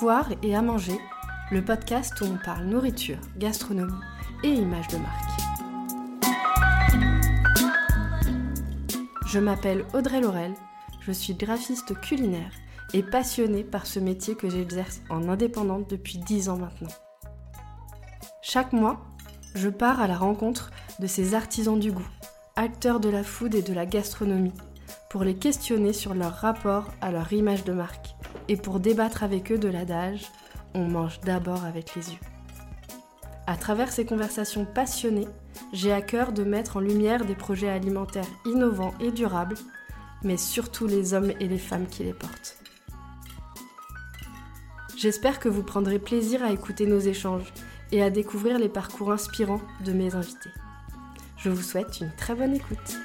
Avoir 0.00 0.28
et 0.44 0.54
à 0.54 0.62
manger, 0.62 0.96
le 1.50 1.60
podcast 1.60 2.20
où 2.20 2.24
on 2.26 2.36
parle 2.36 2.66
nourriture, 2.66 3.18
gastronomie 3.36 3.98
et 4.44 4.48
image 4.48 4.86
de 4.86 4.96
marque. 4.96 5.40
Je 9.26 9.40
m'appelle 9.40 9.84
Audrey 9.94 10.20
Laurel, 10.20 10.54
je 11.00 11.10
suis 11.10 11.34
graphiste 11.34 11.98
culinaire 12.00 12.52
et 12.94 13.02
passionnée 13.02 13.64
par 13.64 13.86
ce 13.86 13.98
métier 13.98 14.36
que 14.36 14.48
j'exerce 14.48 15.00
en 15.10 15.28
indépendante 15.28 15.90
depuis 15.90 16.18
10 16.18 16.48
ans 16.48 16.58
maintenant. 16.58 16.94
Chaque 18.40 18.72
mois, 18.72 19.00
je 19.56 19.68
pars 19.68 20.00
à 20.00 20.06
la 20.06 20.16
rencontre 20.16 20.70
de 21.00 21.08
ces 21.08 21.34
artisans 21.34 21.80
du 21.80 21.90
goût, 21.90 22.08
acteurs 22.54 23.00
de 23.00 23.08
la 23.08 23.24
food 23.24 23.56
et 23.56 23.62
de 23.62 23.74
la 23.74 23.84
gastronomie, 23.84 24.54
pour 25.10 25.24
les 25.24 25.34
questionner 25.34 25.92
sur 25.92 26.14
leur 26.14 26.34
rapport 26.34 26.84
à 27.00 27.10
leur 27.10 27.32
image 27.32 27.64
de 27.64 27.72
marque 27.72 28.14
et 28.48 28.56
pour 28.56 28.80
débattre 28.80 29.22
avec 29.22 29.52
eux 29.52 29.58
de 29.58 29.68
l'adage 29.68 30.26
on 30.74 30.86
mange 30.86 31.20
d'abord 31.20 31.64
avec 31.64 31.94
les 31.94 32.10
yeux. 32.10 32.18
À 33.46 33.56
travers 33.56 33.90
ces 33.90 34.04
conversations 34.04 34.66
passionnées, 34.66 35.28
j'ai 35.72 35.92
à 35.92 36.02
cœur 36.02 36.32
de 36.32 36.44
mettre 36.44 36.76
en 36.76 36.80
lumière 36.80 37.24
des 37.24 37.34
projets 37.34 37.70
alimentaires 37.70 38.28
innovants 38.44 38.94
et 39.00 39.10
durables, 39.10 39.56
mais 40.22 40.36
surtout 40.36 40.86
les 40.86 41.14
hommes 41.14 41.32
et 41.40 41.48
les 41.48 41.58
femmes 41.58 41.86
qui 41.86 42.04
les 42.04 42.12
portent. 42.12 42.58
J'espère 44.96 45.38
que 45.38 45.48
vous 45.48 45.62
prendrez 45.62 45.98
plaisir 45.98 46.42
à 46.42 46.52
écouter 46.52 46.84
nos 46.86 46.98
échanges 46.98 47.52
et 47.92 48.02
à 48.02 48.10
découvrir 48.10 48.58
les 48.58 48.68
parcours 48.68 49.12
inspirants 49.12 49.62
de 49.84 49.92
mes 49.92 50.14
invités. 50.14 50.50
Je 51.36 51.50
vous 51.50 51.62
souhaite 51.62 52.00
une 52.00 52.12
très 52.16 52.34
bonne 52.34 52.54
écoute. 52.54 52.98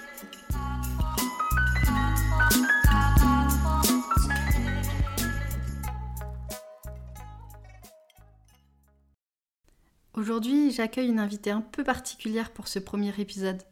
Aujourd'hui, 10.15 10.69
j'accueille 10.69 11.09
une 11.09 11.17
invitée 11.17 11.49
un 11.49 11.61
peu 11.61 11.83
particulière 11.83 12.51
pour 12.51 12.67
ce 12.67 12.77
premier 12.77 13.11
épisode. 13.17 13.63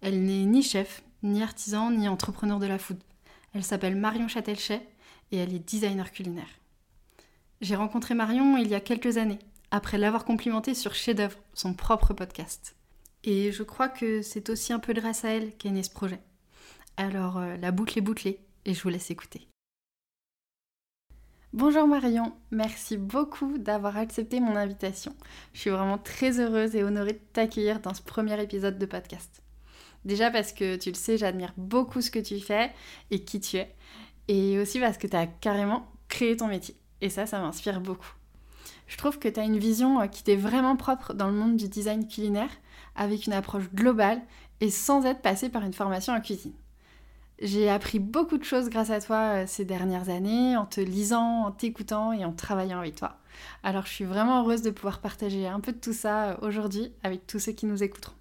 Elle 0.00 0.24
n'est 0.24 0.46
ni 0.46 0.62
chef, 0.62 1.02
ni 1.22 1.42
artisan, 1.42 1.90
ni 1.90 2.08
entrepreneur 2.08 2.58
de 2.58 2.64
la 2.64 2.78
food. 2.78 2.96
Elle 3.52 3.64
s'appelle 3.64 3.94
Marion 3.94 4.26
Châtelchet 4.26 4.88
et 5.30 5.36
elle 5.36 5.52
est 5.52 5.58
designer 5.58 6.10
culinaire. 6.10 6.48
J'ai 7.60 7.76
rencontré 7.76 8.14
Marion 8.14 8.56
il 8.56 8.68
y 8.68 8.74
a 8.74 8.80
quelques 8.80 9.18
années, 9.18 9.38
après 9.70 9.98
l'avoir 9.98 10.24
complimentée 10.24 10.74
sur 10.74 10.94
Chef 10.94 11.16
d'œuvre, 11.16 11.38
son 11.52 11.74
propre 11.74 12.14
podcast. 12.14 12.76
Et 13.22 13.52
je 13.52 13.62
crois 13.62 13.88
que 13.90 14.22
c'est 14.22 14.48
aussi 14.48 14.72
un 14.72 14.78
peu 14.78 14.94
grâce 14.94 15.26
à 15.26 15.30
elle 15.30 15.54
qu'est 15.56 15.70
né 15.70 15.82
ce 15.82 15.90
projet. 15.90 16.20
Alors 16.96 17.36
euh, 17.36 17.58
la 17.58 17.72
boucle 17.72 17.98
est 17.98 18.02
bouclée 18.02 18.40
et 18.64 18.72
je 18.72 18.82
vous 18.82 18.88
laisse 18.88 19.10
écouter. 19.10 19.48
Bonjour 21.54 21.86
Marion, 21.86 22.32
merci 22.50 22.96
beaucoup 22.96 23.58
d'avoir 23.58 23.96
accepté 23.96 24.40
mon 24.40 24.56
invitation. 24.56 25.14
Je 25.52 25.60
suis 25.60 25.70
vraiment 25.70 25.98
très 25.98 26.40
heureuse 26.40 26.74
et 26.74 26.82
honorée 26.82 27.12
de 27.12 27.20
t'accueillir 27.32 27.78
dans 27.78 27.94
ce 27.94 28.02
premier 28.02 28.42
épisode 28.42 28.76
de 28.76 28.86
podcast. 28.86 29.40
Déjà 30.04 30.32
parce 30.32 30.52
que 30.52 30.74
tu 30.74 30.88
le 30.88 30.96
sais, 30.96 31.16
j'admire 31.16 31.52
beaucoup 31.56 32.00
ce 32.00 32.10
que 32.10 32.18
tu 32.18 32.40
fais 32.40 32.72
et 33.12 33.22
qui 33.22 33.38
tu 33.38 33.58
es. 33.58 33.72
Et 34.26 34.58
aussi 34.58 34.80
parce 34.80 34.98
que 34.98 35.06
tu 35.06 35.14
as 35.14 35.28
carrément 35.28 35.86
créé 36.08 36.36
ton 36.36 36.48
métier. 36.48 36.74
Et 37.00 37.08
ça, 37.08 37.24
ça 37.24 37.38
m'inspire 37.38 37.80
beaucoup. 37.80 38.12
Je 38.88 38.96
trouve 38.96 39.20
que 39.20 39.28
tu 39.28 39.38
as 39.38 39.44
une 39.44 39.58
vision 39.58 40.00
euh, 40.00 40.06
qui 40.08 40.24
t'est 40.24 40.34
vraiment 40.34 40.74
propre 40.74 41.14
dans 41.14 41.28
le 41.28 41.34
monde 41.34 41.56
du 41.56 41.68
design 41.68 42.08
culinaire, 42.08 42.50
avec 42.96 43.28
une 43.28 43.32
approche 43.32 43.70
globale 43.72 44.20
et 44.60 44.70
sans 44.70 45.06
être 45.06 45.22
passé 45.22 45.50
par 45.50 45.62
une 45.62 45.72
formation 45.72 46.14
en 46.14 46.20
cuisine. 46.20 46.54
J'ai 47.40 47.68
appris 47.68 47.98
beaucoup 47.98 48.38
de 48.38 48.44
choses 48.44 48.68
grâce 48.68 48.90
à 48.90 49.00
toi 49.00 49.16
euh, 49.16 49.44
ces 49.46 49.64
dernières 49.64 50.08
années, 50.08 50.56
en 50.56 50.66
te 50.66 50.80
lisant, 50.80 51.46
en 51.46 51.50
t'écoutant 51.50 52.12
et 52.12 52.24
en 52.24 52.32
travaillant 52.32 52.78
avec 52.78 52.94
toi. 52.94 53.18
Alors 53.64 53.86
je 53.86 53.92
suis 53.92 54.04
vraiment 54.04 54.42
heureuse 54.42 54.62
de 54.62 54.70
pouvoir 54.70 55.00
partager 55.00 55.48
un 55.48 55.58
peu 55.58 55.72
de 55.72 55.78
tout 55.78 55.92
ça 55.92 56.30
euh, 56.30 56.36
aujourd'hui 56.42 56.92
avec 57.02 57.26
tous 57.26 57.40
ceux 57.40 57.52
qui 57.52 57.66
nous 57.66 57.82
écouteront. 57.82 58.14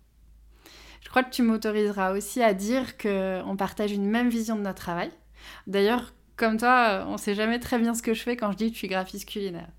Je 1.01 1.09
crois 1.09 1.23
que 1.23 1.29
tu 1.29 1.43
m'autoriseras 1.43 2.13
aussi 2.13 2.41
à 2.41 2.55
dire 2.55 2.97
qu'on 2.97 3.55
partage 3.55 3.91
une 3.91 4.05
même 4.05 4.29
vision 4.29 4.55
de 4.55 4.61
notre 4.61 4.81
travail. 4.81 5.11
D'ailleurs, 5.67 6.13
comme 6.35 6.57
toi, 6.57 6.87
euh, 6.89 7.05
on 7.07 7.13
ne 7.13 7.17
sait 7.17 7.35
jamais 7.35 7.59
très 7.59 7.77
bien 7.77 7.93
ce 7.93 8.01
que 8.01 8.15
je 8.15 8.23
fais 8.23 8.35
quand 8.35 8.51
je 8.51 8.57
dis 8.57 8.67
que 8.69 8.73
je 8.73 8.79
suis 8.79 8.87
graphiste 8.87 9.29
culinaire. 9.29 9.69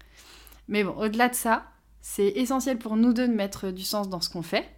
Mais 0.68 0.84
bon, 0.84 0.92
au-delà 0.92 1.28
de 1.28 1.34
ça, 1.34 1.64
c'est 2.00 2.28
essentiel 2.28 2.78
pour 2.78 2.96
nous 2.96 3.12
deux 3.12 3.26
de 3.26 3.32
mettre 3.32 3.72
du 3.72 3.82
sens 3.82 4.08
dans 4.08 4.20
ce 4.20 4.30
qu'on 4.30 4.42
fait. 4.42 4.70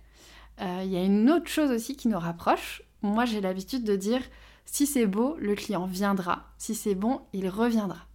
Il 0.59 0.89
y 0.89 0.97
a 0.97 1.03
une 1.03 1.31
autre 1.31 1.49
chose 1.49 1.71
aussi 1.71 1.97
qui 1.97 2.09
nous 2.09 2.19
rapproche. 2.19 2.83
Moi, 3.03 3.27
j'ai 3.27 3.43
l'habitude 3.43 3.85
de 3.85 3.95
dire 3.95 4.23
si 4.67 4.87
c'est 4.87 5.07
beau, 5.07 5.37
le 5.39 5.55
client 5.55 5.87
viendra. 5.87 6.53
Si 6.59 6.75
c'est 6.75 6.95
bon, 6.95 7.23
il 7.33 7.49
reviendra. 7.49 8.07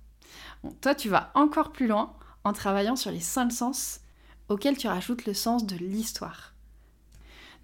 toi, 0.81 0.94
tu 0.94 1.09
vas 1.09 1.31
encore 1.34 1.72
plus 1.72 1.88
loin 1.88 2.13
en 2.44 2.53
travaillant 2.53 2.95
sur 2.95 3.09
les 3.09 3.19
cinq 3.19 3.51
sens 3.51 4.01
auxquels 4.50 4.78
tu 4.78 4.88
rajoutes 4.88 5.25
le 5.25 5.34
sens 5.34 5.66
de 5.66 5.78
l'histoire. 5.78 6.53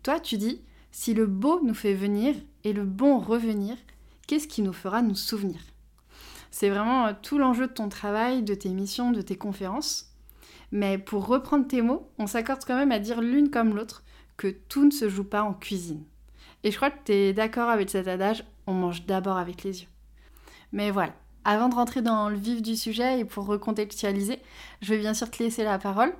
Toi, 0.03 0.19
tu 0.19 0.37
dis, 0.37 0.61
si 0.91 1.13
le 1.13 1.27
beau 1.27 1.59
nous 1.63 1.73
fait 1.73 1.93
venir 1.93 2.35
et 2.63 2.73
le 2.73 2.85
bon 2.85 3.19
revenir, 3.19 3.75
qu'est-ce 4.25 4.47
qui 4.47 4.61
nous 4.61 4.73
fera 4.73 5.01
nous 5.01 5.15
souvenir? 5.15 5.59
C'est 6.49 6.69
vraiment 6.69 7.07
euh, 7.07 7.13
tout 7.21 7.37
l'enjeu 7.37 7.67
de 7.67 7.73
ton 7.73 7.89
travail, 7.89 8.41
de 8.41 8.55
tes 8.55 8.69
missions, 8.69 9.11
de 9.11 9.21
tes 9.21 9.35
conférences. 9.35 10.13
Mais 10.71 10.97
pour 10.97 11.27
reprendre 11.27 11.67
tes 11.67 11.81
mots, 11.81 12.09
on 12.17 12.27
s'accorde 12.27 12.63
quand 12.65 12.75
même 12.75 12.91
à 12.91 12.99
dire 12.99 13.21
l'une 13.21 13.49
comme 13.51 13.75
l'autre 13.75 14.03
que 14.37 14.47
tout 14.47 14.85
ne 14.85 14.91
se 14.91 15.09
joue 15.09 15.23
pas 15.23 15.43
en 15.43 15.53
cuisine. 15.53 16.03
Et 16.67 16.71
je 16.71 16.75
crois 16.75 16.91
que 16.91 17.01
tu 17.05 17.13
es 17.13 17.31
d'accord 17.31 17.69
avec 17.69 17.89
cet 17.89 18.09
adage, 18.09 18.43
on 18.65 18.73
mange 18.73 19.05
d'abord 19.05 19.37
avec 19.37 19.63
les 19.63 19.83
yeux. 19.83 19.87
Mais 20.73 20.91
voilà, 20.91 21.13
avant 21.45 21.69
de 21.69 21.75
rentrer 21.75 22.01
dans 22.01 22.27
le 22.27 22.35
vif 22.35 22.61
du 22.61 22.75
sujet 22.75 23.21
et 23.21 23.23
pour 23.23 23.45
recontextualiser, 23.45 24.41
je 24.81 24.93
vais 24.93 24.99
bien 24.99 25.13
sûr 25.13 25.31
te 25.31 25.41
laisser 25.41 25.63
la 25.63 25.79
parole. 25.79 26.13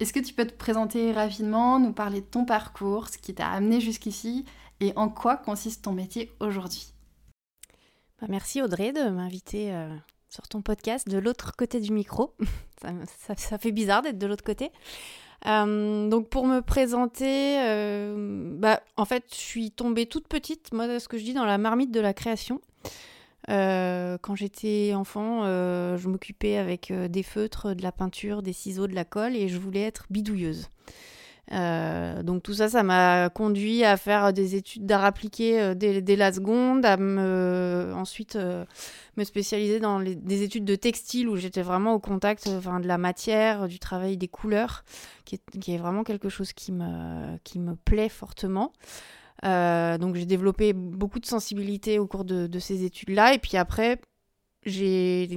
Est-ce 0.00 0.12
que 0.12 0.20
tu 0.20 0.34
peux 0.34 0.44
te 0.44 0.52
présenter 0.52 1.12
rapidement, 1.12 1.78
nous 1.80 1.94
parler 1.94 2.20
de 2.20 2.26
ton 2.26 2.44
parcours, 2.44 3.08
ce 3.08 3.16
qui 3.16 3.34
t'a 3.34 3.48
amené 3.48 3.80
jusqu'ici 3.80 4.44
et 4.80 4.92
en 4.94 5.08
quoi 5.08 5.38
consiste 5.38 5.84
ton 5.84 5.92
métier 5.92 6.30
aujourd'hui? 6.38 6.92
Bah, 8.20 8.26
Merci 8.28 8.60
Audrey 8.60 8.92
de 8.92 9.08
m'inviter 9.08 9.72
euh, 9.72 9.88
sur 10.28 10.46
ton 10.48 10.60
podcast 10.60 11.08
de 11.08 11.16
l'autre 11.16 11.56
côté 11.56 11.80
du 11.80 11.92
micro. 11.92 12.34
ça, 13.38 13.56
fait 13.56 13.72
bizarre 13.72 14.02
d'être 14.02 14.18
de 14.18 14.26
l'autre 14.26 14.44
côté. 14.44 14.70
Euh, 15.46 16.08
donc 16.08 16.28
pour 16.28 16.46
me 16.46 16.60
présenter, 16.60 17.58
euh, 17.60 18.50
bah, 18.56 18.80
en 18.96 19.04
fait, 19.04 19.24
je 19.30 19.36
suis 19.36 19.70
tombée 19.70 20.06
toute 20.06 20.26
petite, 20.28 20.72
moi, 20.72 20.98
ce 20.98 21.08
que 21.08 21.18
je 21.18 21.24
dis, 21.24 21.34
dans 21.34 21.44
la 21.44 21.58
marmite 21.58 21.90
de 21.90 22.00
la 22.00 22.14
création. 22.14 22.60
Euh, 23.50 24.16
quand 24.22 24.34
j'étais 24.34 24.92
enfant, 24.94 25.44
je 25.44 26.08
m'occupais 26.08 26.56
avec 26.56 26.92
des 26.92 27.22
feutres, 27.22 27.74
de 27.74 27.82
la 27.82 27.92
peinture, 27.92 28.42
des 28.42 28.54
ciseaux, 28.54 28.86
de 28.86 28.94
la 28.94 29.04
colle, 29.04 29.36
et 29.36 29.48
je 29.48 29.58
voulais 29.58 29.82
être 29.82 30.06
bidouilleuse. 30.10 30.68
Euh, 31.52 32.22
donc 32.22 32.42
tout 32.42 32.54
ça, 32.54 32.68
ça 32.68 32.82
m'a 32.82 33.28
conduit 33.28 33.84
à 33.84 33.96
faire 33.96 34.32
des 34.32 34.54
études 34.54 34.86
d'art 34.86 35.04
appliqué 35.04 35.60
euh, 35.60 35.74
dès, 35.74 36.16
la 36.16 36.32
seconde, 36.32 36.86
à 36.86 36.96
me, 36.96 37.92
ensuite 37.94 38.36
euh, 38.36 38.64
me 39.16 39.24
spécialiser 39.24 39.78
dans 39.78 40.00
des 40.00 40.42
études 40.42 40.64
de 40.64 40.74
textile 40.74 41.28
où 41.28 41.36
j'étais 41.36 41.62
vraiment 41.62 41.92
au 41.94 41.98
contact 41.98 42.48
de 42.48 42.86
la 42.86 42.98
matière, 42.98 43.68
du 43.68 43.78
travail 43.78 44.16
des 44.16 44.28
couleurs, 44.28 44.84
qui 45.24 45.36
est, 45.36 45.78
vraiment 45.78 46.02
quelque 46.02 46.28
chose 46.28 46.52
qui 46.52 46.72
me, 46.72 47.36
qui 47.44 47.58
me 47.58 47.76
plaît 47.76 48.08
fortement. 48.08 48.72
donc 49.42 50.16
j'ai 50.16 50.26
développé 50.26 50.72
beaucoup 50.72 51.20
de 51.20 51.26
sensibilité 51.26 51.98
au 51.98 52.06
cours 52.06 52.24
de 52.24 52.58
ces 52.58 52.84
études-là. 52.84 53.34
Et 53.34 53.38
puis 53.38 53.56
après, 53.56 54.00
j'ai 54.64 55.28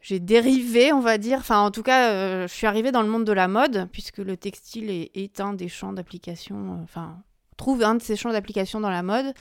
j'ai 0.00 0.20
dérivé, 0.20 0.92
on 0.92 1.00
va 1.00 1.18
dire. 1.18 1.38
Enfin, 1.38 1.60
en 1.60 1.70
tout 1.70 1.82
cas, 1.82 2.10
euh, 2.10 2.46
je 2.46 2.52
suis 2.52 2.66
arrivée 2.66 2.92
dans 2.92 3.02
le 3.02 3.08
monde 3.08 3.24
de 3.24 3.32
la 3.32 3.48
mode, 3.48 3.88
puisque 3.90 4.18
le 4.18 4.36
textile 4.36 4.90
est, 4.90 5.40
un 5.40 5.52
des 5.52 5.68
champs 5.68 5.92
d'application. 5.92 6.56
Euh, 6.56 6.82
enfin, 6.84 7.18
trouve 7.56 7.82
un 7.82 7.96
de 7.96 8.02
ces 8.02 8.16
champs 8.16 8.30
d'application 8.30 8.80
dans 8.80 8.90
la 8.90 9.02
mode. 9.02 9.34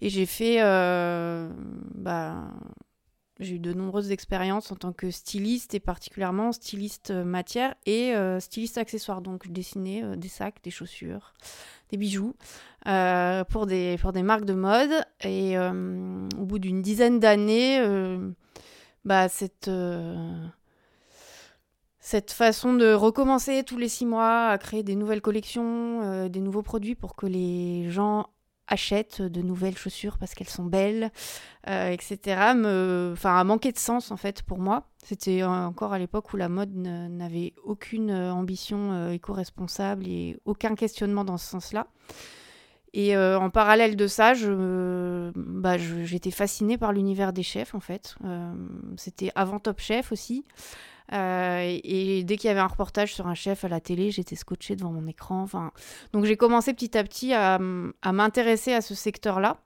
Et 0.00 0.08
j'ai 0.08 0.26
fait. 0.26 0.62
Euh, 0.62 1.50
bah, 1.94 2.44
j'ai 3.38 3.56
eu 3.56 3.58
de 3.58 3.74
nombreuses 3.74 4.12
expériences 4.12 4.72
en 4.72 4.76
tant 4.76 4.94
que 4.94 5.10
styliste 5.10 5.74
et 5.74 5.80
particulièrement 5.80 6.52
styliste 6.52 7.10
matière 7.10 7.74
et 7.84 8.14
styliste 8.40 8.78
accessoire. 8.78 9.20
Donc, 9.20 9.42
je 9.44 9.50
dessinais 9.50 10.02
des 10.16 10.28
sacs, 10.28 10.62
des 10.62 10.70
chaussures, 10.70 11.34
des 11.90 11.98
bijoux 11.98 12.34
pour, 12.86 13.66
des, 13.66 13.98
pour 14.00 14.12
des 14.12 14.22
marques 14.22 14.46
de 14.46 14.54
mode. 14.54 15.04
Et 15.22 15.58
au 15.58 16.46
bout 16.46 16.58
d'une 16.58 16.80
dizaine 16.80 17.20
d'années 17.20 17.78
bah, 19.06 19.28
cette, 19.28 19.68
euh, 19.68 20.46
cette 22.00 22.32
façon 22.32 22.74
de 22.74 22.92
recommencer 22.92 23.62
tous 23.62 23.78
les 23.78 23.88
six 23.88 24.04
mois 24.04 24.48
à 24.48 24.58
créer 24.58 24.82
des 24.82 24.96
nouvelles 24.96 25.22
collections, 25.22 26.02
euh, 26.02 26.28
des 26.28 26.40
nouveaux 26.40 26.62
produits 26.62 26.96
pour 26.96 27.14
que 27.14 27.26
les 27.26 27.88
gens 27.88 28.26
achètent 28.66 29.22
de 29.22 29.42
nouvelles 29.42 29.78
chaussures 29.78 30.18
parce 30.18 30.34
qu'elles 30.34 30.48
sont 30.48 30.64
belles, 30.64 31.12
euh, 31.68 31.90
etc., 31.90 32.18
enfin, 33.12 33.38
a 33.38 33.44
manqué 33.44 33.70
de 33.70 33.78
sens 33.78 34.10
en 34.10 34.16
fait 34.16 34.42
pour 34.42 34.58
moi. 34.58 34.88
C'était 35.04 35.44
encore 35.44 35.92
à 35.92 36.00
l'époque 36.00 36.32
où 36.32 36.36
la 36.36 36.48
mode 36.48 36.74
n'avait 36.74 37.54
aucune 37.62 38.10
ambition 38.10 39.12
éco-responsable 39.12 40.08
et 40.08 40.36
aucun 40.46 40.74
questionnement 40.74 41.24
dans 41.24 41.36
ce 41.36 41.46
sens-là. 41.48 41.86
Et 42.92 43.16
euh, 43.16 43.38
en 43.38 43.50
parallèle 43.50 43.96
de 43.96 44.06
ça, 44.06 44.32
bah, 45.34 45.76
j'étais 45.76 46.30
fascinée 46.30 46.78
par 46.78 46.92
l'univers 46.92 47.32
des 47.32 47.42
chefs, 47.42 47.74
en 47.74 47.80
fait. 47.80 48.16
Euh, 48.24 48.52
c'était 48.96 49.30
avant 49.34 49.58
Top 49.58 49.80
Chef 49.80 50.12
aussi. 50.12 50.44
Euh, 51.12 51.78
et, 51.84 52.24
dès 52.24 52.36
qu'il 52.36 52.48
y 52.48 52.50
avait 52.50 52.60
un 52.60 52.66
reportage 52.66 53.14
sur 53.14 53.26
un 53.26 53.34
chef 53.34 53.64
à 53.64 53.68
la 53.68 53.80
télé, 53.80 54.10
j'étais 54.10 54.36
scotchée 54.36 54.76
devant 54.76 54.90
mon 54.90 55.06
écran. 55.06 55.42
Enfin, 55.42 55.72
donc 56.12 56.24
j'ai 56.24 56.36
commencé 56.36 56.72
petit 56.72 56.96
à 56.96 57.04
petit 57.04 57.32
à, 57.32 57.58
m'intéresser 57.58 58.72
à 58.72 58.80
ce 58.80 58.94
secteur-là. 58.94 59.58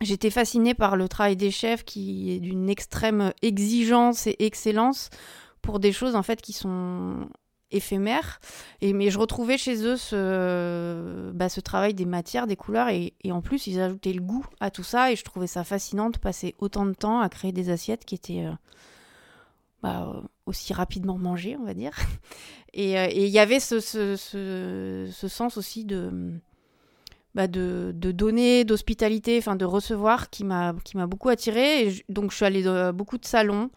J'étais 0.00 0.30
fascinée 0.30 0.74
par 0.74 0.96
le 0.96 1.08
travail 1.08 1.36
des 1.36 1.50
chefs 1.50 1.84
qui 1.84 2.32
est 2.32 2.40
d'une 2.40 2.68
extrême 2.68 3.32
exigence 3.42 4.26
et 4.26 4.36
excellence 4.40 5.10
pour 5.60 5.78
des 5.78 5.92
choses 5.92 6.16
en 6.16 6.22
fait 6.22 6.40
qui 6.40 6.52
sont 6.52 7.28
éphémère. 7.72 8.40
Et, 8.80 8.92
mais 8.92 9.10
je 9.10 9.18
retrouvais 9.18 9.58
chez 9.58 9.84
eux 9.84 9.96
ce, 9.96 11.30
bah, 11.32 11.48
ce 11.48 11.60
travail 11.60 11.94
des 11.94 12.04
matières, 12.04 12.46
des 12.46 12.56
couleurs, 12.56 12.88
et, 12.88 13.14
en 13.30 13.40
plus, 13.40 13.66
ils 13.66 13.80
ajoutaient 13.80 14.12
le 14.12 14.20
goût 14.20 14.46
à 14.60 14.70
tout 14.70 14.84
ça, 14.84 15.10
et 15.10 15.16
je 15.16 15.24
trouvais 15.24 15.46
ça 15.46 15.64
fascinant 15.64 16.10
de 16.10 16.18
passer 16.18 16.54
autant 16.58 16.86
de 16.86 16.92
temps 16.92 17.20
à 17.20 17.28
créer 17.28 17.52
des 17.52 17.70
assiettes 17.70 18.04
qui 18.04 18.14
étaient 18.14 18.44
euh, 18.44 18.52
bah, 19.82 20.22
aussi 20.46 20.72
rapidement 20.72 21.18
mangées, 21.18 21.56
on 21.58 21.64
va 21.64 21.74
dire. 21.74 21.92
Euh, 22.74 23.06
et 23.10 23.26
il 23.26 23.30
y 23.30 23.38
avait 23.38 23.60
ce, 23.60 23.80
ce, 23.80 24.16
ce, 24.16 25.28
sens 25.28 25.58
aussi 25.58 25.84
de 25.84 26.40
bah 27.34 27.46
de, 27.46 27.92
de, 27.94 28.12
donner, 28.12 28.64
d'hospitalité, 28.64 29.38
enfin 29.38 29.56
de 29.56 29.64
recevoir, 29.64 30.28
qui 30.30 30.44
m'a 30.44 30.74
beaucoup 31.06 31.30
attiré. 31.30 32.04
donc 32.08 32.30
je 32.30 32.36
suis 32.36 32.44
allée 32.44 32.62
dans 32.62 32.92
beaucoup 32.92 33.18
de 33.18 33.24
salons. 33.24 33.70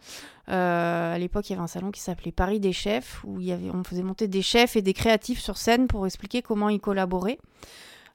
Euh, 0.48 1.14
à 1.14 1.18
l'époque, 1.18 1.48
il 1.48 1.52
y 1.52 1.56
avait 1.56 1.62
un 1.62 1.68
salon 1.68 1.90
qui 1.90 2.00
s'appelait 2.00 2.32
Paris 2.32 2.60
des 2.60 2.72
chefs, 2.72 3.24
où 3.24 3.40
il 3.40 3.46
y 3.46 3.52
avait, 3.52 3.70
on 3.70 3.82
faisait 3.82 4.02
monter 4.02 4.28
des 4.28 4.42
chefs 4.42 4.76
et 4.76 4.82
des 4.82 4.92
créatifs 4.92 5.40
sur 5.40 5.56
scène 5.56 5.88
pour 5.88 6.06
expliquer 6.06 6.42
comment 6.42 6.68
ils 6.68 6.80
collaboraient. 6.80 7.38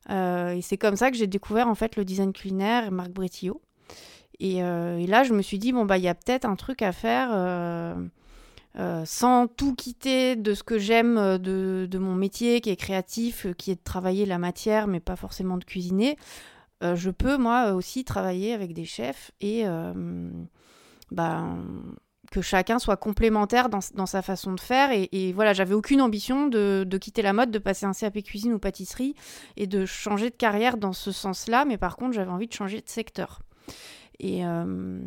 Euh, 0.10 0.52
et 0.52 0.62
c'est 0.62 0.78
comme 0.78 0.96
ça 0.96 1.12
que 1.12 1.18
j'ai 1.18 1.28
découvert 1.28 1.68
en 1.68 1.76
fait 1.76 1.96
le 1.96 2.06
design 2.06 2.34
culinaire 2.34 2.86
et 2.86 2.90
Marc 2.90 3.12
Bretillot. 3.12 3.62
Et, 4.40 4.64
euh, 4.64 4.98
et, 4.98 5.06
là, 5.06 5.24
je 5.24 5.34
me 5.34 5.42
suis 5.42 5.60
dit, 5.60 5.72
bon, 5.72 5.86
bah, 5.86 5.98
il 5.98 6.04
y 6.04 6.08
a 6.08 6.16
peut-être 6.16 6.46
un 6.46 6.56
truc 6.56 6.82
à 6.82 6.92
faire 6.92 7.30
euh, 8.78 9.04
sans 9.06 9.48
tout 9.48 9.76
quitter 9.76 10.38
de 10.38 10.54
ce 10.54 10.64
que 10.64 10.80
j'aime 10.80 11.18
euh, 11.18 11.38
de, 11.38 11.98
mon 11.98 12.16
métier 12.16 12.62
qui 12.62 12.70
est 12.70 12.78
créatif, 12.78 13.46
euh, 13.46 13.54
qui 13.54 13.72
est 13.72 13.76
de 13.76 13.84
travailler 13.84 14.26
la 14.26 14.38
matière, 14.38 14.88
mais 14.88 15.02
pas 15.02 15.18
forcément 15.18 15.58
de 15.58 15.66
cuisiner, 15.66 16.18
je 16.96 17.12
peux 17.12 17.38
moi 17.38 17.74
aussi 17.74 18.04
travailler 18.04 18.54
avec 18.54 18.74
des 18.74 18.86
chefs 18.86 19.30
et 19.40 19.66
ben, 21.12 21.64
que 22.32 22.42
chacun 22.42 22.80
soit 22.80 22.98
complémentaire 22.98 23.70
dans, 23.70 24.06
sa 24.08 24.24
façon 24.24 24.54
de 24.54 24.60
faire. 24.60 24.90
Et, 24.92 25.32
voilà, 25.32 25.54
j'avais 25.54 25.76
aucune 25.76 26.02
ambition 26.02 26.48
de, 26.48 26.84
de, 26.88 26.98
quitter 26.98 27.22
la 27.22 27.34
mode, 27.34 27.52
de 27.52 27.60
passer 27.60 27.86
un 27.86 27.92
CAP 27.94 28.24
cuisine 28.24 28.54
ou 28.54 28.58
pâtisserie 28.58 29.14
et 29.58 29.68
de 29.68 29.86
changer 29.86 30.32
de 30.32 30.36
carrière 30.36 30.76
dans 30.76 30.92
ce 30.92 31.12
sens-là, 31.12 31.66
mais 31.66 31.78
par 31.78 31.98
contre, 31.98 32.14
j'avais 32.14 32.32
envie 32.32 32.48
de 32.48 32.54
changer 32.54 32.82
de 32.82 32.90
secteur. 32.90 33.42
Et 34.24 34.46
euh, 34.46 35.00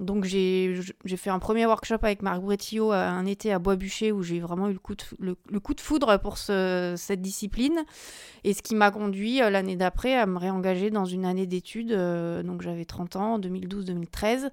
donc 0.00 0.24
j'ai 0.24 0.74
fait 1.16 1.30
un 1.30 1.38
premier 1.38 1.64
workshop 1.64 1.98
avec 2.02 2.22
Marc 2.22 2.40
Bretillot 2.40 2.90
un 2.90 3.24
été 3.24 3.52
à 3.52 3.60
Bois-Bûcher 3.60 4.10
où 4.10 4.24
j'ai 4.24 4.40
vraiment 4.40 4.68
eu 4.68 4.72
le 4.72 4.80
coup, 4.80 4.96
de, 4.96 5.80
foudre 5.80 6.18
pour 6.18 6.38
ce, 6.38 6.94
cette 6.96 7.22
discipline. 7.22 7.84
Et 8.42 8.54
ce 8.54 8.62
qui 8.62 8.74
m'a 8.74 8.90
conduit 8.90 9.40
euh, 9.40 9.50
l'année 9.50 9.76
d'après 9.76 10.16
à 10.16 10.26
me 10.26 10.38
réengager 10.38 10.90
dans 10.90 11.04
une 11.04 11.24
année 11.24 11.46
d'études. 11.46 11.92
Euh, 11.92 12.42
donc 12.42 12.62
j'avais 12.62 12.84
30 12.84 13.14
ans, 13.14 13.38
2012-2013. 13.38 14.50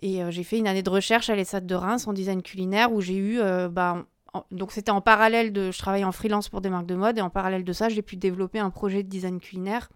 Et 0.00 0.20
j'ai 0.30 0.42
fait 0.42 0.58
une 0.58 0.66
année 0.66 0.82
de 0.82 0.90
recherche 0.90 1.30
à 1.30 1.36
l'ESAT 1.36 1.60
de 1.60 1.74
Reims 1.74 2.06
en 2.06 2.12
design 2.12 2.42
culinaire 2.42 2.92
où 2.92 3.00
j'ai 3.00 3.16
eu... 3.16 3.40
Bah, 3.70 4.04
donc 4.50 4.72
c'était 4.72 4.90
en 4.90 5.00
parallèle 5.00 5.52
de... 5.52 5.70
Je 5.70 5.78
travaillais 5.78 6.04
en 6.04 6.12
freelance 6.12 6.50
pour 6.50 6.60
des 6.60 6.68
marques 6.68 6.86
de 6.86 6.94
mode 6.94 7.16
et 7.16 7.22
en 7.22 7.30
parallèle 7.30 7.64
de 7.64 7.72
ça, 7.72 7.88
j'ai 7.88 8.02
pu 8.02 8.16
développer 8.16 8.58
un 8.58 8.68
projet 8.68 9.02
de 9.02 9.08
design 9.08 9.40
culinaire 9.40 9.88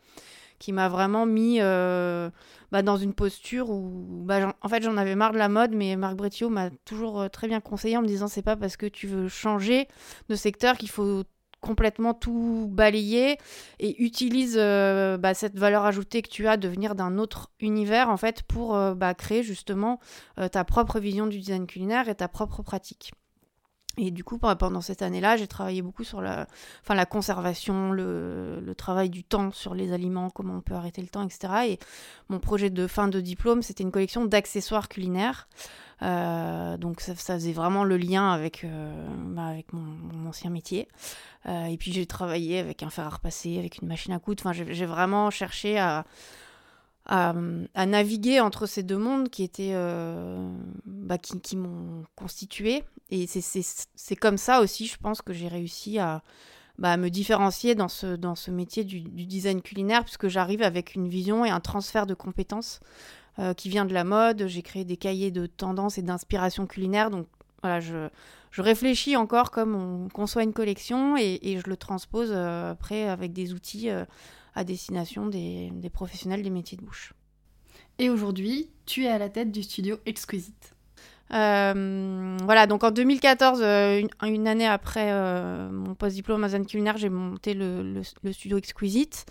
qui 0.58 0.72
m'a 0.72 0.88
vraiment 0.88 1.26
mis 1.26 1.58
euh, 1.60 2.30
bah, 2.72 2.82
dans 2.82 2.96
une 2.96 3.14
posture 3.14 3.70
où, 3.70 4.24
bah, 4.24 4.54
en 4.60 4.68
fait, 4.68 4.82
j'en 4.82 4.96
avais 4.96 5.14
marre 5.14 5.32
de 5.32 5.38
la 5.38 5.48
mode, 5.48 5.72
mais 5.72 5.96
Marc 5.96 6.16
Bretillot 6.16 6.50
m'a 6.50 6.70
toujours 6.84 7.20
euh, 7.20 7.28
très 7.28 7.48
bien 7.48 7.60
conseillé 7.60 7.96
en 7.96 8.02
me 8.02 8.06
disant 8.06 8.28
c'est 8.28 8.42
pas 8.42 8.56
parce 8.56 8.76
que 8.76 8.86
tu 8.86 9.06
veux 9.06 9.28
changer 9.28 9.88
de 10.28 10.34
secteur 10.34 10.76
qu'il 10.76 10.90
faut 10.90 11.24
complètement 11.60 12.14
tout 12.14 12.68
balayer 12.70 13.36
et 13.80 14.00
utilise 14.02 14.56
euh, 14.58 15.16
bah, 15.16 15.34
cette 15.34 15.58
valeur 15.58 15.84
ajoutée 15.84 16.22
que 16.22 16.28
tu 16.28 16.46
as 16.46 16.56
de 16.56 16.68
venir 16.68 16.94
d'un 16.94 17.18
autre 17.18 17.50
univers 17.58 18.10
en 18.10 18.16
fait 18.16 18.42
pour 18.42 18.78
créer 19.16 19.42
justement 19.42 19.98
ta 20.52 20.62
propre 20.62 21.00
vision 21.00 21.26
du 21.26 21.38
design 21.40 21.66
culinaire 21.66 22.08
et 22.08 22.14
ta 22.14 22.28
propre 22.28 22.62
pratique. 22.62 23.12
Et 23.96 24.12
du 24.12 24.22
coup, 24.22 24.38
pendant 24.38 24.80
cette 24.80 25.02
année-là, 25.02 25.36
j'ai 25.36 25.48
travaillé 25.48 25.82
beaucoup 25.82 26.04
sur 26.04 26.20
la, 26.20 26.46
enfin, 26.82 26.94
la 26.94 27.06
conservation, 27.06 27.90
le, 27.90 28.60
le, 28.60 28.74
travail 28.76 29.10
du 29.10 29.24
temps 29.24 29.50
sur 29.50 29.74
les 29.74 29.92
aliments, 29.92 30.30
comment 30.30 30.54
on 30.54 30.60
peut 30.60 30.74
arrêter 30.74 31.02
le 31.02 31.08
temps, 31.08 31.24
etc. 31.24 31.52
Et 31.66 31.78
mon 32.28 32.38
projet 32.38 32.70
de 32.70 32.86
fin 32.86 33.08
de 33.08 33.20
diplôme, 33.20 33.62
c'était 33.62 33.82
une 33.82 33.90
collection 33.90 34.24
d'accessoires 34.24 34.88
culinaires. 34.88 35.48
Euh, 36.02 36.76
donc 36.76 37.00
ça, 37.00 37.14
faisait 37.14 37.52
vraiment 37.52 37.84
le 37.84 37.96
lien 37.96 38.30
avec, 38.30 38.64
euh, 38.64 39.06
bah, 39.30 39.46
avec 39.46 39.72
mon, 39.72 40.28
ancien 40.28 40.50
métier. 40.50 40.88
Euh, 41.46 41.64
et 41.64 41.76
puis 41.76 41.92
j'ai 41.92 42.06
travaillé 42.06 42.58
avec 42.58 42.82
un 42.82 42.90
fer 42.90 43.06
à 43.06 43.10
repasser, 43.10 43.58
avec 43.58 43.78
une 43.78 43.88
machine 43.88 44.12
à 44.12 44.18
coudre. 44.18 44.42
Enfin, 44.44 44.52
j'ai 44.52 44.86
vraiment 44.86 45.30
cherché 45.30 45.78
à, 45.78 46.04
à, 47.06 47.32
naviguer 47.86 48.40
entre 48.40 48.66
ces 48.66 48.82
deux 48.82 48.98
mondes 48.98 49.28
qui 49.28 49.50
bah, 50.84 51.18
qui, 51.18 51.40
qui 51.40 51.56
m'ont 51.56 52.04
constitué 52.14 52.84
et 53.10 53.26
c'est 53.26 54.16
comme 54.16 54.38
ça 54.38 54.60
aussi, 54.60 54.86
je 54.86 54.98
pense, 54.98 55.22
que 55.22 55.32
j'ai 55.32 55.48
réussi 55.48 55.98
à, 55.98 56.22
bah, 56.78 56.96
me 56.96 57.08
différencier 57.08 57.74
dans 57.74 57.88
ce, 57.88 58.14
dans 58.14 58.36
ce 58.36 58.50
métier 58.50 58.84
du, 58.84 59.00
design 59.00 59.62
culinaire, 59.62 60.04
puisque 60.04 60.28
j'arrive 60.28 60.62
avec 60.62 60.94
une 60.94 61.08
vision 61.08 61.44
et 61.44 61.50
un 61.50 61.60
transfert 61.60 62.06
de 62.06 62.14
compétences 62.14 62.78
euh, 63.40 63.52
qui 63.52 63.68
vient 63.68 63.84
de 63.84 63.94
la 63.94 64.04
mode. 64.04 64.46
J'ai 64.46 64.62
créé 64.62 64.84
des 64.84 64.96
cahiers 64.96 65.32
de 65.32 65.46
tendances 65.46 65.98
et 65.98 66.02
d'inspiration 66.02 66.66
culinaire. 66.66 67.10
Donc 67.10 67.26
voilà, 67.62 67.80
je, 67.80 68.08
je, 68.52 68.62
réfléchis 68.62 69.16
encore 69.16 69.50
comme 69.50 69.74
on 69.74 70.08
conçoit 70.08 70.44
une 70.44 70.52
collection 70.52 71.16
et, 71.16 71.40
et 71.42 71.58
je 71.58 71.68
le 71.68 71.76
transpose 71.76 72.30
euh, 72.30 72.70
après 72.70 73.08
avec 73.08 73.32
des 73.32 73.52
outils 73.52 73.90
euh, 73.90 74.04
à 74.54 74.62
destination 74.62 75.26
des, 75.26 75.70
des 75.72 75.90
professionnels 75.90 76.42
des 76.42 76.50
métiers 76.50 76.78
de 76.78 76.84
bouche. 76.84 77.12
Et 77.98 78.08
aujourd'hui, 78.08 78.70
tu 78.86 79.04
es 79.04 79.08
à 79.08 79.18
la 79.18 79.28
tête 79.28 79.50
du 79.50 79.64
studio 79.64 79.96
Exquisite. 80.06 80.74
Euh, 81.32 82.36
voilà, 82.42 82.66
donc 82.66 82.84
en 82.84 82.90
2014, 82.90 83.60
euh, 83.62 84.02
une, 84.22 84.48
année 84.48 84.66
après 84.66 85.08
euh, 85.10 85.68
mon 85.70 85.94
post-diplôme 85.94 86.42
à 86.44 86.60
culinaire, 86.60 86.96
j'ai 86.96 87.10
monté 87.10 87.54
le, 87.54 88.02
studio 88.32 88.58
Exquisite. 88.58 89.26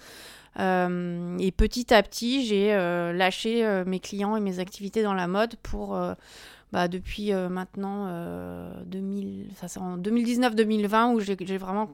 et 0.58 1.52
petit 1.56 1.94
à 1.94 2.04
petit, 2.04 2.46
j'ai 2.46 2.74
lâché 3.14 3.84
mes 3.86 4.00
clients 4.00 4.36
et 4.36 4.40
mes 4.40 4.60
activités 4.60 5.04
dans 5.04 5.14
la 5.14 5.28
mode 5.28 5.56
pour, 5.58 5.98
bah, 6.72 6.88
depuis 6.88 7.32
maintenant 7.32 8.08
2000, 8.86 9.50
ça 9.56 9.80
en 9.80 9.98
2019-2020 9.98 11.14
où 11.14 11.20
j'ai 11.20 11.58
vraiment 11.58 11.92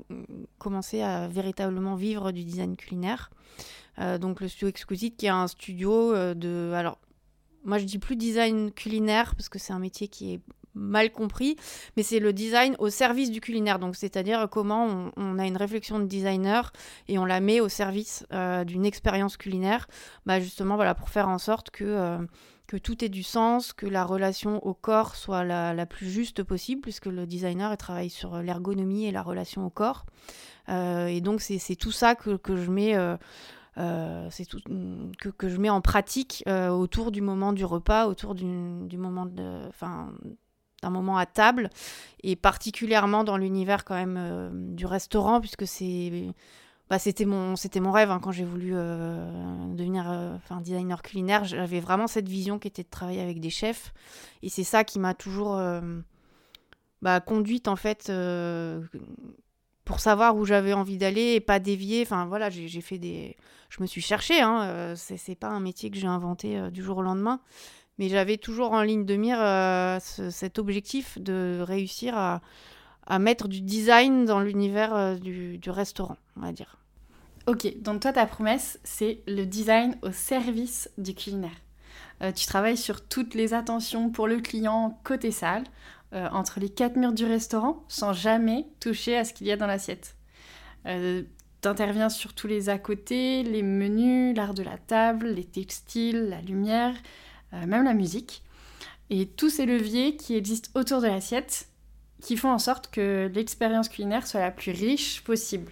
commencé 0.58 1.02
à 1.02 1.28
véritablement 1.28 1.96
vivre 1.96 2.32
du 2.32 2.44
design 2.44 2.76
culinaire. 2.76 3.32
donc 4.20 4.42
le 4.42 4.48
studio 4.48 4.68
Exquisite 4.68 5.18
qui 5.18 5.28
est 5.28 5.30
un 5.30 5.48
studio 5.48 6.34
de... 6.34 6.72
Alors 6.74 6.98
moi 7.64 7.78
je 7.78 7.86
dis 7.86 8.00
plus 8.00 8.16
design 8.16 8.72
culinaire 8.72 9.36
parce 9.36 9.50
que 9.50 9.60
c'est 9.60 9.74
un 9.74 9.80
métier 9.80 10.08
qui 10.08 10.34
est 10.34 10.42
mal 10.76 11.12
compris, 11.12 11.56
mais 11.96 12.04
c'est 12.04 12.20
le 12.20 12.34
design 12.34 12.76
au 12.80 12.90
service 12.90 13.32
du 13.32 13.42
culinaire. 13.42 13.80
Donc, 13.80 13.96
c'est-à-dire 13.96 14.48
comment 14.50 15.12
on, 15.16 15.40
a 15.40 15.46
une 15.46 15.58
réflexion 15.58 16.00
de 16.00 16.06
designer 16.06 16.72
et 17.08 17.18
on 17.18 17.26
la 17.26 17.40
met 17.40 17.60
au 17.60 17.70
service 17.70 18.26
euh, 18.34 18.64
d'une 18.64 18.86
expérience 18.86 19.38
culinaire, 19.38 19.88
bah 20.26 20.40
justement, 20.40 20.78
pour 20.96 21.10
faire 21.10 21.30
en 21.30 21.38
sorte 21.38 21.70
que, 21.70 21.84
euh, 21.84 22.18
que 22.68 22.78
tout 22.78 23.04
ait 23.04 23.10
du 23.10 23.24
sens, 23.24 23.74
que 23.74 23.86
la 23.86 24.04
relation 24.04 24.66
au 24.66 24.74
corps 24.74 25.16
soit 25.16 25.44
la, 25.44 25.86
plus 25.86 26.10
juste 26.10 26.44
possible, 26.44 26.82
puisque 26.82 27.06
le 27.06 27.26
designer 27.26 27.76
travaille 27.78 28.10
sur 28.10 28.38
l'ergonomie 28.38 29.06
et 29.06 29.12
la 29.12 29.22
relation 29.22 29.66
au 29.66 29.70
corps. 29.70 30.06
Euh, 30.70 31.08
et 31.08 31.22
donc, 31.22 31.42
c'est 31.42 31.76
tout 31.76 31.92
ça 31.92 32.16
que 32.16 32.56
je 32.56 32.72
mets 32.72 32.96
euh, 33.78 34.28
c'est 34.30 34.46
tout 34.46 34.60
que, 35.20 35.30
que, 35.30 35.50
je 35.50 35.58
mets 35.58 35.70
en 35.70 35.82
pratique 35.82 36.44
euh, 36.48 36.70
autour 36.70 37.12
du 37.12 37.22
moment 37.22 37.54
du 37.54 37.66
repas, 37.66 38.08
autour 38.08 38.36
du, 38.36 38.46
moment 38.46 39.28
enfin, 39.68 40.14
d'un 40.82 40.90
moment 40.92 41.18
à 41.18 41.26
table, 41.26 41.70
et 42.22 42.36
particulièrement 42.36 43.24
dans 43.24 43.38
l'univers 43.38 43.84
quand 43.84 43.96
même 43.96 44.18
euh, 44.18 44.50
du 44.54 44.86
restaurant, 44.86 45.42
puisque 45.42 45.66
c'est 45.66 46.34
bah, 46.90 47.00
c'était 47.00 47.26
mon 47.26 47.56
c'était 47.56 47.80
mon 47.80 47.92
rêve 47.92 48.12
hein, 48.12 48.20
quand 48.22 48.32
j'ai 48.32 48.44
voulu 48.44 48.72
devenir 48.72 50.06
enfin 50.36 50.60
designer 50.60 51.02
culinaire 51.02 51.46
j'avais 51.46 51.80
vraiment 51.80 52.08
cette 52.08 52.28
vision 52.28 52.60
qui 52.60 52.68
était 52.68 52.84
de 52.84 52.90
travailler 52.90 53.22
avec 53.22 53.40
des 53.40 53.50
chefs 53.50 53.94
et 54.44 54.50
c'est 54.50 54.66
ça 54.66 54.84
qui 54.84 55.00
m'a 55.00 55.14
toujours 55.14 55.58
bah, 57.02 57.22
conduite 57.22 57.70
en 57.70 57.78
fait 57.78 58.12
pour 59.86 60.00
savoir 60.00 60.36
où 60.36 60.46
j'avais 60.46 60.74
envie 60.74 60.98
d'aller 60.98 61.34
et 61.34 61.40
pas 61.40 61.60
dévier. 61.60 62.04
Enfin 62.04 62.26
voilà, 62.26 62.50
j'ai 62.50 62.82
fait 62.82 62.98
des. 62.98 63.36
Je 63.70 63.82
me 63.82 63.88
suis 63.88 64.02
cherchée, 64.02 64.42
hein. 64.42 64.64
Euh, 64.64 64.96
c'est 64.96 65.36
pas 65.36 65.48
un 65.48 65.60
métier 65.60 65.90
que 65.90 65.98
j'ai 65.98 66.08
inventé 66.08 66.58
euh, 66.58 66.70
du 66.70 66.84
jour 66.84 66.98
au 66.98 67.02
lendemain. 67.02 67.40
Mais 68.00 68.10
j'avais 68.10 68.38
toujours 68.38 68.72
en 68.72 68.82
ligne 68.82 69.06
de 69.06 69.16
mire 69.16 69.40
euh, 69.40 70.00
cet 70.00 70.58
objectif 70.58 71.20
de 71.20 71.60
réussir 71.62 72.18
à, 72.18 72.42
mettre 73.20 73.48
du 73.48 73.62
design 73.62 74.26
dans 74.26 74.40
l'univers 74.40 75.20
du, 75.20 75.60
restaurant, 75.68 76.18
on 76.38 76.42
va 76.42 76.54
dire. 76.54 76.78
Ok, 77.46 77.68
donc 77.82 78.00
toi 78.00 78.14
ta 78.14 78.26
promesse 78.26 78.80
c'est 78.86 79.22
le 79.28 79.44
design 79.44 79.98
au 80.02 80.12
service 80.12 80.90
du 80.98 81.14
culinaire. 81.14 81.52
Tu 82.34 82.48
travailles 82.48 82.78
sur 82.78 83.06
toutes 83.06 83.34
les 83.36 83.54
attentions 83.54 84.10
pour 84.10 84.28
le 84.28 84.40
client 84.40 84.98
côté 85.04 85.32
salle, 85.32 85.66
euh, 86.14 86.30
entre 86.32 86.60
les 86.60 86.70
quatre 86.70 86.96
murs 86.96 87.14
du 87.14 87.26
restaurant, 87.26 87.84
sans 87.88 88.14
jamais 88.14 88.68
toucher 88.80 89.18
à 89.18 89.26
ce 89.26 89.34
qu'il 89.34 89.48
y 89.48 89.52
a 89.52 89.58
dans 89.58 89.68
l'assiette. 89.68 90.16
Euh, 90.86 91.24
tu 91.62 91.68
interviens 91.68 92.10
sur 92.10 92.34
tous 92.34 92.48
les 92.48 92.70
à 92.70 92.78
côté, 92.78 93.44
les 93.44 93.64
menus, 93.64 94.36
l'art 94.36 94.54
de 94.54 94.64
la 94.64 94.78
table, 94.78 95.28
les 95.28 95.46
textiles, 95.46 96.30
la 96.30 96.42
lumière, 96.42 96.94
même 97.54 97.86
la 97.86 97.94
musique. 97.94 98.44
Et 99.10 99.28
tous 99.28 99.50
ces 99.50 99.66
leviers 99.66 100.18
qui 100.18 100.36
existent 100.36 100.70
autour 100.78 101.00
de 101.00 101.08
l'assiette, 101.08 101.68
qui 102.22 102.36
font 102.36 102.52
en 102.52 102.60
sorte 102.60 102.90
que 102.90 103.30
l'expérience 103.34 103.90
culinaire 103.90 104.28
soit 104.28 104.40
la 104.40 104.52
plus 104.52 104.72
riche 104.72 105.22
possible. 105.24 105.72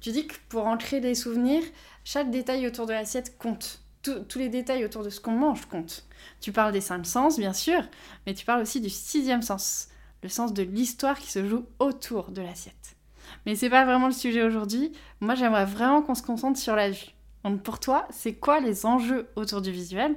Tu 0.00 0.10
dis 0.10 0.26
que 0.26 0.34
pour 0.48 0.66
ancrer 0.66 1.00
des 1.00 1.14
souvenirs, 1.14 1.62
chaque 2.04 2.30
détail 2.30 2.66
autour 2.66 2.86
de 2.86 2.92
l'assiette 2.92 3.36
compte. 3.36 3.80
Tous 4.02 4.38
les 4.38 4.48
détails 4.48 4.84
autour 4.84 5.02
de 5.02 5.10
ce 5.10 5.20
qu'on 5.20 5.32
mange 5.32 5.66
comptent. 5.66 6.06
Tu 6.40 6.52
parles 6.52 6.72
des 6.72 6.80
cinq 6.80 7.04
sens, 7.06 7.38
bien 7.38 7.52
sûr, 7.52 7.82
mais 8.26 8.34
tu 8.34 8.44
parles 8.44 8.62
aussi 8.62 8.80
du 8.80 8.90
sixième 8.90 9.42
sens, 9.42 9.88
le 10.22 10.28
sens 10.28 10.52
de 10.52 10.62
l'histoire 10.62 11.18
qui 11.18 11.30
se 11.30 11.46
joue 11.46 11.66
autour 11.78 12.30
de 12.30 12.42
l'assiette. 12.42 12.96
Mais 13.44 13.54
c'est 13.54 13.70
pas 13.70 13.84
vraiment 13.84 14.06
le 14.06 14.12
sujet 14.12 14.42
aujourd'hui. 14.42 14.92
Moi, 15.20 15.34
j'aimerais 15.34 15.66
vraiment 15.66 16.02
qu'on 16.02 16.14
se 16.14 16.22
concentre 16.22 16.58
sur 16.58 16.76
la 16.76 16.90
vue. 16.90 17.14
Donc 17.44 17.62
pour 17.62 17.78
toi, 17.78 18.06
c'est 18.10 18.34
quoi 18.34 18.60
les 18.60 18.86
enjeux 18.86 19.28
autour 19.36 19.60
du 19.62 19.70
visuel? 19.70 20.16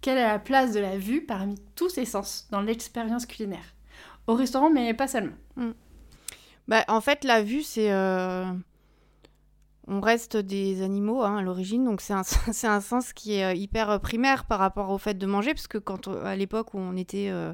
Quelle 0.00 0.18
est 0.18 0.26
la 0.26 0.38
place 0.38 0.72
de 0.72 0.80
la 0.80 0.98
vue 0.98 1.22
parmi 1.22 1.56
tous 1.74 1.88
ces 1.88 2.04
sens 2.04 2.48
dans 2.50 2.60
l'expérience 2.60 3.26
culinaire? 3.26 3.74
Au 4.26 4.34
restaurant, 4.34 4.70
mais 4.70 4.92
pas 4.94 5.08
seulement. 5.08 5.36
Hmm. 5.56 5.72
Bah, 6.68 6.84
en 6.88 7.00
fait, 7.00 7.24
la 7.24 7.42
vue, 7.42 7.62
c'est... 7.62 7.92
Euh, 7.92 8.44
on 9.88 10.00
reste 10.00 10.36
des 10.36 10.82
animaux 10.82 11.22
hein, 11.22 11.36
à 11.38 11.42
l'origine, 11.42 11.84
donc 11.84 12.00
c'est 12.00 12.66
un, 12.66 12.80
sens 12.80 13.12
qui 13.12 13.34
est 13.34 13.44
euh, 13.44 13.54
hyper 13.54 13.90
euh, 13.90 13.98
primaire 13.98 14.44
par 14.44 14.58
rapport 14.58 14.90
au 14.90 14.98
fait 14.98 15.14
de 15.14 15.26
manger, 15.26 15.54
parce 15.54 15.68
que 15.68 15.78
quand 15.78 16.08
à 16.08 16.36
l'époque 16.36 16.74
où 16.74 16.78
on 16.78 16.96
était 16.96 17.28
euh, 17.30 17.52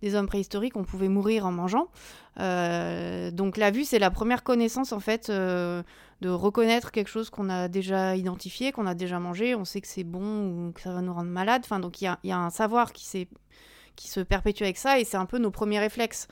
des 0.00 0.14
hommes 0.14 0.26
préhistoriques, 0.26 0.76
on 0.76 0.84
pouvait 0.84 1.08
mourir 1.08 1.46
en 1.46 1.52
mangeant. 1.52 1.88
donc 2.36 3.56
la 3.56 3.70
vue, 3.70 3.84
c'est 3.84 3.98
la 3.98 4.10
première 4.10 4.42
connaissance 4.42 4.92
en 4.92 5.00
fait 5.00 5.30
de 5.30 6.28
reconnaître 6.28 6.90
quelque 6.90 7.08
chose 7.08 7.30
qu'on 7.30 7.48
a 7.48 7.68
déjà 7.68 8.16
identifié, 8.16 8.72
qu'on 8.72 8.86
a 8.86 8.94
déjà 8.94 9.20
mangé, 9.20 9.54
on 9.54 9.64
sait 9.64 9.80
que 9.80 9.86
c'est 9.86 10.02
bon 10.02 10.68
ou 10.68 10.72
que 10.72 10.80
ça 10.80 10.92
va 10.92 11.02
nous 11.02 11.14
rendre 11.14 11.30
malade. 11.30 11.62
Enfin, 11.64 11.78
donc 11.78 12.00
il 12.02 12.12
y, 12.24 12.28
y 12.28 12.32
a, 12.32 12.38
un 12.38 12.50
savoir 12.50 12.92
qui 12.92 13.04
s'est 13.04 13.28
qui 13.96 14.08
se 14.08 14.20
perpétue 14.20 14.62
avec 14.62 14.78
ça 14.78 14.98
et 14.98 15.04
c'est 15.04 15.16
un 15.16 15.26
peu 15.26 15.38
nos 15.38 15.50
premiers 15.50 15.78
réflexes. 15.78 16.28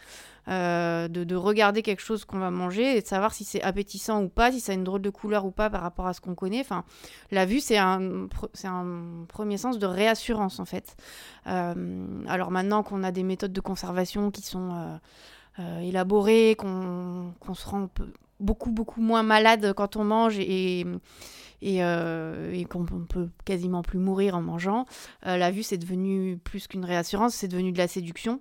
Euh, 0.48 1.06
de, 1.06 1.36
regarder 1.36 1.82
quelque 1.82 2.00
chose 2.00 2.24
qu'on 2.24 2.38
va 2.38 2.50
manger 2.50 2.96
et 2.96 3.02
de 3.02 3.06
savoir 3.06 3.32
si 3.32 3.44
c'est 3.44 3.62
appétissant 3.62 4.22
ou 4.22 4.28
pas, 4.28 4.50
si 4.50 4.58
ça 4.58 4.72
a 4.72 4.74
une 4.74 4.84
drôle 4.84 5.02
de 5.02 5.10
couleur 5.10 5.44
ou 5.44 5.50
pas 5.50 5.70
par 5.70 5.82
rapport 5.82 6.06
à 6.06 6.12
ce 6.12 6.20
qu'on 6.20 6.34
connaît. 6.34 6.60
Enfin, 6.60 6.84
la 7.30 7.44
vue, 7.44 7.60
c'est 7.60 7.78
un, 7.78 8.26
c'est 8.54 8.66
un 8.66 9.26
premier 9.28 9.58
sens 9.58 9.78
de 9.78 9.86
réassurance 9.86 10.58
en 10.58 10.64
fait. 10.64 10.96
Euh, 11.46 12.24
alors 12.26 12.50
maintenant 12.50 12.82
qu'on 12.82 13.04
a 13.04 13.12
des 13.12 13.22
méthodes 13.22 13.52
de 13.52 13.60
conservation 13.60 14.30
qui 14.30 14.42
sont 14.42 14.98
euh, 15.58 15.80
élaborées, 15.80 16.56
qu'on, 16.58 17.32
se 17.54 17.68
rend 17.68 17.88
beaucoup 18.40 18.70
beaucoup 18.70 19.02
moins 19.02 19.22
malade 19.22 19.74
quand 19.76 19.96
on 19.96 20.04
mange 20.04 20.38
et, 20.38 20.86
qu'on 21.60 22.84
peut 23.08 23.28
quasiment 23.44 23.82
plus 23.82 23.98
mourir 23.98 24.34
en 24.34 24.42
mangeant. 24.42 24.86
la 25.24 25.50
vue, 25.50 25.62
c'est 25.62 25.78
devenu 25.78 26.38
plus 26.38 26.66
qu'une 26.66 26.84
réassurance, 26.84 27.34
c'est 27.34 27.48
devenu 27.48 27.72
de 27.72 27.78
la 27.78 27.88
séduction. 27.88 28.40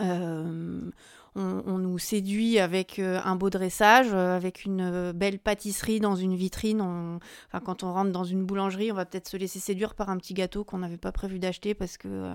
Euh, 0.00 0.90
on, 1.34 1.78
nous 1.78 1.98
séduit 1.98 2.58
avec 2.58 2.98
euh, 2.98 3.18
un 3.24 3.36
beau 3.36 3.48
dressage, 3.48 4.08
euh, 4.12 4.36
avec 4.36 4.66
une 4.66 5.12
belle 5.12 5.38
pâtisserie 5.38 5.98
dans 5.98 6.14
une 6.14 6.34
vitrine. 6.34 7.18
Quand 7.64 7.82
on 7.82 7.92
rentre 7.92 8.12
dans 8.12 8.24
une 8.24 8.44
boulangerie, 8.44 8.92
on 8.92 8.94
va 8.94 9.06
peut-être 9.06 9.28
se 9.28 9.38
laisser 9.38 9.58
séduire 9.58 9.94
par 9.94 10.10
un 10.10 10.18
petit 10.18 10.34
gâteau 10.34 10.62
qu'on 10.62 10.78
n'avait 10.78 10.98
pas 10.98 11.12
prévu 11.12 11.38
d'acheter 11.38 11.72
parce 11.72 11.96
que 11.96 12.34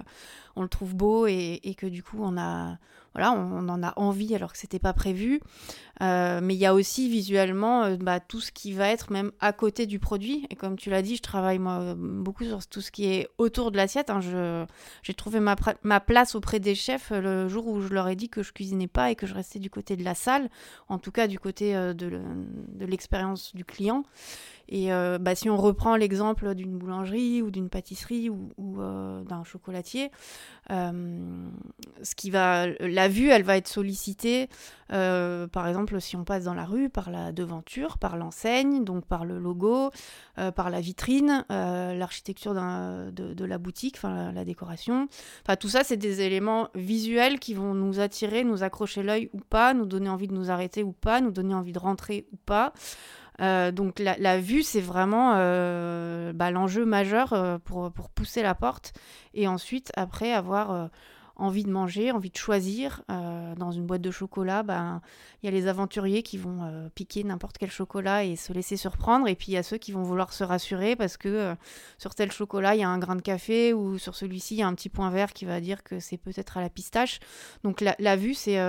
on 0.56 0.64
le 0.64 0.68
trouve 0.68 0.96
beau 0.96 1.28
et, 1.28 1.60
et, 1.64 1.76
que 1.76 1.86
du 1.86 2.02
coup 2.02 2.18
on 2.22 2.38
a, 2.40 2.80
on, 3.26 3.68
en 3.70 3.84
a 3.84 3.94
envie 3.96 4.36
alors 4.36 4.52
que 4.52 4.58
c'était 4.58 4.80
pas 4.80 4.94
prévu. 4.94 5.42
Euh, 6.02 6.40
mais 6.44 6.54
il 6.54 6.60
y 6.60 6.66
a 6.66 6.76
aussi 6.76 7.10
visuellement 7.10 7.84
euh, 7.84 7.98
bah, 7.98 8.20
tout 8.20 8.40
ce 8.40 8.52
qui 8.52 8.72
va 8.72 8.90
être 8.90 9.12
même 9.12 9.32
à 9.40 9.52
côté 9.54 9.86
du 9.86 10.00
produit. 10.00 10.46
Et 10.50 10.56
comme 10.56 10.78
tu 10.78 10.90
l'as 10.90 11.02
dit, 11.02 11.16
je 11.16 11.22
travaille 11.22 11.58
moi 11.58 11.96
beaucoup 11.98 12.44
sur 12.44 12.66
tout 12.68 12.82
ce 12.82 12.92
qui 12.92 13.06
est 13.06 13.28
autour 13.38 13.72
de 13.72 13.78
l'assiette. 13.78 14.10
Hein. 14.10 14.20
J'ai 15.02 15.14
trouvé 15.14 15.40
ma, 15.40 15.56
ma, 15.84 16.00
place 16.00 16.36
auprès 16.36 16.60
des 16.60 16.76
chefs 16.76 17.12
euh, 17.12 17.22
le 17.22 17.48
jour 17.48 17.68
où 17.68 17.82
je 17.82 17.94
leur 17.94 18.08
ai 18.08 18.16
dit 18.16 18.30
que 18.30 18.44
je 18.44 18.54
cuisinais 18.54 18.88
pas 18.88 19.12
et 19.12 19.16
que 19.16 19.26
je 19.26 19.34
restais 19.34 19.60
du 19.60 19.70
côté 19.70 19.96
de 19.96 20.04
la 20.04 20.14
salle, 20.14 20.50
en 20.88 21.00
tout 21.00 21.12
cas 21.12 21.28
du 21.28 21.40
côté 21.40 21.74
de 21.74 22.22
l'expérience 22.86 23.56
du 23.56 23.66
client. 23.66 24.04
Et 24.70 24.92
euh, 24.92 25.18
bah, 25.18 25.36
si 25.36 25.50
on 25.50 25.58
reprend 25.58 25.96
l'exemple 25.96 26.54
d'une 26.54 26.78
boulangerie 26.78 27.42
ou 27.42 27.52
d'une 27.52 27.70
pâtisserie 27.70 28.30
ou, 28.30 28.52
euh, 28.82 29.24
d'un 29.24 29.44
chocolatier, 29.44 30.12
euh, 30.72 31.50
ce 32.04 32.16
qui 32.16 32.30
va, 32.30 32.68
la 32.80 33.08
vue, 33.08 33.30
elle 33.30 33.44
va 33.44 33.58
être 33.58 33.68
sollicitée, 33.68 34.50
par 34.90 35.68
exemple, 35.68 36.00
si 36.00 36.16
on 36.16 36.24
passe 36.24 36.46
dans 36.46 36.54
la 36.54 36.66
rue, 36.66 36.90
par 36.90 37.10
la 37.10 37.32
devanture, 37.32 37.98
par 37.98 38.18
l'enseigne, 38.18 38.84
donc 38.84 39.06
par 39.06 39.26
le 39.26 39.38
logo, 39.38 39.92
par 40.56 40.70
la 40.70 40.80
vitrine, 40.80 41.46
l'architecture 41.50 42.54
de, 42.54 43.46
la 43.46 43.58
boutique, 43.58 43.96
enfin 43.98 44.32
la, 44.32 44.46
décoration. 44.46 45.08
Enfin, 45.44 45.56
tout 45.56 45.70
ça, 45.70 45.84
c'est 45.84 45.98
des 45.98 46.22
éléments 46.22 46.70
visuels 46.76 47.40
qui 47.40 47.54
vont 47.54 47.74
nous 47.74 48.00
attirer, 48.00 48.44
nous 48.44 48.64
accrocher 48.64 49.04
l'œil 49.04 49.30
ou 49.34 49.40
pas, 49.40 49.74
nous 49.74 49.86
donner 49.86 50.10
envie 50.10 50.28
de 50.28 50.34
nous 50.34 50.52
arrêter 50.52 50.84
ou 50.84 50.94
pas, 50.94 51.22
nous 51.22 51.32
donner 51.32 51.54
envie 51.54 51.74
de 51.74 51.80
rentrer 51.80 52.28
ou 52.32 52.38
pas. 52.46 52.74
Euh, 53.42 53.72
donc 53.72 54.00
la, 54.00 54.40
vue, 54.40 54.64
c'est 54.64 54.82
vraiment 54.82 55.34
euh, 55.36 56.34
bah, 56.34 56.52
l'enjeu 56.52 56.86
majeur 56.86 57.34
euh, 57.34 57.58
pour, 57.60 57.92
pour, 57.92 58.10
pousser 58.10 58.42
la 58.42 58.56
porte. 58.56 58.94
Et 59.34 59.48
ensuite, 59.48 59.92
après, 59.96 60.34
avoir 60.34 60.90
envie 61.36 61.64
de 61.64 61.70
manger, 61.70 62.12
envie 62.12 62.32
de 62.32 62.38
choisir. 62.38 63.04
dans 63.08 63.72
une 63.72 63.86
boîte 63.86 64.02
de 64.02 64.10
chocolat, 64.10 64.64
ben, 64.64 65.02
il 65.42 65.46
y 65.46 65.50
a 65.50 65.52
les 65.52 65.68
aventuriers 65.68 66.24
qui 66.24 66.38
vont 66.38 66.90
piquer 66.96 67.24
n'importe 67.24 67.60
quel 67.60 67.70
chocolat 67.70 68.24
et 68.24 68.36
se 68.36 68.54
laisser 68.54 68.76
surprendre. 68.76 69.28
Et 69.28 69.36
puis 69.36 69.50
il 69.50 69.54
y 69.54 69.58
a 69.58 69.64
ceux 69.64 69.78
qui 69.78 69.92
vont 69.92 70.02
vouloir 70.02 70.34
se 70.34 70.44
rassurer 70.44 70.96
parce 70.96 71.16
que 71.16 71.56
sur 72.00 72.16
tel 72.16 72.32
chocolat, 72.32 72.74
il 72.74 72.82
y 72.82 72.84
a 72.84 72.90
un 72.90 72.98
grain 72.98 73.16
de 73.16 73.22
café 73.22 73.72
ou 73.74 74.00
sur 74.00 74.16
celui-ci, 74.16 74.56
il 74.56 74.60
y 74.60 74.64
a 74.64 74.68
un 74.68 74.74
petit 74.74 74.90
point 74.90 75.12
vert 75.12 75.32
qui 75.32 75.46
va 75.46 75.62
dire 75.62 75.84
que 75.84 76.00
c'est 76.00 76.18
peut-être 76.18 76.58
à 76.58 76.62
la 76.62 76.70
pistache. 76.70 77.20
Donc 77.64 77.82
la, 77.82 77.96
la 78.00 78.16
vue, 78.16 78.34
c'est... 78.34 78.60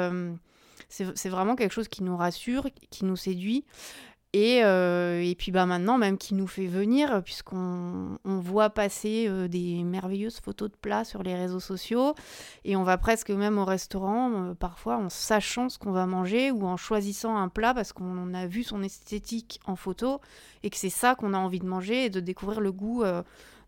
c'est 0.91 1.29
vraiment 1.31 1.57
quelque 1.57 1.73
chose 1.73 1.89
qui 1.89 2.03
nous 2.03 2.19
rassure, 2.19 2.67
qui 2.91 3.07
nous 3.07 3.17
séduit. 3.17 3.65
Et, 4.35 4.63
euh, 4.63 5.23
et, 5.23 5.35
puis 5.35 5.53
bah 5.53 5.65
maintenant, 5.65 5.97
même 5.97 6.19
qui 6.19 6.35
nous 6.35 6.47
fait 6.47 6.67
venir, 6.67 7.23
puisqu'on 7.25 8.19
on 8.27 8.39
voit 8.41 8.69
passer 8.69 9.25
euh, 9.27 9.49
des 9.49 9.83
merveilleuses 9.85 10.39
photos 10.39 10.71
de 10.71 10.77
plats 10.77 11.05
sur 11.05 11.23
les 11.23 11.35
réseaux 11.35 11.61
sociaux, 11.61 12.15
et 12.67 12.77
on 12.77 12.83
va 12.83 12.99
presque 12.99 13.31
même 13.31 13.57
au 13.57 13.65
restaurant, 13.65 14.51
euh, 14.51 14.55
parfois 14.55 14.99
en 14.99 15.09
sachant 15.09 15.71
ce 15.71 15.79
qu'on 15.79 15.93
va 15.93 16.05
manger 16.05 16.51
ou 16.51 16.67
en 16.67 16.77
choisissant 16.77 17.39
un 17.39 17.49
plat 17.49 17.73
parce 17.73 17.95
qu'on 17.95 18.35
a 18.35 18.47
vu 18.47 18.65
son 18.65 18.83
esthétique 18.83 19.61
en 19.65 19.77
photo, 19.77 20.21
et 20.63 20.69
que 20.69 20.77
c'est 20.77 20.91
ça 20.91 21.15
qu'on 21.15 21.33
a 21.33 21.39
envie 21.39 21.61
de 21.61 21.67
manger 21.67 22.05
et 22.05 22.11
de 22.11 22.21
découvrir 22.21 22.61
le 22.61 22.71
goût 22.71 23.05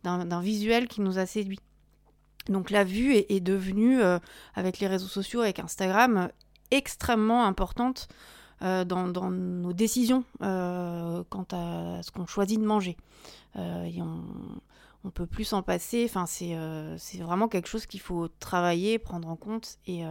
d'un 0.04 0.40
visuel 0.40 0.88
qui 0.88 1.00
nous 1.00 1.18
a 1.18 1.24
séduit. 1.24 1.60
Donc 2.48 2.70
la 2.70 2.84
vue 2.84 3.14
est, 3.14 3.30
est 3.30 3.40
devenue, 3.40 4.00
avec 4.54 4.78
les 4.78 4.88
réseaux 4.88 5.08
sociaux, 5.08 5.40
avec 5.40 5.58
Instagram, 5.58 6.28
extrêmement 6.70 7.46
importante. 7.46 8.08
Euh, 8.62 8.84
dans, 8.84 9.30
nos 9.30 9.72
décisions 9.72 10.22
euh, 10.42 11.24
quant 11.30 11.46
à 11.50 12.02
ce 12.02 12.10
qu'on 12.10 12.26
choisit 12.26 12.60
de 12.60 12.66
manger. 12.66 12.98
Euh, 13.56 13.84
et 13.84 14.02
on, 14.02 14.22
on 15.02 15.10
peut 15.10 15.24
plus 15.24 15.44
s'en 15.44 15.62
passer. 15.62 16.04
Enfin, 16.04 16.26
c'est 16.26 17.18
vraiment 17.18 17.48
quelque 17.48 17.68
chose 17.68 17.86
qu'il 17.86 18.00
faut 18.00 18.28
travailler, 18.28 18.98
prendre 18.98 19.28
en 19.28 19.36
compte. 19.36 19.78
Et, 19.86 20.02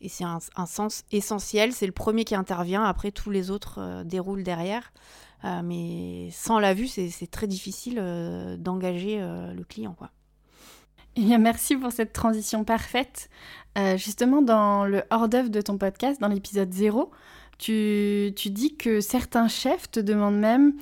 et 0.00 0.08
c'est 0.08 0.24
un, 0.24 0.66
sens 0.66 1.04
essentiel. 1.12 1.72
C'est 1.72 1.86
le 1.86 1.92
premier 1.92 2.24
qui 2.24 2.34
intervient. 2.34 2.82
Après, 2.82 3.12
tous 3.12 3.30
les 3.30 3.52
autres 3.52 4.02
déroulent 4.04 4.42
derrière. 4.42 4.92
mais 5.44 6.30
sans 6.32 6.58
la 6.58 6.74
vue, 6.74 6.88
c'est 6.88 7.30
très 7.30 7.46
difficile 7.46 7.94
d'engager 8.58 9.20
le 9.20 9.62
client. 9.62 9.94
Eh 11.16 11.38
merci 11.38 11.76
pour 11.76 11.92
cette 11.92 12.12
transition 12.12 12.64
parfaite. 12.64 13.30
Euh, 13.78 13.96
justement, 13.96 14.42
dans 14.42 14.84
le 14.84 15.02
hors-d'œuvre 15.10 15.48
de 15.48 15.60
ton 15.60 15.78
podcast, 15.78 16.20
dans 16.20 16.28
l'épisode 16.28 16.72
0, 16.72 17.10
tu, 17.58 18.32
dis 18.34 18.76
que 18.76 19.00
certains 19.00 19.46
chefs 19.46 19.90
te 19.90 20.00
demandent 20.00 20.38
même 20.38 20.74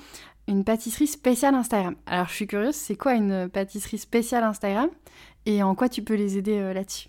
une 0.49 0.65
pâtisserie 0.65 1.07
spéciale 1.07 1.55
Instagram. 1.55 1.97
Alors, 2.07 2.29
je 2.29 2.35
suis 2.35 2.47
curieuse, 2.47 2.75
c'est 2.75 2.97
quoi 2.97 3.15
une 3.15 3.49
pâtisserie 3.49 3.99
spéciale 3.99 4.45
Instagram 4.45 4.89
et 5.45 5.63
en 5.63 5.75
quoi 5.75 5.89
tu 5.89 6.03
peux 6.03 6.15
les 6.15 6.39
aider 6.39 6.59
euh, 6.59 6.73
là-dessus? 6.73 7.09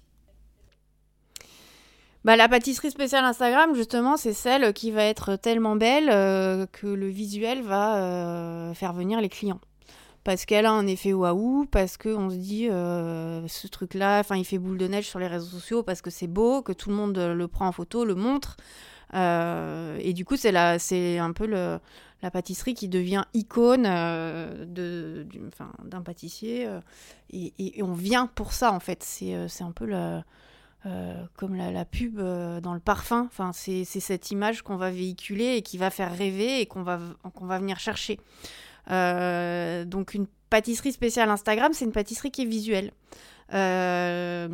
Bah, 2.25 2.35
la 2.35 2.49
pâtisserie 2.49 2.91
spéciale 2.91 3.23
Instagram, 3.23 3.73
justement, 3.73 4.17
c'est 4.17 4.33
celle 4.33 4.73
qui 4.73 4.91
va 4.91 5.03
être 5.03 5.37
tellement 5.37 5.77
belle 5.77 6.09
euh, 6.09 6.65
que 6.71 6.87
le 6.87 7.07
visuel 7.07 7.61
va 7.61 8.71
faire 8.75 8.93
venir 8.93 9.21
les 9.21 9.29
clients 9.29 9.59
parce 10.23 10.45
qu'elle 10.45 10.65
a 10.65 10.71
un 10.71 10.87
effet 10.87 11.13
waouh, 11.13 11.65
parce 11.65 11.97
qu'on 11.97 12.29
se 12.29 12.35
dit 12.35 12.69
euh, 12.69 13.45
ce 13.47 13.67
truc-là, 13.67 14.19
enfin 14.19 14.37
il 14.37 14.45
fait 14.45 14.57
boule 14.57 14.77
de 14.77 14.87
neige 14.87 15.07
sur 15.07 15.19
les 15.19 15.27
réseaux 15.27 15.49
sociaux 15.49 15.83
parce 15.83 16.01
que 16.01 16.09
c'est 16.09 16.27
beau, 16.27 16.61
que 16.61 16.71
tout 16.71 16.89
le 16.89 16.95
monde 16.95 17.17
le 17.17 17.47
prend 17.47 17.67
en 17.67 17.71
photo, 17.71 18.05
le 18.05 18.15
montre. 18.15 18.57
et 19.13 20.13
du 20.13 20.25
coup, 20.25 20.37
c'est 20.37 20.55
un 20.55 21.33
peu 21.33 21.45
la 21.45 22.31
pâtisserie 22.31 22.73
qui 22.73 22.87
devient 22.87 23.25
icône 23.33 23.83
de, 23.83 25.27
d'un 25.83 26.01
pâtissier. 26.01 26.69
Et, 27.31 27.83
on 27.83 27.93
vient 27.93 28.27
pour 28.27 28.53
ça, 28.53 28.71
en 28.71 28.79
fait. 28.79 29.03
C'est, 29.03 29.33
un 29.61 29.71
peu 29.71 29.85
le, 29.85 30.21
comme 31.35 31.55
la, 31.55 31.85
pub 31.85 32.17
dans 32.17 32.73
le 32.73 32.79
parfum. 32.79 33.25
Enfin, 33.25 33.51
c'est, 33.53 33.83
cette 33.83 34.31
image 34.31 34.61
qu'on 34.61 34.77
va 34.77 34.89
véhiculer 34.89 35.57
et 35.57 35.61
qui 35.61 35.77
va 35.77 35.89
faire 35.89 36.15
rêver 36.15 36.61
et 36.61 36.65
qu'on 36.65 36.83
va 36.83 37.59
venir 37.59 37.77
chercher. 37.77 38.19
Donc, 38.87 40.13
une 40.13 40.27
pâtisserie 40.49 40.91
spéciale 40.91 41.29
Instagram, 41.29 41.73
c'est 41.73 41.85
une 41.85 41.91
pâtisserie 41.91 42.31
qui 42.31 42.43
est 42.43 42.45
visuelle. 42.45 42.91
Euh, 43.53 44.47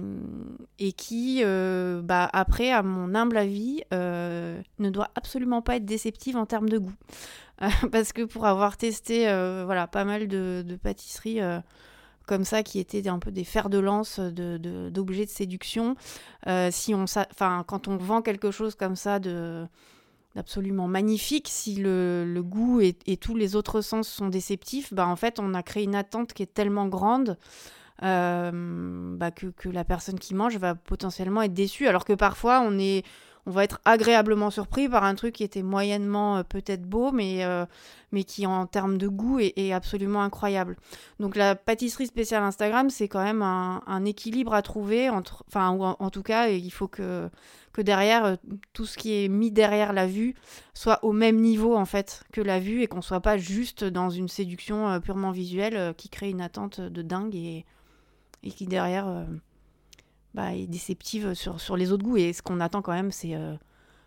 et 0.77 0.91
qui, 0.91 1.41
euh, 1.43 2.01
bah, 2.01 2.29
après, 2.33 2.71
à 2.71 2.83
mon 2.83 3.15
humble 3.15 3.37
avis, 3.37 3.81
euh, 3.93 4.61
ne 4.79 4.89
doit 4.89 5.09
absolument 5.15 5.61
pas 5.61 5.77
être 5.77 5.85
déceptive 5.85 6.35
en 6.35 6.45
termes 6.45 6.69
de 6.69 6.77
goût. 6.77 6.95
parce 7.91 8.13
que 8.13 8.23
pour 8.23 8.45
avoir 8.45 8.77
testé 8.77 9.25
voilà, 9.65 9.87
pas 9.87 10.05
mal 10.05 10.27
de, 10.27 10.79
pâtisseries 10.81 11.41
comme 12.25 12.45
ça, 12.45 12.63
qui 12.63 12.79
étaient 12.79 13.07
un 13.09 13.19
peu 13.19 13.31
des 13.31 13.43
fers 13.43 13.69
de 13.69 13.79
lance 13.79 14.19
d'objets 14.19 15.25
de, 15.25 15.29
séduction, 15.29 15.95
quand 16.45 17.87
on 17.87 17.97
vend 17.97 18.21
quelque 18.21 18.51
chose 18.51 18.75
comme 18.75 18.95
ça 18.95 19.19
de 19.19 19.67
absolument 20.35 20.87
magnifique. 20.87 21.47
Si 21.49 21.75
le, 21.75 22.41
goût 22.41 22.81
et, 22.81 22.93
tous 23.17 23.35
les 23.35 23.55
autres 23.55 23.81
sens 23.81 24.07
sont 24.07 24.27
déceptifs, 24.27 24.93
bah 24.93 25.07
en 25.07 25.15
fait, 25.15 25.39
on 25.39 25.53
a 25.53 25.63
créé 25.63 25.83
une 25.83 25.95
attente 25.95 26.33
qui 26.33 26.43
est 26.43 26.53
tellement 26.53 26.87
grande 26.87 27.37
euh, 28.01 29.17
bah 29.17 29.31
que, 29.31 29.47
que, 29.47 29.67
la 29.67 29.83
personne 29.83 30.19
qui 30.19 30.33
mange 30.33 30.57
va 30.57 30.75
potentiellement 30.75 31.41
être 31.41 31.53
déçue. 31.53 31.87
Alors 31.87 32.05
que 32.05 32.13
parfois, 32.13 32.61
on 32.61 32.77
est 32.79 33.05
on 33.49 33.51
va 33.51 33.63
être 33.63 33.81
agréablement 33.83 34.51
surpris 34.51 34.87
par 34.87 35.03
un 35.03 35.15
truc 35.15 35.33
qui 35.33 35.43
était 35.43 35.63
moyennement 35.63 36.37
euh, 36.37 36.43
peut-être 36.43 36.83
beau, 36.83 37.11
mais, 37.11 37.43
euh, 37.43 37.65
mais 38.11 38.23
qui 38.23 38.45
en 38.45 38.67
termes 38.67 38.99
de 38.99 39.07
goût 39.07 39.39
est, 39.39 39.73
absolument 39.73 40.21
incroyable. 40.21 40.77
Donc 41.19 41.35
la 41.35 41.55
pâtisserie 41.55 42.05
spéciale 42.05 42.43
Instagram, 42.43 42.91
c'est 42.91 43.07
quand 43.07 43.23
même 43.23 43.41
un, 43.41 44.05
équilibre 44.05 44.53
à 44.53 44.61
trouver, 44.61 45.09
entre, 45.09 45.43
enfin 45.47 45.69
en, 45.69 46.09
tout 46.11 46.21
cas, 46.21 46.49
il 46.49 46.69
faut 46.69 46.87
que, 46.87 47.27
derrière, 47.79 48.25
euh, 48.25 48.35
tout 48.73 48.85
ce 48.85 48.99
qui 48.99 49.23
est 49.23 49.29
mis 49.29 49.49
derrière 49.49 49.93
la 49.93 50.05
vue 50.05 50.35
soit 50.75 51.03
au 51.03 51.11
même 51.11 51.37
niveau 51.37 51.75
en 51.75 51.85
fait 51.85 52.23
que 52.31 52.41
la 52.41 52.59
vue 52.59 52.83
et 52.83 52.87
qu'on 52.87 53.01
soit 53.01 53.21
pas 53.21 53.37
juste 53.37 53.83
dans 53.83 54.09
une 54.11 54.27
séduction 54.27 54.99
purement 54.99 55.31
visuelle 55.31 55.93
qui 55.95 56.09
crée 56.09 56.29
une 56.29 56.41
attente 56.41 56.81
de 56.81 57.01
dingue 57.01 57.35
et 57.35 57.65
qui 58.43 58.67
derrière 58.67 59.25
bah, 60.33 60.53
est 60.53 60.67
déceptive 60.67 61.33
sur, 61.33 61.59
sur 61.59 61.75
les 61.75 61.91
autres 61.91 62.03
goûts. 62.03 62.17
Et 62.17 62.33
ce 62.33 62.41
qu'on 62.41 62.59
attend 62.59 62.81
quand 62.81 62.93
même, 62.93 63.11
c'est. 63.11 63.35
Euh, 63.35 63.55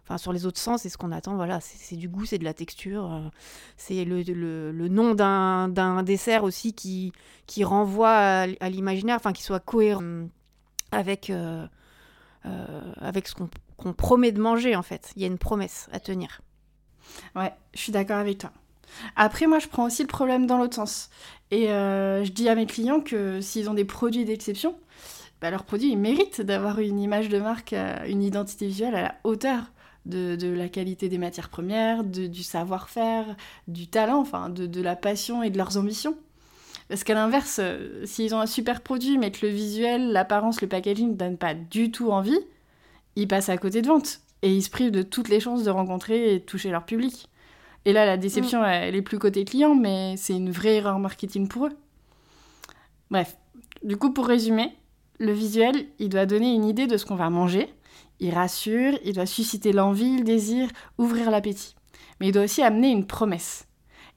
enfin, 0.04 0.18
sur 0.18 0.32
les 0.32 0.46
autres 0.46 0.58
sens, 0.58 0.82
c'est 0.82 0.88
ce 0.88 0.96
qu'on 0.96 1.12
attend. 1.12 1.34
Voilà, 1.36 1.60
c'est 1.60 1.96
du 1.96 2.08
goût, 2.08 2.24
c'est 2.24 2.38
de 2.38 2.44
la 2.44 2.54
texture. 2.54 3.12
Euh, 3.12 3.28
c'est 3.76 4.04
le, 4.04 4.22
le, 4.22 4.72
le, 4.72 4.88
nom 4.88 5.14
d'un 5.14 6.02
dessert 6.02 6.44
aussi 6.44 6.74
qui, 6.74 7.12
qui 7.46 7.64
renvoie 7.64 8.10
à, 8.10 8.68
l'imaginaire, 8.68 9.16
enfin, 9.16 9.32
qui 9.32 9.42
soit 9.42 9.60
cohérent 9.60 10.28
avec, 10.92 11.30
euh, 11.30 11.66
avec 12.44 13.26
ce 13.26 13.34
qu'on 13.76 13.92
promet 13.92 14.32
de 14.32 14.40
manger, 14.40 14.76
en 14.76 14.82
fait. 14.82 15.12
Il 15.16 15.22
y 15.22 15.24
a 15.24 15.28
une 15.28 15.38
promesse 15.38 15.88
à 15.92 15.98
tenir. 15.98 16.40
Ouais, 17.34 17.52
je 17.74 17.80
suis 17.80 17.92
d'accord 17.92 18.18
avec 18.18 18.38
toi. 18.38 18.52
Après, 19.16 19.46
moi, 19.46 19.58
je 19.58 19.66
prends 19.66 19.86
aussi 19.86 20.02
le 20.02 20.08
problème 20.08 20.46
dans 20.46 20.58
l'autre 20.58 20.74
sens. 20.74 21.10
Et 21.50 21.66
je 21.66 22.30
dis 22.30 22.48
à 22.48 22.54
mes 22.54 22.66
clients 22.66 23.00
que 23.00 23.40
s'ils 23.40 23.68
ont 23.68 23.74
des 23.74 23.84
produits 23.84 24.24
d'exception, 24.24 24.76
bah, 25.42 25.50
leurs 25.50 25.64
produits 25.64 25.90
ils 25.90 25.98
méritent 25.98 26.40
d'avoir 26.40 26.78
une 26.78 27.00
image 27.00 27.28
de 27.28 27.38
marque, 27.38 27.72
euh, 27.72 27.96
une 28.06 28.22
identité 28.22 28.68
visuelle 28.68 28.94
à 28.94 29.02
la 29.02 29.14
hauteur 29.24 29.64
de, 30.06 30.36
la 30.56 30.68
qualité 30.68 31.08
des 31.08 31.18
matières 31.18 31.48
premières, 31.48 32.04
du 32.04 32.42
savoir-faire, 32.42 33.36
du 33.68 33.88
talent, 33.88 34.20
enfin 34.20 34.48
de, 34.48 34.80
la 34.80 34.96
passion 34.96 35.42
et 35.42 35.50
de 35.50 35.58
leurs 35.58 35.76
ambitions. 35.76 36.16
Parce 36.88 37.04
qu'à 37.04 37.14
l'inverse, 37.14 37.58
euh, 37.60 38.04
s'ils 38.06 38.34
ont 38.34 38.40
un 38.40 38.46
super 38.46 38.82
produit 38.82 39.18
mais 39.18 39.30
que 39.32 39.44
le 39.44 39.52
visuel, 39.52 40.12
l'apparence, 40.12 40.60
le 40.60 40.68
packaging 40.68 41.10
ne 41.10 41.16
donnent 41.16 41.38
pas 41.38 41.54
du 41.54 41.90
tout 41.90 42.10
envie, 42.10 42.38
ils 43.16 43.28
passent 43.28 43.48
à 43.48 43.58
côté 43.58 43.82
de 43.82 43.88
vente 43.88 44.20
et 44.42 44.54
ils 44.54 44.62
se 44.62 44.70
privent 44.70 44.90
de 44.92 45.02
toutes 45.02 45.28
les 45.28 45.40
chances 45.40 45.64
de 45.64 45.70
rencontrer 45.70 46.34
et 46.34 46.38
de 46.38 46.44
toucher 46.44 46.70
leur 46.70 46.84
public. 46.84 47.28
Et 47.84 47.92
là, 47.92 48.06
la 48.06 48.16
déception, 48.16 48.62
mm. 48.62 48.66
elle 48.66 48.94
est 48.94 49.02
plus 49.02 49.18
côté 49.18 49.44
client, 49.44 49.74
mais 49.74 50.14
c'est 50.16 50.34
une 50.34 50.52
vraie 50.52 50.76
erreur 50.76 51.00
marketing 51.00 51.48
pour 51.48 51.66
eux. 51.66 51.72
Bref, 53.10 53.36
du 53.82 53.96
coup, 53.96 54.12
pour 54.12 54.26
résumer, 54.26 54.72
le 55.22 55.32
visuel, 55.32 55.86
il 56.00 56.08
doit 56.08 56.26
donner 56.26 56.52
une 56.52 56.64
idée 56.64 56.88
de 56.88 56.96
ce 56.96 57.06
qu'on 57.06 57.14
va 57.14 57.30
manger, 57.30 57.72
il 58.18 58.34
rassure, 58.34 58.98
il 59.04 59.14
doit 59.14 59.26
susciter 59.26 59.72
l'envie, 59.72 60.18
le 60.18 60.24
désir, 60.24 60.68
ouvrir 60.98 61.30
l'appétit. 61.30 61.76
Mais 62.18 62.28
il 62.28 62.32
doit 62.32 62.42
aussi 62.42 62.62
amener 62.62 62.90
une 62.90 63.06
promesse. 63.06 63.68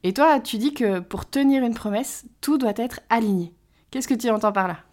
Et 0.04 0.14
toi, 0.14 0.40
tu 0.40 0.58
dis 0.58 0.74
que 0.74 1.00
pour 1.00 1.30
tenir 1.30 1.64
une 1.64 1.76
promesse, 1.76 2.26
tout 2.42 2.58
doit 2.58 2.74
être 2.76 3.02
aligné. 3.10 3.54
Qu'est-ce 3.92 4.08
que 4.08 4.16
tu 4.16 4.30
entends 4.32 4.52
par 4.52 4.68
là? 4.68 4.85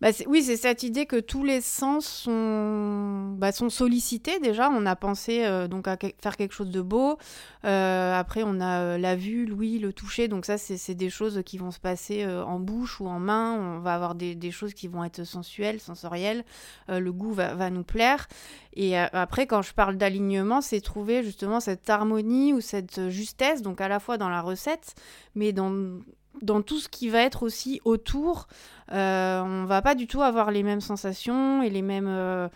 Bah, 0.00 0.10
oui, 0.28 0.42
c'est 0.44 0.56
cette 0.56 0.84
idée 0.84 1.06
que 1.06 1.18
tous 1.18 1.42
les 1.42 1.60
sens 1.60 2.06
sont, 2.06 3.34
bah, 3.36 3.50
sollicités 3.50 4.38
déjà. 4.38 4.70
On 4.70 4.86
a 4.86 4.94
pensé 4.94 5.44
euh, 5.44 5.66
donc 5.66 5.88
à 5.88 5.96
faire 6.20 6.36
quelque 6.36 6.54
chose 6.54 6.70
de 6.70 6.80
beau. 6.80 7.18
Euh, 7.64 8.14
après, 8.14 8.44
on 8.44 8.60
a 8.60 8.80
euh, 8.82 8.98
la 8.98 9.16
vue, 9.16 9.44
l'ouïe, 9.44 9.80
le 9.80 9.92
toucher. 9.92 10.28
Donc 10.28 10.46
ça, 10.46 10.56
c'est 10.56 10.94
des 10.94 11.10
choses 11.10 11.42
qui 11.44 11.58
vont 11.58 11.72
se 11.72 11.80
passer 11.80 12.24
en 12.26 12.60
bouche 12.60 13.00
ou 13.00 13.08
en 13.08 13.18
main. 13.18 13.54
On 13.54 13.80
va 13.80 13.94
avoir 13.94 14.14
des, 14.14 14.36
des 14.36 14.52
choses 14.52 14.72
qui 14.72 14.86
vont 14.86 15.02
être 15.02 15.24
sensuelles, 15.24 15.80
sensorielles. 15.80 16.44
le 16.88 17.12
goût 17.12 17.32
va, 17.32 17.54
va, 17.54 17.70
nous 17.70 17.84
plaire. 17.84 18.28
Et 18.74 18.96
après, 18.96 19.46
quand 19.48 19.62
je 19.62 19.72
parle 19.72 19.96
d'alignement, 19.96 20.60
c'est 20.60 20.80
trouver 20.80 21.24
justement 21.24 21.58
cette 21.58 21.90
harmonie 21.90 22.52
ou 22.52 22.60
cette 22.60 23.08
justesse, 23.08 23.62
donc 23.62 23.80
à 23.80 23.88
la 23.88 23.98
fois 23.98 24.18
dans 24.18 24.28
la 24.28 24.40
recette, 24.40 24.94
mais 25.34 25.52
dans 25.52 26.00
dans 26.42 26.62
tout 26.62 26.78
ce 26.78 26.88
qui 26.88 27.08
va 27.08 27.22
être 27.22 27.42
aussi 27.42 27.80
autour, 27.84 28.48
euh, 28.92 29.40
on 29.42 29.64
va 29.64 29.82
pas 29.82 29.94
du 29.94 30.06
tout 30.06 30.22
avoir 30.22 30.50
les 30.50 30.62
mêmes 30.62 30.80
sensations 30.80 31.62
et 31.62 31.70
les 31.70 31.82
mêmes, 31.82 32.08
euh, 32.08 32.48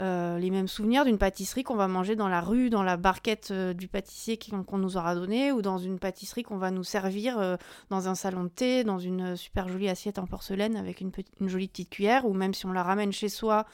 euh, 0.00 0.38
les 0.38 0.50
mêmes 0.50 0.68
souvenirs 0.68 1.04
d'une 1.04 1.18
pâtisserie 1.18 1.62
qu'on 1.62 1.76
va 1.76 1.88
manger 1.88 2.16
dans 2.16 2.28
la 2.28 2.40
rue, 2.40 2.70
dans 2.70 2.82
la 2.82 2.96
barquette 2.96 3.52
du 3.52 3.88
pâtissier 3.88 4.38
qu'on 4.66 4.78
nous 4.78 4.96
aura 4.96 5.14
donné, 5.14 5.52
ou 5.52 5.62
dans 5.62 5.78
une 5.78 5.98
pâtisserie 5.98 6.42
qu'on 6.42 6.58
va 6.58 6.70
nous 6.70 6.84
servir 6.84 7.58
dans 7.90 8.08
un 8.08 8.14
salon 8.14 8.44
de 8.44 8.48
thé, 8.48 8.84
dans 8.84 8.98
une 8.98 9.36
super 9.36 9.68
jolie 9.68 9.88
assiette 9.88 10.18
en 10.18 10.26
porcelaine 10.26 10.76
avec 10.76 11.00
une, 11.00 11.12
jolie 11.48 11.68
petite 11.68 11.90
cuillère, 11.90 12.26
ou 12.26 12.32
même 12.32 12.54
si 12.54 12.66
on 12.66 12.72
la 12.72 12.82
ramène 12.82 13.12
chez 13.12 13.28
soi. 13.28 13.66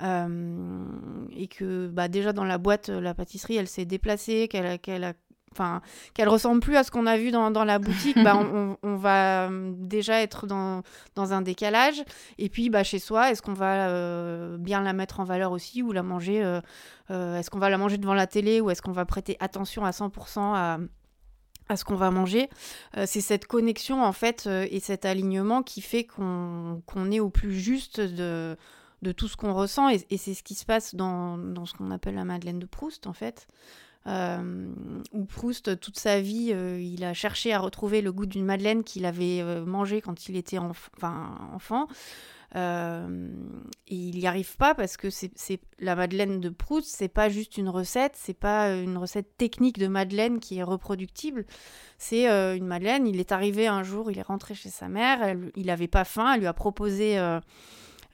et 0.00 1.48
que 1.48 1.88
bah, 1.88 2.08
déjà 2.08 2.32
dans 2.32 2.44
la 2.44 2.58
boîte, 2.58 2.88
la 2.88 3.14
pâtisserie, 3.14 3.56
elle 3.56 3.68
s'est 3.68 3.86
déplacée, 3.86 4.48
qu'elle 4.48 5.04
a 5.04 5.14
enfin 5.54 5.80
qu'elle 6.14 6.28
ressemble 6.28 6.60
plus 6.60 6.76
à 6.76 6.84
ce 6.84 6.90
qu'on 6.90 7.06
a 7.06 7.16
vu 7.16 7.30
dans, 7.30 7.64
la 7.64 7.78
boutique, 7.78 8.22
bah, 8.22 8.36
on, 8.82 8.96
va 8.96 9.48
euh, 9.48 9.72
déjà 9.76 10.20
être 10.20 10.46
dans, 10.46 10.82
un 11.16 11.42
décalage. 11.42 12.02
Et 12.38 12.48
puis 12.48 12.70
bah, 12.70 12.82
chez 12.82 12.98
soi, 12.98 13.30
est-ce 13.30 13.42
qu'on 13.42 13.54
va 13.54 13.88
euh, 13.88 14.56
bien 14.58 14.82
la 14.82 14.92
mettre 14.92 15.20
en 15.20 15.24
valeur 15.24 15.52
aussi 15.52 15.82
ou 15.82 15.92
la 15.92 16.02
manger 16.02 16.42
euh, 17.10 17.38
Est-ce 17.38 17.50
qu'on 17.50 17.58
va 17.58 17.70
la 17.70 17.78
manger 17.78 17.98
devant 17.98 18.14
la 18.14 18.26
télé 18.26 18.60
ou 18.60 18.70
est-ce 18.70 18.82
qu'on 18.82 18.92
va 18.92 19.04
prêter 19.04 19.36
attention 19.40 19.84
à 19.84 19.90
100% 19.90 20.86
à 21.70 21.76
ce 21.76 21.84
qu'on 21.84 21.94
va 21.94 22.10
manger? 22.10 22.48
c'est 23.06 23.20
cette 23.20 23.46
connexion 23.46 24.02
en 24.04 24.12
fait 24.12 24.46
et 24.46 24.80
cet 24.80 25.04
alignement 25.04 25.62
qui 25.62 25.80
fait 25.80 26.04
qu'on 26.04 26.82
est 27.10 27.20
au 27.20 27.30
plus 27.30 27.54
juste 27.54 28.00
de, 28.00 28.56
tout 29.16 29.28
ce 29.28 29.36
qu'on 29.36 29.54
ressent 29.54 29.88
et, 29.88 30.04
et 30.10 30.16
c'est 30.18 30.34
ce 30.34 30.42
qui 30.42 30.54
se 30.54 30.64
passe 30.64 30.94
dans, 30.94 31.38
dans 31.38 31.66
ce 31.66 31.74
qu'on 31.74 31.90
appelle 31.90 32.14
la 32.14 32.24
Madeleine 32.24 32.58
de 32.58 32.66
Proust 32.66 33.06
en 33.06 33.12
fait. 33.12 33.46
Euh, 34.06 34.68
où 35.12 35.24
Proust, 35.24 35.80
toute 35.80 35.98
sa 35.98 36.20
vie, 36.20 36.50
euh, 36.52 36.78
il 36.78 37.04
a 37.04 37.14
cherché 37.14 37.54
à 37.54 37.58
retrouver 37.58 38.02
le 38.02 38.12
goût 38.12 38.26
d'une 38.26 38.44
madeleine 38.44 38.84
qu'il 38.84 39.06
avait 39.06 39.40
euh, 39.40 39.64
mangé 39.64 40.02
quand 40.02 40.28
il 40.28 40.36
était 40.36 40.58
enfant. 40.58 41.88
et 42.54 42.58
il 43.88 44.18
n'y 44.18 44.26
arrive 44.26 44.56
pas 44.58 44.74
parce 44.74 44.96
que 44.96 45.08
c'est 45.10 45.60
la 45.78 45.96
madeleine 45.96 46.38
de 46.40 46.50
Proust, 46.50 46.88
c'est 46.88 47.08
pas 47.08 47.28
juste 47.30 47.56
une 47.56 47.70
recette, 47.70 48.12
c'est 48.14 48.38
pas 48.38 48.74
une 48.74 48.98
recette 48.98 49.36
technique 49.38 49.78
de 49.78 49.88
madeleine 49.88 50.38
qui 50.38 50.58
est 50.58 50.62
reproductible. 50.62 51.46
C'est 51.96 52.26
une 52.26 52.66
madeleine. 52.66 53.06
Il 53.06 53.18
est 53.18 53.32
arrivé 53.32 53.66
un 53.66 53.82
jour, 53.82 54.10
il 54.10 54.18
est 54.18 54.22
rentré 54.22 54.54
chez 54.54 54.68
sa 54.68 54.88
mère, 54.88 55.34
il 55.56 55.66
n'avait 55.66 55.88
pas 55.88 56.04
faim, 56.04 56.34
elle 56.34 56.40
lui 56.40 56.46
a 56.46 56.52
proposé 56.52 57.18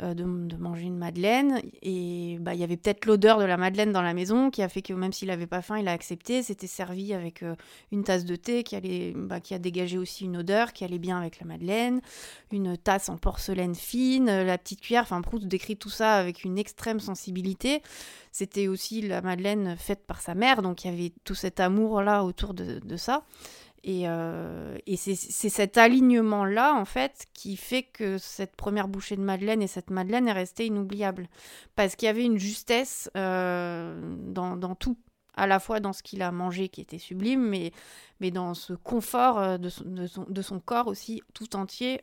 de, 0.00 0.24
manger 0.56 0.84
une 0.84 0.96
madeleine. 0.96 1.60
Et 1.82 2.38
bah, 2.40 2.54
il 2.54 2.60
y 2.60 2.64
avait 2.64 2.76
peut-être 2.76 3.06
l'odeur 3.06 3.38
de 3.38 3.44
la 3.44 3.56
madeleine 3.56 3.92
dans 3.92 4.02
la 4.02 4.14
maison 4.14 4.50
qui 4.50 4.62
a 4.62 4.68
fait 4.68 4.82
que 4.82 4.92
même 4.92 5.12
s'il 5.12 5.28
n'avait 5.28 5.46
pas 5.46 5.62
faim, 5.62 5.78
il 5.78 5.88
a 5.88 5.92
accepté. 5.92 6.42
C'était 6.42 6.66
servi 6.66 7.12
avec 7.14 7.42
euh, 7.42 7.54
une 7.92 8.04
tasse 8.04 8.24
de 8.24 8.36
thé 8.36 8.62
qui, 8.62 8.76
allait, 8.76 9.12
bah, 9.16 9.40
qui 9.40 9.54
a 9.54 9.58
dégagé 9.58 9.98
aussi 9.98 10.24
une 10.24 10.38
odeur 10.38 10.72
qui 10.72 10.84
allait 10.84 10.98
bien 10.98 11.18
avec 11.18 11.40
la 11.40 11.46
madeleine, 11.46 12.00
une 12.52 12.76
tasse 12.76 13.08
en 13.08 13.16
porcelaine 13.16 13.74
fine, 13.74 14.28
euh, 14.28 14.44
la 14.44 14.58
petite 14.58 14.80
cuillère. 14.80 15.02
Enfin, 15.02 15.20
Proust 15.20 15.46
décrit 15.46 15.76
tout 15.76 15.90
ça 15.90 16.14
avec 16.14 16.44
une 16.44 16.58
extrême 16.58 17.00
sensibilité. 17.00 17.82
C'était 18.32 18.68
aussi 18.68 19.02
la 19.02 19.22
madeleine 19.22 19.76
faite 19.76 20.06
par 20.06 20.20
sa 20.20 20.34
mère, 20.34 20.62
donc 20.62 20.84
il 20.84 20.90
y 20.90 20.94
avait 20.94 21.12
tout 21.24 21.34
cet 21.34 21.58
amour-là 21.58 22.24
autour 22.24 22.54
de 22.54 22.96
ça. 22.96 23.24
Et, 23.83 24.05
et 24.05 24.97
c'est 24.97 25.14
cet 25.14 25.79
alignement-là, 25.79 26.75
en 26.75 26.85
fait, 26.85 27.27
qui 27.33 27.57
fait 27.57 27.83
que 27.83 28.19
cette 28.19 28.55
première 28.55 28.88
bouchée 28.88 29.16
de 29.16 29.23
Madeleine 29.23 29.62
et 29.62 29.66
cette 29.66 29.90
Madeleine 29.90 30.29
est 30.29 30.33
restée 30.33 30.66
inoubliable. 30.66 31.29
Parce 31.77 31.97
qu'il 31.97 32.07
y 32.07 32.11
avait 32.11 32.25
une 32.25 32.38
justesse 32.38 33.11
dans, 33.14 34.57
dans, 34.57 34.75
tout 34.75 34.99
à 35.40 35.47
la 35.47 35.59
fois 35.59 35.81
dans 35.81 35.93
ce 35.93 36.03
qu'il 36.03 36.23
a 36.23 36.33
mangé 36.33 36.69
qui 36.69 36.81
était 36.81 36.99
sublime, 36.99 37.40
mais, 37.40 37.73
mais 38.21 38.31
dans 38.31 38.55
ce 38.55 38.75
confort 38.75 39.38
euh, 39.38 39.59
de 39.59 39.69
son, 39.69 39.85
de, 39.85 40.43
son, 40.43 40.61
corps 40.61 40.87
aussi 40.87 41.23
tout 41.35 41.57
entier 41.57 42.03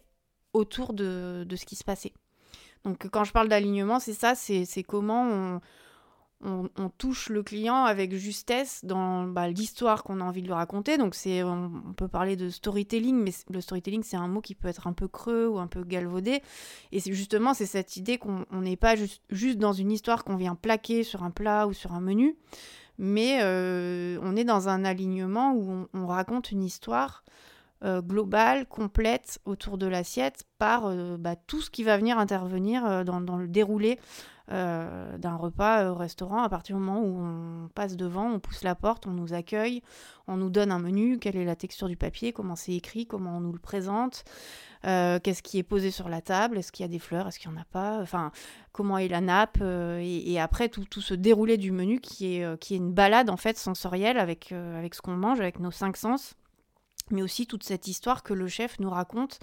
autour 0.53 0.93
de, 0.93 1.45
de, 1.47 1.55
ce 1.55 1.65
qui 1.65 1.75
se 1.75 1.83
passait. 1.83 2.13
Donc 2.83 3.07
quand 3.09 3.23
je 3.23 3.31
parle 3.31 3.47
d'alignement, 3.47 3.99
c'est 3.99 4.13
ça, 4.13 4.33
c'est 4.33 4.83
comment 4.83 5.59
on, 6.43 6.89
touche 6.97 7.29
le 7.29 7.41
client 7.41 7.85
avec 7.85 8.13
justesse 8.15 8.81
dans 8.83 9.23
bah, 9.23 9.47
l'histoire 9.47 10.03
qu'on 10.03 10.21
a 10.21 10.23
envie 10.23 10.41
de 10.41 10.47
lui 10.47 10.53
raconter. 10.53 10.97
Donc 10.97 11.15
c'est, 11.15 11.43
on, 11.43 11.93
peut 11.95 12.07
parler 12.07 12.35
de 12.35 12.49
storytelling, 12.49 13.15
mais 13.15 13.31
le 13.49 13.61
storytelling 13.61 14.03
c'est 14.03 14.17
un 14.17 14.27
mot 14.27 14.41
qui 14.41 14.55
peut 14.55 14.67
être 14.67 14.87
un 14.87 14.93
peu 14.93 15.07
creux 15.07 15.47
ou 15.47 15.57
un 15.59 15.67
peu 15.67 15.83
galvaudé. 15.83 16.41
Et 16.91 16.99
c'est 16.99 17.13
justement 17.13 17.53
c'est 17.53 17.65
cette 17.65 17.97
idée 17.97 18.17
qu'on 18.17 18.45
n'est 18.51 18.77
pas 18.77 18.95
juste, 19.29 19.57
dans 19.57 19.73
une 19.73 19.91
histoire 19.91 20.23
qu'on 20.23 20.35
vient 20.35 20.55
plaquer 20.55 21.03
sur 21.03 21.23
un 21.23 21.31
plat 21.31 21.67
ou 21.67 21.73
sur 21.73 21.93
un 21.93 22.01
menu, 22.01 22.35
mais 22.97 23.39
euh, 23.41 24.19
on 24.21 24.35
est 24.35 24.43
dans 24.43 24.69
un 24.69 24.85
alignement 24.85 25.53
où 25.53 25.87
on, 25.93 26.07
raconte 26.07 26.51
une 26.51 26.63
histoire 26.63 27.23
euh, 27.83 28.01
globale, 28.01 28.65
complète 28.65 29.39
autour 29.45 29.77
de 29.77 29.87
l'assiette 29.87 30.43
par 30.57 30.85
euh, 30.85 31.17
bah, 31.17 31.35
tout 31.35 31.61
ce 31.61 31.69
qui 31.69 31.83
va 31.83 31.97
venir 31.97 32.17
intervenir 32.19 33.05
dans, 33.05 33.37
le 33.37 33.47
déroulé 33.47 33.99
d'un 34.49 35.35
repas 35.35 35.91
au 35.91 35.95
restaurant. 35.95 36.41
À 36.41 36.47
partir 36.47 36.77
du 36.77 36.81
moment 36.81 37.01
où 37.01 37.19
on 37.19 37.67
passe 37.75 37.97
devant, 37.97 38.31
on 38.31 38.39
pousse 38.39 38.63
la 38.63 38.75
porte, 38.75 39.05
on 39.05 39.11
nous 39.11 39.33
accueille, 39.33 39.81
on 40.27 40.37
nous 40.37 40.49
donne 40.49 40.71
un 40.71 40.79
menu, 40.79 41.19
quelle 41.19 41.35
est 41.35 41.43
la 41.43 41.57
texture 41.57 41.89
du 41.89 41.97
papier, 41.97 42.31
comment 42.31 42.55
c'est 42.55 42.73
écrit, 42.73 43.05
comment 43.05 43.37
on 43.37 43.39
nous 43.41 43.51
le 43.51 43.59
présente, 43.59 44.23
euh, 44.85 45.19
qu'est-ce 45.19 45.41
qui 45.41 45.57
est 45.57 45.63
posé 45.63 45.91
sur 45.91 46.09
la 46.09 46.21
table, 46.21 46.57
est-ce 46.57 46.71
qu'il 46.71 46.83
y 46.83 46.85
a 46.85 46.91
des 46.91 46.99
fleurs, 46.99 47.27
est-ce 47.27 47.39
qu'il 47.39 47.49
n'y 47.51 47.57
en 47.57 47.61
a 47.61 47.65
pas, 47.65 47.99
enfin, 48.01 48.31
comment 48.71 48.97
est 48.97 49.07
la 49.07 49.21
nappe, 49.21 49.57
euh, 49.61 49.99
et, 50.01 50.39
après 50.39 50.69
tout, 50.69 50.85
tout 50.85 51.01
ce 51.01 51.13
déroulé 51.13 51.57
du 51.57 51.71
menu 51.71 51.99
qui 51.99 52.35
est, 52.35 52.43
euh, 52.43 52.57
qui 52.57 52.73
est 52.75 52.77
une 52.77 52.93
balade 52.93 53.29
en 53.29 53.37
fait 53.37 53.57
sensorielle 53.57 54.17
avec, 54.17 54.51
avec 54.51 54.95
ce 54.95 55.01
qu'on 55.01 55.15
mange, 55.15 55.39
avec 55.39 55.59
nos 55.59 55.71
cinq 55.71 55.97
sens, 55.97 56.35
mais 57.11 57.21
aussi 57.21 57.47
toute 57.47 57.63
cette 57.63 57.87
histoire 57.87 58.23
que 58.23 58.33
le 58.33 58.47
chef 58.47 58.79
nous 58.79 58.89
raconte 58.89 59.39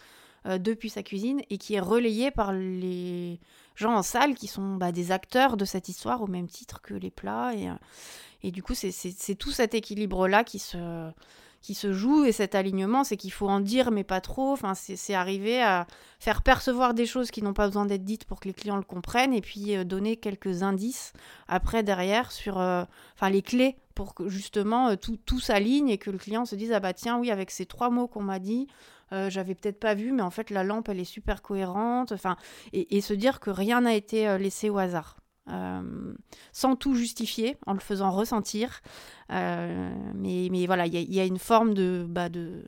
depuis 0.46 0.90
sa 0.90 1.02
cuisine 1.02 1.40
et 1.48 1.56
qui 1.56 1.72
est 1.72 1.80
relayée 1.80 2.30
par 2.30 2.52
les 2.52 3.40
gens 3.76 3.94
en 3.94 4.02
salle 4.02 4.34
qui 4.34 4.46
sont 4.46 4.74
bah, 4.74 4.92
des 4.92 5.10
acteurs 5.10 5.56
de 5.56 5.64
cette 5.64 5.88
histoire 5.88 6.20
au 6.20 6.26
même 6.26 6.48
titre 6.48 6.82
que 6.82 6.92
les 6.92 7.10
plats. 7.10 7.54
Et, 7.54 7.70
et 8.42 8.50
du 8.50 8.62
coup, 8.62 8.74
c'est 8.74 9.34
tout 9.36 9.52
cet 9.52 9.72
équilibre-là 9.72 10.44
qui 10.44 10.58
se, 10.58 11.10
qui 11.64 11.72
se 11.72 11.94
joue 11.94 12.26
et 12.26 12.32
cet 12.32 12.54
alignement, 12.54 13.04
c'est 13.04 13.16
qu'il 13.16 13.32
faut 13.32 13.48
en 13.48 13.58
dire 13.58 13.90
mais 13.90 14.04
pas 14.04 14.20
trop. 14.20 14.52
Enfin, 14.52 14.74
c'est 14.74 15.14
arriver 15.14 15.62
à 15.62 15.86
faire 16.20 16.42
percevoir 16.42 16.92
des 16.92 17.06
choses 17.06 17.30
qui 17.30 17.40
n'ont 17.40 17.54
pas 17.54 17.66
besoin 17.66 17.86
d'être 17.86 18.04
dites 18.04 18.26
pour 18.26 18.38
que 18.38 18.48
les 18.48 18.54
clients 18.54 18.76
le 18.76 18.82
comprennent 18.82 19.32
et 19.32 19.40
puis 19.40 19.74
euh, 19.74 19.82
donner 19.82 20.18
quelques 20.18 20.62
indices 20.62 21.14
après 21.48 21.82
derrière 21.82 22.32
sur 22.32 22.60
euh, 22.60 22.84
les 23.30 23.40
clés 23.40 23.78
pour 23.94 24.14
que 24.14 24.28
justement 24.28 24.88
euh, 24.88 24.96
tout, 24.96 25.40
s'aligne 25.40 25.88
et 25.88 25.96
que 25.96 26.10
le 26.10 26.18
client 26.18 26.44
se 26.44 26.54
dise 26.54 26.70
ah 26.70 26.80
bah 26.80 26.92
tiens 26.92 27.18
oui 27.18 27.30
avec 27.30 27.50
ces 27.50 27.64
trois 27.64 27.88
mots 27.88 28.08
qu'on 28.08 28.22
m'a 28.22 28.38
dit 28.38 28.68
j'avais 29.28 29.54
peut-être 29.54 29.78
pas 29.78 29.94
vu 29.94 30.10
mais 30.10 30.22
en 30.22 30.30
fait 30.30 30.50
la 30.50 30.64
lampe 30.64 30.88
elle 30.88 30.98
est 30.98 31.04
super 31.04 31.40
cohérente 31.40 32.12
et 32.72 33.00
se 33.00 33.14
dire 33.14 33.38
que 33.38 33.48
rien 33.48 33.82
n'a 33.82 33.94
été 33.94 34.38
laissé 34.38 34.70
au 34.70 34.78
hasard. 34.78 35.16
Euh, 35.50 36.14
sans 36.52 36.74
tout 36.74 36.94
justifier, 36.94 37.56
en 37.66 37.74
le 37.74 37.80
faisant 37.80 38.10
ressentir. 38.10 38.80
Euh, 39.30 39.92
mais, 40.14 40.48
mais 40.50 40.66
voilà, 40.66 40.86
il 40.86 40.94
y, 40.94 41.16
y, 41.16 41.20
a 41.20 41.24
une 41.24 41.38
forme 41.38 41.74
de, 41.74 42.06
bah, 42.08 42.30
de, 42.30 42.64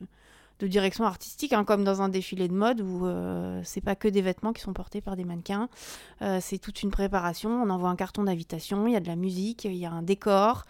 de 0.58 0.66
direction 0.66 1.04
artistique, 1.04 1.52
hein, 1.52 1.64
comme 1.64 1.84
dans 1.84 2.00
un 2.00 2.08
défilé 2.08 2.48
de 2.48 2.54
mode 2.54 2.80
où 2.80 3.06
euh, 3.06 3.60
c'est 3.64 3.82
pas 3.82 3.94
que 3.94 4.08
des 4.08 4.22
vêtements 4.22 4.52
qui 4.52 4.62
sont 4.62 4.72
portés 4.72 5.00
par 5.00 5.16
des 5.16 5.24
mannequins, 5.24 5.68
euh, 6.22 6.38
c'est 6.40 6.58
toute 6.58 6.82
une 6.82 6.90
préparation. 6.90 7.50
On 7.50 7.68
envoie 7.68 7.90
un 7.90 7.96
carton 7.96 8.24
d'invitation, 8.24 8.86
il 8.86 8.94
y 8.94 8.96
a 8.96 9.00
de 9.00 9.08
la 9.08 9.16
musique, 9.16 9.64
il 9.64 9.74
y 9.74 9.84
a 9.84 9.90
un 9.90 10.02
décor, 10.02 10.64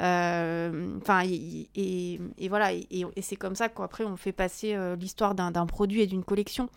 euh, 0.00 0.96
enfin 1.00 1.22
et, 1.24 2.20
voilà 2.48 2.72
et, 2.72 3.06
c'est 3.20 3.36
comme 3.36 3.56
ça 3.56 3.68
qu'après 3.68 4.04
on 4.04 4.16
fait 4.16 4.32
passer 4.32 4.76
l'histoire 4.98 5.34
d'un 5.34 5.66
produit 5.66 6.02
et 6.02 6.06
d'une 6.06 6.24
collection. 6.24 6.68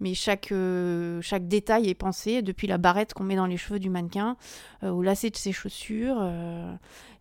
Mais 0.00 0.14
chaque 0.14 0.52
chaque 1.20 1.48
détail 1.48 1.88
est 1.88 1.94
pensé 1.94 2.42
depuis 2.42 2.66
la 2.66 2.78
barrette 2.78 3.14
qu'on 3.14 3.24
met 3.24 3.36
dans 3.36 3.46
les 3.46 3.56
cheveux 3.56 3.78
du 3.78 3.90
mannequin 3.90 4.36
au 4.82 5.02
lacet 5.02 5.30
de 5.30 5.36
ses 5.36 5.52
chaussures 5.52 6.22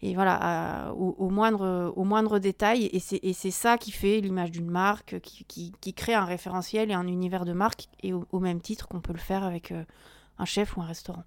et 0.04 0.16
voilà, 0.16 0.94
au, 0.98 1.30
moindre, 1.30 1.94
au 1.96 2.04
moindre 2.04 2.38
détail. 2.38 2.90
Et 2.92 3.00
c'est 3.00 3.52
ça 3.52 3.78
qui 3.78 3.92
fait 3.92 4.20
l'image 4.20 4.52
d'une 4.52 4.70
marque, 4.70 4.93
qui, 5.04 5.94
crée 5.96 6.14
un 6.14 6.26
référentiel 6.26 6.92
et 6.92 6.94
un 6.94 7.08
univers 7.08 7.46
de 7.46 7.54
marque, 7.54 7.88
et 8.02 8.14
au, 8.14 8.40
même 8.40 8.62
titre 8.62 8.88
qu'on 8.88 9.02
peut 9.02 9.14
le 9.14 9.20
faire 9.20 9.44
avec 9.44 9.72
euh, 9.72 9.84
un 10.38 10.46
chef 10.46 10.78
ou 10.78 10.82
un 10.82 10.86
restaurant. 10.86 11.24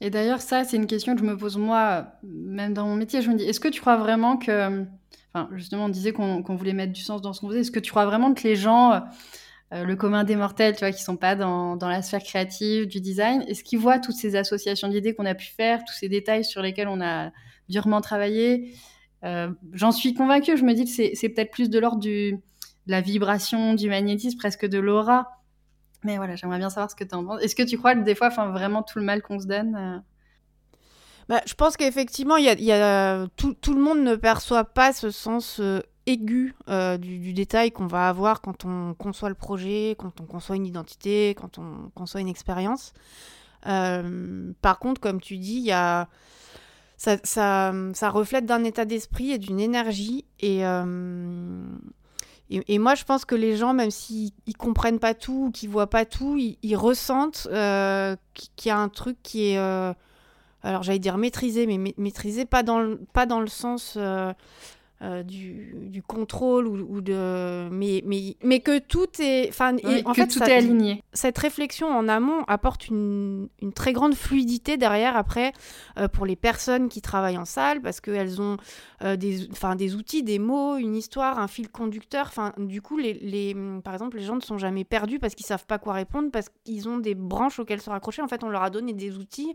Et 0.00 0.10
d'ailleurs, 0.10 0.40
ça, 0.40 0.64
c'est 0.64 0.76
une 0.76 0.86
question 0.86 1.14
que 1.14 1.20
je 1.20 1.26
me 1.26 1.36
pose 1.36 1.56
moi, 1.56 2.06
même 2.22 2.74
dans 2.74 2.86
mon 2.86 2.96
métier. 2.96 3.22
Je 3.22 3.30
me 3.30 3.36
dis, 3.36 3.44
est-ce 3.44 3.60
que 3.60 3.68
tu 3.68 3.80
crois 3.80 3.96
vraiment 3.96 4.36
que. 4.36 4.84
Enfin, 5.32 5.48
justement, 5.52 5.86
on 5.86 5.88
disait 5.88 6.12
qu'on 6.12 6.42
voulait 6.42 6.74
mettre 6.74 6.92
du 6.92 7.00
sens 7.00 7.22
dans 7.22 7.32
ce 7.32 7.40
qu'on 7.40 7.48
faisait. 7.48 7.60
Est-ce 7.60 7.70
que 7.70 7.80
tu 7.80 7.90
crois 7.90 8.04
vraiment 8.04 8.34
que 8.34 8.42
les 8.42 8.56
gens. 8.56 9.02
Euh, 9.72 9.82
le 9.84 9.96
commun 9.96 10.24
des 10.24 10.36
mortels, 10.36 10.74
tu 10.74 10.80
vois, 10.80 10.92
qui 10.92 11.02
sont 11.02 11.16
pas 11.16 11.34
dans, 11.34 11.76
dans 11.76 11.88
la 11.88 12.02
sphère 12.02 12.22
créative, 12.22 12.86
du 12.86 13.00
design, 13.00 13.42
est-ce 13.48 13.64
qu'ils 13.64 13.78
voient 13.78 13.98
toutes 13.98 14.14
ces 14.14 14.36
associations 14.36 14.88
d'idées 14.88 15.14
qu'on 15.14 15.24
a 15.24 15.34
pu 15.34 15.46
faire, 15.46 15.82
tous 15.84 15.94
ces 15.94 16.08
détails 16.08 16.44
sur 16.44 16.60
lesquels 16.60 16.86
on 16.86 17.00
a 17.00 17.32
durement 17.68 18.00
travaillé 18.00 18.74
J'en 19.72 19.92
suis 19.92 20.14
convaincue, 20.14 20.56
je 20.56 20.64
me 20.64 20.74
dis 20.74 20.84
que 20.84 20.90
c'est 20.90 21.28
peut-être 21.30 21.50
plus 21.50 21.70
de 21.70 21.78
l'ordre 21.78 22.00
de 22.00 22.32
la 22.86 23.00
vibration, 23.00 23.74
du 23.74 23.88
magnétisme, 23.88 24.38
presque 24.38 24.66
de 24.66 24.78
l'aura. 24.78 25.40
Mais 26.02 26.18
voilà, 26.18 26.36
j'aimerais 26.36 26.58
bien 26.58 26.68
savoir 26.68 26.90
ce 26.90 26.96
que 26.96 27.04
tu 27.04 27.14
en 27.14 27.24
penses. 27.24 27.42
Est-ce 27.42 27.56
que 27.56 27.62
tu 27.62 27.78
crois 27.78 27.94
que 27.94 28.02
des 28.02 28.14
fois, 28.14 28.26
enfin, 28.26 28.50
vraiment 28.50 28.82
tout 28.82 28.98
le 28.98 29.04
mal 29.04 29.22
qu'on 29.22 29.40
se 29.40 29.46
donne 29.46 29.74
euh 29.74 29.98
bah, 31.28 31.40
Je 31.46 31.54
pense 31.54 31.78
qu'effectivement, 31.78 32.36
il 32.36 32.44
y 32.44 32.72
a, 32.72 33.26
tout, 33.36 33.74
le 33.74 33.80
monde 33.80 34.00
ne 34.00 34.14
perçoit 34.14 34.64
pas 34.64 34.92
ce 34.92 35.10
sens 35.10 35.60
aigu 36.06 36.54
euh, 36.68 36.98
du, 36.98 37.32
détail 37.32 37.70
qu'on 37.72 37.86
va 37.86 38.08
avoir 38.08 38.40
quand 38.40 38.64
on 38.64 38.94
conçoit 38.94 39.28
le 39.28 39.34
projet, 39.34 39.96
quand 39.98 40.20
on 40.20 40.24
conçoit 40.24 40.56
une 40.56 40.66
identité, 40.66 41.34
quand 41.34 41.58
on 41.58 41.90
conçoit 41.94 42.20
une 42.20 42.28
expérience. 42.28 42.92
Euh, 43.66 44.52
par 44.60 44.78
contre, 44.78 45.00
comme 45.00 45.20
tu 45.20 45.38
dis, 45.38 45.56
il 45.56 45.64
y 45.64 45.72
a... 45.72 46.08
ça, 46.96 47.16
ça, 47.24 47.72
ça 47.92 48.10
reflète 48.10 48.46
d'un 48.46 48.64
état 48.64 48.84
d'esprit 48.84 49.32
et 49.32 49.38
d'une 49.38 49.60
énergie. 49.60 50.24
Et, 50.40 50.66
euh, 50.66 51.62
et, 52.50 52.78
moi, 52.78 52.94
je 52.94 53.04
pense 53.04 53.24
que 53.24 53.34
les 53.34 53.56
gens, 53.56 53.74
même 53.74 53.90
s'ils 53.90 54.32
ne 54.46 54.52
comprennent 54.52 54.98
pas 54.98 55.14
tout, 55.14 55.50
qu'ils 55.52 55.70
voient 55.70 55.90
pas 55.90 56.04
tout, 56.04 56.38
ils, 56.38 56.76
ressentent 56.76 57.48
qu'il 58.34 58.68
y 58.68 58.70
a 58.70 58.78
un 58.78 58.88
truc 58.88 59.16
qui 59.22 59.52
est... 59.52 59.56
alors 59.56 60.82
j'allais 60.82 60.98
dire 60.98 61.18
maîtrisé, 61.18 61.66
mais 61.66 61.94
maîtrisé 61.96 62.44
pas 62.44 62.62
dans 62.62 62.96
pas 63.12 63.26
dans 63.26 63.40
le 63.40 63.48
sens 63.48 63.98
euh, 65.04 65.22
du, 65.22 65.74
du, 65.90 66.02
contrôle 66.02 66.66
ou, 66.66 67.02
de 67.02 67.68
mais, 67.70 68.02
mais, 68.06 68.36
mais 68.42 68.60
que 68.60 68.78
tout 68.78 69.08
est 69.18 69.48
enfin 69.50 69.76
en 70.06 70.14
fait 70.14 70.28
tout 70.28 70.42
est 70.42 70.56
aligné. 70.56 71.02
cette 71.12 71.36
réflexion 71.36 71.88
en 71.88 72.08
amont 72.08 72.42
apporte 72.48 72.88
une, 72.88 73.48
une 73.60 73.74
très 73.74 73.92
grande 73.92 74.14
fluidité 74.14 74.78
derrière 74.78 75.14
après 75.14 75.52
euh, 75.98 76.08
pour 76.08 76.24
les 76.24 76.36
personnes 76.36 76.88
qui 76.88 77.02
travaillent 77.02 77.36
en 77.36 77.44
salle 77.44 77.82
parce 77.82 78.00
qu'elles 78.00 78.40
ont 78.40 78.56
euh, 79.02 79.16
des 79.16 79.46
enfin 79.50 79.76
des 79.76 79.94
outils 79.94 80.22
des 80.22 80.38
mots 80.38 80.78
une 80.78 80.96
histoire 80.96 81.38
un 81.38 81.48
fil 81.48 81.68
conducteur. 81.68 82.26
Enfin 82.28 82.54
du 82.56 82.80
coup 82.80 82.96
les, 82.96 83.12
les, 83.12 83.54
par 83.84 83.92
exemple 83.92 84.16
les 84.16 84.24
gens 84.24 84.36
ne 84.36 84.42
sont 84.42 84.56
jamais 84.56 84.84
perdus 84.84 85.18
parce 85.18 85.34
qu'ils 85.34 85.46
savent 85.46 85.66
pas 85.66 85.78
quoi 85.78 85.92
répondre 85.92 86.30
parce 86.30 86.46
qu'ils 86.64 86.88
ont 86.88 86.98
des 86.98 87.14
branches 87.14 87.58
auxquelles 87.58 87.82
se 87.82 87.90
raccrocher. 87.90 88.22
En 88.22 88.28
fait 88.28 88.42
on 88.42 88.48
leur 88.48 88.62
a 88.62 88.70
donné 88.70 88.94
des 88.94 89.18
outils 89.18 89.52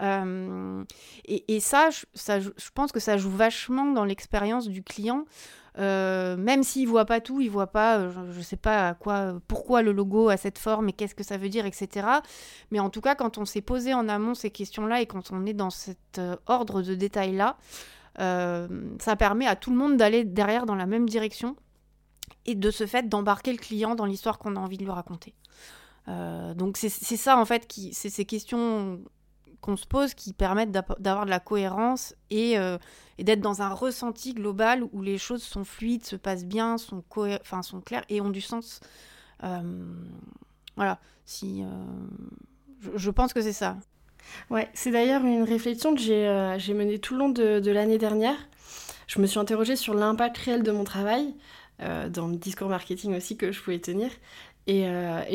et, 0.00 1.54
et, 1.54 1.60
ça, 1.60 1.88
ça 2.14 2.40
je 2.40 2.70
pense 2.74 2.92
que 2.92 3.00
ça 3.00 3.16
joue 3.16 3.30
vachement 3.30 3.92
dans 3.92 4.04
l'expérience 4.04 4.68
du 4.68 4.82
client. 4.86 5.26
Euh, 5.78 6.36
même 6.36 6.62
s'il 6.62 6.88
voit 6.88 7.04
pas 7.04 7.20
tout, 7.20 7.40
il 7.40 7.50
voit 7.50 7.66
pas, 7.66 7.98
euh, 7.98 8.10
je, 8.32 8.38
ne 8.38 8.42
sais 8.42 8.56
pas 8.56 8.94
quoi, 8.94 9.38
pourquoi 9.46 9.82
le 9.82 9.92
logo 9.92 10.30
a 10.30 10.38
cette 10.38 10.58
forme 10.58 10.88
et 10.88 10.92
qu'est-ce 10.92 11.14
que 11.14 11.24
ça 11.24 11.36
veut 11.36 11.50
dire, 11.50 11.66
etc. 11.66 12.06
Mais 12.70 12.80
en 12.80 12.88
tout 12.88 13.02
cas, 13.02 13.14
quand 13.14 13.36
on 13.36 13.44
s'est 13.44 13.60
posé 13.60 13.92
en 13.92 14.08
amont 14.08 14.34
ces 14.34 14.50
questions-là 14.50 15.02
et 15.02 15.06
quand 15.06 15.32
on 15.32 15.44
est 15.44 15.52
dans 15.52 15.70
cet 15.70 16.18
euh, 16.18 16.36
ordre 16.46 16.80
de 16.80 16.94
détails-là, 16.94 17.58
ça 18.18 19.16
permet 19.18 19.46
à 19.46 19.56
tout 19.56 19.70
le 19.70 19.76
monde 19.76 19.98
d'aller 19.98 20.24
derrière 20.24 20.64
dans 20.64 20.74
la 20.74 20.86
même 20.86 21.06
direction 21.06 21.54
et 22.46 22.54
de 22.54 22.70
ce 22.70 22.86
fait 22.86 23.10
d'embarquer 23.10 23.52
le 23.52 23.58
client 23.58 23.94
dans 23.94 24.06
l'histoire 24.06 24.38
qu'on 24.38 24.56
a 24.56 24.58
envie 24.58 24.78
de 24.78 24.84
lui 24.84 24.90
raconter. 24.90 25.34
donc 26.06 26.78
c'est 26.78 26.88
ça 26.88 27.36
en 27.36 27.44
fait, 27.44 27.66
qui, 27.66 27.92
c'est 27.92 28.08
ces 28.08 28.24
questions 28.24 29.00
qu'on 29.66 29.76
se 29.76 29.86
pose 29.86 30.14
qui 30.14 30.32
permettent 30.32 30.70
d'avoir 30.70 31.24
de 31.24 31.30
la 31.30 31.40
cohérence 31.40 32.14
et, 32.30 32.56
euh, 32.56 32.78
et 33.18 33.24
d'être 33.24 33.40
dans 33.40 33.62
un 33.62 33.70
ressenti 33.70 34.32
global 34.32 34.84
où 34.92 35.02
les 35.02 35.18
choses 35.18 35.42
sont 35.42 35.64
fluides, 35.64 36.04
se 36.04 36.14
passent 36.14 36.44
bien, 36.44 36.78
sont, 36.78 37.02
enfin, 37.40 37.60
claires 37.84 38.04
et 38.08 38.20
ont 38.20 38.30
du 38.30 38.40
sens. 38.40 38.78
Euh, 39.42 39.60
voilà, 40.76 41.00
si, 41.24 41.64
euh, 41.64 41.66
je, 42.94 43.10
pense 43.10 43.32
que 43.32 43.42
c'est 43.42 43.52
ça. 43.52 43.76
Ouais, 44.50 44.68
c'est 44.72 44.92
d'ailleurs 44.92 45.24
une 45.24 45.42
réflexion 45.42 45.96
que 45.96 46.00
j'ai 46.00 46.74
menée 46.74 47.00
tout 47.00 47.14
le 47.14 47.18
long 47.18 47.28
de 47.30 47.70
l'année 47.70 47.98
dernière. 47.98 48.36
je 49.08 49.20
me 49.20 49.26
suis 49.26 49.40
interrogée 49.40 49.74
sur 49.74 49.94
l'impact 49.94 50.38
réel 50.38 50.62
de 50.62 50.70
mon 50.70 50.84
travail, 50.84 51.34
dans 51.80 52.28
le 52.28 52.36
discours 52.36 52.68
marketing 52.68 53.16
aussi 53.16 53.36
que 53.36 53.50
je 53.50 53.60
pouvais 53.60 53.80
tenir. 53.80 54.10
Et, 54.68 54.84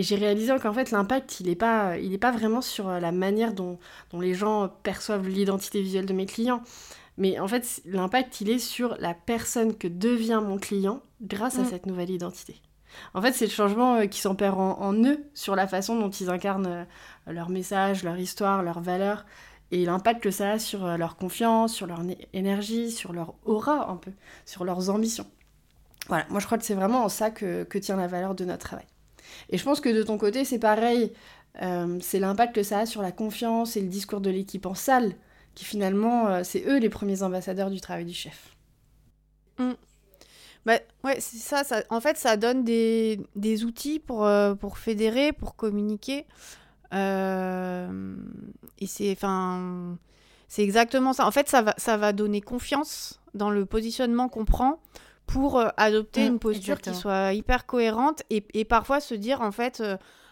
j'ai 0.03 0.15
réalisé 0.15 0.53
qu'en 0.61 0.73
fait, 0.73 0.91
l'impact, 0.91 1.39
il 1.39 1.47
n'est 1.47 1.55
pas, 1.55 1.95
pas 2.19 2.31
vraiment 2.31 2.61
sur 2.61 2.89
la 2.89 3.11
manière 3.11 3.53
dont, 3.53 3.79
dont 4.11 4.19
les 4.19 4.33
gens 4.33 4.69
perçoivent 4.83 5.27
l'identité 5.27 5.81
visuelle 5.81 6.05
de 6.05 6.13
mes 6.13 6.25
clients. 6.25 6.61
Mais 7.17 7.39
en 7.39 7.47
fait, 7.47 7.81
l'impact, 7.85 8.41
il 8.41 8.49
est 8.49 8.59
sur 8.59 8.95
la 8.99 9.13
personne 9.13 9.75
que 9.77 9.87
devient 9.87 10.41
mon 10.43 10.57
client 10.57 11.01
grâce 11.21 11.59
à 11.59 11.61
mm. 11.61 11.65
cette 11.65 11.85
nouvelle 11.85 12.09
identité. 12.09 12.61
En 13.13 13.21
fait, 13.21 13.33
c'est 13.33 13.45
le 13.45 13.51
changement 13.51 13.95
euh, 13.95 14.05
qui 14.05 14.19
s'opère 14.19 14.57
en, 14.57 14.93
eux 14.93 15.23
sur 15.33 15.55
la 15.55 15.67
façon 15.67 15.97
dont 15.97 16.09
ils 16.09 16.29
incarnent 16.29 16.67
euh, 16.67 16.83
leur 17.27 17.49
message, 17.49 18.03
leur 18.03 18.17
histoire, 18.17 18.63
leurs 18.63 18.81
valeurs 18.81 19.25
et 19.71 19.85
l'impact 19.85 20.21
que 20.21 20.31
ça 20.31 20.51
a 20.51 20.59
sur 20.59 20.85
euh, 20.85 20.97
leur 20.97 21.15
confiance, 21.15 21.73
sur 21.73 21.87
leur 21.87 22.01
énergie, 22.33 22.91
sur 22.91 23.13
leur 23.13 23.35
aura 23.45 23.89
un 23.89 23.95
peu, 23.95 24.11
sur 24.45 24.65
leurs 24.65 24.89
ambitions. 24.89 25.27
Voilà, 26.07 26.25
moi 26.29 26.39
je 26.39 26.45
crois 26.45 26.57
que 26.57 26.65
c'est 26.65 26.73
vraiment 26.73 27.05
en 27.05 27.09
ça 27.09 27.31
que, 27.31 27.65
tient 27.77 27.95
la 27.95 28.07
valeur 28.07 28.35
de 28.35 28.43
notre 28.43 28.65
travail. 28.65 28.85
Et 29.49 29.57
je 29.57 29.63
pense 29.63 29.81
que 29.81 29.89
de 29.89 30.03
ton 30.03 30.17
côté, 30.17 30.45
c'est 30.45 30.59
pareil, 30.59 31.11
c'est 31.99 32.19
l'impact 32.19 32.55
que 32.55 32.63
ça 32.63 32.79
a 32.79 32.85
sur 32.85 33.01
la 33.01 33.11
confiance 33.11 33.75
et 33.75 33.81
le 33.81 33.87
discours 33.87 34.21
de 34.21 34.29
l'équipe 34.29 34.65
en 34.65 34.75
salle, 34.75 35.13
qui 35.55 35.65
finalement, 35.65 36.43
c'est 36.43 36.63
eux 36.65 36.79
les 36.79 36.89
premiers 36.89 37.23
ambassadeurs 37.23 37.69
du 37.69 37.81
travail 37.81 38.05
du 38.05 38.13
chef. 38.13 38.55
Mm. 39.59 39.73
Bah, 40.65 40.79
ouais, 41.03 41.19
c'est 41.19 41.37
ça, 41.37 41.83
En 41.89 42.01
fait, 42.01 42.17
ça 42.17 42.37
donne 42.37 42.63
des, 42.63 43.19
des 43.35 43.63
outils 43.63 43.99
pour, 43.99 44.25
euh, 44.25 44.53
pour 44.53 44.77
fédérer, 44.77 45.33
pour 45.33 45.55
communiquer. 45.55 46.27
Euh, 46.93 48.15
et 48.79 48.85
c'est, 48.85 49.11
enfin, 49.11 49.97
c'est 50.47 50.63
exactement 50.63 51.13
ça. 51.13 51.25
En 51.25 51.31
fait, 51.31 51.49
ça 51.49 51.63
va, 51.63 51.73
ça 51.77 51.97
va 51.97 52.13
donner 52.13 52.41
confiance 52.41 53.19
dans 53.33 53.49
le 53.49 53.65
positionnement 53.65 54.29
qu'on 54.29 54.45
prend 54.45 54.79
pour 55.31 55.59
euh, 55.59 55.67
adopter 55.77 56.23
mmh, 56.23 56.33
une 56.33 56.39
posture 56.39 56.81
qui 56.81 56.93
soit 56.93 57.33
hyper 57.33 57.65
cohérente 57.65 58.23
et, 58.29 58.45
et, 58.53 58.65
parfois 58.65 58.99
se 58.99 59.15
dire, 59.15 59.41
en 59.41 59.51
fait, 59.51 59.83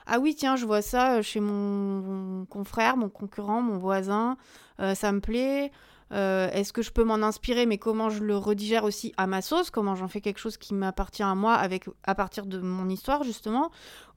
ah 0.05 0.19
oui, 0.19 0.35
tiens, 0.35 0.55
je 0.55 0.65
vois 0.65 0.81
ça 0.81 1.21
chez 1.21 1.39
mon, 1.39 2.01
mon 2.01 2.45
confrère, 2.45 2.97
mon 2.97 3.09
concurrent, 3.09 3.61
mon 3.61 3.77
voisin, 3.77 4.37
ça 4.77 5.11
me 5.11 5.19
plaît. 5.19 5.71
Euh, 6.11 6.49
est-ce 6.51 6.73
que 6.73 6.81
je 6.81 6.91
peux 6.91 7.03
m'en 7.03 7.15
inspirer, 7.15 7.65
mais 7.65 7.77
comment 7.77 8.09
je 8.09 8.23
le 8.23 8.35
redigère 8.35 8.83
aussi 8.83 9.13
à 9.17 9.27
ma 9.27 9.41
sauce? 9.41 9.69
Comment 9.69 9.95
j'en 9.95 10.07
fais 10.07 10.21
quelque 10.21 10.39
chose 10.39 10.57
qui 10.57 10.73
m'appartient 10.73 11.23
à 11.23 11.35
moi 11.35 11.53
avec, 11.53 11.85
à 12.03 12.15
partir 12.15 12.45
de 12.45 12.59
mon 12.59 12.89
histoire, 12.89 13.23
justement? 13.23 13.71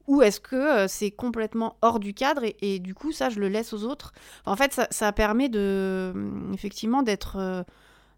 Ou 0.07 0.21
est-ce 0.21 0.39
que 0.39 0.55
euh, 0.55 0.87
c'est 0.87 1.11
complètement 1.11 1.77
hors 1.81 1.99
du 1.99 2.13
cadre 2.13 2.41
et, 2.61 2.79
du 2.79 2.93
coup, 2.93 3.11
ça, 3.11 3.29
je 3.29 3.39
le 3.39 3.47
laisse 3.47 3.73
aux 3.73 3.83
autres 3.83 4.11
En 4.45 4.55
fait, 4.55 4.81
ça, 4.89 5.11
permet 5.11 5.49
de, 5.49 6.13
effectivement 6.53 7.03
d'être 7.03 7.37
euh, 7.37 7.63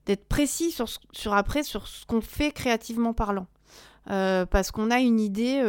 d'être 0.05 0.27
précis 0.27 0.71
sur, 0.71 0.87
sur 1.11 1.33
après 1.33 1.63
sur 1.63 1.87
ce 1.87 2.05
qu'on 2.05 2.21
fait 2.21 2.51
créativement 2.51 3.13
parlant. 3.13 3.47
parce 4.05 4.71
qu'on 4.71 4.91
a 4.91 4.99
une 4.99 5.19
idée, 5.19 5.61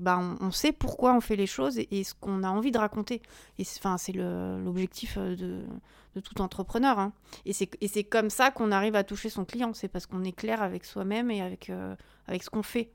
bah, 0.00 0.20
on, 0.40 0.50
sait 0.50 0.72
pourquoi 0.72 1.14
on 1.14 1.20
fait 1.20 1.36
les 1.36 1.46
choses 1.46 1.78
et, 1.78 2.04
ce 2.04 2.14
qu'on 2.14 2.42
a 2.42 2.48
envie 2.48 2.70
de 2.70 2.78
raconter. 2.78 3.20
Et 3.58 3.64
c'est 3.64 4.14
l'objectif 4.14 5.18
de, 5.18 5.62
de 6.16 6.20
tout 6.20 6.40
entrepreneur. 6.40 6.98
Hein. 6.98 7.12
Et 7.44 7.52
c'est 7.52 8.04
comme 8.04 8.30
ça 8.30 8.50
qu'on 8.50 8.72
arrive 8.72 8.96
à 8.96 9.04
toucher 9.04 9.28
son 9.28 9.44
client. 9.44 9.72
C'est 9.74 9.88
parce 9.88 10.06
qu'on 10.06 10.24
est 10.24 10.32
clair 10.32 10.62
avec 10.62 10.84
soi-même 10.84 11.30
et 11.30 11.42
avec, 11.42 11.70
euh, 11.70 11.94
avec 12.26 12.42
ce 12.42 12.50
qu'on 12.50 12.62
fait. 12.62 12.90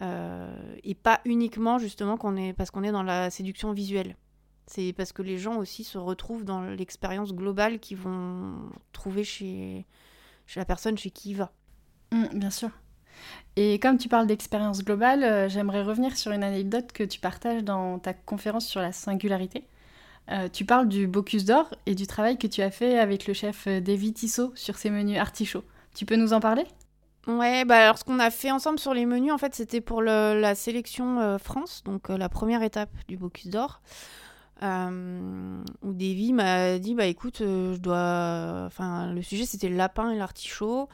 Euh, 0.00 0.56
et 0.82 0.94
pas 0.94 1.20
uniquement 1.26 1.78
justement 1.78 2.16
est, 2.36 2.54
parce 2.54 2.70
qu'on 2.70 2.82
est 2.82 2.92
dans 2.92 3.02
la 3.02 3.30
séduction 3.30 3.72
visuelle. 3.72 4.16
C'est 4.66 4.94
parce 4.94 5.12
que 5.12 5.22
les 5.22 5.38
gens 5.38 5.58
aussi 5.58 5.84
se 5.84 5.98
retrouvent 5.98 6.44
dans 6.44 6.62
l'expérience 6.62 7.34
globale 7.34 7.78
qu'ils 7.78 7.98
vont 7.98 8.54
trouver 8.92 9.22
chez, 9.22 9.86
chez 10.46 10.60
la 10.60 10.66
personne 10.66 10.98
chez 10.98 11.10
qui 11.10 11.30
il 11.30 11.36
va. 11.36 11.52
Mmh, 12.12 12.38
bien 12.38 12.50
sûr. 12.50 12.70
Et 13.56 13.78
comme 13.78 13.98
tu 13.98 14.08
parles 14.08 14.26
d'expérience 14.26 14.82
globale, 14.82 15.22
euh, 15.24 15.48
j'aimerais 15.48 15.82
revenir 15.82 16.16
sur 16.16 16.32
une 16.32 16.42
anecdote 16.42 16.92
que 16.92 17.04
tu 17.04 17.20
partages 17.20 17.62
dans 17.62 17.98
ta 17.98 18.14
conférence 18.14 18.66
sur 18.66 18.80
la 18.80 18.92
singularité. 18.92 19.66
Euh, 20.30 20.48
tu 20.48 20.64
parles 20.64 20.88
du 20.88 21.06
Bocuse 21.06 21.44
d'Or 21.44 21.74
et 21.86 21.94
du 21.94 22.06
travail 22.06 22.38
que 22.38 22.46
tu 22.46 22.62
as 22.62 22.70
fait 22.70 22.98
avec 22.98 23.26
le 23.26 23.34
chef 23.34 23.66
euh, 23.66 23.80
David 23.80 24.14
Tissot 24.14 24.52
sur 24.54 24.76
ses 24.76 24.90
menus 24.90 25.18
artichauts. 25.18 25.64
Tu 25.94 26.06
peux 26.06 26.16
nous 26.16 26.32
en 26.32 26.40
parler? 26.40 26.64
Ouais, 27.26 27.64
bah 27.64 27.84
alors 27.84 27.98
ce 27.98 28.04
qu'on 28.04 28.18
a 28.18 28.30
fait 28.30 28.50
ensemble 28.50 28.78
sur 28.78 28.94
les 28.94 29.06
menus, 29.06 29.32
en 29.32 29.38
fait, 29.38 29.54
c'était 29.54 29.80
pour 29.80 30.02
la 30.02 30.54
sélection 30.54 31.20
euh, 31.20 31.38
France, 31.38 31.82
donc 31.84 32.08
la 32.08 32.28
première 32.28 32.62
étape 32.62 32.90
du 33.08 33.16
Bocuse 33.16 33.50
d'Or. 33.50 33.80
Où 34.62 35.92
Davy 35.92 36.32
m'a 36.32 36.78
dit 36.78 36.94
bah 36.94 37.06
écoute 37.06 37.38
je 37.40 37.76
dois 37.78 38.64
enfin 38.66 39.12
le 39.12 39.22
sujet 39.22 39.44
c'était 39.44 39.68
le 39.68 39.76
lapin 39.76 40.10
et 40.10 40.16
l'artichaut 40.16 40.88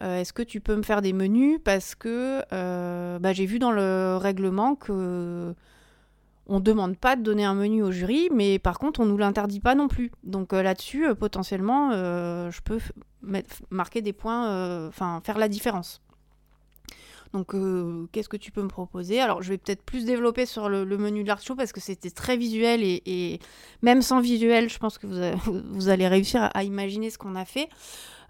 est-ce 0.00 0.32
que 0.32 0.42
tu 0.42 0.60
peux 0.60 0.74
me 0.74 0.82
faire 0.82 1.00
des 1.00 1.12
menus? 1.12 1.60
Parce 1.62 1.94
que 1.94 2.42
bah, 3.18 3.32
j'ai 3.32 3.46
vu 3.46 3.60
dans 3.60 3.70
le 3.70 4.16
règlement 4.16 4.74
que 4.74 5.54
on 6.46 6.60
demande 6.60 6.98
pas 6.98 7.16
de 7.16 7.22
donner 7.22 7.44
un 7.44 7.54
menu 7.54 7.82
au 7.82 7.92
jury, 7.92 8.28
mais 8.32 8.58
par 8.58 8.78
contre, 8.78 9.00
on 9.00 9.06
nous 9.06 9.16
l'interdit 9.16 9.60
pas 9.60 9.74
non 9.74 9.88
plus. 9.88 10.10
Donc 10.22 10.52
euh, 10.52 10.62
là-dessus, 10.62 11.06
euh, 11.06 11.14
potentiellement, 11.14 11.90
euh, 11.92 12.50
je 12.50 12.60
peux 12.60 12.78
marquer 13.70 14.02
des 14.02 14.12
points, 14.12 14.86
enfin, 14.88 15.20
faire 15.24 15.38
la 15.38 15.48
différence. 15.48 16.01
Donc, 17.32 17.54
qu'est-ce 18.12 18.28
que 18.28 18.36
tu 18.36 18.52
peux 18.52 18.62
me 18.62 18.68
proposer? 18.68 19.20
Alors, 19.20 19.42
je 19.42 19.48
vais 19.48 19.58
peut-être 19.58 19.82
plus 19.82 20.04
développer 20.04 20.44
sur 20.44 20.68
le, 20.68 20.84
menu 20.84 21.22
de 21.22 21.28
l'art 21.28 21.40
parce 21.56 21.72
que 21.72 21.80
c'était 21.80 22.10
très 22.10 22.36
visuel 22.36 22.82
et, 22.82 23.40
même 23.80 24.02
sans 24.02 24.20
visuel, 24.20 24.68
je 24.68 24.78
pense 24.78 24.98
que 24.98 25.06
vous, 25.06 25.88
allez 25.88 26.08
réussir 26.08 26.50
à, 26.52 26.62
imaginer 26.62 27.08
ce 27.08 27.16
qu'on 27.16 27.34
a 27.34 27.46
fait. 27.46 27.68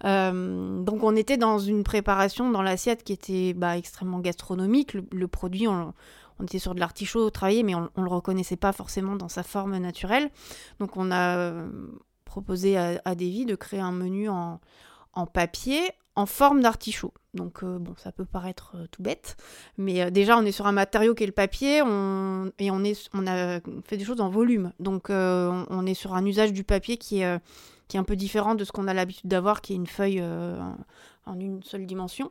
donc, 0.05 1.03
on 1.03 1.17
était 1.17 1.37
dans 1.37 1.59
une 1.59 1.83
préparation 1.83 2.51
dans 2.51 2.63
l'assiette 2.63 3.03
qui 3.03 3.13
était 3.13 3.55
bah, 3.55 3.77
extrêmement 3.77 4.21
gastronomique. 4.21 4.95
Le, 4.95 5.27
produit, 5.27 5.67
on, 5.67 5.93
était 6.43 6.61
sur 6.61 6.75
de 6.75 6.81
l'artichaut 6.81 7.31
travaillé, 7.31 7.65
mais 7.65 7.75
on 7.75 7.89
ne 7.97 8.05
le 8.05 8.11
reconnaissait 8.11 8.57
pas 8.57 8.73
forcément 8.73 9.17
dans 9.17 9.29
sa 9.29 9.43
forme 9.43 9.77
naturelle. 9.79 10.31
Donc 10.79 10.97
on 10.97 11.11
a 11.11 11.37
euh, 11.39 11.69
proposé 12.25 12.77
à, 12.77 13.01
à 13.05 13.15
Davy 13.15 13.45
de 13.47 13.55
créer 13.55 13.81
un 13.81 13.93
menu 13.93 14.29
en, 14.29 14.61
papier 15.35 15.83
en 16.15 16.27
forme 16.27 16.61
d'artichaut. 16.61 17.13
Donc 17.35 17.63
euh, 17.63 17.79
bon, 17.79 17.95
ça 17.97 18.13
peut 18.13 18.25
paraître 18.25 18.73
euh, 18.77 18.87
tout 18.91 19.03
bête, 19.03 19.37
mais 19.79 20.11
déjà 20.11 20.37
on 20.37 20.43
est 20.43 20.53
sur 20.53 20.67
un 20.67 20.73
matériau 20.73 21.15
qui 21.15 21.25
est 21.25 21.27
le 21.27 21.33
papier, 21.33 21.79
et 21.79 21.83
on, 21.83 22.85
est, 22.85 23.11
on 23.15 23.27
a 23.27 23.61
fait 23.85 23.97
des 23.97 24.05
choses 24.05 24.21
en 24.21 24.29
volume. 24.29 24.73
Donc 24.81 25.09
on, 25.11 25.87
est 25.87 25.95
sur 25.95 26.15
un 26.15 26.25
usage 26.27 26.53
du 26.53 26.65
papier 26.65 26.97
qui 26.97 27.23
est, 27.23 27.41
qui 27.89 27.97
est 27.97 28.01
un 28.01 28.05
peu 28.05 28.17
différent 28.17 28.55
de 28.55 28.65
ce 28.65 28.73
qu'on 28.73 28.89
a 28.89 28.95
l'habitude 28.95 29.29
d'avoir, 29.29 29.63
qui 29.63 29.73
est 29.73 29.77
une 29.77 29.87
feuille 29.87 30.23
en 31.27 31.39
une 31.39 31.63
seule 31.63 31.87
dimension. 31.87 32.31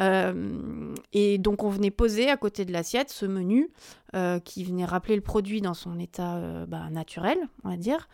Euh, 0.00 0.94
et 1.12 1.38
donc 1.38 1.62
on 1.62 1.68
venait 1.68 1.90
poser 1.90 2.30
à 2.30 2.36
côté 2.36 2.64
de 2.64 2.72
l'assiette 2.72 3.10
ce 3.10 3.26
menu 3.26 3.70
euh, 4.14 4.38
qui 4.40 4.64
venait 4.64 4.84
rappeler 4.84 5.16
le 5.16 5.22
produit 5.22 5.60
dans 5.60 5.74
son 5.74 5.98
état 5.98 6.36
euh, 6.36 6.66
bah, 6.66 6.88
naturel, 6.90 7.38
on 7.64 7.70
va 7.70 7.76
dire. 7.76 8.08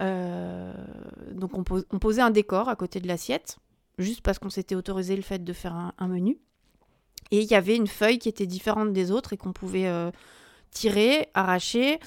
donc 0.00 1.56
on, 1.56 1.64
on, 1.90 1.98
posait 1.98 2.22
un 2.22 2.30
décor 2.30 2.68
à 2.68 2.76
côté 2.76 3.00
de 3.00 3.08
l'assiette, 3.08 3.58
juste 3.98 4.22
parce 4.22 4.38
qu'on 4.38 4.50
s'était 4.50 4.74
autorisé 4.74 5.16
le 5.16 5.22
fait 5.22 5.42
de 5.42 5.52
faire 5.52 5.92
un, 5.96 6.08
menu. 6.08 6.38
Et 7.30 7.40
il 7.40 7.50
y 7.50 7.54
avait 7.54 7.76
une 7.76 7.86
feuille 7.86 8.18
qui 8.18 8.28
était 8.28 8.46
différente 8.46 8.92
des 8.92 9.10
autres 9.10 9.32
et 9.32 9.36
qu'on 9.36 9.52
pouvait 9.52 9.90
tirer, 10.70 11.28
arracher. 11.34 11.98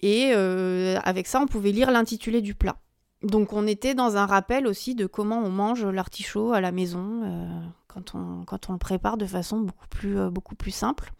Et 0.00 0.32
avec 0.32 1.26
ça, 1.26 1.40
on 1.40 1.46
pouvait 1.46 1.72
lire 1.72 1.90
l'intitulé 1.90 2.40
du 2.40 2.54
plat. 2.54 2.76
Donc 3.22 3.52
on 3.52 3.66
était 3.66 3.94
dans 3.94 4.16
un 4.16 4.26
rappel 4.26 4.66
aussi 4.66 4.94
de 4.94 5.06
comment 5.06 5.38
on 5.38 5.50
mange 5.50 5.84
l'artichaut 5.84 6.52
à 6.52 6.60
la 6.60 6.72
maison 6.72 7.22
euh, 7.24 7.60
quand, 7.86 8.14
on, 8.14 8.44
quand 8.44 8.68
on 8.68 8.72
le 8.72 8.78
prépare 8.78 9.16
de 9.16 9.26
façon 9.26 9.60
beaucoup 9.60 9.86
plus, 9.88 10.18
euh, 10.18 10.30
beaucoup 10.30 10.56
plus 10.56 10.72
simple. 10.72 11.12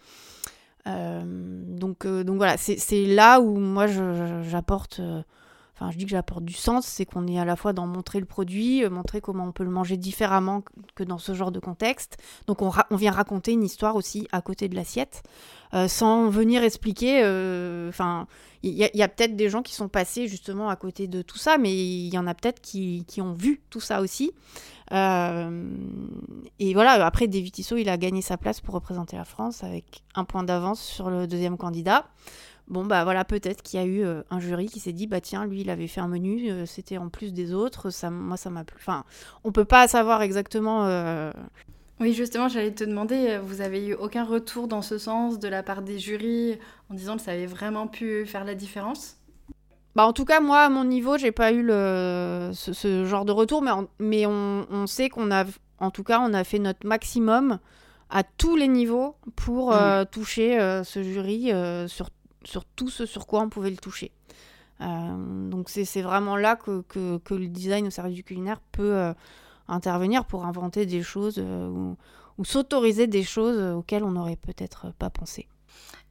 Euh, 0.89 1.23
donc, 1.25 2.07
donc 2.07 2.37
voilà, 2.37 2.57
c'est 2.57 3.07
là 3.07 3.41
où 3.41 3.57
moi 3.57 3.87
j'apporte 3.87 5.01
je 5.90 5.99
dis 5.99 6.05
que 6.05 6.11
j'apporte 6.11 6.45
du 6.45 6.53
sens, 6.53 6.87
c'est 6.87 7.05
qu'on 7.05 7.27
est 7.27 7.38
à 7.38 7.45
la 7.45 7.57
fois 7.57 7.73
dans 7.73 7.87
montrer 7.87 8.21
le 8.21 8.27
produit, 8.27 8.85
euh, 8.85 8.90
montrer 8.90 9.21
comment 9.21 9.45
on 9.45 9.53
peut 9.53 9.64
le 9.64 9.71
manger 9.71 9.97
différemment 9.97 10.62
que 10.95 11.05
dans 11.05 11.18
ce 11.18 11.35
genre 11.35 11.51
de 11.51 11.61
contexte. 11.61 12.18
Donc 12.47 12.62
on, 12.62 12.97
vient 12.97 13.12
raconter 13.12 13.53
une 13.53 13.64
histoire 13.64 13.97
aussi 13.97 14.29
à 14.33 14.42
côté 14.42 14.68
de 14.68 14.77
l'assiette, 14.77 15.23
euh, 15.75 15.88
sans 15.88 16.29
venir 16.29 16.62
expliquer. 16.62 17.23
Euh, 17.25 17.88
enfin, 17.88 18.27
il 18.62 18.75
y 18.75 19.03
a, 19.03 19.09
peut-être 19.09 19.35
des 19.35 19.49
gens 19.49 19.62
qui 19.62 19.75
sont 19.75 19.88
passés 19.88 20.29
justement 20.29 20.68
à 20.68 20.77
côté 20.77 21.09
de 21.09 21.23
tout 21.23 21.38
ça, 21.38 21.59
mais 21.59 21.75
il 21.75 22.14
y 22.14 22.18
en 22.18 22.29
a 22.29 22.35
peut-être 22.35 22.61
qui, 22.61 23.05
ont 23.18 23.33
vu 23.33 23.61
tout 23.71 23.81
ça 23.81 24.01
aussi. 24.01 24.33
et 24.92 26.75
voilà, 26.75 27.05
après, 27.05 27.27
David 27.27 27.53
Tissot, 27.53 27.77
il 27.77 27.88
a 27.88 27.97
gagné 27.97 28.23
sa 28.23 28.37
place 28.37 28.61
pour 28.61 28.75
représenter 28.75 29.16
la 29.16 29.25
France 29.25 29.64
avec 29.64 30.05
un 30.14 30.25
point 30.25 30.45
d'avance 30.45 30.81
sur 30.81 31.11
le 31.11 31.27
deuxième 31.27 31.57
candidat. 31.57 32.07
Bon, 32.68 32.85
bah 32.85 33.05
voilà, 33.05 33.25
peut-être 33.25 33.62
qu'il 33.62 33.81
y 33.81 33.83
a 33.83 33.87
eu 33.87 34.05
euh, 34.05 34.22
un 34.31 34.38
jury 34.38 34.66
qui 34.66 34.81
s'est 34.81 34.92
dit, 34.92 35.07
bah 35.07 35.20
tiens, 35.20 35.44
lui, 35.46 35.62
il 35.62 35.70
avait 35.70 35.88
fait 35.88 36.01
un 36.01 36.09
menu, 36.09 36.51
euh, 36.51 36.64
c'était 36.64 36.96
en 36.96 37.09
plus 37.09 37.33
des 37.33 37.53
autres, 37.53 37.90
ça, 37.90 38.09
moi, 38.11 38.37
ça 38.37 38.51
m'a 38.51 38.64
plu. 38.64 38.77
Enfin, 38.81 39.05
on 39.44 39.53
peut 39.53 39.64
pas 39.64 39.88
savoir 39.88 40.22
exactement. 40.22 40.87
Euh, 40.87 41.33
oui, 42.01 42.12
justement, 42.12 42.48
j'allais 42.48 42.72
te 42.72 42.85
demander, 42.85 43.38
vous 43.44 43.61
avez 43.61 43.87
eu 43.87 43.94
aucun 43.94 44.25
retour 44.25 44.68
dans 44.68 44.83
ce 44.83 44.98
sens 44.98 45.38
de 45.38 45.48
la 45.48 45.62
part 45.62 45.83
des 45.83 45.98
jurys 45.98 46.59
en 46.88 46.94
disant 46.94 47.16
que 47.16 47.22
ça 47.22 47.33
avait 47.33 47.46
vraiment 47.46 47.88
pu 47.88 48.27
faire 48.27 48.44
la 48.44 48.55
différence? 48.55 49.16
Bah 49.94 50.07
en 50.07 50.12
tout 50.12 50.25
cas, 50.25 50.40
moi, 50.40 50.61
à 50.61 50.68
mon 50.70 50.85
niveau, 50.85 51.18
j'ai 51.18 51.33
pas 51.33 51.53
eu 51.53 51.62
le, 51.62 52.53
ce, 52.55 53.05
genre 53.05 53.25
de 53.25 53.33
retour, 53.33 53.61
mais, 53.61 53.72
mais 53.98 54.27
on, 54.27 54.66
on 54.70 54.87
sait 54.87 55.11
qu'on 55.11 55.31
a, 55.31 55.44
en 55.79 55.90
tout 55.90 56.05
cas, 56.05 56.20
on 56.20 56.33
a 56.33 56.44
fait 56.44 56.59
notre 56.59 56.87
maximum 56.87 57.59
à 58.09 58.22
tous 58.22 58.57
les 58.57 58.68
niveaux 58.68 59.16
pour 59.37 59.75
mm. 59.75 60.07
toucher 60.11 60.81
ce 60.85 61.03
jury 61.03 61.53
sur, 61.88 62.09
sur 62.45 62.65
tout 62.65 62.91
ce 62.91 63.07
sur 63.07 63.27
quoi 63.27 63.41
on 63.41 63.49
pouvait 63.49 63.71
le 63.71 63.77
toucher. 63.77 64.13
donc 64.81 65.69
c'est 65.69 66.03
vraiment 66.03 66.37
là 66.37 66.57
que, 66.57 66.83
que, 66.83 67.35
le 67.35 67.49
design 67.49 67.87
au 67.87 67.91
service 67.91 68.15
du 68.15 68.25
culinaire 68.25 68.61
peut 68.73 69.15
intervenir 69.69 70.25
pour 70.25 70.45
inventer 70.45 70.87
des 70.87 71.03
choses 71.03 71.39
ou, 71.39 71.97
ou 72.39 72.45
s'autoriser 72.45 73.07
des 73.07 73.23
choses 73.23 73.61
auxquelles 73.77 74.05
on 74.05 74.13
n'aurait 74.13 74.37
peut-être 74.37 74.93
pas 74.99 75.11
pensé. 75.11 75.49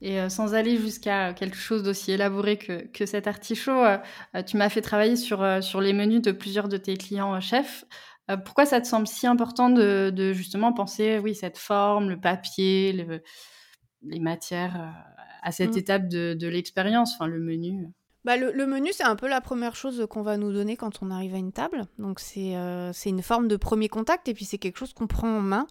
Et 0.02 0.20
euh, 0.20 0.30
sans 0.30 0.56
aller 0.56 0.78
jusqu'à 0.78 1.34
quelque 1.34 1.56
chose 1.56 1.84
d'aussi 1.84 2.12
élaboré 2.12 2.58
que, 2.58 2.88
que, 2.88 3.06
cet 3.06 3.28
artichaut, 3.28 3.72
euh, 3.72 3.98
euh, 4.36 4.42
tu 4.42 4.58
m'as 4.58 4.70
fait 4.70 4.82
travailler 4.82 5.16
sur, 5.16 5.46
sur 5.64 5.80
les 5.80 5.94
menus 5.94 6.22
de 6.22 6.32
plusieurs 6.32 6.68
de 6.68 6.78
tes 6.78 6.98
clients 6.98 7.40
chefs. 7.40 7.86
pourquoi 8.46 8.66
ça 8.66 8.82
te 8.82 8.88
semble 8.88 9.08
si 9.08 9.28
important 9.28 9.70
de, 9.70 10.10
de, 10.10 10.34
justement 10.34 10.74
penser, 10.74 11.20
oui, 11.20 11.36
cette 11.36 11.58
forme, 11.58 12.10
le 12.10 12.20
papier, 12.20 13.22
les 14.04 14.20
matières 14.20 14.94
à 15.42 15.52
cette 15.52 15.76
mmh. 15.76 15.80
étape 15.80 16.08
de, 16.08 16.34
de 16.34 16.48
l'expérience, 16.48 17.14
enfin 17.16 17.28
le 17.28 17.40
menu 17.40 17.90
bah, 18.24 18.38
le, 18.38 18.68
menu, 18.68 18.92
c'est 18.94 19.04
un 19.04 19.16
peu 19.16 19.28
la 19.28 19.42
première 19.42 19.76
chose 19.76 20.06
qu'on 20.08 20.22
va 20.22 20.38
nous 20.38 20.54
donner 20.54 20.78
quand 20.78 21.02
on 21.02 21.10
arrive 21.10 21.34
à 21.34 21.40
une 21.40 21.52
table. 21.52 21.86
Donc, 21.98 22.20
c'est 22.20 22.56
euh, 22.56 22.92
une 23.08 23.24
forme 23.24 23.48
de 23.48 23.56
premier 23.56 23.90
contact 23.90 24.28
et 24.28 24.36
puis 24.36 24.46
c'est 24.46 24.60
quelque 24.60 24.78
chose 24.78 24.94
qu'on 24.94 25.08
prend 25.08 25.28
en 25.28 25.42
main. 25.42 25.66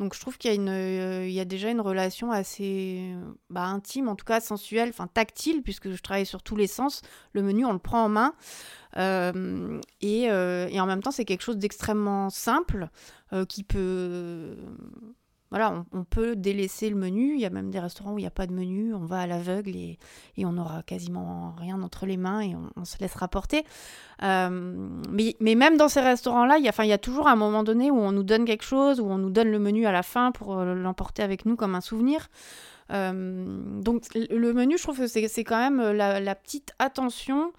Donc, 0.00 0.14
je 0.14 0.20
trouve 0.20 0.36
qu'il 0.36 0.52
y, 0.52 0.68
euh, 0.68 1.28
y 1.28 1.38
a 1.38 1.44
déjà 1.44 1.70
une 1.70 1.80
relation 1.80 2.32
assez 2.32 3.14
bah, 3.50 3.66
intime, 3.66 4.08
en 4.08 4.16
tout 4.16 4.24
cas 4.24 4.40
sensuelle, 4.40 4.88
enfin 4.88 5.06
tactile, 5.06 5.62
puisque 5.62 5.92
je 5.92 6.02
travaille 6.02 6.26
sur 6.26 6.42
tous 6.42 6.56
les 6.56 6.66
sens. 6.66 7.02
Le 7.34 7.42
menu, 7.42 7.64
on 7.64 7.72
le 7.72 7.78
prend 7.78 8.04
en 8.04 8.08
main. 8.08 8.34
Euh, 8.96 9.80
et, 10.00 10.22
et, 10.24 10.80
en 10.80 10.86
même 10.86 11.04
temps, 11.04 11.12
c'est 11.12 11.24
quelque 11.24 11.42
chose 11.42 11.58
d'extrêmement 11.58 12.30
simple 12.30 12.88
qui 13.48 13.62
peut 13.62 14.56
on, 15.52 16.04
peut 16.04 16.36
délaisser 16.36 16.88
le 16.90 16.96
menu. 16.96 17.34
Il 17.34 17.40
y 17.40 17.46
a 17.46 17.50
même 17.50 17.70
des 17.70 17.78
restaurants 17.78 18.12
où 18.12 18.18
il 18.18 18.22
n'y 18.22 18.26
a 18.26 18.30
pas 18.30 18.46
de 18.46 18.52
menu. 18.52 18.94
On 18.94 19.04
va 19.04 19.20
à 19.20 19.26
l'aveugle 19.26 19.76
et, 19.76 19.98
on 20.38 20.52
n'aura 20.52 20.82
quasiment 20.82 21.54
rien 21.58 21.80
entre 21.82 22.06
les 22.06 22.16
mains 22.16 22.40
et 22.40 22.54
on, 22.76 22.84
se 22.84 22.98
laissera 22.98 23.28
porter. 23.28 23.64
Euh, 24.22 24.88
mais, 25.10 25.34
même 25.40 25.76
dans 25.76 25.88
ces 25.88 26.00
restaurants-là, 26.00 26.58
il 26.58 26.64
y, 26.64 26.68
a, 26.68 26.84
il 26.84 26.88
y 26.88 26.92
a 26.92 26.98
toujours 26.98 27.28
un 27.28 27.36
moment 27.36 27.62
donné 27.62 27.90
où 27.90 27.98
on 27.98 28.12
nous 28.12 28.22
donne 28.22 28.44
quelque 28.44 28.64
chose, 28.64 29.00
où 29.00 29.06
on 29.06 29.18
nous 29.18 29.30
donne 29.30 29.50
le 29.50 29.58
menu 29.58 29.86
à 29.86 29.92
la 29.92 30.02
fin 30.02 30.32
pour 30.32 30.58
euh, 30.58 30.74
l'emporter 30.74 31.22
avec 31.22 31.46
nous 31.46 31.56
comme 31.56 31.74
un 31.74 31.80
souvenir. 31.80 32.28
Euh, 32.90 33.80
donc 33.80 34.02
le 34.14 34.52
menu, 34.52 34.76
je 34.76 34.82
trouve 34.82 34.98
que 34.98 35.06
c'est 35.06 35.44
quand 35.44 35.58
même 35.58 35.80
la 35.92 36.34
petite 36.34 36.72
attention 36.78 37.52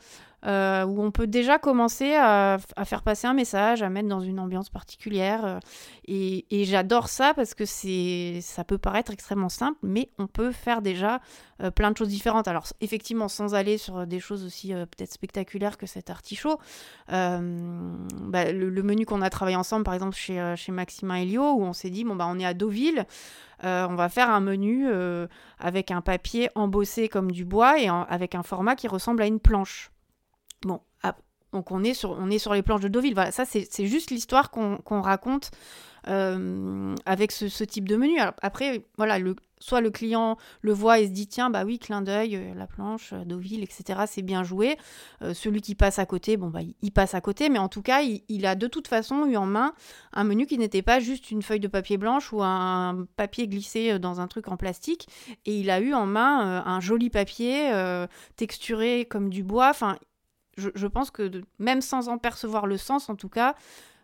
euh, 0.45 0.83
où 0.83 1.01
on 1.01 1.11
peut 1.11 1.27
déjà 1.27 1.57
commencer 1.57 2.15
à, 2.15 2.57
faire 2.83 3.01
passer 3.01 3.27
un 3.27 3.33
message, 3.33 3.81
à 3.81 3.89
mettre 3.89 4.09
dans 4.09 4.19
une 4.19 4.39
ambiance 4.39 4.69
particulière. 4.69 5.45
Euh, 5.45 5.59
et, 6.05 6.65
j'adore 6.65 7.07
ça 7.07 7.33
parce 7.33 7.53
que 7.53 7.65
ça 7.65 8.63
peut 8.63 8.77
paraître 8.77 9.11
extrêmement 9.11 9.49
simple, 9.49 9.77
mais 9.83 10.09
on 10.17 10.27
peut 10.27 10.51
faire 10.51 10.81
déjà 10.81 11.21
euh, 11.61 11.71
plein 11.71 11.91
de 11.91 11.97
choses 11.97 12.09
différentes. 12.09 12.47
Alors 12.47 12.65
effectivement, 12.81 13.29
sans 13.29 13.55
aller 13.55 13.77
sur 13.77 14.05
des 14.05 14.19
choses 14.19 14.43
aussi 14.43 14.73
peut-être 14.73 15.13
spectaculaires 15.13 15.77
que 15.77 15.85
cet 15.85 16.09
artichaut, 16.09 16.59
bah, 17.07 18.51
le, 18.51 18.83
menu 18.83 19.05
qu'on 19.05 19.21
a 19.21 19.29
travaillé 19.29 19.55
ensemble, 19.55 19.85
par 19.85 19.93
exemple 19.93 20.15
chez, 20.15 20.53
chez 20.57 20.71
Maximin 20.73 21.15
Helio, 21.15 21.53
où 21.53 21.63
on 21.63 21.73
s'est 21.73 21.89
dit, 21.89 22.03
bon, 22.03 22.15
bah, 22.15 22.27
on 22.29 22.37
est 22.37 22.45
à 22.45 22.53
Deauville, 22.53 23.05
on 23.61 23.95
va 23.95 24.09
faire 24.09 24.29
un 24.29 24.41
menu 24.41 24.87
avec 25.59 25.91
un 25.91 26.01
papier 26.01 26.49
embossé 26.55 27.07
comme 27.07 27.31
du 27.31 27.45
bois 27.45 27.79
et 27.79 27.87
avec 27.87 28.35
un 28.35 28.43
format 28.43 28.75
qui 28.75 28.87
ressemble 28.87 29.21
à 29.21 29.27
une 29.27 29.39
planche. 29.39 29.92
Bon, 30.65 30.79
donc 31.53 31.71
on 31.71 31.83
est, 31.83 31.93
sur, 31.93 32.17
les 32.53 32.63
planches 32.63 32.81
de 32.81 32.87
Deauville. 32.87 33.13
Voilà, 33.13 33.31
ça 33.31 33.45
c'est 33.45 33.85
juste 33.85 34.09
l'histoire 34.11 34.49
qu'on 34.51 35.01
raconte 35.01 35.51
euh, 36.09 36.95
avec 37.05 37.31
ce, 37.31 37.63
type 37.63 37.87
de 37.87 37.95
menu. 37.95 38.19
après, 38.41 38.83
voilà, 38.97 39.19
soit 39.59 39.79
le 39.79 39.91
client 39.91 40.37
le 40.61 40.73
voit 40.73 40.99
et 40.99 41.07
se 41.07 41.11
dit 41.11 41.27
tiens, 41.27 41.51
bah 41.51 41.63
oui, 41.63 41.77
clin 41.77 42.01
d'œil, 42.01 42.35
euh, 42.35 42.53
la 42.55 42.67
planche, 42.67 43.13
euh, 43.13 43.23
Deauville, 43.23 43.63
etc., 43.63 44.01
c'est 44.07 44.23
bien 44.23 44.43
joué. 44.43 44.77
celui 45.33 45.61
qui 45.61 45.75
passe 45.75 45.99
à 45.99 46.05
côté, 46.07 46.37
bon, 46.37 46.49
bah 46.49 46.59
il, 46.81 46.91
passe 46.91 47.13
à 47.13 47.21
côté, 47.21 47.49
mais 47.49 47.59
en 47.59 47.69
tout 47.69 47.83
cas, 47.83 48.01
il, 48.01 48.45
a 48.47 48.55
de 48.55 48.67
toute 48.67 48.87
façon 48.87 49.25
eu 49.27 49.37
en 49.37 49.45
main 49.45 49.73
un 50.11 50.23
menu 50.23 50.47
qui 50.47 50.57
n'était 50.57 50.81
pas 50.81 50.99
juste 50.99 51.29
une 51.29 51.43
feuille 51.43 51.61
de 51.61 51.67
papier 51.67 51.97
blanche 51.97 52.33
ou 52.33 52.41
un 52.41 53.05
papier 53.15 53.47
glissé 53.47 53.99
dans 53.99 54.19
un 54.19 54.27
truc 54.27 54.47
en 54.47 54.57
plastique, 54.57 55.07
et 55.45 55.55
il 55.59 55.69
a 55.69 55.79
eu 55.79 55.93
en 55.93 56.07
main 56.07 56.63
un 56.65 56.79
joli 56.79 57.11
papier 57.11 57.71
texturé 58.35 59.05
comme 59.05 59.29
du 59.29 59.43
bois. 59.43 59.69
Enfin, 59.69 59.97
je, 60.57 60.87
pense 60.87 61.11
que 61.11 61.41
même 61.59 61.81
sans 61.81 62.09
en 62.09 62.17
percevoir 62.17 62.67
le 62.67 62.77
sens, 62.77 63.09
en 63.09 63.15
tout 63.15 63.29
cas, 63.29 63.55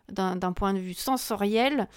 d'un 0.08 0.52
point 0.52 0.74
de 0.74 0.78
vue 0.78 0.94
sensoriel, 0.94 1.88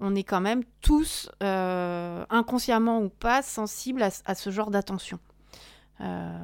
on 0.00 0.14
est 0.14 0.24
quand 0.24 0.40
même 0.40 0.62
tous, 0.80 1.30
euh, 1.42 2.24
inconsciemment 2.30 3.02
ou 3.02 3.08
pas, 3.08 3.42
sensibles 3.42 4.02
à, 4.02 4.34
ce 4.34 4.50
genre 4.50 4.70
d'attention. 4.70 5.18
Euh, 6.00 6.38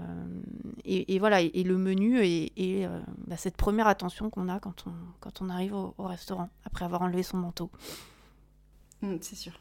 et, 0.85 1.19
voilà, 1.19 1.41
et, 1.41 1.63
le 1.63 1.79
menu 1.79 2.19
et, 2.23 2.53
euh, 2.59 3.01
bah, 3.27 3.37
cette 3.37 3.57
première 3.57 3.87
attention 3.87 4.29
qu'on 4.29 4.49
a 4.49 4.59
quand 4.59 4.85
on, 4.87 4.93
quand 5.21 5.41
on 5.41 5.49
arrive 5.49 5.75
au, 5.75 5.95
restaurant, 5.99 6.51
après 6.65 6.85
avoir 6.85 7.03
enlevé 7.03 7.23
son 7.23 7.37
manteau. 7.37 7.71
Mmh, 9.03 9.17
c'est 9.21 9.37
sûr. 9.37 9.53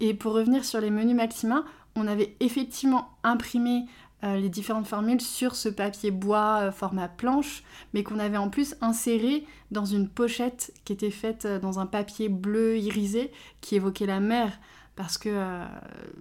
Et 0.00 0.14
pour 0.14 0.32
revenir 0.32 0.64
sur 0.64 0.80
les 0.80 0.90
menus 0.90 1.14
Maxima, 1.14 1.64
on 1.94 2.06
avait 2.06 2.36
effectivement 2.40 3.10
imprimé 3.22 3.84
euh, 4.24 4.36
les 4.36 4.48
différentes 4.48 4.88
formules 4.88 5.20
sur 5.20 5.54
ce 5.54 5.68
papier 5.68 6.10
bois 6.10 6.58
euh, 6.62 6.72
format 6.72 7.06
planche, 7.06 7.62
mais 7.94 8.02
qu'on 8.02 8.18
avait 8.18 8.36
en 8.36 8.48
plus 8.48 8.74
inséré 8.80 9.44
dans 9.70 9.84
une 9.84 10.08
pochette 10.08 10.72
qui 10.84 10.92
était 10.92 11.12
faite 11.12 11.44
euh, 11.44 11.60
dans 11.60 11.78
un 11.78 11.86
papier 11.86 12.28
bleu 12.28 12.78
irisé 12.78 13.30
qui 13.60 13.76
évoquait 13.76 14.06
la 14.06 14.18
mer, 14.18 14.58
parce 14.96 15.18
que 15.18 15.62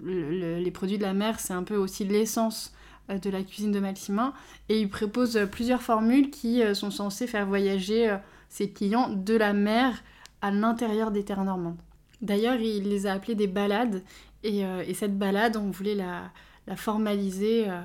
les 0.05 0.69
produits 0.69 0.99
de 0.99 1.03
la 1.03 1.15
mer, 1.15 1.39
c'est 1.39 1.53
un 1.53 1.63
peu 1.63 1.75
aussi 1.75 2.05
l'essence 2.05 2.75
de 3.09 3.29
la 3.31 3.41
cuisine 3.41 3.71
de 3.71 3.79
Maximin, 3.79 4.33
et 4.69 4.79
il 4.79 4.87
propose 4.87 5.39
plusieurs 5.51 5.81
formules 5.81 6.29
qui 6.29 6.61
sont 6.75 6.91
censées 6.91 7.25
faire 7.25 7.47
voyager 7.47 8.15
ses 8.49 8.69
clients 8.69 9.09
de 9.09 9.33
la 9.33 9.53
mer 9.53 10.03
à 10.43 10.51
l'intérieur 10.51 11.09
des 11.09 11.25
terres 11.25 11.43
normandes. 11.43 11.79
D'ailleurs, 12.21 12.57
il 12.57 12.87
les 12.87 13.07
a 13.07 13.13
appelées 13.13 13.33
des 13.33 13.47
balades, 13.47 14.03
et, 14.43 14.59
et 14.59 14.93
cette 14.93 15.17
balade, 15.17 15.57
on 15.57 15.71
voulait 15.71 15.95
la 15.95 16.29
la 16.67 16.75
formaliser 16.75 17.65
euh, 17.67 17.81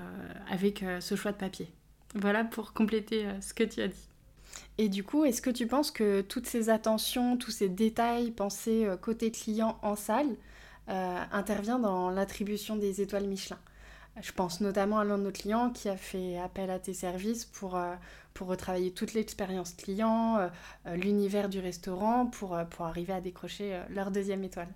avec 0.51 0.83
euh, 0.83 1.01
ce 1.01 1.14
choix 1.14 1.33
de 1.33 1.37
papier. 1.37 1.73
Voilà 2.14 2.45
pour 2.45 2.73
compléter 2.73 3.27
euh, 3.27 3.40
ce 3.40 3.55
que 3.55 3.64
tu 3.64 3.81
as 3.81 3.88
dit. 3.88 4.09
Et 4.77 4.88
du 4.88 5.05
coup, 5.05 5.25
est-ce 5.25 5.40
que 5.40 5.51
tu 5.51 5.66
penses 5.66 5.90
que 5.90 6.21
toutes 6.21 6.47
ces 6.47 6.68
attentions, 6.68 7.37
tous 7.37 7.53
ces 7.53 7.68
détails 7.68 8.33
pensés 8.33 8.87
côté 9.01 9.31
client 9.31 9.79
en 9.83 9.97
salle 9.97 10.35
interviennent 10.88 11.83
dans 11.83 12.11
l'attribution 12.11 12.77
des 12.77 13.01
étoiles 13.01 13.27
Michelin? 13.27 13.59
Je 14.21 14.33
pense 14.33 14.61
notamment 14.61 14.99
à 14.99 15.05
l'un 15.05 15.18
de 15.18 15.25
nos 15.25 15.31
clients 15.31 15.71
qui 15.71 15.88
a 15.88 15.97
fait 15.97 16.38
appel 16.38 16.71
à 16.71 16.79
tes 16.79 16.95
services 16.95 17.45
pour, 17.45 17.81
pour 18.35 18.47
retravailler 18.47 18.92
toute 18.92 19.14
l'expérience 19.14 19.73
client, 19.75 20.51
l'univers 20.87 21.49
du 21.49 21.61
restaurant, 21.61 22.27
pour, 22.27 22.59
pour 22.71 22.87
arriver 22.87 23.12
à 23.12 23.21
décrocher 23.21 23.79
leur 23.90 24.11
deuxième 24.11 24.42
étoile. 24.42 24.68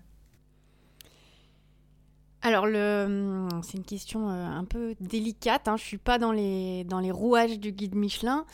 Alors, 2.47 2.69
le... 2.69 3.49
c'est 3.65 3.77
une 3.77 3.83
question 3.83 4.31
euh, 4.31 4.47
un 4.47 4.63
peu 4.63 4.95
délicate. 5.01 5.67
Hein. 5.67 5.77
Je 5.77 5.83
ne 5.83 5.87
suis 5.89 5.99
pas 5.99 6.17
dans 6.17 6.31
les, 6.31 6.85
dans 6.85 7.01
les 7.01 7.11
rouages 7.11 7.59
du 7.59 7.73
guide 7.73 7.97
Michelin. 7.97 8.47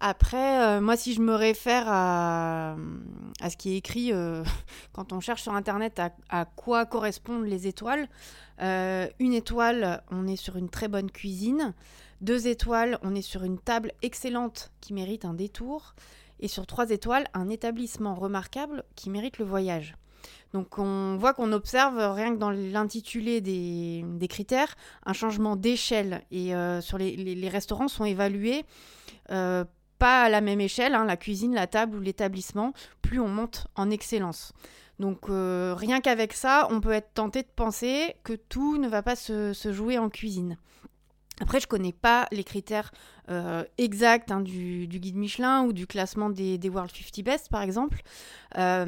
Après, 0.00 0.60
euh, 0.60 0.82
moi, 0.82 0.98
si 0.98 1.14
je 1.14 1.22
me 1.22 1.34
réfère 1.34 1.84
à, 1.86 2.76
à 3.40 3.48
ce 3.48 3.56
qui 3.56 3.72
est 3.72 3.78
écrit 3.78 4.12
euh, 4.12 4.44
quand 4.92 5.14
on 5.14 5.20
cherche 5.20 5.40
sur 5.40 5.54
Internet 5.54 5.98
à, 5.98 6.10
à 6.28 6.44
quoi 6.44 6.84
correspondent 6.84 7.46
les 7.46 7.66
étoiles, 7.66 8.10
une 8.60 9.32
étoile, 9.32 10.02
on 10.10 10.26
est 10.26 10.36
sur 10.36 10.56
une 10.56 10.68
très 10.68 10.88
bonne 10.88 11.10
cuisine. 11.10 11.72
Deux 12.20 12.48
étoiles, 12.48 12.98
on 13.02 13.14
est 13.14 13.22
sur 13.22 13.44
une 13.44 13.58
table 13.58 13.92
excellente 14.02 14.72
qui 14.82 14.92
mérite 14.92 15.24
un 15.24 15.32
détour. 15.32 15.94
Et 16.40 16.48
sur 16.48 16.66
trois 16.66 16.90
étoiles, 16.90 17.26
un 17.32 17.48
établissement 17.48 18.14
remarquable 18.14 18.84
qui 18.94 19.08
mérite 19.08 19.38
le 19.38 19.46
voyage. 19.46 19.96
Donc 20.52 20.78
on 20.78 21.16
voit 21.16 21.34
qu'on 21.34 21.52
observe 21.52 21.98
rien 22.14 22.32
que 22.32 22.38
dans 22.38 22.50
l'intitulé 22.50 23.40
des, 23.40 24.28
critères 24.28 24.76
un 25.04 25.12
changement 25.12 25.56
d'échelle 25.56 26.22
et 26.30 26.54
euh, 26.54 26.80
sur 26.80 26.96
les, 26.98 27.48
restaurants 27.48 27.88
sont 27.88 28.04
évalués 28.04 28.64
euh, 29.30 29.64
pas 29.98 30.22
à 30.22 30.28
la 30.28 30.40
même 30.40 30.60
échelle, 30.60 30.94
hein, 30.94 31.04
la 31.04 31.16
cuisine, 31.16 31.54
la 31.54 31.66
table 31.66 31.96
ou 31.96 32.00
l'établissement, 32.00 32.72
plus 33.02 33.18
on 33.18 33.28
monte 33.28 33.66
en 33.74 33.90
excellence. 33.90 34.52
Donc 34.98 35.28
euh, 35.28 35.74
rien 35.76 36.00
qu'avec 36.00 36.32
ça, 36.32 36.68
on 36.70 36.80
peut 36.80 36.92
être 36.92 37.12
tenté 37.14 37.42
de 37.42 37.48
penser 37.54 38.14
que 38.24 38.32
tout 38.32 38.78
ne 38.78 38.88
va 38.88 39.02
pas 39.02 39.16
se, 39.16 39.52
jouer 39.72 39.98
en 39.98 40.08
cuisine. 40.08 40.56
Après, 41.40 41.60
je 41.60 41.66
connais 41.66 41.92
pas 41.92 42.26
les 42.32 42.42
critères 42.42 42.90
euh, 43.30 43.62
exacts 43.76 44.30
hein, 44.30 44.40
du, 44.40 44.88
guide 44.88 45.16
Michelin 45.16 45.62
ou 45.62 45.72
du 45.72 45.86
classement 45.86 46.30
des, 46.30 46.58
World 46.68 46.90
50 46.90 47.24
Best, 47.24 47.48
par 47.48 47.62
exemple. 47.62 48.00
Euh, 48.56 48.84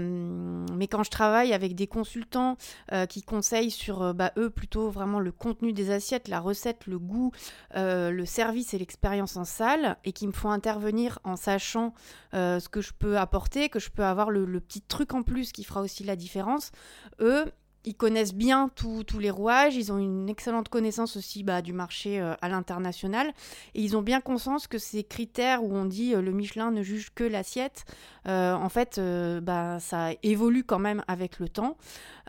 mais 0.75 0.89
quand 0.89 1.03
je 1.03 1.11
travaille 1.11 1.53
avec 1.53 1.75
des 1.75 1.87
consultants 1.87 2.57
euh, 2.93 3.07
qui 3.07 3.23
conseillent 3.23 3.71
sur, 3.71 4.15
bah, 4.15 4.33
eux, 4.37 4.51
plutôt 4.51 4.91
vraiment 4.91 5.21
le 5.21 5.31
contenu 5.31 5.73
des 5.73 5.91
assiettes, 5.91 6.27
la 6.27 6.41
recette, 6.41 6.87
le 6.87 6.99
goût, 6.99 7.33
le 7.75 8.25
service 8.25 8.75
et 8.75 8.79
l'expérience 8.79 9.37
en 9.37 9.45
salle, 9.45 9.97
et 10.05 10.13
qui 10.13 10.27
me 10.27 10.33
font 10.33 10.51
intervenir 10.51 11.19
en 11.25 11.37
sachant 11.37 11.95
ce 12.33 12.69
que 12.69 12.81
je 12.81 12.93
peux 12.93 13.19
apporter, 13.19 13.69
que 13.69 13.79
je 13.79 13.91
peux 13.91 14.05
avoir 14.05 14.31
le, 14.31 14.45
le 14.45 14.61
petit 14.61 14.83
truc 14.83 15.15
en 15.15 15.23
plus 15.23 15.53
qui 15.53 15.65
fera 15.65 15.81
aussi 15.81 16.05
la 16.05 16.17
différence, 16.17 16.73
eux, 17.21 17.53
ils 17.85 17.95
connaissent 17.95 18.35
bien 18.35 18.71
tous 18.75 19.19
les 19.19 19.31
rouages, 19.31 19.77
ils 19.77 19.93
ont 19.93 19.99
une 19.99 20.29
excellente 20.29 20.69
connaissance 20.69 21.17
aussi 21.17 21.43
bah, 21.43 21.63
du 21.63 21.73
marché 21.73 22.21
euh, 22.21 22.35
à 22.43 22.49
l'international, 22.49 23.33
et 23.75 23.83
ils 23.83 23.97
ont 23.97 24.03
bien 24.03 24.21
conscience 24.21 24.67
que 24.67 24.79
ces 24.79 25.03
critères 25.05 25.65
où 25.65 25.75
on 25.75 25.87
dit 25.87 26.15
euh, 26.15 26.21
le 26.21 26.33
Michelin 26.33 26.71
ne 26.71 26.83
juge 26.83 27.11
que 27.15 27.25
l'assiette, 27.25 27.85
euh, 28.27 28.55
en 28.55 28.69
fait, 28.69 29.01
bah, 29.43 29.79
ça 29.81 30.11
évolue 30.23 30.65
quand 30.65 30.79
même 30.79 31.03
avec 31.09 31.39
le 31.39 31.49
temps. 31.49 31.77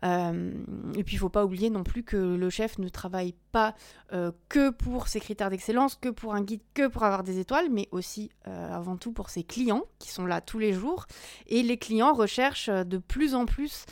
et 0.04 1.04
puis, 1.04 1.14
il 1.14 1.16
ne 1.16 1.20
faut 1.20 1.30
pas 1.30 1.46
oublier 1.46 1.70
non 1.70 1.84
plus 1.84 2.04
que 2.04 2.18
le 2.18 2.50
chef 2.50 2.80
ne 2.80 2.90
travaille 2.90 3.36
pas 3.52 3.76
que 4.50 4.70
pour 4.72 5.08
ses 5.08 5.20
critères 5.20 5.50
d'excellence, 5.50 5.96
que 5.96 6.10
pour 6.10 6.34
un 6.34 6.42
guide, 6.42 6.62
que 6.74 6.88
pour 6.88 7.04
avoir 7.04 7.24
des 7.24 7.40
étoiles, 7.40 7.70
mais 7.70 7.88
aussi 7.92 8.32
avant 8.46 8.98
tout 8.98 9.12
pour 9.12 9.30
ses 9.30 9.44
clients 9.44 9.84
qui 10.00 10.10
sont 10.10 10.26
là 10.26 10.42
tous 10.42 10.60
les 10.60 10.74
jours. 10.74 11.06
Et 11.48 11.62
les 11.64 11.78
clients 11.78 12.14
recherchent 12.14 12.70
de 12.70 12.98
plus 12.98 13.36
en 13.36 13.46
plus 13.46 13.86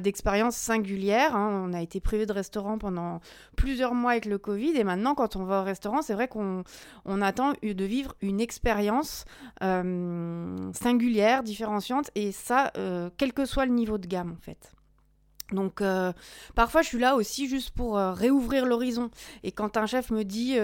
d'expériences 0.00 0.56
singulières. 0.56 1.34
Hein. 1.34 1.64
On 1.68 1.72
a 1.72 1.80
été 1.80 2.00
privé 2.00 2.26
de 2.26 2.32
restaurant 2.32 2.78
pendant 2.78 3.20
plusieurs 3.56 3.94
mois 3.94 4.12
avec 4.12 4.26
le 4.26 4.38
Covid, 4.38 4.76
et 4.76 4.84
maintenant, 4.84 5.14
quand 5.14 5.36
on 5.36 5.44
va 5.44 5.62
au 5.62 5.64
restaurant, 5.64 6.02
c'est 6.02 6.14
vrai 6.14 6.28
qu'on 6.28 6.62
on 7.04 7.22
attend 7.22 7.54
de 7.62 7.84
vivre 7.84 8.14
une 8.20 8.40
expérience 8.40 9.24
singulière, 9.60 11.42
différenciante, 11.46 12.10
et 12.14 12.32
ça, 12.32 12.72
euh, 12.76 13.08
quel 13.16 13.32
que 13.32 13.46
soit 13.46 13.64
le 13.64 13.72
niveau 13.72 13.96
de 13.96 14.06
gamme 14.06 14.32
en 14.36 14.42
fait. 14.42 14.72
Donc 15.52 15.80
euh, 15.80 16.12
parfois 16.56 16.82
je 16.82 16.88
suis 16.88 16.98
là 16.98 17.14
aussi 17.14 17.48
juste 17.48 17.70
pour 17.70 17.96
euh, 17.96 18.12
réouvrir 18.12 18.66
l'horizon. 18.66 19.10
Et 19.44 19.52
quand 19.52 19.76
un 19.76 19.86
chef 19.86 20.10
me 20.10 20.24
dit 20.24 20.54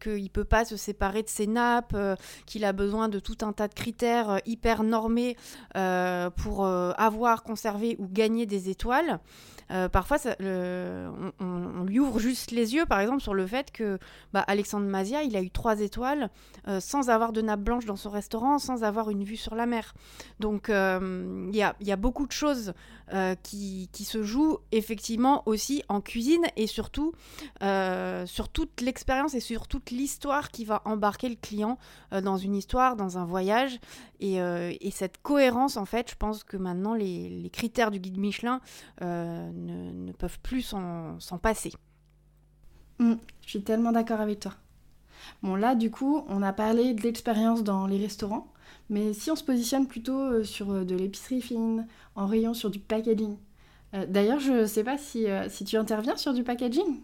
qu'il 0.00 0.24
ne 0.24 0.28
peut 0.28 0.44
pas 0.44 0.64
se 0.64 0.76
séparer 0.76 1.22
de 1.22 1.28
ses 1.28 1.46
nappes, 1.46 1.96
qu'il 2.44 2.64
a 2.64 2.72
besoin 2.72 3.08
de 3.08 3.20
tout 3.20 3.38
un 3.42 3.52
tas 3.52 3.68
de 3.68 3.74
critères 3.74 4.40
hyper 4.44 4.82
normés 4.82 5.36
pour 6.36 6.66
avoir, 6.66 7.44
conserver 7.44 7.96
ou 8.00 8.08
gagner 8.08 8.44
des 8.44 8.70
étoiles, 8.70 9.20
euh, 9.70 9.88
parfois, 9.88 10.18
on, 10.40 11.84
lui 11.84 12.00
ouvre 12.00 12.18
juste 12.18 12.50
les 12.50 12.74
yeux, 12.74 12.86
par 12.86 13.00
exemple, 13.00 13.22
sur 13.22 13.34
le 13.34 13.46
fait 13.46 13.70
que 13.70 13.98
bah, 14.32 14.44
Alexandre 14.46 14.86
Mazia, 14.86 15.22
il 15.22 15.36
a 15.36 15.42
eu 15.42 15.50
trois 15.50 15.80
étoiles 15.80 16.30
euh, 16.66 16.80
sans 16.80 17.10
avoir 17.10 17.32
de 17.32 17.42
nappe 17.42 17.60
blanche 17.60 17.84
dans 17.84 17.96
son 17.96 18.10
restaurant, 18.10 18.58
sans 18.58 18.84
avoir 18.84 19.10
une 19.10 19.24
vue 19.24 19.36
sur 19.36 19.54
la 19.54 19.66
mer. 19.66 19.94
Donc, 20.40 20.70
euh, 20.70 21.48
il 21.50 21.56
y, 21.56 21.62
a, 21.62 21.96
beaucoup 21.96 22.26
de 22.26 22.32
choses 22.32 22.72
qui, 23.42 23.88
se 23.92 24.22
jouent 24.22 24.58
effectivement 24.72 25.42
aussi 25.46 25.82
en 25.88 26.00
cuisine 26.00 26.46
et 26.56 26.66
surtout 26.66 27.12
sur 27.60 28.48
toute 28.48 28.80
l'expérience 28.80 29.34
et 29.34 29.40
sur 29.40 29.66
toute 29.66 29.90
l'histoire 29.90 30.50
qui 30.50 30.64
va 30.64 30.82
embarquer 30.84 31.28
le 31.28 31.34
client 31.34 31.78
dans 32.10 32.36
une 32.36 32.54
histoire, 32.54 32.96
dans 32.96 33.18
un 33.18 33.24
voyage. 33.24 33.78
Et, 34.20 34.38
cette 34.92 35.20
cohérence, 35.22 35.76
en 35.76 35.84
fait, 35.84 36.10
je 36.10 36.16
pense 36.16 36.44
que 36.44 36.56
maintenant, 36.56 36.94
les, 36.94 37.28
les 37.28 37.50
critères 37.50 37.90
du 37.90 37.98
guide 37.98 38.18
Michelin 38.18 38.60
ne, 39.66 40.12
peuvent 40.12 40.40
plus 40.40 40.62
s'en 40.62 41.38
passer. 41.40 41.72
Mm, 42.98 43.14
je 43.44 43.48
suis 43.48 43.62
tellement 43.62 43.92
d'accord 43.92 44.20
avec 44.20 44.40
toi. 44.40 44.54
Bon 45.42 45.56
là 45.56 45.74
du 45.74 45.90
coup 45.90 46.24
on 46.28 46.42
a 46.42 46.52
parlé 46.52 46.94
de 46.94 47.02
l'expérience 47.02 47.62
dans 47.62 47.86
les 47.86 47.98
restaurants, 47.98 48.52
mais 48.90 49.12
si 49.12 49.30
on 49.30 49.36
se 49.36 49.44
positionne 49.44 49.86
plutôt 49.86 50.18
euh, 50.18 50.44
sur 50.44 50.70
euh, 50.70 50.84
de 50.84 50.94
l'épicerie 50.94 51.42
fine, 51.42 51.86
en 52.14 52.26
rayon 52.26 52.54
sur 52.54 52.70
du 52.70 52.78
packaging. 52.78 53.36
Euh, 53.94 54.06
d'ailleurs 54.06 54.40
je 54.40 54.66
sais 54.66 54.84
pas 54.84 54.98
si, 54.98 55.26
si 55.48 55.64
tu 55.64 55.76
interviens 55.76 56.16
sur 56.16 56.34
du 56.34 56.44
packaging 56.44 57.00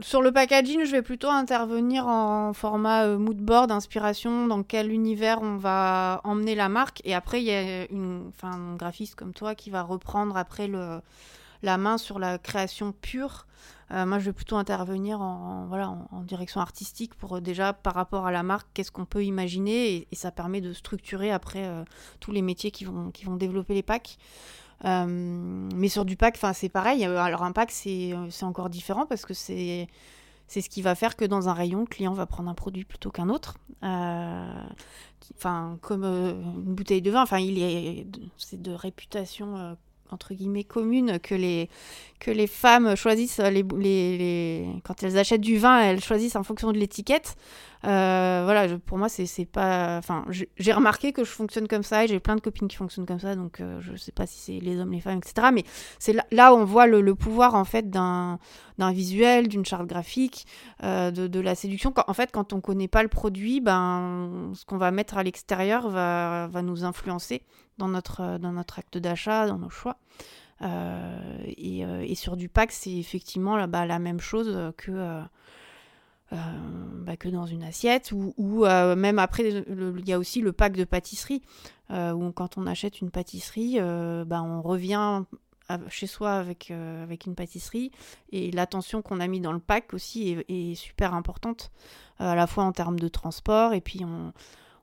sur 0.00 0.22
le 0.22 0.32
packaging, 0.32 0.86
je 0.86 0.92
vais 0.92 1.02
plutôt 1.02 1.28
intervenir 1.28 2.06
en 2.06 2.54
format 2.54 3.08
moodboard, 3.08 3.20
mood 3.20 3.36
board, 3.36 3.72
inspiration, 3.72 4.46
dans 4.46 4.62
quel 4.62 4.90
univers 4.90 5.42
on 5.42 5.58
va 5.58 6.22
emmener 6.24 6.54
la 6.54 6.70
marque. 6.70 7.02
Et 7.04 7.12
après, 7.12 7.42
il 7.42 7.44
y 7.44 7.52
a 7.52 7.84
une, 7.90 8.24
enfin, 8.28 8.52
un 8.52 8.76
graphiste 8.76 9.16
comme 9.16 9.34
toi 9.34 9.54
qui 9.54 9.68
va 9.68 9.82
reprendre 9.82 10.38
après 10.38 10.66
le, 10.66 11.02
la 11.62 11.78
main 11.78 11.98
sur 11.98 12.18
la 12.18 12.38
création 12.38 12.92
pure. 12.92 13.46
Euh, 13.92 14.06
moi, 14.06 14.18
je 14.18 14.24
vais 14.24 14.32
plutôt 14.32 14.56
intervenir 14.56 15.20
en, 15.20 15.66
voilà, 15.66 15.90
en, 16.10 16.22
direction 16.22 16.60
artistique 16.60 17.14
pour 17.14 17.36
euh, 17.36 17.40
déjà, 17.40 17.72
par 17.72 17.94
rapport 17.94 18.26
à 18.26 18.32
la 18.32 18.42
marque, 18.42 18.66
qu'est-ce 18.72 18.90
qu'on 18.90 19.04
peut 19.04 19.24
imaginer 19.24 20.08
et, 20.10 20.14
ça 20.14 20.30
permet 20.30 20.60
de 20.60 20.72
structurer 20.72 21.30
après 21.30 21.66
euh, 21.66 21.84
tous 22.18 22.32
les 22.32 22.42
métiers 22.42 22.70
qui 22.70 22.84
vont, 22.84 23.10
qui 23.10 23.24
vont 23.24 23.36
développer 23.36 23.74
les 23.74 23.82
packs. 23.82 24.18
mais 24.84 25.88
sur 25.88 26.04
du 26.04 26.16
pack, 26.16 26.38
c'est 26.54 26.68
pareil. 26.68 27.04
Alors 27.04 27.42
un 27.42 27.52
pack, 27.52 27.70
c'est 27.70 28.14
encore 28.42 28.70
différent 28.70 29.06
parce 29.06 29.26
que 29.26 29.34
c'est 29.34 29.88
ce 30.48 30.68
qui 30.68 30.82
va 30.82 30.94
faire 30.94 31.16
que 31.16 31.24
dans 31.24 31.48
un 31.48 31.52
rayon, 31.52 31.80
le 31.80 31.86
client 31.86 32.14
va 32.14 32.26
prendre 32.26 32.50
un 32.50 32.54
produit 32.54 32.84
plutôt 32.84 33.10
qu'un 33.10 33.28
autre. 33.28 33.58
Enfin, 33.82 35.78
comme 35.82 36.04
une 36.04 36.74
bouteille 36.74 37.02
de 37.02 37.10
vin. 37.10 37.22
Enfin, 37.22 37.38
il 37.38 37.62
est, 37.62 38.06
c'est 38.38 38.60
de 38.60 38.72
réputation 38.72 39.76
entre 40.12 40.34
guillemets 40.34 40.64
commune 40.64 41.18
que 41.18 41.34
les, 41.34 41.68
que 42.20 42.30
les 42.30 42.46
femmes 42.46 42.94
choisissent 42.96 43.38
les, 43.38 43.62
les, 43.62 44.66
quand 44.84 45.02
elles 45.02 45.18
achètent 45.18 45.40
du 45.40 45.58
vin, 45.58 45.80
elles 45.80 46.02
choisissent 46.02 46.36
en 46.36 46.42
fonction 46.42 46.72
de 46.72 46.78
l'étiquette. 46.78 47.36
Euh, 47.84 48.42
voilà, 48.44 48.78
pour 48.78 48.96
moi, 48.96 49.08
c'est 49.08 49.44
pas. 49.44 49.98
Enfin, 49.98 50.24
j'ai 50.28 50.72
remarqué 50.72 51.12
que 51.12 51.24
je 51.24 51.30
fonctionne 51.30 51.66
comme 51.66 51.82
ça 51.82 52.04
et 52.04 52.08
j'ai 52.08 52.20
plein 52.20 52.36
de 52.36 52.40
copines 52.40 52.68
qui 52.68 52.76
fonctionnent 52.76 53.06
comme 53.06 53.18
ça, 53.18 53.34
donc 53.34 53.60
euh, 53.60 53.80
je 53.80 53.96
sais 53.96 54.12
pas 54.12 54.26
si 54.26 54.38
c'est 54.38 54.64
les 54.64 54.78
hommes, 54.78 54.92
les 54.92 55.00
femmes, 55.00 55.18
etc. 55.18 55.48
Mais 55.52 55.64
c'est 55.98 56.16
là, 56.30 56.54
où 56.54 56.58
on 56.58 56.64
voit 56.64 56.86
le, 56.86 57.14
pouvoir 57.14 57.54
en 57.54 57.64
fait 57.64 57.90
d'un 57.90 58.38
visuel, 58.78 59.48
d'une 59.48 59.64
charte 59.64 59.86
graphique, 59.86 60.46
euh, 60.84 61.10
de, 61.10 61.40
la 61.40 61.54
séduction. 61.54 61.92
en 62.06 62.14
fait, 62.14 62.30
quand 62.32 62.52
on 62.52 62.60
connaît 62.60 62.88
pas 62.88 63.02
le 63.02 63.08
produit, 63.08 63.60
ben, 63.60 64.52
ce 64.54 64.64
qu'on 64.64 64.78
va 64.78 64.92
mettre 64.92 65.16
à 65.16 65.22
l'extérieur 65.24 65.88
va, 65.88 66.46
va 66.48 66.62
nous 66.62 66.84
influencer 66.84 67.42
dans 67.82 67.88
notre, 67.88 68.38
dans 68.38 68.52
notre 68.52 68.78
acte 68.78 68.98
d'achat, 68.98 69.46
dans 69.46 69.58
nos 69.58 69.70
choix. 69.70 69.98
Et, 71.44 71.80
et, 71.80 72.14
sur 72.14 72.36
du 72.36 72.48
pack, 72.48 72.70
c'est 72.70 72.92
effectivement 72.92 73.56
là, 73.56 73.66
bah, 73.66 73.84
la 73.84 73.98
même 73.98 74.20
chose 74.20 74.72
que 74.76 75.24
euh, 76.32 76.36
bah, 77.02 77.16
que 77.16 77.28
dans 77.28 77.44
une 77.44 77.62
assiette, 77.62 78.10
ou, 78.12 78.64
euh, 78.64 78.96
même 78.96 79.18
après, 79.18 79.50
il 79.50 80.08
y 80.08 80.14
a 80.14 80.18
aussi 80.18 80.40
le 80.40 80.52
pack 80.52 80.74
de 80.74 80.84
pâtisserie, 80.84 81.42
euh, 81.90 82.12
où 82.12 82.32
quand 82.32 82.56
on 82.56 82.66
achète 82.66 83.02
une 83.02 83.10
pâtisserie, 83.10 83.78
bah, 84.26 84.42
on 84.42 84.62
revient 84.62 85.24
chez 85.88 86.06
soi 86.06 86.32
avec, 86.32 86.70
avec 86.70 87.26
une 87.26 87.34
pâtisserie, 87.34 87.90
et 88.30 88.50
l'attention 88.50 89.02
qu'on 89.02 89.20
a 89.20 89.26
mis 89.26 89.40
dans 89.40 89.52
le 89.52 89.58
pack 89.58 89.92
aussi 89.92 90.38
est, 90.48 90.74
super 90.74 91.12
importante, 91.12 91.70
à 92.18 92.34
la 92.34 92.46
fois 92.46 92.64
en 92.64 92.72
termes 92.72 92.98
de 92.98 93.08
transport, 93.08 93.74
et 93.74 93.82
puis 93.82 94.02
on, 94.04 94.32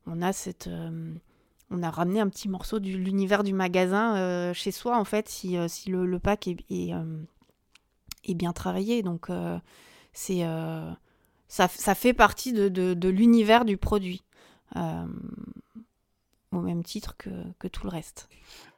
on 0.06 0.22
a 0.22 0.34
cette 0.34 0.70
on 1.72 1.84
a 1.84 1.90
ramené 1.90 2.20
un 2.20 2.30
petit 2.30 2.50
morceau 2.50 2.80
de 2.80 2.90
l'univers 2.90 3.44
du 3.44 3.54
magasin 3.54 4.54
chez 4.54 4.72
soi, 4.72 4.98
en 4.98 5.06
fait, 5.06 5.30
si, 5.30 5.58
si 5.68 5.90
le, 5.90 6.20
pack 6.20 6.48
est, 6.48 6.58
est, 6.70 6.94
est, 8.24 8.34
bien 8.34 8.54
travaillé. 8.54 9.04
Donc, 9.04 9.28
c'est 10.14 10.44
ça, 11.50 11.96
fait 11.96 12.14
partie 12.14 12.54
de, 12.54 13.10
l'univers 13.10 13.66
du 13.66 13.76
produit, 13.78 14.24
euh, 14.76 15.06
au 16.52 16.62
même 16.62 16.84
titre 16.84 17.18
que, 17.18 17.68
tout 17.68 17.84
le 17.84 17.90
reste. 17.90 18.30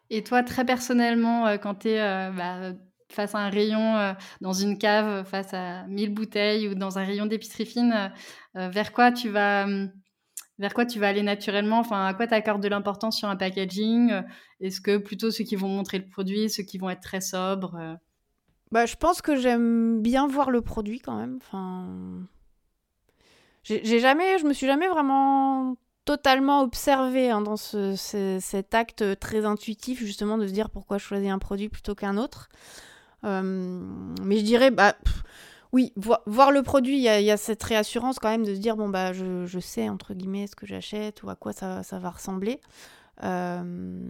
Et 0.09 0.23
toi, 0.23 0.43
très 0.43 0.65
personnellement, 0.65 1.47
euh, 1.47 1.57
quand 1.57 1.75
tu 1.75 1.89
es 1.89 2.01
euh, 2.01 2.31
bah, 2.31 2.73
face 3.09 3.35
à 3.35 3.39
un 3.39 3.49
rayon 3.49 4.15
dans 4.39 4.53
une 4.53 4.77
cave, 4.77 5.25
face 5.25 5.53
à 5.53 5.85
1000 5.87 6.13
bouteilles 6.13 6.69
ou 6.69 6.75
dans 6.75 6.97
un 6.97 7.03
rayon 7.03 7.25
d'épicerie 7.25 7.65
fine, 7.65 8.11
vers 8.55 8.93
quoi 8.93 9.11
tu 9.11 9.27
vas 9.27 9.67
vers 10.61 10.73
quoi 10.73 10.85
tu 10.85 10.99
vas 10.99 11.09
aller 11.09 11.23
naturellement 11.23 11.79
Enfin, 11.79 12.05
à 12.05 12.13
quoi 12.13 12.27
tu 12.27 12.33
accordes 12.33 12.63
de 12.63 12.69
l'importance 12.69 13.17
sur 13.17 13.27
un 13.27 13.35
packaging 13.35 14.13
Est-ce 14.61 14.79
que 14.79 14.97
plutôt 14.97 15.31
ceux 15.31 15.43
qui 15.43 15.57
vont 15.57 15.67
montrer 15.67 15.97
le 15.97 16.07
produit, 16.07 16.49
ceux 16.49 16.63
qui 16.63 16.77
vont 16.77 16.89
être 16.89 17.01
très 17.01 17.19
sobres 17.19 17.97
bah, 18.71 18.85
je 18.85 18.95
pense 18.95 19.21
que 19.21 19.35
j'aime 19.35 20.01
bien 20.01 20.27
voir 20.27 20.49
le 20.49 20.61
produit 20.61 20.99
quand 20.99 21.17
même. 21.17 21.37
Enfin, 21.41 21.87
j'ai 23.63 23.99
jamais, 23.99 24.39
je 24.39 24.45
me 24.45 24.53
suis 24.53 24.65
jamais 24.65 24.87
vraiment 24.87 25.75
totalement 26.05 26.61
observé 26.61 27.29
hein, 27.29 27.41
dans 27.41 27.57
ce, 27.57 27.95
cet 28.39 28.73
acte 28.73 29.19
très 29.19 29.45
intuitif 29.45 29.99
justement 29.99 30.37
de 30.37 30.47
se 30.47 30.53
dire 30.53 30.69
pourquoi 30.69 30.97
choisir 30.97 31.33
un 31.33 31.39
produit 31.39 31.69
plutôt 31.69 31.95
qu'un 31.95 32.17
autre. 32.17 32.49
Euh, 33.23 33.41
mais 34.23 34.37
je 34.37 34.43
dirais, 34.43 34.71
bah, 34.71 34.95
oui, 35.73 35.93
voir 35.95 36.51
le 36.51 36.63
produit, 36.63 36.97
il 36.97 37.03
y, 37.03 37.31
a 37.31 37.37
cette 37.37 37.63
réassurance 37.63 38.19
quand 38.19 38.29
même 38.29 38.45
de 38.45 38.53
se 38.53 38.59
dire, 38.59 38.75
bon, 38.75 38.89
bah, 38.89 39.13
je, 39.13 39.59
sais, 39.59 39.87
entre 39.87 40.13
guillemets, 40.13 40.47
ce 40.47 40.55
que 40.55 40.65
j'achète 40.65 41.23
ou 41.23 41.29
à 41.29 41.35
quoi 41.35 41.53
ça, 41.53 41.81
va 41.91 42.09
ressembler. 42.09 42.59
Euh, 43.23 44.05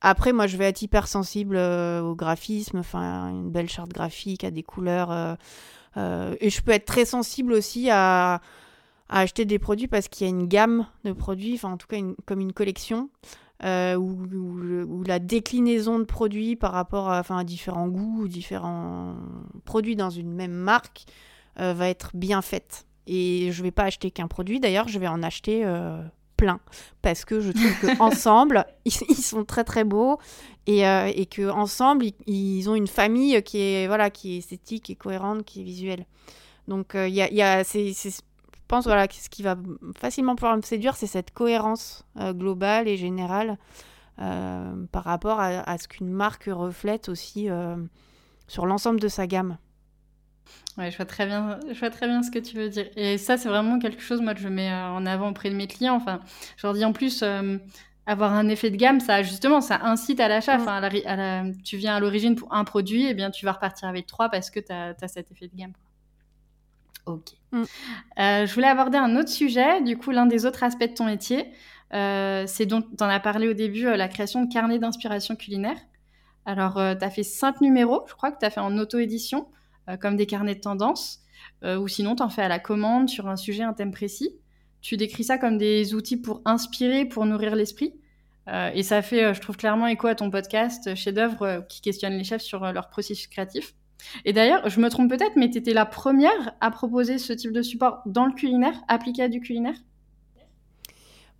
après, 0.00 0.32
moi, 0.32 0.46
je 0.46 0.56
vais 0.56 0.68
être 0.68 0.82
hyper 0.82 1.08
sensible 1.08 1.56
euh, 1.56 2.00
au 2.00 2.14
graphisme, 2.14 2.78
enfin, 2.78 3.28
une 3.30 3.50
belle 3.50 3.68
charte 3.68 3.90
graphique, 3.92 4.44
à 4.44 4.50
des 4.50 4.62
couleurs 4.62 5.36
et 5.96 6.50
je 6.50 6.62
peux 6.62 6.72
être 6.72 6.86
très 6.86 7.04
sensible 7.04 7.52
aussi 7.52 7.90
à, 7.90 8.40
acheter 9.08 9.44
des 9.44 9.58
produits 9.58 9.88
parce 9.88 10.08
qu'il 10.08 10.26
y 10.26 10.30
a 10.30 10.32
une 10.32 10.48
gamme 10.48 10.86
de 11.04 11.12
produits, 11.12 11.54
enfin 11.54 11.72
en 11.72 11.76
tout 11.76 11.86
cas 11.86 11.98
comme 12.24 12.40
une 12.40 12.52
collection. 12.52 13.10
Euh, 13.64 13.94
ou, 13.94 15.04
la 15.04 15.20
déclinaison 15.20 16.00
de 16.00 16.04
produits 16.04 16.56
par 16.56 16.72
rapport 16.72 17.10
à, 17.10 17.20
enfin, 17.20 17.38
à 17.38 17.44
différents 17.44 17.86
goûts, 17.86 18.26
différents 18.26 19.14
produits 19.64 19.94
dans 19.94 20.10
une 20.10 20.32
même 20.32 20.52
marque 20.52 21.04
euh, 21.60 21.72
va 21.72 21.88
être 21.88 22.10
bien 22.14 22.42
faite. 22.42 22.86
Et 23.06 23.50
je 23.52 23.62
vais 23.62 23.70
pas 23.70 23.84
acheter 23.84 24.10
qu'un 24.10 24.26
produit, 24.26 24.58
d'ailleurs, 24.58 24.88
je 24.88 24.98
vais 24.98 25.06
en 25.06 25.22
acheter 25.22 25.64
euh, 25.64 26.00
plein 26.36 26.60
parce 27.02 27.24
que 27.24 27.40
je 27.40 27.52
trouve 27.52 27.96
qu'ensemble, 27.96 28.64
ils, 28.84 28.92
ils, 29.08 29.14
sont 29.14 29.44
très 29.44 29.64
très 29.64 29.84
beaux 29.84 30.18
et, 30.66 30.80
et 30.80 31.26
que 31.26 31.48
ensemble 31.48 32.06
ils, 32.06 32.14
ils, 32.26 32.70
ont 32.70 32.74
une 32.74 32.86
famille 32.86 33.42
qui 33.42 33.58
est 33.58 33.86
voilà 33.86 34.10
qui 34.10 34.34
est 34.34 34.38
esthétique, 34.38 34.84
qui 34.84 34.92
est 34.92 34.96
cohérente, 34.96 35.44
qui 35.44 35.60
est 35.60 35.64
visuelle. 35.64 36.06
Donc 36.68 36.92
il 36.94 37.14
y 37.14 37.22
a, 37.22 37.32
y 37.32 37.42
a 37.42 37.64
c'est 37.64 37.92
pense 38.72 38.86
voilà, 38.86 39.06
ce 39.10 39.28
qui 39.28 39.42
va 39.42 39.54
facilement 39.98 40.34
pouvoir 40.34 40.56
me 40.56 40.62
séduire, 40.62 40.96
c'est 40.96 41.06
cette 41.06 41.30
cohérence 41.30 42.06
euh, 42.18 42.32
globale 42.32 42.88
et 42.88 42.96
générale 42.96 43.58
euh, 44.18 44.72
par 44.90 45.04
rapport 45.04 45.40
à, 45.40 45.76
ce 45.76 45.86
qu'une 45.88 46.08
marque 46.08 46.48
reflète 46.50 47.10
aussi 47.10 47.50
euh, 47.50 47.76
sur 48.48 48.64
l'ensemble 48.64 48.98
de 48.98 49.08
sa 49.08 49.26
gamme. 49.26 49.58
Ouais, 50.78 50.90
je 50.90 50.96
vois 50.96 51.04
très 51.04 51.26
bien, 51.26 51.60
je 51.70 51.78
vois 51.78 51.90
très 51.90 52.06
bien 52.06 52.22
ce 52.22 52.30
que 52.30 52.38
tu 52.38 52.56
veux 52.56 52.70
dire. 52.70 52.88
Et 52.96 53.18
ça, 53.18 53.36
c'est 53.36 53.50
vraiment 53.50 53.78
quelque 53.78 54.00
chose, 54.00 54.22
moi, 54.22 54.32
que 54.32 54.40
je 54.40 54.48
mets 54.48 54.72
en 54.72 55.04
avant 55.04 55.28
auprès 55.28 55.50
de 55.50 55.54
mes 55.54 55.66
clients. 55.66 55.96
Enfin, 55.96 56.20
je 56.56 56.66
leur 56.66 56.72
dis 56.72 56.86
en 56.86 56.94
plus, 56.94 57.22
avoir 58.06 58.32
un 58.32 58.48
effet 58.48 58.70
de 58.70 58.76
gamme, 58.76 59.00
ça, 59.00 59.22
justement, 59.22 59.60
ça 59.60 59.80
incite 59.82 60.18
à 60.18 60.28
l'achat. 60.28 60.56
Enfin, 60.56 60.80
tu 61.62 61.76
viens 61.76 61.94
à 61.96 62.00
l'origine 62.00 62.36
pour 62.36 62.54
un 62.54 62.64
produit, 62.64 63.04
et 63.04 63.10
eh 63.10 63.14
bien, 63.14 63.30
tu 63.30 63.44
vas 63.44 63.52
repartir 63.52 63.86
avec 63.86 64.06
trois 64.06 64.30
parce 64.30 64.50
que 64.50 64.60
tu 64.60 64.72
as, 64.72 64.94
cet 65.08 65.30
effet 65.30 65.48
de 65.48 65.56
gamme. 65.56 65.74
Ok. 67.06 67.32
Mm. 67.52 67.62
Euh, 68.18 68.46
je 68.46 68.54
voulais 68.54 68.68
aborder 68.68 68.98
un 68.98 69.16
autre 69.16 69.28
sujet, 69.28 69.82
du 69.82 69.96
coup, 69.96 70.10
l'un 70.10 70.26
des 70.26 70.46
autres 70.46 70.62
aspects 70.62 70.88
de 70.88 70.94
ton 70.94 71.04
métier. 71.04 71.46
Euh, 71.92 72.44
c'est 72.46 72.66
dont 72.66 72.80
tu 72.80 73.02
en 73.04 73.08
as 73.08 73.20
parlé 73.20 73.48
au 73.48 73.52
début, 73.52 73.86
euh, 73.86 73.96
la 73.96 74.08
création 74.08 74.44
de 74.44 74.52
carnets 74.52 74.78
d'inspiration 74.78 75.36
culinaire. 75.36 75.76
Alors, 76.46 76.74
tu 76.74 77.04
as 77.04 77.10
fait 77.10 77.22
cinq 77.22 77.60
numéros, 77.60 78.02
je 78.08 78.14
crois 78.14 78.32
que 78.32 78.38
tu 78.38 78.44
as 78.44 78.50
fait 78.50 78.60
en 78.60 78.76
auto-édition, 78.76 79.46
comme 80.00 80.16
des 80.16 80.26
carnets 80.26 80.56
de 80.56 80.60
tendance, 80.60 81.20
ou 81.62 81.86
sinon 81.86 82.16
tu 82.16 82.22
en 82.24 82.28
fais 82.30 82.42
à 82.42 82.48
la 82.48 82.58
commande 82.58 83.08
sur 83.08 83.28
un 83.28 83.36
sujet, 83.36 83.62
un 83.62 83.74
thème 83.74 83.92
précis. 83.92 84.34
Tu 84.80 84.96
décris 84.96 85.22
ça 85.22 85.38
comme 85.38 85.56
des 85.56 85.94
outils 85.94 86.16
pour 86.16 86.42
inspirer, 86.44 87.04
pour 87.04 87.26
nourrir 87.26 87.54
l'esprit. 87.54 87.94
et 88.48 88.82
ça 88.82 89.02
fait, 89.02 89.32
je 89.34 89.40
trouve 89.40 89.56
clairement 89.56 89.86
écho 89.86 90.08
à 90.08 90.16
ton 90.16 90.32
podcast 90.32 90.96
Chef 90.96 91.14
d'œuvre 91.14 91.64
qui 91.68 91.80
questionne 91.80 92.14
les 92.14 92.24
chefs 92.24 92.42
sur 92.42 92.72
leur 92.72 92.88
processus 92.88 93.28
créatif. 93.28 93.76
Et 94.24 94.32
d'ailleurs, 94.32 94.68
je 94.68 94.80
me 94.80 94.88
trompe 94.88 95.10
peut-être, 95.10 95.36
mais 95.36 95.50
tu 95.50 95.58
étais 95.58 95.74
la 95.74 95.86
première 95.86 96.54
à 96.60 96.70
proposer 96.70 97.18
ce 97.18 97.32
type 97.32 97.52
de 97.52 97.62
support 97.62 98.02
dans 98.06 98.26
le 98.26 98.32
culinaire, 98.32 98.74
appliqué 98.88 99.22
à 99.22 99.28
du 99.28 99.40
culinaire? 99.40 99.76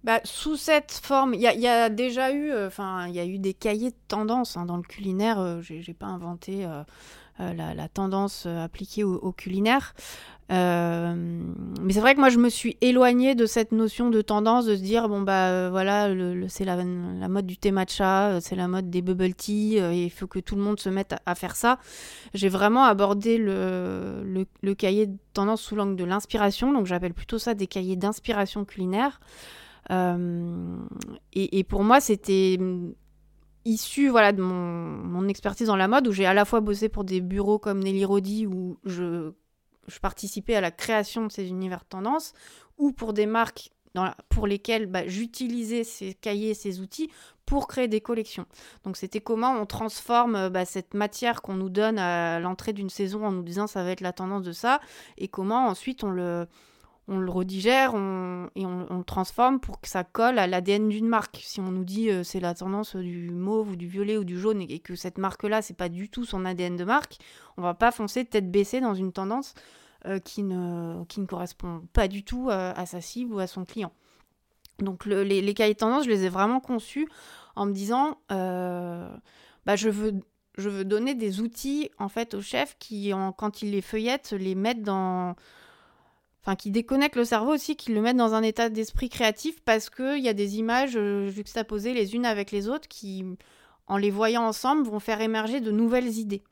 Bah, 0.05 0.21
sous 0.25 0.57
cette 0.57 0.91
forme, 0.91 1.35
il 1.35 1.41
y, 1.41 1.69
a 1.69 1.89
déjà 1.89 2.33
eu, 2.33 2.51
euh, 2.51 2.67
enfin, 2.67 3.07
il 3.07 3.15
y 3.15 3.21
a 3.21 3.25
eu 3.25 3.39
des 3.39 3.55
cahiers 3.55 3.91
de 3.91 3.97
tendance 4.09 4.57
hein, 4.57 4.67
dans 4.67 4.77
le 4.77 4.83
culinaire. 4.83 5.39
Euh, 5.39 5.61
j'ai 5.61 5.95
pas 5.95 6.07
inventé 6.07 6.65
euh, 6.65 6.83
la, 7.39 7.89
tendance 7.89 8.47
appliquée 8.47 9.05
au, 9.05 9.33
culinaire. 9.33 9.95
Euh, 10.53 11.15
mais 11.81 11.95
c'est 11.95 12.01
vrai 12.01 12.15
que 12.15 12.21
moi, 12.21 12.29
je 12.29 12.39
me 12.39 12.51
suis 12.51 12.77
éloignée 12.83 13.35
de 13.35 13.47
cette 13.47 13.73
notion 13.73 14.11
de 14.11 14.21
tendance, 14.21 14.67
de 14.67 14.77
se 14.77 14.83
dire, 14.83 15.09
bon, 15.09 15.23
bah 15.23 15.49
euh, 15.49 15.69
voilà, 15.71 16.09
c'est 16.49 16.65
la, 16.65 16.77
la, 16.77 17.29
mode 17.29 17.47
du 17.47 17.57
thé 17.57 17.71
matcha, 17.71 18.29
euh, 18.29 18.41
c'est 18.43 18.57
la 18.57 18.69
mode 18.69 18.91
des 18.91 19.01
bubble 19.01 19.35
tea, 19.35 19.77
il 19.77 20.11
faut 20.11 20.27
que 20.27 20.41
tout 20.41 20.57
le 20.57 20.63
monde 20.63 20.79
se 20.79 20.91
mette 20.91 21.15
à, 21.25 21.35
faire 21.35 21.57
ça. 21.57 21.79
J'ai 22.35 22.51
vraiment 22.51 22.85
abordé 22.85 23.39
le, 23.39 24.47
le, 24.61 24.75
cahier 24.75 25.07
de 25.07 25.17
tendance 25.33 25.63
sous 25.63 25.77
l'angle 25.77 25.97
de 25.97 26.05
l'inspiration, 26.05 26.73
donc 26.73 26.87
j'appelle 26.87 27.15
plutôt 27.15 27.39
ça 27.39 27.55
des 27.55 27.67
cahiers 27.67 27.97
d'inspiration 27.97 28.65
culinaire. 28.65 29.21
Et, 29.91 31.59
et, 31.59 31.65
pour 31.65 31.83
moi, 31.85 32.01
c'était 32.01 32.59
issu 33.65 34.09
voilà, 34.09 34.33
de 34.33 34.43
mon, 34.43 35.29
expertise 35.29 35.69
dans 35.69 35.77
la 35.77 35.89
mode, 35.89 36.09
où 36.09 36.13
j'ai 36.13 36.27
à 36.27 36.35
la 36.35 36.45
fois 36.45 36.61
bossé 36.61 36.89
pour 36.89 37.05
des 37.05 37.21
bureaux 37.21 37.59
comme 37.59 37.81
Nelly 37.81 38.05
Rodi, 38.05 38.47
où 38.47 38.79
je 38.85 39.33
je 39.89 39.99
participais 39.99 40.55
à 40.55 40.61
la 40.61 40.71
création 40.71 41.27
de 41.27 41.33
ces 41.33 41.49
univers 41.49 41.85
tendance, 41.85 42.35
ou 42.79 42.93
pour 42.93 43.13
des 43.13 43.27
marques 43.27 43.71
pour 44.31 44.47
lesquelles 44.47 44.87
bah, 44.87 45.07
j'utilisais 45.07 45.85
ces 45.85 46.15
cahiers, 46.15 46.55
ces 46.55 46.81
outils 46.81 47.11
pour 47.45 47.67
créer 47.69 47.89
des 47.89 48.01
collections. 48.01 48.47
Donc 48.85 48.97
c'était 48.97 49.21
comment 49.21 49.53
on 49.53 49.67
transforme 49.67 50.35
euh, 50.35 50.51
bah, 50.51 50.65
cette 50.65 50.95
matière 50.95 51.43
qu'on 51.43 51.55
nous 51.55 51.69
donne 51.69 51.99
à 51.99 52.41
l'entrée 52.41 52.73
d'une 52.73 52.89
saison 52.89 53.27
en 53.27 53.33
nous 53.33 53.43
disant 53.43 53.67
ça 53.67 53.85
va 53.85 53.91
être 53.91 54.01
la 54.01 54.13
tendance 54.13 54.45
de 54.45 54.53
ça, 54.53 54.81
et 55.19 55.29
comment 55.29 55.67
ensuite 55.67 56.05
on 56.05 56.11
le, 56.11 56.47
on 57.09 57.19
le 57.19 57.31
redigère 57.31 57.91
et 57.91 58.67
on, 58.67 58.87
le 58.99 59.05
transforme 59.05 59.59
pour 59.59 59.81
que 59.81 59.89
ça 59.89 60.05
colle 60.05 60.39
à 60.39 60.47
l'ADN 60.47 60.89
d'une 60.89 61.09
marque. 61.09 61.41
Si 61.43 61.61
on 61.61 61.73
nous 61.73 61.85
dit 61.85 62.11
euh, 62.11 62.23
c'est 62.23 62.41
la 62.41 62.55
tendance 62.55 62.95
du 62.95 63.31
mauve 63.31 63.71
ou 63.71 63.77
du 63.77 63.89
violet 63.89 64.17
ou 64.17 64.25
du 64.25 64.39
jaune 64.39 64.63
et, 64.63 64.79
que 64.79 64.95
cette 64.95 65.19
marque-là, 65.19 65.63
c'est 65.63 65.77
pas 65.77 65.89
du 65.89 66.09
tout 66.09 66.25
son 66.25 66.45
ADN 66.45 66.77
de 66.77 66.85
marque, 66.85 67.19
on 67.57 67.63
va 67.63 67.75
pas 67.75 67.91
foncer 67.91 68.25
tête 68.25 68.51
baissée 68.51 68.81
dans 68.81 68.95
une 68.95 69.13
tendance 69.13 69.55
euh, 70.07 70.21
qui, 70.21 70.43
ne, 70.43 71.05
correspond 71.27 71.83
pas 71.93 72.07
du 72.07 72.25
tout 72.25 72.49
euh, 72.49 72.73
à 72.75 72.87
sa 72.87 73.01
cible 73.01 73.35
ou 73.35 73.39
à 73.41 73.47
son 73.47 73.65
client. 73.65 73.93
Donc 74.79 75.05
les, 75.05 75.55
cahiers 75.55 75.75
de 75.75 75.79
tendance, 75.79 76.05
je 76.05 76.11
les 76.11 76.25
ai 76.25 76.29
vraiment 76.29 76.61
conçus 76.61 77.09
en 77.57 77.67
me 77.67 77.73
disant, 77.73 78.19
bah, 78.29 79.77
je 79.77 79.89
veux 79.89 80.15
je 80.59 80.69
veux 80.69 80.85
donner 80.85 81.15
des 81.15 81.41
outils 81.41 81.91
en 81.99 82.11
fait 82.11 82.35
aux 82.35 82.43
chefs 82.43 82.77
qui, 82.79 83.11
quand 83.39 83.63
ils 83.63 83.71
les 83.71 83.81
feuillettent, 83.81 84.33
les 84.33 84.55
mettent 84.55 84.83
dans, 84.83 85.35
enfin 86.43 86.57
qui 86.57 86.71
déconnectent 86.71 87.17
le 87.17 87.25
cerveau 87.25 87.53
aussi, 87.55 87.77
qui 87.77 87.93
le 87.93 88.01
mettent 88.01 88.17
dans 88.17 88.35
un 88.35 88.43
état 88.43 88.69
d'esprit 88.69 89.09
créatif 89.09 89.61
parce 89.65 89.91
qu'il 89.91 90.19
y 90.19 90.29
a 90.29 90.35
des 90.35 90.59
images 90.59 90.97
euh, 90.97 91.31
juxtaposées 91.31 91.95
les 91.95 92.15
unes 92.15 92.27
avec 92.27 92.51
les 92.51 92.69
autres 92.69 92.89
qui, 92.89 93.25
en 93.87 93.97
les 93.97 94.11
voyant 94.11 94.45
ensemble, 94.45 94.85
vont 94.85 95.01
faire 95.01 95.21
émerger 95.21 95.61
de 95.61 95.71
nouvelles 95.71 96.19
idées. 96.19 96.43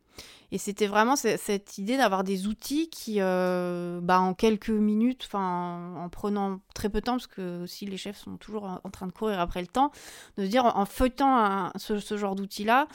Et 0.52 0.58
c'était 0.58 0.86
vraiment 0.86 1.16
cette 1.16 1.78
idée 1.78 1.96
d'avoir 1.96 2.24
des 2.24 2.46
outils 2.46 2.90
qui, 2.90 3.16
euh, 3.20 4.00
bah, 4.02 4.20
en 4.20 4.34
quelques 4.34 4.70
minutes, 4.70 5.28
en 5.32 6.08
prenant 6.10 6.60
très 6.74 6.88
peu 6.88 7.00
de 7.00 7.04
temps, 7.04 7.12
parce 7.12 7.28
que 7.28 7.62
aussi 7.62 7.86
les 7.86 7.96
chefs 7.96 8.18
sont 8.18 8.36
toujours 8.36 8.80
en 8.82 8.90
train 8.90 9.06
de 9.06 9.12
courir 9.12 9.38
après 9.38 9.60
le 9.60 9.68
temps, 9.68 9.92
de 10.36 10.44
se 10.44 10.50
dire 10.50 10.64
en 10.64 10.84
feuilletant 10.86 11.70
ce, 11.76 12.16
genre 12.16 12.34
d'outils-là, 12.34 12.88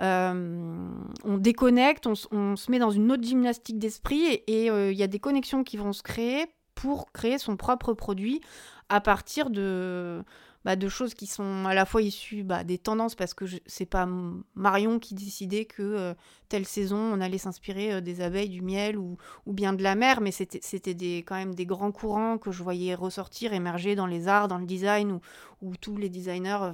euh, 0.00 0.88
on 1.24 1.36
déconnecte, 1.36 2.06
on, 2.06 2.56
se 2.56 2.70
met 2.70 2.78
dans 2.78 2.90
une 2.90 3.12
autre 3.12 3.24
gymnastique 3.24 3.78
d'esprit 3.78 4.42
et 4.46 4.70
euh, 4.70 4.90
il 4.90 4.98
y 4.98 5.02
a 5.02 5.06
des 5.06 5.18
connexions 5.18 5.64
qui 5.64 5.76
vont 5.76 5.92
se 5.92 6.02
créer 6.02 6.46
pour 6.74 7.12
créer 7.12 7.36
son 7.38 7.56
propre 7.56 7.92
produit 7.92 8.40
à 8.88 9.00
partir 9.00 9.50
de 9.50 10.24
bah, 10.64 10.76
de 10.76 10.88
choses 10.88 11.14
qui 11.14 11.26
sont 11.26 11.64
à 11.66 11.74
la 11.74 11.84
fois 11.84 12.02
issues 12.02 12.44
bah, 12.44 12.62
des 12.62 12.78
tendances, 12.78 13.14
parce 13.14 13.34
que 13.34 13.44
c'est 13.66 13.86
pas 13.86 14.08
Marion 14.54 14.98
qui 14.98 15.14
décidait 15.14 15.64
que 15.64 15.82
euh, 15.82 16.14
telle 16.48 16.66
saison 16.66 16.98
on 16.98 17.20
allait 17.20 17.38
s'inspirer 17.38 17.94
euh, 17.94 18.00
des 18.00 18.20
abeilles, 18.20 18.48
du 18.48 18.62
miel 18.62 18.96
ou, 18.96 19.16
ou, 19.46 19.52
bien 19.52 19.72
de 19.72 19.82
la 19.82 19.96
mer, 19.96 20.20
mais 20.20 20.30
c'était 20.30 20.94
des, 20.94 21.18
quand 21.26 21.34
même 21.34 21.54
des 21.54 21.66
grands 21.66 21.90
courants 21.90 22.38
que 22.38 22.52
je 22.52 22.62
voyais 22.62 22.94
ressortir, 22.94 23.52
émerger 23.52 23.96
dans 23.96 24.06
les 24.06 24.28
arts, 24.28 24.46
dans 24.46 24.58
le 24.58 24.66
design, 24.66 25.12
où, 25.12 25.20
où 25.62 25.76
tous 25.76 25.96
les 25.96 26.08
designers 26.08 26.58
euh, 26.62 26.72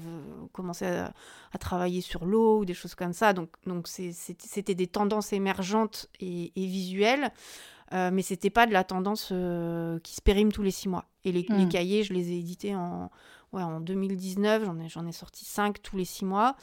commençaient 0.52 1.04
à, 1.52 1.58
travailler 1.58 2.02
sur 2.02 2.26
l'eau 2.26 2.60
ou 2.60 2.64
des 2.64 2.74
choses 2.74 2.94
comme 2.94 3.14
ça. 3.14 3.32
Donc 3.32 3.48
donc 3.66 3.88
c'était 3.88 4.74
des 4.74 4.86
tendances 4.86 5.32
émergentes 5.32 6.08
et, 6.20 6.52
visuelles. 6.54 7.32
mais 7.90 8.22
c'était 8.22 8.50
pas 8.50 8.66
de 8.66 8.72
la 8.72 8.84
tendance 8.84 9.32
qui 10.02 10.14
se 10.14 10.20
périme 10.22 10.52
tous 10.52 10.62
les 10.62 10.70
six 10.70 10.88
mois. 10.88 11.06
Et 11.24 11.32
les, 11.32 11.46
les, 11.48 11.64
hmm. 11.64 11.68
cahiers, 11.68 12.04
je 12.04 12.12
les 12.12 12.30
ai 12.30 12.38
édités 12.38 12.76
en, 12.76 13.10
ouais, 13.52 13.62
en 13.62 13.80
2019, 13.80 14.64
j'en 14.64 14.78
ai, 14.78 14.88
j'en 14.88 15.06
ai 15.06 15.12
sorti 15.12 15.44
5 15.44 15.82
tous 15.82 15.96
les 15.96 16.04
6 16.04 16.24
mois. 16.24 16.56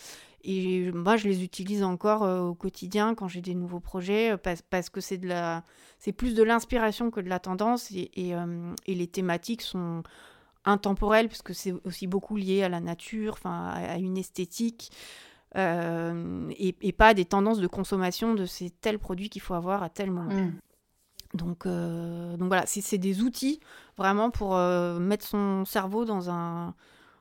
Et 0.44 0.92
moi, 0.92 1.18
je 1.18 1.28
les 1.28 1.44
utilise 1.44 1.84
encore 1.84 2.24
euh, 2.24 2.42
au 2.42 2.54
quotidien 2.54 3.16
quand 3.16 3.28
j'ai 3.28 3.42
des 3.42 3.56
nouveaux 3.56 3.80
projets, 3.80 4.34
euh, 4.34 4.38
parce, 4.70 4.90
que 4.90 5.02
c'est, 5.02 5.18
de 5.18 5.28
la, 5.28 5.64
c'est 5.98 6.12
plus 6.12 6.36
de 6.36 6.44
l'inspiration 6.44 7.10
que 7.10 7.20
de 7.20 7.30
la 7.30 7.40
tendance. 7.40 7.90
Et, 7.92 8.12
et, 8.14 8.36
euh, 8.36 8.74
les 8.86 9.08
thématiques 9.08 9.64
sont 9.64 10.04
intemporelles, 10.64 11.28
puisque 11.28 11.56
c'est 11.56 11.74
aussi 11.84 12.06
beaucoup 12.06 12.38
lié 12.38 12.64
à 12.64 12.70
la 12.70 12.80
nature, 12.80 13.38
à, 13.44 13.98
une 13.98 14.18
esthétique. 14.18 14.92
et, 15.56 16.76
et, 16.82 16.92
pas 16.92 17.14
des 17.14 17.26
tendances 17.26 17.60
de 17.60 17.68
consommation 17.68 18.34
de 18.36 18.46
ces 18.46 18.70
tels 18.70 19.00
produits 19.00 19.30
qu'il 19.30 19.42
faut 19.42 19.54
avoir 19.54 19.84
à 19.84 19.90
tel 19.90 20.12
moment. 20.12 20.34
Mmh. 20.34 20.54
Donc, 21.36 21.66
euh, 21.66 22.38
donc 22.38 22.48
voilà, 22.48 22.66
c'est 22.66 22.98
des 22.98 23.22
outils 23.22 23.60
vraiment 23.98 24.32
pour 24.32 24.56
euh, 24.56 25.00
mettre 25.00 25.26
son 25.26 25.66
cerveau 25.66 26.06
dans 26.06 26.30
un, 26.30 26.74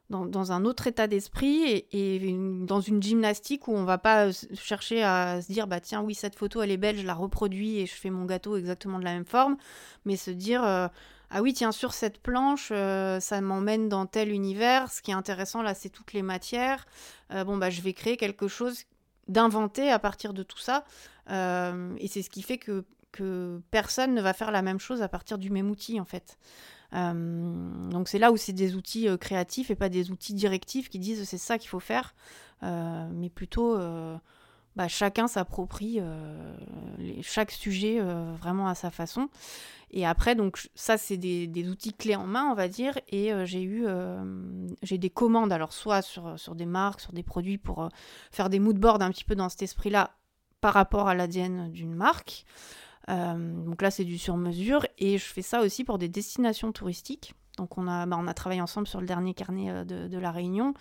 dans, 0.08 0.52
un 0.52 0.64
autre 0.64 0.86
état 0.86 1.06
d'esprit 1.06 1.84
et, 1.92 2.36
dans 2.62 2.80
une 2.80 3.02
gymnastique 3.02 3.68
où 3.68 3.72
on 3.72 3.84
va 3.84 3.98
pas 3.98 4.30
chercher 4.54 5.02
à 5.02 5.42
se 5.42 5.52
dire 5.52 5.66
bah 5.66 5.80
tiens 5.80 6.02
oui 6.02 6.14
cette 6.14 6.36
photo 6.36 6.62
elle 6.62 6.70
est 6.70 6.76
belle 6.76 6.98
je 6.98 7.06
la 7.06 7.14
reproduis 7.14 7.80
et 7.80 7.86
je 7.86 7.94
fais 7.94 8.10
mon 8.10 8.24
gâteau 8.24 8.56
exactement 8.56 8.98
de 8.98 9.04
la 9.04 9.12
même 9.12 9.24
forme 9.24 9.56
mais 10.04 10.16
se 10.16 10.30
dire 10.30 10.62
euh, 10.62 10.88
ah 11.30 11.42
oui 11.42 11.54
tiens 11.54 11.72
sur 11.72 11.94
cette 11.94 12.18
planche 12.18 12.68
ça 12.68 13.40
m'emmène 13.40 13.88
dans 13.88 14.06
tel 14.06 14.30
univers 14.30 14.92
ce 14.92 15.02
qui 15.02 15.10
est 15.10 15.14
intéressant 15.14 15.62
là 15.62 15.74
c'est 15.74 15.88
toutes 15.88 16.12
les 16.12 16.22
matières 16.22 16.86
bon 17.30 17.56
bah 17.56 17.70
je 17.70 17.80
vais 17.80 17.92
créer 17.92 18.16
quelque 18.16 18.46
chose 18.46 18.84
d'inventer 19.26 19.90
à 19.90 19.98
partir 19.98 20.34
de 20.34 20.42
tout 20.42 20.58
ça 20.58 20.84
et 21.28 22.08
c'est 22.08 22.22
ce 22.22 22.30
qui 22.30 22.42
fait 22.42 22.58
que 22.58 22.84
personne 23.70 24.14
ne 24.14 24.22
va 24.22 24.32
faire 24.32 24.50
la 24.50 24.62
même 24.62 24.78
chose 24.78 25.02
à 25.02 25.08
partir 25.08 25.38
du 25.38 25.50
même 25.50 25.70
outil 25.70 26.00
en 26.00 26.04
fait. 26.04 26.38
donc 26.92 28.08
c'est 28.08 28.18
là 28.18 28.30
où 28.30 28.36
c'est 28.36 28.52
des 28.52 28.76
outils 28.76 29.08
créatifs 29.18 29.70
et 29.70 29.74
pas 29.74 29.88
des 29.88 30.10
outils 30.10 30.34
directifs 30.34 30.88
qui 30.88 30.98
disent 30.98 31.24
c'est 31.24 31.38
ça 31.38 31.58
qu'il 31.58 31.68
faut 31.68 31.80
faire, 31.80 32.14
mais 32.62 33.30
plutôt 33.30 33.78
bah, 34.76 34.88
chacun 34.88 35.28
s'approprie 35.28 36.00
chaque 37.22 37.50
sujet 37.50 38.00
vraiment 38.00 38.68
à 38.68 38.74
sa 38.74 38.90
façon. 38.90 39.28
Et 39.96 40.04
après, 40.04 40.34
donc 40.34 40.68
ça, 40.74 40.98
c'est 40.98 41.16
des, 41.16 41.68
outils 41.68 41.92
clés 41.92 42.16
en 42.16 42.26
main, 42.26 42.48
on 42.50 42.54
va 42.54 42.66
dire. 42.66 42.98
Et 43.10 43.32
euh, 43.32 43.46
j'ai 43.46 43.62
eu 43.62 43.84
euh, 43.86 44.66
j'ai 44.82 44.98
des 44.98 45.08
commandes, 45.08 45.52
alors 45.52 45.72
soit 45.72 46.02
sur, 46.02 46.36
sur 46.36 46.56
des 46.56 46.66
marques, 46.66 47.00
sur 47.00 47.12
des 47.12 47.22
produits 47.22 47.58
pour 47.58 47.84
euh, 47.84 47.88
faire 48.32 48.50
des 48.50 48.58
moodboards 48.58 49.00
un 49.02 49.12
petit 49.12 49.22
peu 49.22 49.36
dans 49.36 49.48
cet 49.48 49.62
esprit-là 49.62 50.10
par 50.60 50.74
rapport 50.74 51.06
à 51.06 51.14
l'ADN 51.14 51.70
d'une 51.70 51.94
marque. 51.94 52.44
Donc 53.09 53.82
là, 53.82 53.90
c'est 53.90 54.05
du 54.05 54.18
sur-mesure. 54.18 54.86
Et 54.98 55.18
je 55.18 55.24
fais 55.24 55.42
ça 55.42 55.61
aussi 55.61 55.84
pour 55.84 55.98
des 55.98 56.09
destinations 56.09 56.72
touristiques. 56.72 57.34
Donc 57.57 57.78
on 57.78 57.86
a, 57.86 58.05
bah, 58.07 58.16
on 58.18 58.26
a 58.26 58.34
travaillé 58.34 58.61
ensemble 58.61 58.86
sur 58.86 59.00
le 59.00 59.07
dernier 59.07 59.32
carnet 59.32 59.84
de, 59.84 60.09
de 60.09 60.18
la 60.18 60.32
Réunion, 60.32 60.74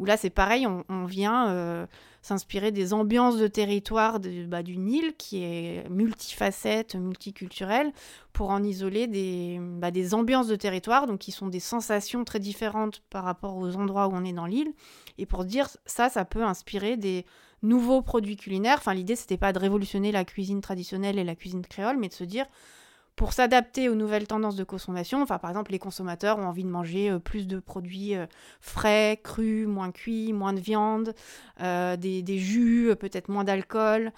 où 0.00 0.04
là 0.04 0.16
c'est 0.16 0.30
pareil, 0.30 0.66
on, 0.66 1.04
vient 1.04 1.86
s'inspirer 2.20 2.72
des 2.72 2.92
ambiances 2.92 3.36
de 3.36 3.46
territoire 3.46 4.18
de, 4.18 4.44
bah, 4.44 4.64
d'une 4.64 4.88
île 4.88 5.14
qui 5.16 5.44
est 5.44 5.88
multifacette, 5.88 6.96
multiculturelle, 6.96 7.92
pour 8.32 8.50
en 8.50 8.64
isoler 8.64 9.06
des, 9.06 9.60
bah, 9.60 9.92
des 9.92 10.14
ambiances 10.14 10.48
de 10.48 10.56
territoire, 10.56 11.06
donc 11.06 11.20
qui 11.20 11.30
sont 11.30 11.46
des 11.46 11.60
sensations 11.60 12.24
très 12.24 12.40
différentes 12.40 13.02
par 13.10 13.22
rapport 13.22 13.56
aux 13.56 13.76
endroits 13.76 14.08
où 14.08 14.12
on 14.12 14.24
est 14.24 14.32
dans 14.32 14.46
l'île, 14.46 14.72
et 15.18 15.26
pour 15.26 15.44
dire 15.44 15.68
ça, 15.86 16.08
ça 16.08 16.24
peut 16.24 16.42
inspirer 16.42 16.96
des 16.96 17.24
nouveaux 17.62 18.02
produits 18.02 18.36
culinaires. 18.36 18.78
Enfin, 18.78 18.94
l'idée, 18.94 19.16
c'était 19.16 19.36
pas 19.36 19.52
de 19.52 19.58
révolutionner 19.58 20.12
la 20.12 20.24
cuisine 20.24 20.60
traditionnelle 20.60 21.18
et 21.18 21.24
la 21.24 21.34
cuisine 21.34 21.64
créole, 21.64 21.96
mais 21.96 22.08
de 22.08 22.14
se 22.14 22.24
dire 22.24 22.46
pour 23.16 23.32
s'adapter 23.32 23.88
aux 23.88 23.94
nouvelles 23.94 24.26
tendances 24.26 24.56
de 24.56 24.64
consommation. 24.64 25.22
Enfin, 25.22 25.38
par 25.38 25.50
exemple, 25.50 25.72
les 25.72 25.78
consommateurs 25.78 26.38
ont 26.38 26.44
envie 26.44 26.64
de 26.64 26.68
manger 26.68 27.10
euh, 27.10 27.18
plus 27.18 27.46
de 27.46 27.58
produits 27.58 28.14
euh, 28.14 28.26
frais, 28.60 29.18
crus, 29.24 29.66
moins 29.66 29.90
cuits, 29.90 30.34
moins 30.34 30.52
de 30.52 30.60
viande, 30.60 31.14
euh, 31.62 31.96
des, 31.96 32.38
jus, 32.38 32.94
peut-être 33.00 33.30
moins 33.30 33.44
d'alcool. 33.44 34.12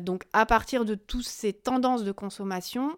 donc, 0.00 0.24
à 0.32 0.46
partir 0.46 0.86
de 0.86 0.94
toutes 0.94 1.26
ces 1.26 1.52
tendances 1.52 2.04
de 2.04 2.12
consommation, 2.12 2.96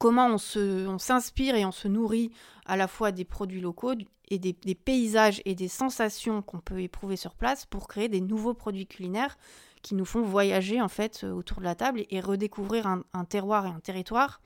comment 0.00 0.34
on, 0.34 0.58
on 0.58 0.98
s'inspire 0.98 1.54
et 1.54 1.64
on 1.64 1.72
se 1.72 1.86
nourrit 1.86 2.32
à 2.64 2.76
la 2.76 2.88
fois 2.88 3.12
des 3.12 3.24
produits 3.24 3.60
locaux 3.60 3.94
et 4.30 4.38
des, 4.38 4.74
paysages 4.74 5.42
et 5.44 5.54
des 5.54 5.68
sensations 5.68 6.40
qu'on 6.40 6.60
peut 6.60 6.80
éprouver 6.80 7.16
sur 7.16 7.34
place 7.34 7.66
pour 7.66 7.86
créer 7.86 8.08
des 8.08 8.20
nouveaux 8.20 8.54
produits 8.54 8.86
culinaires 8.86 9.36
qui 9.82 9.94
nous 9.94 10.04
font 10.04 10.22
voyager 10.22 10.80
en 10.80 10.88
fait 10.88 11.22
euh, 11.24 11.32
autour 11.32 11.58
de 11.58 11.64
la 11.64 11.74
table 11.74 12.04
et, 12.10 12.20
redécouvrir 12.20 12.86
un, 12.86 13.24
terroir 13.24 13.66
et 13.66 13.70
un 13.70 13.80
territoire 13.80 14.40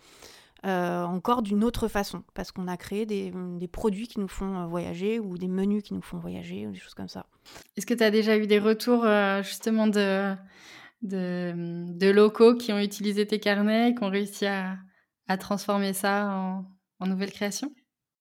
euh, 0.64 1.04
encore 1.04 1.42
d'une 1.42 1.62
autre 1.62 1.88
façon, 1.88 2.24
parce 2.32 2.50
qu'on 2.50 2.66
a 2.66 2.78
créé 2.78 3.04
des, 3.04 3.30
produits 3.70 4.08
qui 4.08 4.20
nous 4.20 4.28
font 4.28 4.60
euh, 4.60 4.66
voyager 4.66 5.20
ou 5.20 5.36
des 5.36 5.48
menus 5.48 5.82
qui 5.82 5.92
nous 5.92 6.02
font 6.02 6.16
voyager 6.16 6.66
ou 6.66 6.72
des 6.72 6.78
choses 6.78 6.94
comme 6.94 7.08
ça. 7.08 7.26
Est-ce 7.76 7.84
que 7.84 7.92
tu 7.92 8.02
as 8.02 8.10
déjà 8.10 8.38
eu 8.38 8.46
des 8.46 8.58
retours 8.58 9.06
justement 9.42 9.86
de, 9.86 10.34
de, 11.02 12.10
locaux 12.10 12.54
qui 12.54 12.72
ont 12.72 12.78
utilisé 12.78 13.26
tes 13.26 13.38
carnets 13.38 13.90
et 13.90 13.94
qui 13.94 14.02
ont 14.02 14.08
réussi 14.08 14.46
à, 14.46 14.78
transformer 15.38 15.92
ça 15.92 16.28
en, 16.28 16.64
en 17.00 17.06
nouvelle 17.06 17.32
création? 17.32 17.72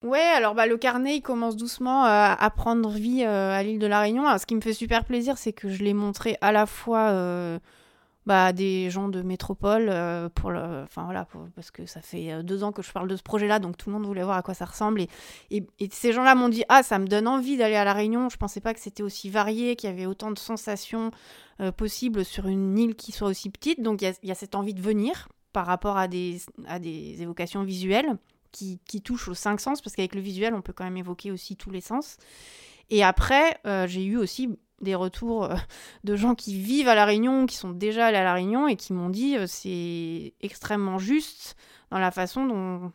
Ouais, 0.04 0.20
alors 0.20 0.54
bah, 0.54 0.66
le 0.68 0.76
carnet, 0.78 1.16
il 1.16 1.22
commence 1.22 1.56
doucement 1.56 2.06
euh, 2.06 2.36
à 2.38 2.50
prendre 2.50 2.90
vie 2.90 3.24
euh, 3.24 3.52
à 3.54 3.64
l'île 3.64 3.80
de 3.80 3.88
la 3.88 4.02
Réunion. 4.02 4.26
ce 4.38 4.46
qui 4.46 4.54
me 4.54 4.60
fait 4.60 4.74
super 4.74 5.06
plaisir, 5.06 5.38
c'est 5.38 5.54
que 5.54 5.70
je 5.70 5.82
l'ai 5.82 5.94
montré 5.94 6.38
à 6.42 6.52
la 6.52 6.66
fois 6.66 7.12
euh, 7.12 7.58
bah, 8.26 8.48
à 8.48 8.54
des 8.54 8.90
gens 8.90 9.08
de 9.08 9.22
métropole, 9.22 9.86
pour 10.36 10.52
le... 10.52 10.84
enfin, 10.84 11.04
voilà, 11.06 11.26
parce 11.56 11.72
que 11.72 11.86
ça 11.86 12.02
fait 12.02 12.44
deux 12.44 12.66
ans 12.66 12.74
que 12.74 12.82
je 12.82 12.92
parle 12.92 13.08
de 13.08 13.16
ce 13.16 13.24
projet-là, 13.24 13.60
donc 13.60 13.78
tout 13.78 13.90
le 13.90 13.94
monde 13.96 14.06
voulait 14.06 14.24
voir 14.24 14.36
à 14.36 14.42
quoi 14.42 14.54
ça 14.54 14.66
ressemble. 14.66 15.00
Et, 15.02 15.10
et, 15.52 15.90
ces 15.90 16.12
gens-là 16.12 16.36
m'ont 16.36 16.50
dit 16.50 16.66
Ah, 16.68 16.84
ça 16.84 17.00
me 17.00 17.08
donne 17.08 17.28
envie 17.28 17.56
d'aller 17.56 17.76
à 17.76 17.86
la 17.86 17.94
Réunion. 17.94 18.28
Je 18.28 18.36
pensais 18.36 18.60
pas 18.60 18.74
que 18.74 18.82
c'était 18.82 19.04
aussi 19.04 19.30
varié, 19.30 19.78
qu'il 19.78 19.90
y 19.90 19.94
avait 19.94 20.06
autant 20.06 20.32
de 20.32 20.40
sensations 20.40 21.12
possibles 21.78 22.26
sur 22.26 22.48
une 22.48 22.78
île 22.78 22.96
qui 22.96 23.14
soit 23.14 23.30
aussi 23.30 23.50
petite. 23.50 23.82
Donc 23.82 24.02
il 24.02 24.14
y, 24.24 24.32
a 24.32 24.36
cette 24.36 24.56
envie 24.56 24.74
de 24.74 24.82
venir 24.82 25.30
par 25.54 25.66
rapport 25.68 25.98
à 25.98 26.08
des, 26.08 26.42
évocations 27.22 27.64
visuelles 27.64 28.18
qui, 28.52 28.80
touche 29.04 29.28
aux 29.28 29.34
cinq 29.34 29.60
sens, 29.60 29.82
parce 29.82 29.96
qu'avec 29.96 30.16
le 30.16 30.22
visuel, 30.22 30.54
on 30.54 30.62
peut 30.62 30.74
quand 30.74 30.84
même 30.84 30.98
évoquer 30.98 31.32
aussi 31.32 31.56
tous 31.56 31.72
les 31.72 31.82
sens. 31.82 32.18
Et 32.90 33.04
après, 33.04 33.58
euh, 33.66 33.88
j'ai 33.88 34.04
eu 34.04 34.18
aussi 34.18 34.50
des 34.82 34.96
retours 34.96 35.46
euh, 35.46 35.56
de 36.04 36.16
gens 36.16 36.36
qui 36.36 36.60
vivent 36.60 36.88
à 36.88 36.96
La 36.96 37.06
Réunion, 37.06 37.46
qui 37.46 37.56
sont 37.56 37.72
déjà 37.72 38.08
allés 38.08 38.18
à 38.18 38.24
La 38.24 38.34
Réunion 38.34 38.68
et 38.68 38.76
qui 38.76 38.94
m'ont 38.94 39.10
dit 39.10 39.38
euh, 39.38 39.46
c'est 39.48 40.34
extrêmement 40.42 41.00
juste 41.00 41.56
dans 41.90 42.00
la 42.00 42.12
façon 42.12 42.46
dont, 42.46 42.92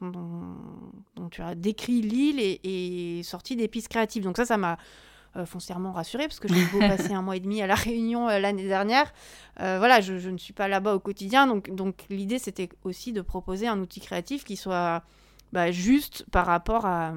dont, 1.17 1.29
tu 1.31 1.41
as 1.41 1.55
décrit 1.55 2.01
l'île 2.01 2.41
et, 2.41 3.23
sorti 3.23 3.55
des 3.55 3.69
pistes 3.69 3.89
créatives. 3.89 4.25
Donc 4.25 4.37
ça, 4.37 4.45
ça 4.45 4.57
m'a 4.57 4.77
foncièrement 5.47 5.93
rassurée 5.93 6.27
parce 6.27 6.41
que 6.41 6.49
j'ai 6.53 6.65
beau 6.67 6.79
passer 6.79 7.13
un 7.13 7.23
mois 7.23 7.37
et 7.37 7.41
demi 7.41 7.63
à 7.63 7.67
La 7.67 7.75
Réunion 7.75 8.27
l'année 8.27 8.67
dernière. 8.67 9.13
voilà, 9.57 10.01
je, 10.01 10.19
je, 10.19 10.31
ne 10.31 10.39
suis 10.39 10.53
pas 10.53 10.69
là-bas 10.69 10.95
au 10.95 11.01
quotidien. 11.01 11.47
Donc, 11.47 11.75
donc 11.75 12.05
l'idée, 12.11 12.39
c'était 12.39 12.69
aussi 12.85 13.13
de 13.13 13.21
proposer 13.21 13.67
un 13.67 13.79
outil 13.79 14.01
créatif 14.01 14.45
qui 14.45 14.57
soit 14.57 15.03
bah, 15.53 15.71
juste 15.71 16.25
par 16.31 16.47
rapport 16.47 16.87
à, 16.87 17.15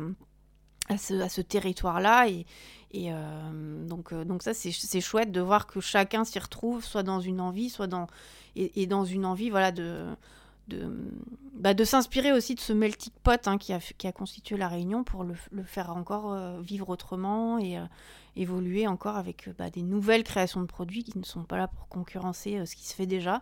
à 0.90 0.98
ce, 0.98 1.14
à 1.22 1.30
ce 1.30 1.42
territoire-là. 1.42 2.28
Et, 2.28 2.46
et 2.92 3.12
euh, 3.12 3.86
donc, 3.86 4.14
euh, 4.14 4.24
donc 4.24 4.44
ça, 4.44 4.54
c'est 4.54 5.02
chouette 5.02 5.32
de 5.32 5.42
voir 5.42 5.68
que 5.68 5.80
chacun 5.80 6.24
s'y 6.24 6.40
retrouve, 6.40 6.84
soit 6.84 7.04
dans 7.04 7.20
une 7.20 7.40
envie, 7.42 7.70
soit 7.70 7.88
dans... 7.88 8.08
Et, 8.56 8.82
et 8.82 8.88
dans 8.88 9.06
une 9.06 9.26
envie, 9.26 9.50
voilà, 9.50 9.72
de... 9.72 10.06
De, 10.68 10.90
bah, 11.54 11.74
de 11.74 11.84
s'inspirer 11.84 12.32
aussi 12.32 12.56
de 12.56 12.60
ce 12.60 12.72
melting 12.72 13.12
pot 13.24 13.48
hein, 13.48 13.58
qui, 13.58 13.74
a, 13.74 13.80
qui, 13.80 14.08
a, 14.08 14.12
constitué 14.12 14.58
la 14.58 14.68
Réunion 14.68 15.04
pour 15.04 15.24
le, 15.24 15.36
faire 15.66 15.90
encore 15.90 16.32
euh, 16.32 16.62
vivre 16.62 16.90
autrement 16.90 17.60
et 17.60 17.78
évoluer 18.36 18.88
encore 18.88 19.18
avec 19.18 19.50
bah, 19.58 19.70
des 19.70 19.82
nouvelles 19.82 20.24
créations 20.24 20.62
de 20.62 20.66
produits 20.66 21.04
qui 21.04 21.18
ne 21.18 21.24
sont 21.24 21.44
pas 21.44 21.58
là 21.58 21.68
pour 21.68 21.88
concurrencer 21.88 22.66
ce 22.66 22.76
qui 22.76 22.88
se 22.88 22.96
fait 22.96 23.08
déjà, 23.08 23.42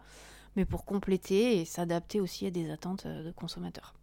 mais 0.55 0.65
pour 0.65 0.85
compléter 0.85 1.59
et 1.59 1.65
s'adapter 1.65 2.19
aussi 2.19 2.47
à 2.47 2.51
des 2.51 2.71
attentes 2.71 3.05
de 3.05 3.31
consommateurs. 3.31 3.93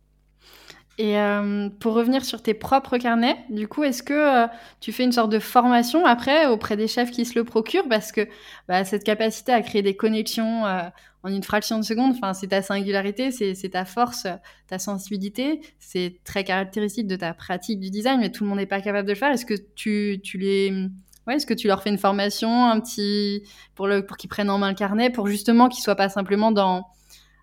Et 0.99 1.19
euh, 1.19 1.69
pour 1.79 1.93
revenir 1.93 2.25
sur 2.25 2.43
tes 2.43 2.55
propres 2.55 2.97
carnets, 2.97 3.37
du 3.51 3.69
coup, 3.69 3.85
est-ce 3.85 4.03
que 4.03 4.15
euh, 4.15 4.47
tu 4.81 4.93
fais 4.93 5.05
une 5.05 5.13
sorte 5.13 5.31
de 5.31 5.39
formation 5.39 6.07
après 6.07 6.47
auprès 6.47 6.77
des 6.77 6.89
chefs 6.89 7.11
qui 7.11 7.27
se 7.27 7.39
le 7.39 7.45
procurent? 7.45 7.89
Parce 7.89 8.13
que 8.13 8.27
bah, 8.67 8.83
cette 8.85 9.05
capacité 9.05 9.53
à 9.53 9.61
créer 9.61 9.83
des 9.83 9.95
connexions 9.95 10.65
euh, 10.65 10.89
en 11.23 11.29
une 11.29 11.43
fraction 11.43 11.79
de 11.79 11.83
seconde, 11.83 12.15
c'est 12.33 12.47
ta 12.47 12.63
singularité, 12.63 13.31
c'est 13.31 13.69
ta 13.69 13.85
force, 13.85 14.27
ta 14.69 14.79
sensibilité, 14.79 15.61
c'est 15.79 16.21
très 16.25 16.45
caractéristique 16.45 17.09
de 17.09 17.17
ta 17.17 17.35
pratique 17.35 17.79
du 17.79 17.91
design, 17.91 18.21
mais 18.21 18.31
tout 18.31 18.45
le 18.45 18.49
monde 18.49 18.59
n'est 18.59 18.67
pas 18.67 18.81
capable 18.81 19.07
de 19.07 19.13
le 19.13 19.19
faire. 19.19 19.33
Est-ce 19.33 19.45
que 19.45 19.55
tu, 19.75 20.21
les... 20.39 20.89
Ouais, 21.27 21.35
est-ce 21.35 21.47
que 21.47 21.55
tu 21.55 21.67
leur 21.67 21.83
fais 21.83 21.91
une 21.91 21.99
formation 21.99 22.67
un 22.67 22.81
petit 22.81 23.43
pour, 23.75 23.89
pour 24.07 24.17
qu'ils 24.17 24.31
prennent 24.31 24.51
en 24.51 24.59
main 24.59 24.69
le 24.69 24.77
carnet, 24.77 25.11
pour 25.11 25.27
justement 25.27 25.69
qu'ils 25.69 25.83
soient 25.83 25.97
pas 25.97 26.09
simplement 26.09 26.53
dans, 26.53 26.87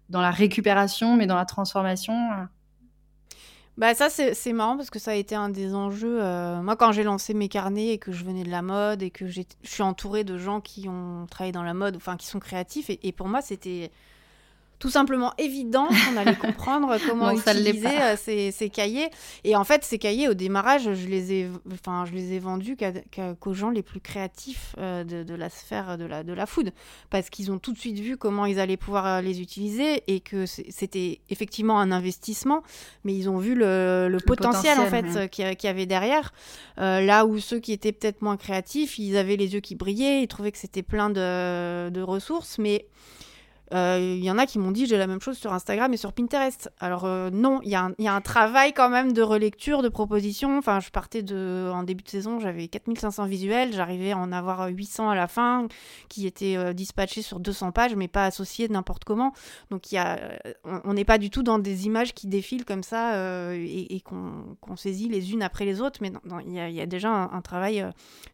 dans 0.09 0.21
la 0.21 0.31
récupération, 0.31 1.17
mais 1.17 1.27
dans 1.27 1.35
la 1.35 1.45
transformation 1.45 2.15
bah 3.77 3.95
ça 3.95 4.09
c'est 4.09 4.53
marrant 4.53 4.77
parce 4.77 4.91
que 4.91 4.99
ça 4.99 5.11
a 5.11 5.15
été 5.15 5.33
un 5.35 5.49
des 5.49 5.73
enjeux. 5.73 6.21
Euh, 6.21 6.61
moi 6.61 6.75
quand 6.75 6.91
j'ai 6.91 7.03
lancé 7.03 7.33
mes 7.33 7.49
carnets 7.49 7.89
et 7.89 7.97
que 7.97 8.11
je 8.11 8.23
venais 8.23 8.43
de 8.43 8.51
la 8.51 8.61
mode 8.61 9.01
et 9.01 9.09
que 9.09 9.27
je 9.27 9.41
suis 9.63 9.83
entourée 9.83 10.23
de 10.23 10.37
gens 10.37 10.61
qui 10.61 10.87
ont 10.87 11.25
travaillé 11.29 11.51
dans 11.51 11.63
la 11.63 11.73
mode, 11.73 11.95
enfin 11.95 12.15
qui 12.15 12.27
sont 12.27 12.39
créatifs 12.39 12.89
et 12.89 13.11
pour 13.11 13.27
moi 13.27 13.41
c'était 13.41 13.91
tout 14.83 14.89
simplement 14.89 15.31
évident 15.37 15.87
qu'on 15.87 16.17
allait 16.17 16.35
comprendre 16.47 16.97
comment 17.07 17.31
utiliser 17.31 17.87
euh, 17.87 18.17
ces, 18.17 18.69
cahiers. 18.69 19.09
Et 19.45 19.55
en 19.55 19.63
fait, 19.63 19.85
ces 19.85 19.97
cahiers, 19.97 20.27
au 20.27 20.33
démarrage, 20.33 20.93
je 20.93 21.07
les 21.07 21.31
ai, 21.31 21.49
enfin, 21.71 22.03
je 22.03 22.11
les 22.11 22.33
ai 22.33 22.39
vendus 22.39 22.75
qu'aux 23.39 23.53
gens 23.53 23.69
les 23.69 23.81
plus 23.81 24.01
créatifs 24.01 24.75
euh, 24.79 25.05
de, 25.05 25.35
la 25.35 25.49
sphère 25.49 25.97
de 25.97 26.03
la, 26.03 26.23
de 26.23 26.33
la 26.33 26.45
food. 26.45 26.73
Parce 27.09 27.29
qu'ils 27.29 27.49
ont 27.49 27.59
tout 27.59 27.71
de 27.71 27.77
suite 27.77 27.97
vu 27.97 28.17
comment 28.17 28.45
ils 28.45 28.59
allaient 28.59 28.75
pouvoir 28.75 29.05
euh, 29.07 29.21
les 29.21 29.39
utiliser 29.39 30.03
et 30.07 30.19
que 30.19 30.45
c'était 30.45 31.21
effectivement 31.29 31.79
un 31.79 31.93
investissement, 31.93 32.61
mais 33.05 33.15
ils 33.15 33.29
ont 33.29 33.37
vu 33.37 33.55
le, 33.55 34.17
potentiel, 34.27 34.81
en 34.81 34.87
fait 34.87 35.29
qu'il 35.29 35.45
y 35.45 35.67
avait 35.67 35.85
derrière. 35.85 36.33
là 36.75 37.25
où 37.25 37.39
ceux 37.39 37.59
qui 37.59 37.71
étaient 37.71 37.93
peut-être 37.93 38.21
moins 38.21 38.35
créatifs, 38.35 38.99
ils 38.99 39.15
avaient 39.15 39.37
les 39.37 39.53
yeux 39.53 39.61
qui 39.61 39.75
brillaient, 39.75 40.23
ils 40.23 40.27
trouvaient 40.27 40.51
que 40.51 40.57
c'était 40.57 40.83
plein 40.83 41.09
de, 41.09 41.89
de 41.89 42.01
ressources, 42.01 42.57
mais 42.57 42.85
il 43.71 43.77
euh, 43.77 44.15
y 44.17 44.29
en 44.29 44.37
a 44.37 44.45
qui 44.45 44.59
m'ont 44.59 44.71
dit 44.71 44.85
j'ai 44.85 44.97
la 44.97 45.07
même 45.07 45.21
chose 45.21 45.37
sur 45.37 45.53
Instagram 45.53 45.91
et 45.93 45.97
sur 45.97 46.13
Pinterest. 46.13 46.69
Alors 46.79 47.05
euh, 47.05 47.29
non, 47.31 47.59
il 47.63 47.69
y, 47.69 47.75
a 47.75 48.13
un 48.13 48.21
travail 48.21 48.73
quand 48.73 48.89
même 48.89 49.13
de 49.13 49.21
relecture, 49.21 49.81
de 49.81 49.89
proposition. 49.89 50.57
Enfin, 50.57 50.79
je 50.79 50.89
partais 50.89 51.23
en 51.33 51.83
début 51.83 52.03
de 52.03 52.09
saison, 52.09 52.39
j'avais 52.39 52.67
4500 52.67 53.25
visuels, 53.25 53.73
j'arrivais 53.73 54.11
à 54.11 54.17
en 54.17 54.31
avoir 54.31 54.67
800 54.67 55.09
à 55.09 55.15
la 55.15 55.27
fin, 55.27 55.67
qui 56.09 56.27
étaient 56.27 56.57
euh, 56.57 56.73
dispatchés 56.73 57.21
sur 57.21 57.39
200 57.39 57.71
pages, 57.71 57.95
mais 57.95 58.07
pas 58.07 58.25
associés 58.25 58.67
n'importe 58.67 59.05
comment. 59.05 59.33
Donc 59.71 59.91
y 59.91 59.97
a, 59.97 60.37
on 60.65 60.93
n'est 60.93 61.05
pas 61.05 61.17
du 61.17 61.29
tout 61.29 61.41
dans 61.41 61.57
des 61.57 61.85
images 61.85 62.13
qui 62.13 62.27
défilent 62.27 62.65
comme 62.65 62.83
ça 62.83 63.55
et, 63.55 64.01
qu'on 64.01 64.75
saisit 64.75 65.07
les 65.07 65.31
unes 65.31 65.41
après 65.41 65.65
les 65.65 65.81
autres, 65.81 65.99
mais 66.01 66.11
il 66.45 66.53
y, 66.53 66.81
a 66.81 66.85
déjà 66.85 67.09
un, 67.09 67.41
travail 67.41 67.85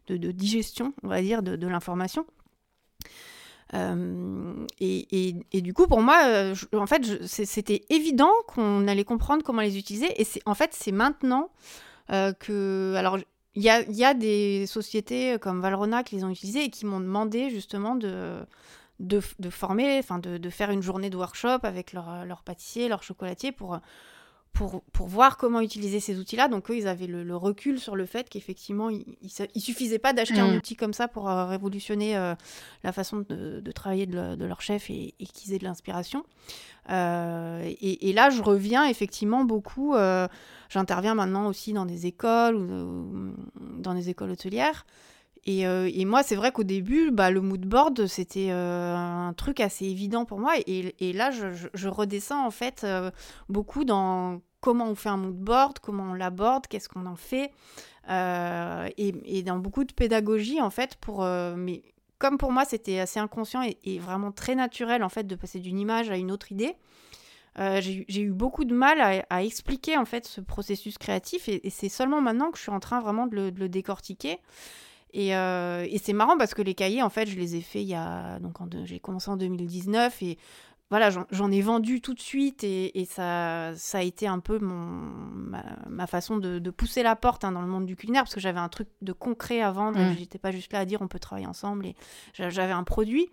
de, 0.08 0.16
digestion, 0.32 0.92
on 1.02 1.08
va 1.08 1.22
dire, 1.22 1.42
de 1.42 1.66
l'information. 1.66 2.26
Et, 3.72 5.36
et, 5.52 5.60
du 5.60 5.74
coup, 5.74 5.86
pour 5.86 6.00
moi, 6.00 6.52
en 6.72 6.86
fait, 6.86 7.26
c'était 7.26 7.82
évident 7.88 8.32
qu'on 8.48 8.88
allait 8.88 9.04
comprendre 9.04 9.42
comment 9.44 9.62
les 9.62 9.78
utiliser. 9.78 10.20
Et 10.20 10.26
en 10.46 10.54
fait, 10.54 10.70
c'est 10.72 10.92
maintenant 10.92 11.50
que... 12.08 12.94
Alors, 12.96 13.18
il 13.54 13.62
y 13.62 14.04
a, 14.04 14.14
des 14.14 14.66
sociétés 14.66 15.36
comme 15.40 15.60
Valrona 15.60 16.02
qui 16.02 16.16
les 16.16 16.24
ont 16.24 16.30
utilisées 16.30 16.64
et 16.64 16.70
qui 16.70 16.86
m'ont 16.86 17.00
demandé 17.00 17.50
justement 17.50 17.94
de, 17.94 18.38
de, 19.00 19.20
former, 19.50 19.98
enfin 19.98 20.18
de, 20.18 20.38
de, 20.38 20.50
faire 20.50 20.70
une 20.70 20.82
journée 20.82 21.10
de 21.10 21.16
workshop 21.16 21.58
avec 21.62 21.92
leur, 21.92 22.24
leur 22.24 22.42
pâtissier, 22.42 22.88
leur 22.88 23.02
chocolatier 23.02 23.52
pour, 23.52 23.80
pour, 24.52 24.82
pour, 24.92 25.06
voir 25.06 25.36
comment 25.36 25.60
utiliser 25.60 26.00
ces 26.00 26.18
outils-là. 26.18 26.48
Donc, 26.48 26.70
eux, 26.70 26.76
ils 26.76 26.86
avaient 26.86 27.06
le, 27.06 27.36
recul 27.36 27.78
sur 27.80 27.96
le 27.96 28.06
fait 28.06 28.28
qu'effectivement, 28.28 28.90
il 28.90 29.04
ne 29.22 29.60
suffisait 29.60 29.98
pas 29.98 30.12
d'acheter 30.12 30.40
un 30.40 30.52
mm. 30.52 30.56
outil 30.56 30.76
comme 30.76 30.92
ça 30.92 31.08
pour 31.08 31.28
euh, 31.28 31.46
révolutionner 31.46 32.16
euh, 32.16 32.34
la 32.84 32.92
façon 32.92 33.24
de, 33.28 33.60
de 33.60 33.72
travailler 33.72 34.06
de, 34.06 34.44
leur 34.44 34.60
chef 34.60 34.90
et, 34.90 35.14
et 35.18 35.26
qu'ils 35.26 35.54
aient 35.54 35.58
de 35.58 35.64
l'inspiration. 35.64 36.24
Euh, 36.90 37.62
et, 37.64 38.10
et, 38.10 38.12
là, 38.12 38.30
je 38.30 38.42
reviens 38.42 38.86
effectivement 38.86 39.44
beaucoup. 39.44 39.94
J'interviens 40.68 41.14
maintenant 41.14 41.46
aussi 41.46 41.72
dans 41.72 41.86
des 41.86 42.06
écoles 42.06 42.56
ou 42.56 43.34
dans 43.78 43.94
des 43.94 44.08
écoles 44.10 44.30
hôtelières. 44.30 44.84
Et, 45.46 45.62
et, 45.62 46.04
moi, 46.04 46.22
c'est 46.22 46.36
vrai 46.36 46.52
qu'au 46.52 46.64
début, 46.64 47.10
bah, 47.10 47.30
le 47.30 47.40
mood 47.40 47.64
board, 47.64 48.06
c'était 48.06 48.50
un 48.50 49.32
truc 49.36 49.60
assez 49.60 49.86
évident 49.86 50.24
pour 50.24 50.38
moi. 50.38 50.52
Et, 50.66 51.12
là, 51.12 51.30
je, 51.30 51.88
redescends 51.88 52.44
en 52.44 52.50
fait 52.50 52.86
beaucoup 53.48 53.84
dans 53.84 54.40
comment 54.60 54.86
on 54.88 54.94
fait 54.94 55.08
un 55.08 55.16
mood 55.16 55.36
board, 55.36 55.78
comment 55.78 56.10
on 56.10 56.14
l'aborde, 56.14 56.66
qu'est-ce 56.66 56.88
qu'on 56.88 57.06
en 57.06 57.16
fait. 57.16 57.50
Et, 58.08 59.42
dans 59.44 59.58
beaucoup 59.58 59.84
de 59.84 59.92
pédagogie, 59.92 60.60
en 60.60 60.70
fait, 60.70 60.96
pour. 60.96 61.24
mais 61.56 61.82
comme 62.18 62.36
pour 62.36 62.52
moi, 62.52 62.66
c'était 62.66 62.98
assez 62.98 63.18
inconscient 63.18 63.62
et, 63.62 63.98
vraiment 63.98 64.32
très 64.32 64.54
naturel, 64.54 65.02
en 65.02 65.08
fait, 65.08 65.26
de 65.26 65.34
passer 65.36 65.58
d'une 65.58 65.78
image 65.78 66.10
à 66.10 66.16
une 66.16 66.30
autre 66.30 66.52
idée. 66.52 66.74
j'ai 67.56 68.20
eu 68.20 68.30
beaucoup 68.30 68.66
de 68.66 68.74
mal 68.74 69.24
à, 69.30 69.42
expliquer 69.42 69.96
en 69.96 70.04
fait 70.04 70.26
ce 70.26 70.42
processus 70.42 70.98
créatif 70.98 71.48
et, 71.48 71.70
c'est 71.70 71.88
seulement 71.88 72.20
maintenant 72.20 72.50
que 72.50 72.58
je 72.58 72.62
suis 72.62 72.72
en 72.72 72.80
train 72.80 73.00
vraiment 73.00 73.26
de 73.26 73.50
le 73.56 73.68
décortiquer. 73.70 74.38
Euh, 75.16 75.86
et, 75.88 75.98
c'est 75.98 76.12
marrant 76.12 76.36
parce 76.38 76.54
que 76.54 76.62
les 76.62 76.74
cahiers, 76.74 77.02
en 77.02 77.10
fait, 77.10 77.26
je 77.26 77.36
les 77.36 77.56
ai 77.56 77.60
faits 77.60 77.82
il 77.82 77.88
y 77.88 77.94
a. 77.94 78.38
Donc, 78.40 78.56
j'ai 78.84 79.00
commencé 79.00 79.30
en 79.30 79.36
2019 79.36 80.22
et 80.22 80.38
voilà, 80.90 81.10
j'en 81.30 81.50
ai 81.52 81.60
vendu 81.62 82.00
tout 82.00 82.14
de 82.14 82.20
suite 82.20 82.64
et, 82.64 83.06
ça, 83.08 83.72
ça 83.76 83.98
a 83.98 84.02
été 84.02 84.26
un 84.26 84.40
peu 84.40 84.58
mon, 84.58 85.54
ma, 85.88 86.06
façon 86.06 86.38
de, 86.38 86.70
pousser 86.70 87.02
la 87.02 87.14
porte 87.14 87.44
hein, 87.44 87.52
dans 87.52 87.62
le 87.62 87.68
monde 87.68 87.86
du 87.86 87.94
culinaire 87.94 88.24
parce 88.24 88.34
que 88.34 88.40
j'avais 88.40 88.58
un 88.58 88.68
truc 88.68 88.88
de 89.00 89.12
concret 89.12 89.60
à 89.60 89.70
vendre. 89.70 90.00
Mmh. 90.00 90.16
J'étais 90.18 90.38
pas 90.38 90.50
juste 90.50 90.72
là 90.72 90.80
à 90.80 90.84
dire 90.84 91.00
on 91.00 91.08
peut 91.08 91.20
travailler 91.20 91.46
ensemble 91.46 91.86
et 91.86 91.94
j'avais 92.34 92.72
un 92.72 92.84
produit. 92.84 93.28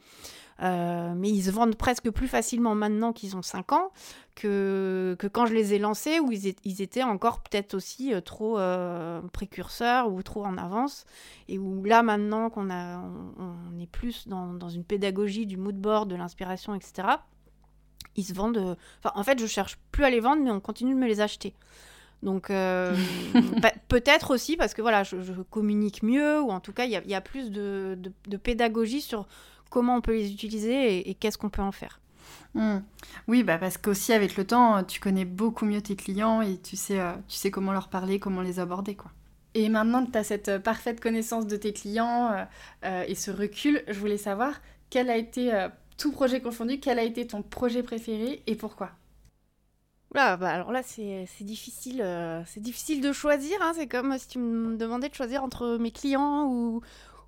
Euh, 0.64 1.14
mais 1.16 1.30
ils 1.30 1.43
se 1.43 1.51
vendent 1.51 1.76
presque 1.76 2.10
plus 2.10 2.28
facilement 2.28 2.74
maintenant 2.74 3.14
qu'ils 3.14 3.36
ont 3.36 3.43
5 3.43 3.74
ans 3.74 3.91
que, 4.34 5.16
que 5.20 5.28
quand 5.28 5.45
je 5.45 5.53
les 5.53 5.74
ai 5.74 5.80
lancés, 5.80 6.20
où 6.20 6.32
ils, 6.32 6.55
ils 6.64 6.82
étaient 6.82 7.03
encore 7.03 7.41
peut-être 7.41 7.76
aussi 7.76 8.14
euh, 8.14 8.22
trop 8.22 8.58
euh, 8.58 9.22
précurseurs 9.34 10.12
ou 10.12 10.22
trop 10.24 10.45
en 10.45 10.58
avance. 10.58 11.05
Et 11.47 11.60
où 11.60 11.84
là, 11.84 12.01
maintenant 12.01 12.49
qu'on 12.49 12.70
a, 12.70 12.97
on, 12.97 13.80
est 13.80 13.88
plus 13.88 14.28
dans, 14.28 14.53
dans, 14.53 14.70
une 14.70 14.84
pédagogie 14.84 15.45
du 15.45 15.58
mood 15.58 15.76
board, 15.76 16.10
de 16.10 16.16
l'inspiration, 16.16 16.74
etc., 16.74 17.08
ils 18.16 18.24
se 18.24 18.34
vendent. 18.34 18.78
Enfin, 18.99 19.12
en 19.16 19.24
fait, 19.24 19.39
je 19.39 19.45
cherche 19.45 19.78
plus 19.91 20.03
à 20.03 20.10
les 20.10 20.20
vendre, 20.20 20.43
mais 20.43 20.49
on 20.49 20.60
continue 20.60 20.93
de 20.93 20.99
me 20.99 21.08
les 21.08 21.22
acheter. 21.22 21.53
Donc 22.24 22.47
peut-être 23.88 24.32
aussi 24.32 24.58
parce 24.58 24.74
que 24.74 24.82
voilà, 24.82 25.03
je, 25.03 25.16
communique 25.51 26.01
mieux 26.01 26.41
ou 26.41 26.49
en 26.49 26.60
tout 26.60 26.74
cas 26.74 26.86
il 26.86 26.91
y, 26.91 27.10
y, 27.10 27.14
a 27.14 27.22
plus 27.22 27.51
de, 27.51 27.95
de, 27.95 28.12
de, 28.28 28.38
pédagogie 28.38 29.01
sur 29.01 29.28
comment 29.70 29.95
on 29.95 30.01
peut 30.01 30.13
les 30.13 30.32
utiliser 30.32 31.09
et, 31.09 31.13
qu'est-ce 31.15 31.38
qu'on 31.38 31.49
peut 31.49 31.61
en 31.61 31.72
faire. 31.72 31.99
Hmm. 32.53 32.80
Oui, 33.28 33.43
bah 33.43 33.57
parce 33.57 33.78
qu'aussi 33.78 34.13
avec 34.13 34.38
le 34.38 34.45
temps, 34.45 34.84
tu 34.84 34.99
connais 34.99 35.26
beaucoup 35.26 35.65
mieux 35.65 35.82
tes 35.82 35.95
clients 35.95 36.41
et 36.41 36.57
tu 36.57 36.76
sais, 36.76 36.99
euh, 36.99 37.13
tu 37.28 37.36
sais 37.36 37.51
comment 37.51 37.72
leur 37.72 37.89
parler, 37.89 38.20
comment 38.20 38.41
les 38.41 38.59
aborder. 38.59 38.95
quoi. 38.95 39.11
Et 39.53 39.70
maintenant 39.70 40.05
que 40.05 40.11
tu 40.11 40.18
as 40.18 40.24
cette 40.24 40.57
parfaite 40.59 40.99
connaissance 40.99 41.47
de 41.47 41.55
tes 41.55 41.74
clients 41.74 42.32
euh, 42.32 42.43
euh, 42.86 43.03
et 43.07 43.15
ce 43.15 43.32
recul, 43.32 43.84
je 43.88 43.99
voulais 43.99 44.18
savoir 44.18 44.61
quel 44.89 45.09
a 45.09 45.18
été, 45.18 45.68
tout 45.97 46.11
projet 46.11 46.41
confondu, 46.41 46.80
quel 46.80 46.99
a 46.99 47.03
été 47.03 47.28
ton 47.28 47.41
projet 47.41 47.84
préféré 47.84 48.43
et 48.47 48.55
pourquoi? 48.55 48.91
Bah 50.13 50.34
alors 50.41 50.72
là, 50.72 50.82
c'est 50.84 51.28
difficile, 51.41 52.03
c'est 52.45 52.61
difficile 52.61 53.01
de 53.01 53.11
choisir. 53.11 53.61
Hein. 53.61 53.74
C'est 53.76 53.88
comme 53.88 54.18
si 54.18 54.30
tu 54.30 54.39
me 54.39 54.78
demandais 54.78 55.09
de 55.09 55.13
choisir 55.13 55.43
entre 55.43 55.78
mes 55.78 55.91
clients 55.91 56.45
ou, 56.47 56.82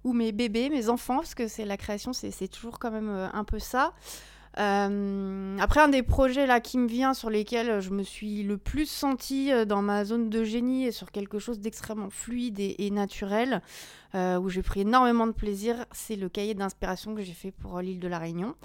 ou 0.04 0.14
mes 0.14 0.32
bébés, 0.32 0.70
mes 0.70 0.90
enfants, 0.90 1.18
parce 1.18 1.36
que 1.36 1.48
c'est 1.48 1.66
la 1.66 1.78
création, 1.78 2.14
c'est 2.14 2.48
toujours 2.48 2.80
quand 2.80 2.92
même 2.92 3.10
euh, 3.10 3.28
un 3.34 3.44
peu 3.44 3.60
ça. 3.60 3.94
Euh, 4.58 5.58
après, 5.60 5.80
un 5.80 5.90
des 5.90 6.04
projets 6.04 6.48
là 6.48 6.60
qui 6.60 6.78
me 6.78 6.88
vient, 6.88 7.14
sur 7.14 7.30
lesquels 7.30 7.82
je 7.82 7.92
me 7.92 8.04
suis 8.04 8.44
le 8.44 8.58
plus 8.58 8.90
sentie 8.90 9.52
euh, 9.52 9.66
dans 9.66 9.82
ma 9.82 10.06
zone 10.06 10.30
de 10.30 10.44
génie 10.44 10.86
et 10.86 10.92
sur 10.92 11.12
quelque 11.12 11.40
chose 11.40 11.60
d'extrêmement 11.60 12.10
fluide 12.10 12.60
et, 12.60 12.92
naturel, 12.92 13.62
où 14.16 14.50
j'ai 14.50 14.64
pris 14.64 14.82
énormément 14.82 15.28
de 15.28 15.34
plaisir, 15.34 15.86
c'est 15.92 16.16
le 16.16 16.30
cahier 16.30 16.56
d'inspiration 16.56 17.14
que 17.14 17.22
j'ai 17.22 17.34
fait 17.34 17.52
pour 17.52 17.80
l'île 17.80 18.00
de 18.00 18.08
la 18.08 18.18
Réunion. 18.18 18.56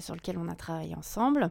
Sur 0.00 0.14
lequel 0.14 0.36
on 0.38 0.48
a 0.48 0.54
travaillé 0.54 0.94
ensemble. 0.94 1.50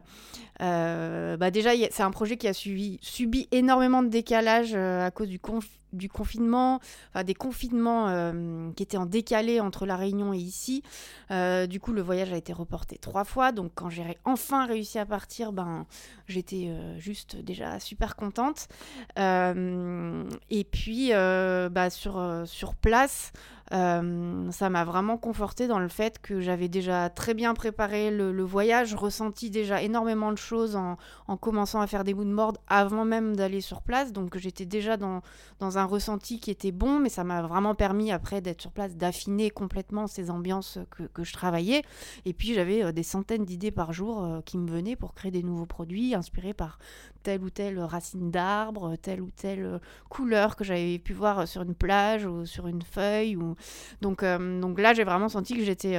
bah 0.58 1.50
déjà, 1.50 1.70
c'est 1.90 2.02
un 2.02 2.10
projet 2.10 2.36
qui 2.36 2.48
a 2.48 2.52
subi, 2.52 2.98
subi 3.02 3.48
énormément 3.50 4.02
de 4.02 4.08
décalage 4.08 4.74
à 4.74 5.10
cause 5.10 5.28
du, 5.28 5.38
confinement 5.38 5.80
du 5.92 6.08
confinement, 6.08 6.80
enfin 7.12 7.24
des 7.24 7.34
confinements 7.34 8.08
euh, 8.08 8.70
qui 8.72 8.82
étaient 8.82 8.96
en 8.96 9.06
décalé 9.06 9.60
entre 9.60 9.86
la 9.86 9.96
Réunion 9.96 10.32
et 10.32 10.38
ici. 10.38 10.82
Euh, 11.30 11.66
du 11.66 11.80
coup, 11.80 11.92
le 11.92 12.02
voyage 12.02 12.32
a 12.32 12.36
été 12.36 12.52
reporté 12.52 12.98
trois 12.98 13.24
fois. 13.24 13.52
Donc, 13.52 13.72
quand 13.74 13.90
j'ai 13.90 14.18
enfin 14.24 14.66
réussi 14.66 14.98
à 14.98 15.06
partir, 15.06 15.52
ben, 15.52 15.86
j'étais 16.26 16.68
euh, 16.68 16.98
juste 16.98 17.36
déjà 17.36 17.80
super 17.80 18.16
contente. 18.16 18.68
et 19.16 20.64
puis, 20.70 21.10
bah, 21.12 21.90
sur, 21.90 22.42
sur 22.46 22.74
place, 22.74 23.32
ça 23.70 24.70
m'a 24.70 24.84
vraiment 24.84 25.16
conforté 25.16 25.66
dans 25.68 25.78
le 25.78 25.88
fait 25.88 26.18
que 26.20 26.40
j'avais 26.40 26.68
déjà 26.68 27.08
très 27.08 27.34
bien 27.34 27.54
préparé 27.54 28.10
le, 28.10 28.42
voyage, 28.42 28.94
ressenti 28.94 29.50
déjà 29.50 29.82
énormément 29.82 30.32
de 30.32 30.38
choses 30.38 30.76
en, 30.76 30.96
en 31.28 31.36
commençant 31.36 31.80
à 31.80 31.86
faire 31.86 32.04
des 32.04 32.14
de 32.24 32.24
morde 32.24 32.58
avant 32.68 33.04
même 33.04 33.36
d'aller 33.36 33.60
sur 33.60 33.82
place. 33.82 34.12
Donc, 34.12 34.36
j'étais 34.36 34.66
déjà 34.66 34.96
dans, 34.96 35.22
dans 35.58 35.78
un 35.78 35.84
ressenti 35.84 36.40
qui 36.40 36.50
était 36.50 36.72
bon, 36.72 36.98
mais 36.98 37.08
ça 37.08 37.24
m'a 37.24 37.42
vraiment 37.42 37.74
permis 37.74 38.12
après 38.12 38.40
d'être 38.40 38.60
sur 38.60 38.72
place, 38.72 38.96
d'affiner 38.96 39.50
complètement 39.50 40.06
ces 40.06 40.30
ambiances 40.30 40.78
que, 40.90 41.24
je 41.24 41.32
travaillais. 41.32 41.82
Et 42.24 42.32
puis 42.32 42.54
j'avais 42.54 42.82
euh, 42.82 42.92
des 42.92 43.02
centaines 43.02 43.44
d'idées 43.44 43.70
par 43.70 43.92
jour 43.92 44.24
euh, 44.24 44.40
qui 44.40 44.58
me 44.58 44.70
venaient 44.70 44.96
pour 44.96 45.14
créer 45.14 45.30
des 45.30 45.42
nouveaux 45.42 45.66
produits 45.66 46.14
inspirés 46.14 46.54
par 46.54 46.78
telle 47.22 47.42
ou 47.42 47.50
telle 47.50 47.78
racine 47.78 48.30
d'arbre, 48.30 48.96
telle 48.96 49.20
ou 49.20 49.30
telle 49.30 49.64
euh, 49.64 49.78
couleur 50.08 50.56
que 50.56 50.64
j'avais 50.64 50.98
pu 50.98 51.12
voir 51.12 51.46
sur 51.46 51.62
une 51.62 51.74
plage 51.74 52.24
ou 52.24 52.46
sur 52.46 52.66
une 52.66 52.82
feuille. 52.82 53.36
Ou... 53.36 53.54
Donc, 54.00 54.24
donc 54.24 54.80
là, 54.80 54.94
j'ai 54.94 55.04
vraiment 55.04 55.28
senti 55.28 55.54
que 55.54 55.64
j'étais 55.64 55.98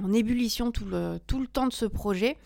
en 0.00 0.12
ébullition 0.12 0.70
tout 0.70 0.86
le, 0.86 1.18
temps 1.52 1.66
de 1.66 1.72
ce 1.72 1.84
projet. 1.84 2.36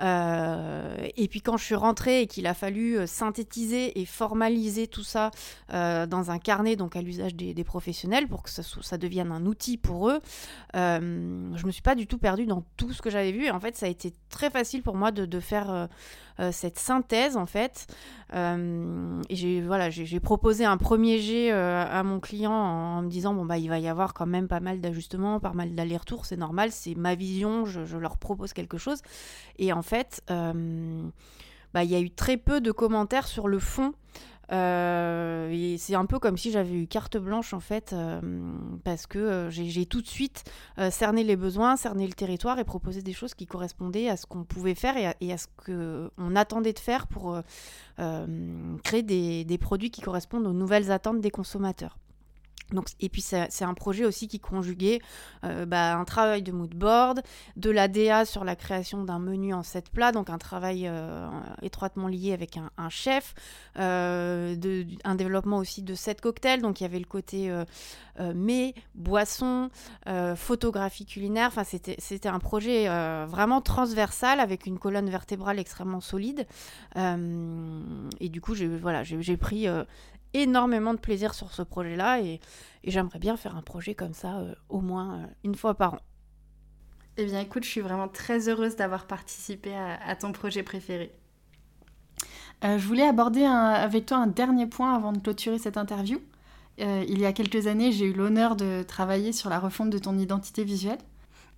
Euh, 0.00 0.96
et 1.16 1.26
puis 1.26 1.40
quand 1.40 1.56
je 1.56 1.64
suis 1.64 1.74
rentrée 1.74 2.22
et 2.22 2.26
qu'il 2.28 2.46
a 2.46 2.54
fallu 2.54 2.96
euh, 2.96 3.06
synthétiser 3.06 4.00
et 4.00 4.04
formaliser 4.04 4.86
tout 4.86 5.02
ça 5.02 5.32
euh, 5.72 6.06
dans 6.06 6.30
un 6.30 6.38
carnet, 6.38 6.76
donc 6.76 6.94
à 6.94 7.02
l'usage 7.02 7.34
des, 7.34 7.64
professionnels, 7.64 8.28
pour 8.28 8.42
que 8.42 8.50
ça, 8.50 8.98
devienne 8.98 9.32
un 9.32 9.44
outil 9.46 9.76
pour 9.76 10.08
eux, 10.08 10.20
je 10.74 11.66
me 11.66 11.70
suis 11.70 11.82
pas 11.82 11.94
du 11.94 12.06
tout 12.06 12.18
perdue 12.18 12.46
dans 12.46 12.64
tout 12.76 12.92
ce 12.92 13.02
que 13.02 13.10
j'avais 13.10 13.32
vu. 13.32 13.46
Et 13.46 13.50
en 13.50 13.60
fait, 13.60 13.76
ça 13.76 13.86
a 13.86 13.88
été 13.88 14.12
très 14.28 14.50
facile 14.50 14.82
pour 14.82 14.96
moi 14.96 15.10
de 15.10 15.40
faire 15.40 15.88
cette 16.52 16.78
synthèse, 16.78 17.36
en 17.36 17.46
fait. 17.46 17.86
et 18.34 19.34
j'ai 19.34 20.20
proposé 20.20 20.64
un 20.64 20.76
premier 20.76 21.18
jet 21.18 21.50
à 21.50 22.02
mon 22.02 22.20
client 22.20 22.52
en, 22.52 23.02
me 23.02 23.08
disant, 23.08 23.34
bon, 23.34 23.44
bah, 23.44 23.58
il 23.58 23.68
va 23.68 23.78
y 23.78 23.88
avoir 23.88 24.14
quand 24.14 24.26
même 24.26 24.48
pas 24.48 24.60
mal 24.60 24.80
d'ajustements, 24.80 25.40
pas 25.40 25.52
mal 25.52 25.74
d'allers-retours, 25.74 26.26
c'est 26.26 26.36
normal, 26.36 26.70
c'est 26.72 26.94
ma 26.94 27.14
vision, 27.14 27.64
je, 27.64 27.96
leur 27.96 28.16
propose 28.18 28.52
quelque 28.52 28.78
chose. 28.78 29.02
Et 29.58 29.72
en 29.72 29.82
fait, 29.82 30.22
euh, 30.30 31.08
bah, 31.74 31.84
il 31.84 31.90
y 31.90 31.94
a 31.94 32.00
eu 32.00 32.10
très 32.10 32.36
peu 32.36 32.60
de 32.60 32.72
commentaires 32.72 33.26
sur 33.26 33.48
le 33.48 33.58
fond. 33.58 33.92
Euh, 34.50 35.76
c'est 35.78 35.94
un 35.94 36.06
peu 36.06 36.18
comme 36.18 36.38
si 36.38 36.50
j'avais 36.50 36.74
eu 36.74 36.86
carte 36.86 37.16
blanche 37.16 37.52
en 37.52 37.60
fait, 37.60 37.92
euh, 37.92 38.20
parce 38.84 39.06
que 39.06 39.48
j'ai 39.50 39.86
tout 39.86 40.00
de 40.00 40.06
suite 40.06 40.44
cerné 40.90 41.24
les 41.24 41.36
besoins, 41.36 41.76
cerné 41.76 42.06
le 42.06 42.12
territoire 42.12 42.58
et 42.58 42.64
proposé 42.64 43.02
des 43.02 43.12
choses 43.12 43.34
qui 43.34 43.46
correspondaient 43.46 44.08
à 44.08 44.16
ce 44.16 44.26
qu'on 44.26 44.44
pouvait 44.44 44.74
faire 44.74 44.96
et 45.20 45.32
à, 45.32 45.38
ce 45.38 45.46
qu'on 45.64 46.36
attendait 46.36 46.72
de 46.72 46.78
faire 46.78 47.06
pour 47.06 47.40
créer 48.84 49.02
des, 49.02 49.58
produits 49.58 49.90
qui 49.90 50.00
correspondent 50.00 50.46
aux 50.46 50.52
nouvelles 50.52 50.90
attentes 50.90 51.20
des 51.20 51.30
consommateurs. 51.30 51.98
Donc, 52.72 52.88
et 53.00 53.08
puis 53.08 53.22
c'est 53.22 53.64
un 53.64 53.74
projet 53.74 54.04
aussi 54.04 54.28
qui 54.28 54.40
conjuguait 54.40 55.00
euh, 55.44 55.64
bah, 55.64 55.96
un 55.96 56.04
travail 56.04 56.42
de 56.42 56.52
mood 56.52 56.74
board, 56.74 57.22
de 57.56 57.70
la 57.70 57.88
DA 57.88 58.24
sur 58.24 58.44
la 58.44 58.56
création 58.56 59.04
d'un 59.04 59.18
menu 59.18 59.54
en 59.54 59.62
sept 59.62 59.88
plats, 59.90 60.12
donc 60.12 60.28
un 60.28 60.38
travail 60.38 60.86
euh, 60.86 61.28
étroitement 61.62 62.08
lié 62.08 62.32
avec 62.32 62.58
un, 62.58 62.88
chef, 62.90 63.34
euh, 63.78 64.54
un 65.04 65.14
développement 65.14 65.58
aussi 65.58 65.82
de 65.82 65.94
sept 65.94 66.20
cocktails, 66.20 66.60
donc 66.60 66.80
il 66.80 66.84
y 66.84 66.86
avait 66.86 66.98
le 66.98 67.06
côté 67.06 67.50
mets, 68.34 68.74
boisson, 68.94 69.70
photographie 70.36 71.06
culinaire, 71.06 71.48
enfin 71.48 71.64
c'était 71.64 72.28
un 72.28 72.38
projet 72.38 72.88
vraiment 73.26 73.60
transversal 73.60 74.40
avec 74.40 74.66
une 74.66 74.78
colonne 74.78 75.08
vertébrale 75.08 75.58
extrêmement 75.58 76.00
solide. 76.00 76.46
et 76.96 78.28
du 78.28 78.40
coup, 78.40 78.54
j'ai 78.54 78.66
voilà, 78.66 79.02
pris 79.40 79.66
énormément 80.34 80.94
de 80.94 80.98
plaisir 80.98 81.34
sur 81.34 81.52
ce 81.52 81.62
projet-là 81.62 82.20
et, 82.20 82.40
j'aimerais 82.84 83.18
bien 83.18 83.36
faire 83.36 83.56
un 83.56 83.62
projet 83.62 83.94
comme 83.94 84.14
ça 84.14 84.38
euh, 84.38 84.54
au 84.68 84.80
moins 84.80 85.16
euh, 85.16 85.26
une 85.44 85.54
fois 85.54 85.74
par 85.74 85.94
an. 85.94 85.98
Eh 87.18 87.26
bien 87.26 87.40
écoute, 87.40 87.64
je 87.64 87.68
suis 87.68 87.80
vraiment 87.80 88.08
très 88.08 88.48
heureuse 88.48 88.76
d'avoir 88.76 89.06
participé 89.06 89.74
à, 89.74 90.14
ton 90.14 90.32
projet 90.32 90.62
préféré. 90.62 91.12
Euh, 92.64 92.78
je 92.78 92.86
voulais 92.86 93.06
aborder 93.06 93.44
avec 93.44 94.06
toi 94.06 94.18
un 94.18 94.28
dernier 94.28 94.66
point 94.66 94.94
avant 94.94 95.12
de 95.12 95.18
clôturer 95.18 95.58
cette 95.58 95.76
interview. 95.76 96.20
il 96.78 97.18
y 97.18 97.26
a 97.26 97.32
quelques 97.32 97.66
années, 97.66 97.90
j'ai 97.90 98.06
eu 98.06 98.12
l'honneur 98.12 98.54
de 98.54 98.84
travailler 98.84 99.32
sur 99.32 99.50
la 99.50 99.58
refonte 99.58 99.90
de 99.90 99.98
ton 99.98 100.16
identité 100.16 100.62
visuelle. 100.62 100.98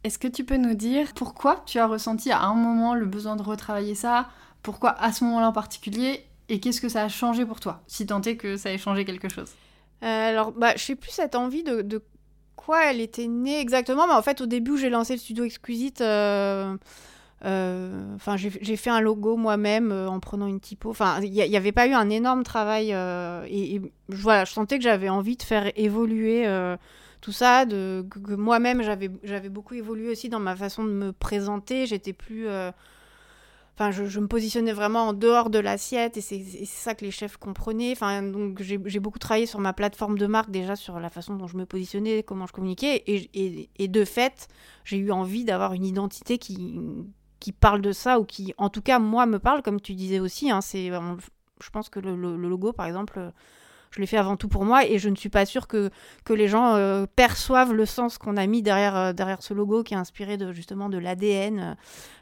Est-ce 0.03 0.19
que 0.19 0.29
tu 0.29 0.45
peux 0.45 0.57
nous 0.57 0.75
dire 0.75 1.13
pourquoi 1.15 1.63
tu 1.67 1.79
as 1.79 1.87
ressenti 1.87 2.33
à 2.33 2.43
un 2.43 2.55
moment 2.55 2.95
le 2.95 3.05
besoin 3.05 3.37
de 3.37 3.43
retravailler 3.43 3.95
ça? 3.95 4.31
Pourquoi 4.63 4.91
à 4.99 5.13
ce 5.13 5.25
moment-là 5.25 5.49
en 5.49 5.53
particulier? 5.53 6.25
Et 6.51 6.59
qu'est-ce 6.59 6.81
que 6.81 6.89
ça 6.89 7.05
a 7.05 7.09
changé 7.09 7.47
pour 7.47 7.61
toi, 7.61 7.83
si 7.87 8.05
tant 8.07 8.21
est 8.23 8.37
que 8.37 8.57
ça 8.57 8.73
ait 8.73 8.79
changé 8.79 9.05
quelque 9.05 9.29
chose? 9.29 9.51
Euh, 10.03 10.31
Alors, 10.31 10.53
bah, 10.53 10.73
je 10.77 10.83
sais 10.83 10.97
plus 10.97 11.13
cette 11.13 11.37
envie 11.37 11.63
de, 11.63 12.03
quoi 12.57 12.91
elle 12.91 13.01
était 13.01 13.29
née 13.29 13.61
exactement, 13.61 14.07
mais 14.07 14.15
en 14.15 14.23
fait, 14.23 14.41
au 14.41 14.47
début, 14.47 14.77
j'ai 14.77 14.91
lancé 14.91 15.15
le 15.15 15.21
studio 15.21 15.45
Exquisite. 15.45 16.01
Euh, 16.01 16.77
euh, 17.45 18.15
enfin, 18.17 18.37
j'ai 18.37 18.77
fait 18.77 18.91
un 18.91 19.01
logo 19.01 19.37
moi-même 19.37 19.93
en 19.93 20.19
prenant 20.21 20.47
une 20.47 20.61
typo. 20.61 20.91
Enfin, 20.91 21.21
il 21.23 21.31
n'y 21.31 21.57
avait 21.57 21.73
pas 21.73 21.87
eu 21.87 21.95
un 21.95 22.11
énorme 22.11 22.43
travail. 22.43 22.91
et, 23.49 23.81
voilà, 24.09 24.45
je 24.45 24.53
sentais 24.53 24.77
que 24.79 24.85
j'avais 24.85 25.09
envie 25.09 25.37
de 25.37 25.43
faire 25.43 25.71
évoluer 25.77 26.47
tout 27.21 27.33
ça, 27.33 27.65
de, 27.65 28.05
que, 28.11 28.35
moi-même 28.35 28.83
j'avais 28.83 29.49
beaucoup 29.49 29.75
évolué 29.75 30.11
aussi 30.11 30.29
dans 30.29 30.41
ma 30.41 30.57
façon 30.57 30.83
de 30.85 30.91
me 30.91 31.13
présenter. 31.13 31.87
J'étais 31.87 32.13
plus 32.13 32.47
Enfin, 33.81 33.93
je, 33.93 34.21
me 34.21 34.27
positionnais 34.27 34.75
vraiment 34.75 35.09
en 35.09 35.13
dehors 35.15 35.49
de 35.49 35.59
l'assiette 35.59 36.19
et 36.19 36.21
c'est 36.21 36.45
ça 36.67 36.95
que 36.95 37.03
les 37.03 37.11
chefs 37.11 37.39
comprenaient. 37.39 37.93
Enfin, 37.93 38.23
donc 38.23 38.61
j'ai 38.61 39.01
beaucoup 39.01 39.19
travaillé 39.19 39.47
sur 39.47 39.59
ma 39.59 39.73
plateforme 39.73 40.19
de 40.19 40.27
marque 40.27 40.51
déjà 40.51 40.77
sur 40.77 41.01
la 41.01 41.09
façon 41.09 41.35
dont 41.35 41.47
je 41.47 41.57
me 41.57 41.65
positionnais, 41.65 42.23
comment 42.23 42.47
je 42.47 42.53
communiquais 42.53 43.03
et, 43.07 43.89
de 43.89 44.05
fait, 44.05 44.49
j'ai 44.85 44.99
eu 44.99 45.11
envie 45.11 45.47
d'avoir 45.47 45.73
une 45.73 45.87
identité 45.87 46.37
qui 46.37 46.79
qui 47.39 47.53
parle 47.53 47.81
de 47.81 47.93
ça 47.93 48.21
ou 48.21 48.27
qui, 48.27 48.53
en 48.59 48.69
tout 48.69 48.83
cas, 48.83 48.99
moi 48.99 49.25
me 49.25 49.39
parle, 49.39 49.63
comme 49.63 49.81
tu 49.81 49.95
disais 49.95 50.21
aussi. 50.21 50.51
Hein, 50.51 50.61
c'est, 50.61 50.91
je 50.91 51.71
pense 51.71 51.89
que 51.89 52.01
le, 52.01 52.37
logo, 52.37 52.75
par 52.75 52.85
exemple 52.85 53.33
je 53.91 54.01
l'ai 54.01 54.07
fait 54.07 54.17
avant 54.17 54.37
tout 54.37 54.49
pour 54.49 54.65
moi 54.65 54.87
et 54.87 54.99
je 54.99 55.09
ne 55.09 55.17
suis 55.17 55.29
pas 55.29 55.45
sûre 55.45 55.67
que, 55.67 55.91
que 56.25 56.33
les 56.33 56.47
gens 56.47 56.75
euh, 56.75 57.07
perçoivent 57.17 57.73
le 57.73 57.87
sens 57.87 58.19
qu'on 58.19 58.37
a 58.37 58.47
mis 58.47 58.63
derrière, 58.63 58.97
euh, 58.97 59.13
derrière 59.13 59.43
ce 59.43 59.53
logo 59.53 59.83
qui 59.83 59.95
est 59.95 59.97
inspiré 59.97 60.37
de, 60.37 60.53
justement 60.53 60.89
de 60.89 60.99
l'ADN 60.99 61.77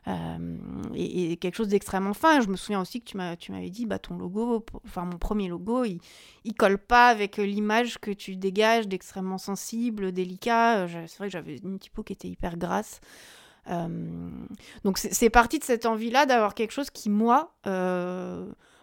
euh, 0.06 0.56
et, 0.94 1.36
quelque 1.36 1.56
chose 1.56 1.68
d'extrêmement 1.68 2.14
fin. 2.14 2.40
Je 2.40 2.48
me 2.48 2.56
souviens 2.56 2.80
aussi 2.80 3.02
que 3.02 3.34
tu, 3.34 3.52
m'avais 3.52 3.70
dit, 3.70 3.84
bah, 3.84 3.98
ton 3.98 4.16
logo, 4.16 4.64
enfin 4.86 5.04
mon 5.04 5.18
premier 5.18 5.48
logo, 5.48 5.84
il, 5.84 6.00
il 6.44 6.54
colle 6.54 6.78
pas 6.78 7.08
avec 7.08 7.36
l'image 7.36 7.98
que 7.98 8.10
tu 8.10 8.36
dégages 8.36 8.88
d'extrêmement 8.88 9.38
sensible, 9.38 10.12
délicat. 10.12 10.86
C'est 11.06 11.18
vrai 11.18 11.28
que 11.28 11.32
j'avais 11.32 11.56
une 11.58 11.78
typo 11.78 12.02
qui 12.02 12.14
était 12.14 12.28
hyper 12.28 12.56
grasse. 12.56 13.00
donc 14.84 14.96
c'est 14.96 15.30
parti 15.30 15.58
de 15.58 15.64
cette 15.64 15.84
envie-là 15.84 16.24
d'avoir 16.24 16.54
quelque 16.54 16.72
chose 16.72 16.88
qui, 16.88 17.10
moi, 17.10 17.52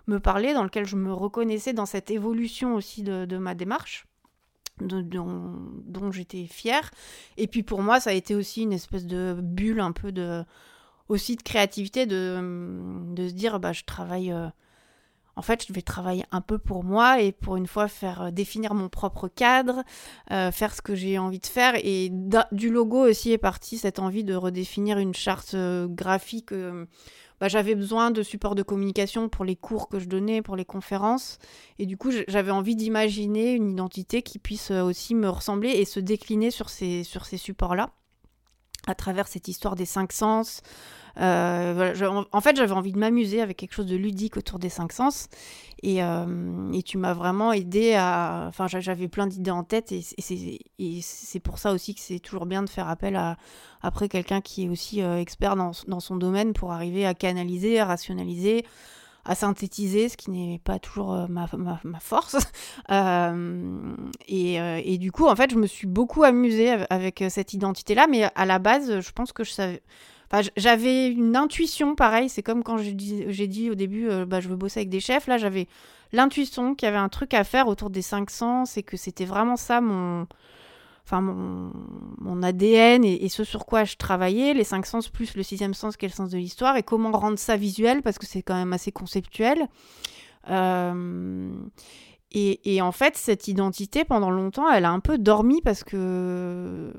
me 0.07 0.19
parlait, 0.19 0.53
dans 0.53 0.63
lequel 0.63 0.85
je 0.85 0.95
me 0.95 1.13
reconnaissais 1.13 1.73
dans 1.73 1.85
cette 1.85 2.11
évolution 2.11 2.75
aussi 2.75 3.03
de, 3.03 3.37
ma 3.37 3.55
démarche. 3.55 4.05
dont, 4.79 6.11
j'étais 6.11 6.45
fière. 6.45 6.91
Et 7.37 7.47
puis 7.47 7.63
pour 7.63 7.81
moi, 7.81 7.99
ça 7.99 8.11
a 8.11 8.13
été 8.13 8.35
aussi 8.35 8.63
une 8.63 8.73
espèce 8.73 9.05
de 9.05 9.37
bulle 9.41 9.79
un 9.79 9.91
peu 9.91 10.11
de 10.11 10.43
aussi 11.07 11.35
de 11.35 11.43
créativité, 11.43 12.05
de, 12.05 13.13
de 13.13 13.27
se 13.27 13.33
dire 13.33 13.59
bah 13.59 13.73
je 13.73 13.83
travaille. 13.83 14.31
Euh, 14.31 14.47
en 15.37 15.41
fait, 15.41 15.65
je 15.67 15.73
vais 15.73 15.81
travailler 15.81 16.23
un 16.31 16.39
peu 16.39 16.57
pour 16.57 16.85
moi 16.85 17.21
et 17.21 17.33
pour 17.33 17.57
une 17.57 17.67
fois 17.67 17.89
faire 17.89 18.21
euh, 18.21 18.31
définir 18.31 18.73
mon 18.73 18.87
propre 18.87 19.27
cadre, 19.27 19.83
euh, 20.31 20.49
faire 20.49 20.73
ce 20.73 20.81
que 20.81 20.95
j'ai 20.95 21.19
envie 21.19 21.39
de 21.39 21.45
faire. 21.45 21.73
Et 21.83 22.09
du 22.53 22.69
logo 22.71 23.05
aussi 23.05 23.33
est 23.33 23.37
partie 23.37 23.77
cette 23.77 23.99
envie 23.99 24.23
de 24.23 24.33
redéfinir 24.33 24.97
une 24.97 25.13
charte 25.13 25.55
graphique 25.89 26.53
bah, 27.39 27.47
j'avais 27.47 27.75
besoin 27.75 28.11
de 28.11 28.23
support 28.23 28.55
de 28.55 28.63
communication 28.63 29.29
pour 29.29 29.45
les 29.45 29.55
cours 29.55 29.89
que 29.89 29.99
je 29.99 30.05
donnais, 30.05 30.41
pour 30.41 30.55
les 30.55 30.65
conférences. 30.65 31.37
Et 31.79 31.85
du 31.85 31.97
coup, 31.97 32.11
j'avais 32.27 32.51
envie 32.51 32.75
d'imaginer 32.75 33.53
une 33.53 33.71
identité 33.71 34.21
qui 34.21 34.39
puisse 34.39 34.71
euh, 34.71 34.83
aussi 34.83 35.15
me 35.15 35.29
ressembler 35.29 35.69
et 35.69 35.85
se 35.85 35.99
décliner 35.99 36.51
sur 36.51 36.69
ces, 36.69 37.03
sur 37.03 37.25
ces 37.25 37.37
supports-là, 37.37 37.91
à 38.87 38.95
travers 38.95 39.27
cette 39.27 39.47
histoire 39.47 39.75
des 39.75 39.85
cinq 39.85 40.13
sens, 40.13 40.61
euh, 41.19 42.25
en, 42.31 42.41
fait, 42.41 42.55
j'avais 42.55 42.73
envie 42.73 42.91
de 42.91 42.99
m'amuser 42.99 43.41
avec 43.41 43.57
quelque 43.57 43.73
chose 43.73 43.85
de 43.85 43.95
ludique 43.95 44.37
autour 44.37 44.59
des 44.59 44.69
cinq 44.69 44.91
sens. 44.91 45.27
Et, 45.83 46.03
euh, 46.03 46.81
tu 46.85 46.97
m'as 46.97 47.13
vraiment 47.13 47.53
aidé 47.53 47.95
à. 47.95 48.45
Enfin, 48.47 48.67
j'avais 48.67 49.07
plein 49.07 49.27
d'idées 49.27 49.51
en 49.51 49.63
tête. 49.63 49.91
Et, 49.91 50.01
c'est 51.01 51.39
pour 51.39 51.59
ça 51.59 51.71
aussi 51.71 51.95
que 51.95 52.01
c'est 52.01 52.19
toujours 52.19 52.45
bien 52.45 52.63
de 52.63 52.69
faire 52.69 52.89
appel 52.89 53.15
à 53.15 53.37
après 53.81 54.09
quelqu'un 54.09 54.41
qui 54.41 54.65
est 54.65 54.69
aussi 54.69 55.03
euh, 55.03 55.19
expert 55.19 55.55
dans, 55.55 55.73
son 55.73 56.15
domaine 56.15 56.53
pour 56.53 56.71
arriver 56.71 57.05
à 57.05 57.13
canaliser, 57.13 57.79
à 57.79 57.85
rationaliser 57.85 58.65
à 59.27 59.33
synthétiser, 59.33 60.07
ce 60.07 60.17
qui 60.17 60.29
n'est 60.29 60.59
pas 60.59 60.77
toujours 60.77 61.27
ma, 61.27 61.47
force. 61.99 62.37
et, 64.27 64.53
et, 64.53 64.97
du 64.99 65.11
coup, 65.11 65.25
en 65.25 65.35
fait, 65.35 65.49
je 65.49 65.55
me 65.55 65.65
suis 65.65 65.87
beaucoup 65.87 66.23
amusée 66.23 66.69
avec 66.91 67.23
cette 67.29 67.51
identité-là, 67.53 68.05
mais 68.05 68.29
à 68.35 68.45
la 68.45 68.59
base, 68.59 68.99
je 68.99 69.11
pense 69.13 69.33
que 69.33 69.43
je 69.43 69.49
savais, 69.49 69.81
j'avais 70.55 71.07
une 71.09 71.35
intuition, 71.35 71.95
pareil, 71.95 72.29
c'est 72.29 72.43
comme 72.43 72.63
quand 72.63 72.77
j'ai 72.77 72.93
dit, 72.93 73.69
au 73.69 73.75
début, 73.75 74.09
euh, 74.09 74.25
bah, 74.25 74.39
je 74.39 74.49
veux 74.49 74.55
bosser 74.55 74.81
avec 74.81 74.89
des 74.89 74.99
chefs. 74.99 75.27
Là, 75.27 75.37
j'avais 75.37 75.67
l'intuition 76.11 76.75
qu'il 76.75 76.87
y 76.87 76.89
avait 76.89 76.97
un 76.97 77.09
truc 77.09 77.33
à 77.33 77.43
faire 77.43 77.67
autour 77.67 77.89
des 77.89 78.01
cinq 78.01 78.29
sens 78.29 78.77
et 78.77 78.83
que 78.83 78.97
c'était 78.97 79.25
vraiment 79.25 79.57
ça 79.57 79.81
mon, 79.81 80.27
enfin 81.05 81.21
mon, 81.21 82.43
ADN 82.43 83.03
et, 83.03 83.29
ce 83.29 83.43
sur 83.43 83.65
quoi 83.65 83.83
je 83.83 83.95
travaillais, 83.95 84.53
les 84.53 84.63
cinq 84.63 84.85
sens 84.85 85.09
plus 85.09 85.35
le 85.35 85.43
sixième 85.43 85.73
sens 85.73 85.95
le 86.01 86.09
sens 86.09 86.29
de 86.29 86.37
l'histoire 86.37 86.77
et 86.77 86.83
comment 86.83 87.11
rendre 87.11 87.39
ça 87.39 87.57
visuel 87.57 88.01
parce 88.01 88.17
que 88.17 88.25
c'est 88.25 88.41
quand 88.41 88.55
même 88.55 88.73
assez 88.73 88.91
conceptuel. 88.91 89.67
Euh, 90.49 91.51
et, 92.37 92.81
en 92.81 92.91
fait, 92.91 93.15
cette 93.15 93.47
identité, 93.47 94.03
pendant 94.03 94.29
longtemps, 94.29 94.69
elle 94.69 94.83
a 94.83 94.91
un 94.91 94.99
peu 94.99 95.17
dormi 95.17 95.61
parce 95.61 95.85
que 95.85 96.91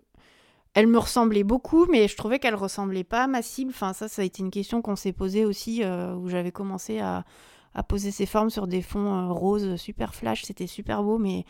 elle 0.77 0.89
me 0.89 0.99
ressemblait 0.99 1.43
beaucoup, 1.43 1.87
mais 1.87 2.07
je 2.07 2.17
trouvais 2.19 2.39
qu'elle 2.39 2.55
ressemblait 2.55 3.03
pas 3.03 3.25
à 3.25 3.27
ma 3.27 3.41
cible. 3.41 3.71
Enfin, 3.71 3.95
ça, 3.95 4.09
ça 4.09 4.21
a 4.21 4.27
été 4.27 4.43
une 4.43 4.51
question 4.51 4.83
qu'on 4.83 4.95
s'est 4.95 5.15
posée 5.15 5.47
aussi, 5.47 5.83
euh, 5.83 6.15
où 6.15 6.29
j'avais 6.29 6.53
commencé 6.53 7.01
à, 7.01 7.25
poser 7.89 8.11
ces 8.11 8.27
formes 8.27 8.51
sur 8.51 8.67
des 8.67 8.83
fonds 8.83 9.15
euh, 9.15 9.33
roses 9.33 9.77
super 9.77 10.15
flash. 10.15 10.45
C'était 10.45 10.67
super 10.67 11.03
beau, 11.03 11.17
mais 11.17 11.47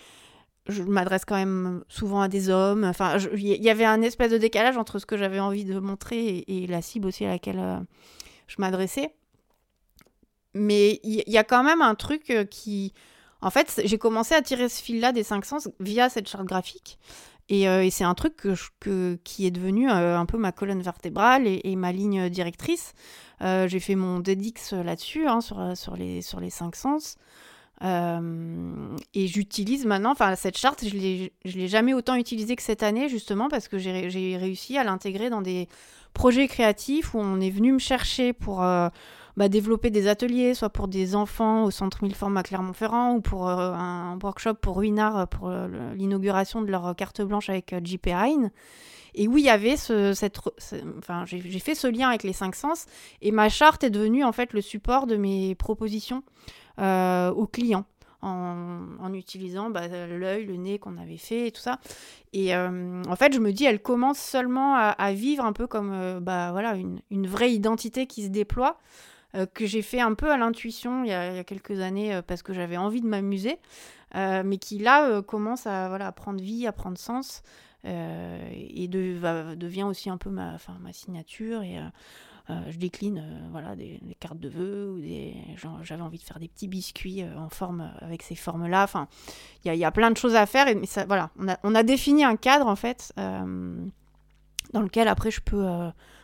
je 0.68 0.84
m'adresse 0.84 1.24
quand 1.24 1.34
même 1.34 1.82
souvent 1.88 2.20
à 2.20 2.28
des 2.28 2.50
hommes. 2.50 2.84
Enfin, 2.84 3.18
il 3.34 3.40
y, 3.42 3.68
avait 3.68 3.84
un 3.84 4.00
espèce 4.00 4.30
de 4.30 4.38
décalage 4.38 4.76
entre 4.76 5.00
ce 5.00 5.06
que 5.06 5.16
j'avais 5.16 5.40
envie 5.40 5.64
de 5.64 5.80
montrer 5.80 6.44
et, 6.46 6.68
la 6.68 6.80
cible 6.80 7.08
aussi 7.08 7.24
à 7.24 7.30
laquelle 7.30 7.58
euh, 7.58 7.80
je 8.46 8.56
m'adressais. 8.58 9.12
Mais 10.54 11.00
il 11.02 11.24
y, 11.26 11.38
a 11.38 11.44
quand 11.44 11.64
même 11.64 11.82
un 11.82 11.96
truc 11.96 12.32
qui... 12.48 12.92
En 13.40 13.50
fait, 13.50 13.82
j'ai 13.84 13.98
commencé 13.98 14.34
à 14.36 14.42
tirer 14.42 14.68
ce 14.68 14.80
fil-là 14.80 15.10
des 15.10 15.24
cinq 15.24 15.44
sens 15.44 15.68
via 15.80 16.08
cette 16.08 16.28
charte 16.28 16.46
graphique. 16.46 16.98
Euh, 17.52 17.82
et, 17.82 17.90
c'est 17.90 18.04
un 18.04 18.14
truc 18.14 18.36
que, 18.36 19.18
qui 19.24 19.46
est 19.46 19.50
devenu 19.50 19.90
euh, 19.90 20.18
un 20.18 20.26
peu 20.26 20.38
ma 20.38 20.52
colonne 20.52 20.82
vertébrale 20.82 21.46
et, 21.46 21.76
ma 21.76 21.92
ligne 21.92 22.28
directrice. 22.28 22.94
Euh, 23.42 23.68
j'ai 23.68 23.80
fait 23.80 23.94
mon 23.94 24.18
DEDIX 24.20 24.72
là-dessus, 24.72 25.26
hein, 25.26 25.40
sur, 25.40 25.76
sur, 25.76 25.96
les, 25.96 26.22
sur 26.22 26.40
les 26.40 26.50
cinq 26.50 26.74
sens. 26.76 27.16
et 27.82 29.26
j'utilise 29.26 29.84
maintenant, 29.84 30.12
enfin 30.12 30.34
cette 30.34 30.56
charte, 30.56 30.84
je 30.86 30.96
ne 30.96 31.28
l'ai 31.44 31.68
jamais 31.68 31.94
autant 31.94 32.14
utilisée 32.14 32.56
que 32.56 32.62
cette 32.62 32.82
année, 32.82 33.08
justement, 33.08 33.48
parce 33.48 33.68
que 33.68 33.78
j'ai 33.78 34.36
réussi 34.36 34.78
à 34.78 34.84
l'intégrer 34.84 35.30
dans 35.30 35.42
des 35.42 35.68
projets 36.14 36.48
créatifs 36.48 37.14
où 37.14 37.18
on 37.18 37.40
est 37.40 37.50
venu 37.50 37.72
me 37.72 37.78
chercher 37.78 38.32
pour 38.32 38.64
bah, 39.36 39.48
développer 39.48 39.90
des 39.90 40.08
ateliers, 40.08 40.54
soit 40.54 40.70
pour 40.70 40.88
des 40.88 41.14
enfants 41.14 41.64
au 41.64 41.70
Centre 41.70 42.02
Milleforme 42.02 42.38
à 42.38 42.42
Clermont-Ferrand 42.42 43.16
ou 43.16 43.20
pour 43.20 43.48
euh, 43.48 43.72
un 43.72 44.18
workshop 44.22 44.54
pour 44.54 44.78
Ruinard 44.78 45.18
euh, 45.18 45.26
pour 45.26 45.48
euh, 45.48 45.68
l'inauguration 45.94 46.62
de 46.62 46.70
leur 46.70 46.96
carte 46.96 47.20
blanche 47.20 47.50
avec 47.50 47.74
JP 47.84 48.08
Hein. 48.08 48.50
Et 49.14 49.28
oui, 49.28 49.42
il 49.42 49.44
y 49.46 49.50
avait 49.50 49.76
ce, 49.76 50.12
cette, 50.12 50.38
enfin, 50.98 51.24
j'ai 51.26 51.58
fait 51.58 51.74
ce 51.74 51.86
lien 51.86 52.08
avec 52.08 52.22
les 52.22 52.34
cinq 52.34 52.54
sens 52.54 52.84
et 53.22 53.30
ma 53.30 53.48
charte 53.48 53.82
est 53.82 53.90
devenue 53.90 54.24
en 54.24 54.32
fait 54.32 54.52
le 54.52 54.60
support 54.60 55.06
de 55.06 55.16
mes 55.16 55.54
propositions 55.54 56.22
aux 56.78 57.46
clients. 57.46 57.86
en, 58.20 59.12
utilisant 59.14 59.70
bah, 59.70 59.88
l'œil, 59.88 60.44
le 60.44 60.56
nez 60.56 60.78
qu'on 60.78 60.98
avait 60.98 61.16
fait 61.16 61.46
et 61.46 61.50
tout 61.50 61.62
ça. 61.62 61.78
Et 62.34 62.54
en 62.54 63.16
fait, 63.16 63.32
je 63.32 63.38
me 63.38 63.52
dis, 63.52 63.64
elle 63.64 63.80
commence 63.80 64.18
seulement 64.18 64.74
à, 64.74 65.12
vivre 65.14 65.46
un 65.46 65.54
peu 65.54 65.66
comme 65.66 66.20
bah, 66.20 66.52
voilà, 66.52 66.76
une, 67.10 67.26
vraie 67.26 67.52
identité 67.52 68.06
qui 68.06 68.22
se 68.24 68.28
déploie, 68.28 68.78
euh, 69.36 69.46
que 69.46 69.66
j'ai 69.66 69.82
fait 69.82 70.00
un 70.00 70.14
peu 70.14 70.30
à 70.30 70.36
l'intuition 70.36 71.04
il, 71.04 71.10
y 71.10 71.12
a 71.12 71.44
quelques 71.44 71.80
années 71.80 72.20
parce 72.26 72.42
que 72.42 72.52
j'avais 72.52 72.76
envie 72.76 73.00
de 73.00 73.06
m'amuser, 73.06 73.58
mais 74.14 74.58
qui 74.58 74.78
là 74.78 75.22
commence 75.22 75.66
à, 75.66 75.88
voilà, 75.88 76.10
prendre 76.12 76.40
vie, 76.40 76.66
à 76.66 76.72
prendre 76.72 76.98
sens. 76.98 77.42
et 77.84 78.88
de, 78.88 79.54
devient 79.54 79.84
aussi 79.84 80.10
un 80.10 80.16
peu 80.16 80.30
ma, 80.30 80.56
ma 80.80 80.92
signature 80.92 81.62
et 81.62 81.78
euh, 82.48 82.54
je 82.70 82.78
décline 82.78 83.18
euh, 83.18 83.48
voilà, 83.50 83.74
des, 83.74 84.00
cartes 84.20 84.38
de 84.38 84.48
vœux 84.48 84.92
ou 84.92 85.00
des. 85.00 85.34
J'avais 85.82 86.02
envie 86.02 86.18
de 86.18 86.22
faire 86.22 86.38
des 86.38 86.46
petits 86.46 86.68
biscuits 86.68 87.22
euh, 87.22 87.36
en 87.36 87.48
forme 87.48 87.90
avec 88.00 88.22
ces 88.22 88.36
formes-là. 88.36 88.84
Enfin, 88.84 89.08
il 89.64 89.74
y, 89.74 89.84
a 89.84 89.90
plein 89.90 90.12
de 90.12 90.16
choses 90.16 90.36
à 90.36 90.46
faire. 90.46 90.66
Mais 90.66 90.86
voilà, 91.06 91.30
on 91.38 91.48
a, 91.48 91.58
on 91.64 91.74
a 91.74 91.82
défini 91.82 92.22
un 92.22 92.36
cadre 92.36 92.66
en 92.68 92.76
fait 92.76 93.12
dans 93.16 94.82
lequel 94.82 95.08
après 95.08 95.30
je 95.30 95.40
peux, 95.40 95.66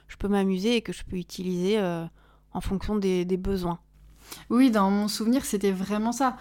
je 0.08 0.16
peux 0.16 0.28
m'amuser 0.28 0.76
et 0.76 0.82
que 0.82 0.92
je 0.92 1.04
peux 1.04 1.16
utiliser 1.16 1.78
en 2.54 2.60
fonction 2.60 2.96
des, 2.96 3.24
besoins. 3.36 3.78
Oui, 4.50 4.70
dans 4.70 4.90
mon 4.90 5.08
souvenir, 5.08 5.44
c'était 5.44 5.72
vraiment 5.72 6.12
ça. 6.12 6.36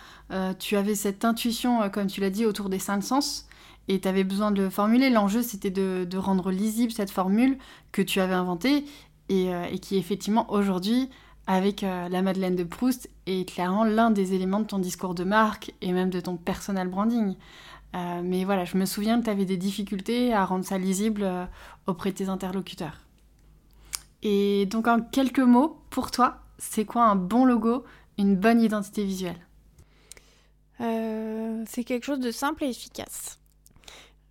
tu 0.60 0.76
avais 0.76 0.96
cette 0.96 1.26
intuition, 1.26 1.90
comme 1.90 2.08
tu 2.08 2.22
l'as 2.22 2.30
dit, 2.30 2.46
autour 2.46 2.70
des 2.70 2.80
cinq 2.80 3.02
sens, 3.04 3.48
et 3.88 4.00
tu 4.00 4.08
avais 4.08 4.24
besoin 4.24 4.52
de 4.52 4.62
le 4.62 4.70
formuler. 4.70 5.10
L'enjeu, 5.10 5.42
c'était 5.42 5.70
de, 5.70 6.18
rendre 6.18 6.52
lisible 6.52 6.92
cette 6.92 7.12
formule 7.12 7.58
que 7.92 8.02
tu 8.02 8.20
avais 8.20 8.34
inventée 8.34 8.86
euh, 9.32 9.66
et, 9.66 9.80
qui 9.80 9.98
effectivement 9.98 10.52
aujourd'hui 10.52 11.10
avec 11.48 11.84
euh, 11.84 12.08
la 12.10 12.22
Madeleine 12.22 12.56
de 12.56 12.64
Proust 12.64 13.10
est 13.26 13.48
clairement 13.50 13.84
l'un 13.84 14.12
des 14.12 14.34
éléments 14.34 14.60
de 14.60 14.66
ton 14.66 14.80
discours 14.80 15.16
de 15.16 15.24
marque 15.24 15.74
et 15.82 15.92
même 15.92 16.10
de 16.10 16.20
ton 16.20 16.38
personal 16.38 16.88
branding. 16.88 17.36
Euh, 17.96 18.22
mais 18.24 18.46
voilà, 18.46 18.64
je 18.64 18.78
me 18.78 18.86
souviens 18.86 19.20
que 19.20 19.26
tu 19.26 19.30
avais 19.30 19.46
des 19.46 19.58
difficultés 19.58 20.34
à 20.34 20.46
rendre 20.46 20.64
ça 20.64 20.78
lisible 20.78 21.30
auprès 21.88 22.12
de 22.12 22.16
tes 22.16 22.30
interlocuteurs. 22.30 23.02
Et 24.24 24.66
donc 24.68 24.88
en 24.88 25.02
quelques 25.02 25.40
mots, 25.40 25.82
pour 25.90 26.12
toi, 26.12 26.42
c'est 26.58 26.86
quoi 26.86 27.04
un 27.04 27.16
bon 27.16 27.46
logo, 27.46 27.84
une 28.18 28.36
bonne 28.36 28.62
identité 28.62 29.04
visuelle? 29.04 29.40
C'est 31.68 31.84
quelque 31.84 32.06
chose 32.06 32.20
de 32.20 32.32
simple 32.32 32.64
et 32.64 32.70
efficace. 32.70 33.40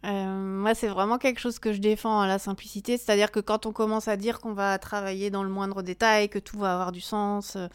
Euh, 0.06 0.34
moi, 0.34 0.74
c'est 0.74 0.88
vraiment 0.88 1.18
quelque 1.18 1.40
chose 1.40 1.58
que 1.58 1.72
je 1.72 1.78
défends, 1.78 2.24
la 2.24 2.38
simplicité. 2.38 2.96
C'est-à-dire 2.96 3.30
que 3.30 3.40
quand 3.40 3.66
on 3.66 3.72
commence 3.72 4.08
à 4.08 4.16
dire 4.16 4.40
qu'on 4.40 4.52
va 4.52 4.78
travailler 4.78 5.30
dans 5.30 5.42
le 5.42 5.50
moindre 5.50 5.82
détail, 5.82 6.28
que 6.28 6.38
tout 6.38 6.58
va 6.58 6.72
avoir 6.72 6.92
du 6.92 7.00
sens, 7.00 7.56
euh, 7.56 7.66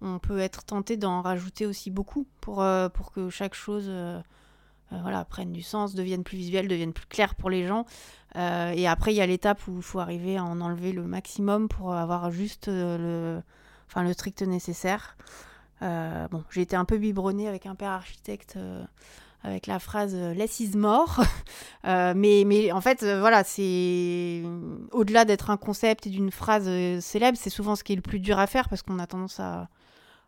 on 0.00 0.18
peut 0.18 0.38
être 0.38 0.64
tenté 0.64 0.96
d'en 0.96 1.22
rajouter 1.22 1.66
aussi 1.66 1.90
beaucoup 1.90 2.26
pour, 2.40 2.62
euh, 2.62 2.88
pour 2.88 3.12
que 3.12 3.30
chaque 3.30 3.54
chose 3.54 3.90
voilà, 4.90 5.24
prenne 5.24 5.52
du 5.52 5.62
sens, 5.62 5.94
devienne 5.94 6.24
plus 6.24 6.38
visuelle, 6.38 6.68
devienne 6.68 6.92
plus 6.92 7.06
claire 7.06 7.34
pour 7.34 7.50
les 7.50 7.66
gens. 7.66 7.84
et 8.34 8.88
après, 8.88 9.12
il 9.12 9.16
y 9.16 9.20
a 9.20 9.26
l'étape 9.26 9.60
où 9.68 9.76
il 9.76 9.82
faut 9.82 10.00
arriver 10.00 10.36
à 10.36 10.44
en 10.44 10.60
enlever 10.60 10.92
le 10.92 11.02
maximum 11.02 11.68
pour 11.68 11.94
avoir 11.94 12.30
juste 12.30 12.68
le, 12.68 13.42
enfin, 13.86 14.02
le 14.02 14.12
strict 14.12 14.42
nécessaire. 14.42 15.16
bon, 15.80 16.42
j'ai 16.50 16.62
été 16.62 16.76
un 16.76 16.84
peu 16.84 16.96
biberonnée 16.96 17.48
avec 17.48 17.66
un 17.66 17.74
père 17.74 17.90
architecte 17.90 18.58
avec 19.42 19.66
la 19.66 19.78
phrase 19.78 20.14
euh, 20.14 20.34
Less 20.34 20.60
is 20.60 20.76
more. 20.76 21.20
Euh, 21.86 22.12
mais, 22.14 22.42
mais 22.44 22.70
en 22.72 22.80
fait, 22.82 23.02
euh, 23.02 23.20
voilà, 23.20 23.44
c'est 23.44 24.42
au-delà 24.90 25.24
d'être 25.24 25.48
un 25.48 25.56
concept 25.56 26.06
et 26.06 26.10
d'une 26.10 26.30
phrase 26.30 26.68
célèbre, 27.00 27.38
c'est 27.40 27.50
souvent 27.50 27.76
ce 27.76 27.84
qui 27.84 27.92
est 27.92 27.96
le 27.96 28.02
plus 28.02 28.18
dur 28.18 28.38
à 28.38 28.46
faire 28.46 28.68
parce 28.68 28.82
qu'on 28.82 28.98
a 28.98 29.06
tendance 29.06 29.40
à, 29.40 29.68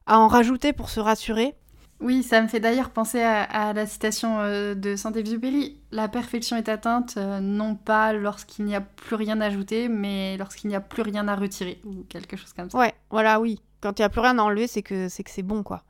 à 0.06 0.18
en 0.18 0.28
rajouter 0.28 0.72
pour 0.72 0.88
se 0.88 1.00
rassurer. 1.00 1.54
Oui, 2.01 2.22
ça 2.22 2.40
me 2.40 2.48
fait 2.48 2.61
d'ailleurs 2.61 2.90
penser 2.90 3.20
à, 3.22 3.72
la 3.74 3.86
citation 3.86 4.38
de 4.74 4.96
Saint-Exupéry. 4.96 5.78
La 5.92 6.09
perfection 6.09 6.57
est 6.57 6.70
atteinte 6.70 7.16
non 7.16 7.74
pas 7.74 8.14
lorsqu'il 8.14 8.64
n'y 8.64 8.74
a 8.74 8.80
plus 8.80 9.16
rien 9.16 9.40
à 9.42 9.46
ajouter, 9.46 9.88
mais 9.88 10.38
lorsqu'il 10.38 10.70
n'y 10.70 10.76
a 10.76 10.80
plus 10.80 11.03
rien 11.03 11.28
à 11.28 11.36
retirer, 11.36 11.78
ou 11.84 12.05
quelque 12.09 12.38
chose 12.38 12.55
comme 12.55 12.70
ça. 12.70 12.78
Ouais, 12.78 12.94
voilà, 13.11 13.38
oui. 13.38 13.61
Quand 13.82 13.98
il 13.98 14.03
n'y 14.03 14.07
a 14.07 14.09
plus 14.09 14.22
rien 14.22 14.38
à 14.38 14.42
enlever, 14.42 14.66
c'est 14.66 14.82
que 14.82 15.09
c'est 15.09 15.42
bon, 15.42 15.62
quoi. 15.62 15.82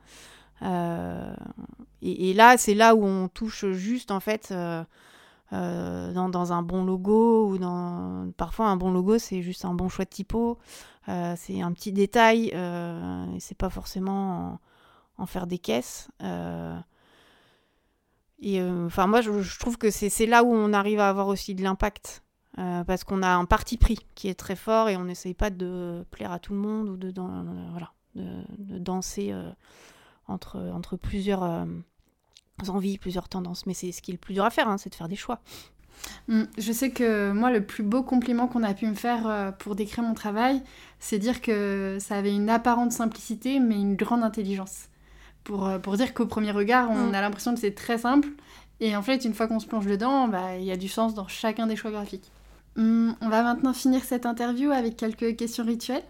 Euh, 0.63 1.33
et, 2.01 2.33
là, 2.33 2.57
c'est 2.57 2.73
là 2.73 2.95
où 2.95 3.05
on 3.05 3.27
touche 3.27 3.65
juste, 3.71 4.11
en 4.11 4.19
fait, 4.19 4.49
euh, 4.51 4.83
euh, 5.53 6.11
dans, 6.13 6.53
un 6.53 6.61
bon 6.61 6.83
logo, 6.83 7.49
ou 7.49 7.57
dans... 7.57 8.31
Parfois, 8.37 8.67
un 8.67 8.77
bon 8.77 8.91
logo, 8.91 9.17
c'est 9.17 9.41
juste 9.41 9.65
un 9.65 9.73
bon 9.73 9.89
choix 9.89 10.05
de 10.05 10.09
typo, 10.09 10.57
c'est 11.07 11.61
un 11.61 11.71
petit 11.73 11.91
détail, 11.91 12.53
c'est 13.39 13.57
pas 13.57 13.69
forcément 13.69 14.59
en, 15.17 15.25
faire 15.25 15.47
des 15.47 15.59
caisses. 15.59 16.09
Et 18.43 18.61
enfin, 18.61 19.07
moi, 19.07 19.21
je, 19.21 19.59
trouve 19.59 19.77
que 19.77 19.91
c'est 19.91 20.25
là 20.25 20.43
où 20.43 20.51
on 20.51 20.73
arrive 20.73 20.99
à 20.99 21.09
avoir 21.09 21.27
aussi 21.27 21.53
de 21.55 21.63
l'impact. 21.63 22.23
parce 22.55 23.03
qu'on 23.03 23.21
a 23.21 23.29
un 23.29 23.45
parti 23.45 23.77
pris 23.77 23.99
qui 24.15 24.27
est 24.29 24.35
très 24.35 24.55
fort 24.55 24.89
et 24.89 24.97
on 24.97 25.05
n'essaye 25.05 25.33
pas 25.33 25.49
de 25.49 26.05
plaire 26.11 26.31
à 26.31 26.39
tout 26.39 26.53
le 26.53 26.59
monde 26.59 26.89
ou 26.89 26.97
de, 26.97 27.11
danser 28.79 29.33
entre, 30.27 30.95
plusieurs 30.97 31.43
euh, 31.43 31.65
envies, 32.67 32.97
plusieurs 32.97 33.29
tendances. 33.29 33.65
Mais 33.65 33.73
c'est 33.73 33.91
ce 33.91 34.01
qui 34.01 34.11
est 34.11 34.13
le 34.13 34.19
plus 34.19 34.33
dur 34.33 34.45
à 34.45 34.49
faire, 34.49 34.67
hein, 34.67 34.77
c'est 34.77 34.89
de 34.89 34.95
faire 34.95 35.09
des 35.09 35.15
choix. 35.15 35.41
Mm, 36.27 36.43
je 36.57 36.71
sais 36.71 36.91
que 36.91 37.31
moi, 37.31 37.51
le 37.51 37.65
plus 37.65 37.83
beau 37.83 38.03
compliment 38.03 38.47
qu'on 38.47 38.63
a 38.63 38.73
pu 38.73 38.87
me 38.87 38.95
faire 38.95 39.27
euh, 39.27 39.51
pour 39.51 39.75
décrire 39.75 40.03
mon 40.03 40.13
travail, 40.13 40.63
c'est 40.99 41.19
dire 41.19 41.41
que 41.41 41.97
ça 41.99 42.17
avait 42.17 42.33
une 42.33 42.49
apparente 42.49 42.91
simplicité, 42.91 43.59
mais 43.59 43.75
une 43.75 43.95
grande 43.95 44.23
intelligence. 44.23 44.87
Pour, 45.43 45.67
euh, 45.67 45.79
pour 45.79 45.97
dire 45.97 46.13
qu'au 46.13 46.25
premier 46.25 46.51
regard, 46.51 46.89
on 46.89 47.09
mm. 47.09 47.15
a 47.15 47.21
l'impression 47.21 47.53
que 47.53 47.59
c'est 47.59 47.75
très 47.75 47.97
simple, 47.97 48.29
et 48.81 48.95
en 48.95 49.03
fait, 49.03 49.23
une 49.25 49.35
fois 49.35 49.47
qu'on 49.47 49.59
se 49.59 49.67
plonge 49.67 49.85
dedans, 49.85 50.27
bah, 50.27 50.57
il 50.57 50.65
y 50.65 50.71
a 50.71 50.77
du 50.77 50.87
sens 50.87 51.13
dans 51.13 51.27
chacun 51.27 51.67
des 51.67 51.75
choix 51.75 51.91
graphiques. 51.91 52.31
Mm, 52.75 53.11
on 53.21 53.29
va 53.29 53.43
maintenant 53.43 53.73
finir 53.73 54.03
cette 54.03 54.25
interview 54.25 54.71
avec 54.71 54.97
quelques 54.97 55.35
questions 55.35 55.63
rituelles. 55.63 56.03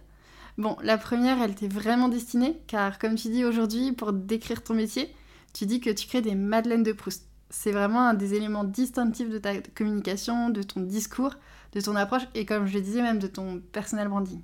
Bon, 0.58 0.78
la 0.82 0.98
première, 0.98 1.42
elle 1.42 1.54
t'est 1.54 1.68
vraiment 1.68 2.08
destinée, 2.08 2.62
car 2.68 2.98
comme 2.98 3.16
tu 3.16 3.28
dis 3.28 3.44
aujourd'hui, 3.44 3.92
pour 3.92 4.14
décrire 4.14 4.64
ton 4.64 4.74
métier, 4.74 5.14
tu 5.54 5.66
dis 5.66 5.82
que 5.82 5.90
tu 5.90 6.08
crées 6.08 6.22
des 6.22 6.36
madeleines 6.36 6.84
de 6.84 6.94
Proust. 6.94 7.28
C'est 7.50 7.72
vraiment 7.74 8.08
un 8.08 8.14
des 8.14 8.36
éléments 8.36 8.64
distinctifs 8.64 9.30
de 9.30 9.38
ta 9.38 9.60
communication, 9.76 10.50
de 10.50 10.64
ton 10.64 10.80
discours, 10.80 11.36
de 11.74 11.82
ton 11.82 11.98
approche, 11.98 12.24
et 12.36 12.46
comme 12.46 12.68
je 12.68 12.74
le 12.76 12.82
disais, 12.82 13.02
même 13.02 13.20
de 13.20 13.28
ton 13.28 13.62
personal 13.74 14.08
branding. 14.08 14.42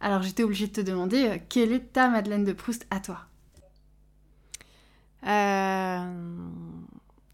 Alors 0.00 0.22
j'étais 0.22 0.42
obligée 0.42 0.66
de 0.66 0.72
te 0.72 0.80
demander, 0.82 1.28
euh, 1.28 1.38
quelle 1.48 1.72
est 1.72 1.92
ta 1.94 2.08
madeleine 2.08 2.44
de 2.44 2.52
Proust 2.52 2.86
à 2.90 3.00
toi? 3.00 3.20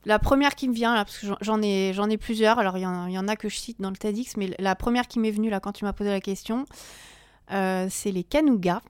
La 0.06 0.18
première 0.18 0.54
qui 0.54 0.68
me 0.68 0.74
vient, 0.74 0.94
là, 0.94 1.04
parce 1.04 1.18
que 1.18 1.26
j'en 1.40 1.60
ai, 1.62 1.92
j'en 1.92 2.08
ai 2.08 2.16
plusieurs, 2.16 2.58
alors 2.58 2.78
il 2.78 2.80
y, 2.80 3.12
y, 3.12 3.18
en 3.18 3.28
a 3.28 3.36
que 3.36 3.48
je 3.48 3.56
cite 3.56 3.80
dans 3.80 3.90
le 3.90 3.96
TEDx, 3.96 4.36
mais 4.38 4.54
la 4.58 4.74
première 4.74 5.06
qui 5.06 5.18
m'est 5.18 5.30
venue 5.30 5.50
là 5.50 5.60
quand 5.60 5.72
tu 5.72 5.84
m'as 5.84 5.92
posé 5.92 6.10
la 6.10 6.20
question, 6.20 6.64
euh, 7.52 7.86
c'est 7.90 8.10
les 8.10 8.24
canougats. 8.24 8.82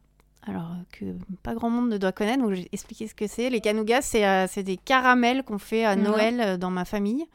Alors 0.47 0.71
que 0.93 1.05
pas 1.43 1.55
grand 1.55 1.69
monde 1.69 1.91
ne 1.91 1.99
doit 1.99 2.13
connaître, 2.13 2.43
donc 2.43 2.53
je 2.53 2.63
vais 2.63 2.69
expliquer 2.73 3.07
ce 3.07 3.15
que 3.15 3.27
c'est. 3.27 3.51
Les 3.51 3.61
canougats, 3.61 4.01
c'est 4.03 4.27
euh, 4.27 4.47
des 4.63 4.77
caramels 4.77 5.43
qu'on 5.43 5.59
fait 5.59 5.85
à 5.85 5.97
Noël 5.97 6.41
euh, 6.41 6.57
dans 6.57 6.71
ma 6.71 6.85
famille. 6.85 7.27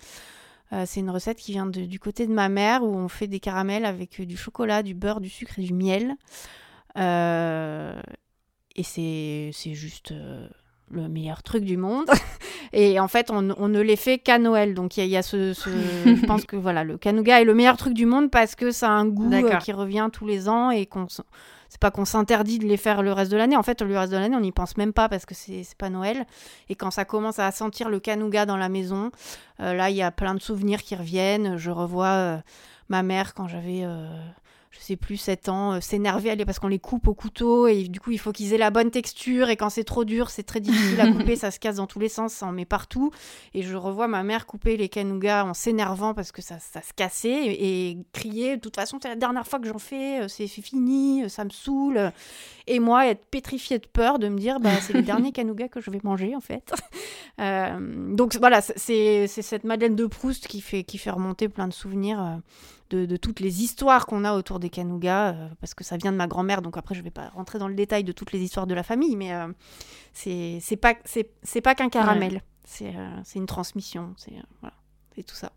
c'est 0.86 1.02
une 1.02 1.12
recette 1.12 1.38
qui 1.38 1.52
vient 1.52 1.68
du 1.68 2.00
côté 2.00 2.26
de 2.28 2.34
ma 2.34 2.50
mère 2.50 2.84
où 2.84 2.96
on 2.96 3.08
fait 3.08 3.28
des 3.28 3.40
caramels 3.40 3.86
avec 3.86 4.22
du 4.22 4.36
chocolat, 4.36 4.84
du 4.84 4.96
beurre, 4.96 5.22
du 5.22 5.30
sucre 5.30 5.60
et 5.60 5.62
du 5.62 5.74
miel. 5.74 6.16
et 6.96 8.84
c'est 8.84 9.52
juste 9.74 10.14
le 10.92 11.08
meilleur 11.08 11.44
truc 11.44 11.64
du 11.64 11.78
monde. 11.78 12.10
et 12.74 13.00
en 13.00 13.08
fait, 13.08 13.32
on, 13.32 13.42
ne 13.42 13.82
les 13.82 13.96
fait 13.96 14.18
qu'à 14.18 14.40
Noël. 14.40 14.74
Donc 14.74 14.98
il 14.98 15.06
y, 15.06 15.18
a, 15.18 15.22
ce, 15.22 15.54
je 15.54 16.26
pense 16.28 16.46
que 16.46 16.56
voilà, 16.56 16.84
le 16.84 16.98
canouga 16.98 17.42
est 17.42 17.46
le 17.46 17.54
meilleur 17.54 17.78
truc 17.78 17.94
du 17.94 18.06
monde 18.06 18.32
parce 18.32 18.56
que 18.56 18.72
ça 18.72 18.90
a 18.90 18.92
un 18.92 19.06
goût 19.06 19.32
euh, 19.34 19.58
qui 19.58 19.72
revient 19.72 20.10
tous 20.12 20.26
les 20.26 20.50
ans 20.50 20.72
et 20.72 20.86
qu'on 20.86 21.08
c'est 21.68 21.82
pas 21.82 21.92
qu'on 21.92 22.06
s'interdit 22.06 22.60
de 22.60 22.66
les 22.66 22.78
faire 22.78 23.02
le 23.02 23.12
reste 23.12 23.32
de 23.32 23.38
l'année. 23.38 23.58
En 23.58 23.64
fait, 23.64 23.82
le 23.82 23.98
reste 23.98 24.12
de 24.12 24.18
l'année, 24.18 24.36
on 24.36 24.42
n'y 24.42 24.52
pense 24.52 24.78
même 24.78 24.94
pas 24.94 25.10
parce 25.10 25.26
que 25.26 25.34
c'est 25.36 25.66
pas 25.78 25.90
Noël. 25.90 26.26
Et 26.70 26.76
quand 26.76 26.92
ça 26.92 27.04
commence 27.04 27.40
à 27.40 27.52
sentir 27.52 27.90
le 27.90 28.00
canouga 28.00 28.46
dans 28.46 28.56
la 28.56 28.70
maison, 28.70 29.12
euh, 29.60 29.74
là, 29.74 29.90
il 29.90 29.96
y 29.98 30.02
a 30.02 30.12
plein 30.12 30.36
de 30.36 30.40
souvenirs 30.40 30.84
qui 30.84 30.96
reviennent. 30.96 31.58
Je 31.58 31.72
revois 31.72 32.08
euh, 32.08 32.38
ma 32.88 33.04
mère 33.04 33.34
quand 33.34 33.48
j'avais 33.48 33.84
je 34.78 34.84
sais 34.84 34.96
plus, 34.96 35.18
7 35.18 35.50
ans, 35.50 35.74
euh, 35.74 35.80
s'énerver 35.80 36.36
parce 36.46 36.60
qu'on 36.60 36.68
les 36.68 36.80
coupe 36.80 37.08
au 37.08 37.14
couteau 37.14 37.68
et 37.68 37.84
du 37.84 38.00
coup 38.00 38.12
il 38.12 38.20
faut 38.20 38.32
qu'ils 38.32 38.54
aient 38.54 38.58
la 38.58 38.72
bonne 38.72 38.92
texture 38.92 39.50
et 39.50 39.56
quand 39.56 39.70
c'est 39.70 39.84
trop 39.84 40.04
dur 40.04 40.30
c'est 40.30 40.44
très 40.44 40.60
difficile 40.60 41.00
à 41.00 41.08
couper, 41.12 41.36
ça 41.36 41.52
se 41.52 41.60
casse 41.60 41.78
dans 41.78 41.88
tous 41.88 42.00
les 42.00 42.10
sens, 42.10 42.34
ça 42.34 42.46
en 42.46 42.52
met 42.52 42.66
partout 42.66 43.12
et 43.54 43.62
je 43.62 43.76
revois 43.76 44.08
ma 44.08 44.24
mère 44.24 44.46
couper 44.46 44.76
les 44.76 44.90
canougas 44.90 45.46
en 45.46 45.54
s'énervant 45.54 46.14
parce 46.14 46.32
que 46.32 46.42
ça, 46.42 46.60
ça 46.60 46.82
se 46.82 46.94
cassait 46.94 47.46
et, 47.46 47.98
crier 48.12 48.58
de 48.58 48.62
toute 48.62 48.76
façon 48.76 48.98
c'est 49.02 49.10
la 49.10 49.16
dernière 49.16 49.48
fois 49.48 49.60
que 49.60 49.68
j'en 49.68 49.80
fais, 49.80 50.24
euh, 50.24 50.28
c'est 50.28 50.48
fini, 50.48 51.24
euh, 51.24 51.30
ça 51.30 51.46
me 51.46 51.50
saoule 51.50 52.12
et 52.68 52.80
moi 52.80 53.08
être 53.08 53.26
pétrifiée 53.26 53.80
de 53.80 53.88
peur 53.88 54.20
de 54.20 54.28
me 54.28 54.38
dire 54.38 54.60
bah 54.60 54.72
c'est 54.82 54.94
les 54.94 55.02
derniers 55.04 55.32
canougas 55.32 55.68
que 55.68 55.80
je 55.80 55.92
vais 55.92 56.00
manger 56.04 56.36
en 56.36 56.42
fait. 56.42 56.74
donc 58.16 58.36
voilà, 58.38 58.62
c'est 58.62 59.28
cette 59.28 59.64
Madeleine 59.64 59.96
de 59.96 60.06
Proust 60.06 60.48
qui 60.48 60.62
fait, 60.62 60.84
qui 60.84 60.98
fait 60.98 61.12
remonter 61.12 61.50
plein 61.50 61.68
de 61.68 61.74
souvenirs 61.74 62.40
de, 62.90 63.18
toutes 63.18 63.40
les 63.40 63.64
histoires 63.64 64.06
qu'on 64.06 64.24
a 64.24 64.34
autour 64.34 64.60
des 64.60 64.70
canougas, 64.70 65.34
parce 65.60 65.74
que 65.74 65.84
ça 65.84 65.98
vient 65.98 66.12
de 66.12 66.18
ma 66.18 66.28
grand-mère, 66.28 66.62
donc 66.62 66.78
après 66.78 66.96
je 66.96 67.02
vais 67.02 67.12
pas 67.12 67.30
rentrer 67.30 67.60
dans 67.60 67.68
le 67.68 67.76
détail 67.76 68.04
de 68.04 68.12
toutes 68.12 68.32
les 68.32 68.42
histoires 68.42 68.68
de 68.68 68.74
la 68.74 68.84
famille, 68.84 69.16
mais 69.16 69.32
c'est 70.14 70.78
pas, 70.78 70.96
c'est 71.06 71.62
pas 71.62 71.76
qu'un 71.76 71.90
caramel, 71.90 72.42
c'est 72.64 72.94
une 73.36 73.48
transmission, 73.48 74.14
c'est 74.18 74.34
voilà, 74.62 74.76
tout 75.26 75.36
ça. 75.36 75.52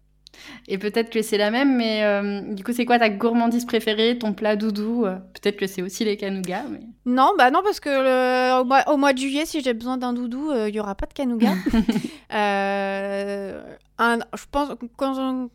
Et 0.66 0.78
peut-être 0.78 1.10
que 1.10 1.22
c'est 1.22 1.38
la 1.38 1.50
même, 1.50 1.76
mais 1.76 2.04
euh, 2.04 2.54
du 2.54 2.64
coup, 2.64 2.72
c'est 2.72 2.84
quoi 2.84 2.98
ta 2.98 3.08
gourmandise 3.08 3.64
préférée, 3.64 4.18
ton 4.18 4.34
plat 4.34 4.56
doudou 4.56 5.04
euh, 5.04 5.16
Peut-être 5.34 5.56
que 5.56 5.66
c'est 5.66 5.82
aussi 5.82 6.04
les 6.04 6.16
canougas. 6.16 6.64
Mais... 6.70 6.80
Non, 7.06 7.32
bah 7.38 7.50
non, 7.50 7.60
parce 7.62 7.80
que 7.80 8.60
au, 8.60 8.96
mois, 8.96 9.12
de 9.12 9.18
juillet, 9.18 9.46
si 9.46 9.62
j'ai 9.62 9.74
besoin 9.74 9.96
d'un 9.96 10.12
doudou, 10.12 10.50
euh, 10.50 10.68
il 10.68 10.72
n'y 10.72 10.80
aura 10.80 10.94
pas 10.94 11.06
de 11.06 11.14
canougas. 11.14 11.54
je 12.30 13.54
pense 14.50 14.70
quand 14.96 15.48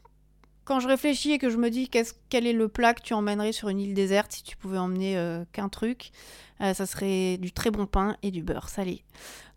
quand 0.65 0.79
je 0.79 0.87
réfléchis 0.87 1.31
et 1.31 1.37
que 1.37 1.49
je 1.49 1.57
me 1.57 1.69
dis 1.69 1.89
quel 1.89 2.47
est 2.47 2.53
le 2.53 2.67
plat 2.67 2.93
que 2.93 3.01
tu 3.01 3.13
emmènerais 3.13 3.51
sur 3.51 3.69
une 3.69 3.79
île 3.79 3.93
déserte 3.93 4.31
si 4.31 4.43
tu 4.43 4.57
pouvais 4.57 4.77
emmener 4.77 5.17
qu'un 5.51 5.69
truc, 5.69 6.11
ça 6.59 6.85
serait 6.85 7.37
du 7.37 7.51
très 7.51 7.71
bon 7.71 7.85
pain 7.85 8.15
et 8.23 8.31
du 8.31 8.43
beurre 8.43 8.69
salé. 8.69 9.03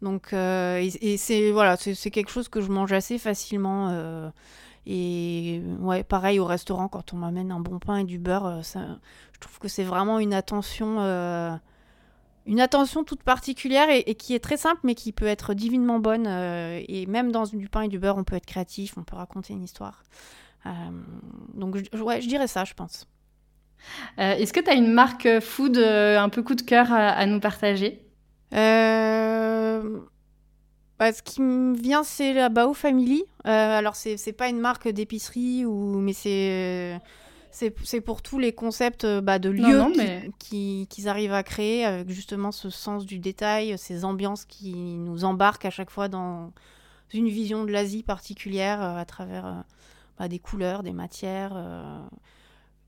Donc, 0.02 0.32
et, 0.32 1.16
c'est 1.16 1.52
voilà, 1.52 1.76
c'est 1.76 2.10
quelque 2.10 2.30
chose 2.30 2.48
que 2.48 2.60
je 2.60 2.70
mange 2.70 2.92
assez 2.92 3.18
facilement. 3.18 4.32
Et 4.86 5.62
ouais, 5.80 6.04
pareil 6.04 6.38
au 6.38 6.44
restaurant, 6.44 6.86
quand 6.88 7.12
on 7.12 7.16
m'amène 7.16 7.50
un 7.50 7.58
bon 7.58 7.80
pain 7.80 7.98
et 7.98 8.04
du 8.04 8.18
beurre, 8.18 8.46
euh, 8.46 8.60
je 8.62 9.40
trouve 9.40 9.58
que 9.58 9.66
c'est 9.66 9.82
vraiment 9.82 10.20
une 10.20 10.32
attention, 10.32 11.00
euh, 11.00 11.52
une 12.46 12.60
attention 12.60 13.02
toute 13.02 13.24
particulière 13.24 13.88
et, 13.90 14.14
qui 14.14 14.34
est 14.34 14.38
très 14.38 14.56
simple, 14.56 14.80
mais 14.84 14.94
qui 14.94 15.10
peut 15.10 15.26
être 15.26 15.54
divinement 15.54 15.98
bonne. 15.98 16.28
Euh, 16.28 16.80
et 16.86 17.06
même 17.06 17.32
dans 17.32 17.44
du 17.46 17.68
pain 17.68 17.82
et 17.82 17.88
du 17.88 17.98
beurre, 17.98 18.16
on 18.16 18.22
peut 18.22 18.36
être 18.36 18.46
créatif, 18.46 18.96
on 18.96 19.02
peut 19.02 19.16
raconter 19.16 19.54
une 19.54 19.64
histoire. 19.64 20.04
Donc, 21.54 21.76
je, 21.76 22.02
ouais, 22.02 22.20
je 22.20 22.28
dirais 22.28 22.48
ça, 22.48 22.64
je 22.64 22.74
pense. 22.74 23.08
Est-ce 24.18 24.52
que 24.52 24.60
tu 24.60 24.70
as 24.70 24.74
une 24.74 24.92
marque 24.92 25.40
food 25.40 25.76
un 25.78 26.28
peu 26.28 26.42
coup 26.42 26.54
de 26.54 26.62
cœur 26.62 26.92
à, 26.92 27.08
à 27.08 27.26
nous 27.26 27.40
partager? 27.40 28.02
Bah, 30.98 31.12
ce 31.12 31.22
qui 31.22 31.42
me 31.42 31.76
vient, 31.76 32.02
c'est 32.02 32.32
la 32.32 32.48
Bao 32.48 32.72
Family. 32.72 33.22
Euh, 33.46 33.78
alors, 33.78 33.96
c'est, 33.96 34.16
c'est 34.16 34.32
pas 34.32 34.48
une 34.48 34.60
marque 34.60 34.88
d'épicerie, 34.88 35.66
ou... 35.66 35.98
mais 35.98 36.14
c'est, 36.14 36.98
c'est, 37.50 38.00
pour 38.00 38.22
tous 38.22 38.38
les 38.38 38.54
concepts 38.54 39.04
euh, 39.04 39.20
bah, 39.20 39.38
de 39.38 39.50
lieux 39.50 39.84
qu'ils 40.38 41.08
arrivent 41.08 41.34
à 41.34 41.42
créer, 41.42 41.84
avec 41.84 42.08
justement 42.08 42.50
ce 42.50 42.70
sens 42.70 43.04
du 43.04 43.18
détail, 43.18 43.76
ces 43.76 44.06
ambiances 44.06 44.46
qui 44.46 44.72
nous 44.74 45.24
embarquent 45.24 45.66
à 45.66 45.70
chaque 45.70 45.90
fois 45.90 46.08
dans 46.08 46.52
une 47.12 47.28
vision 47.28 47.64
de 47.64 47.72
l'Asie 47.72 48.02
particulière 48.02 48.82
euh, 48.82 48.96
à 48.96 49.04
travers 49.04 49.64
bah, 50.18 50.28
des 50.28 50.38
couleurs, 50.38 50.82
des 50.82 50.92
matières 50.92 51.56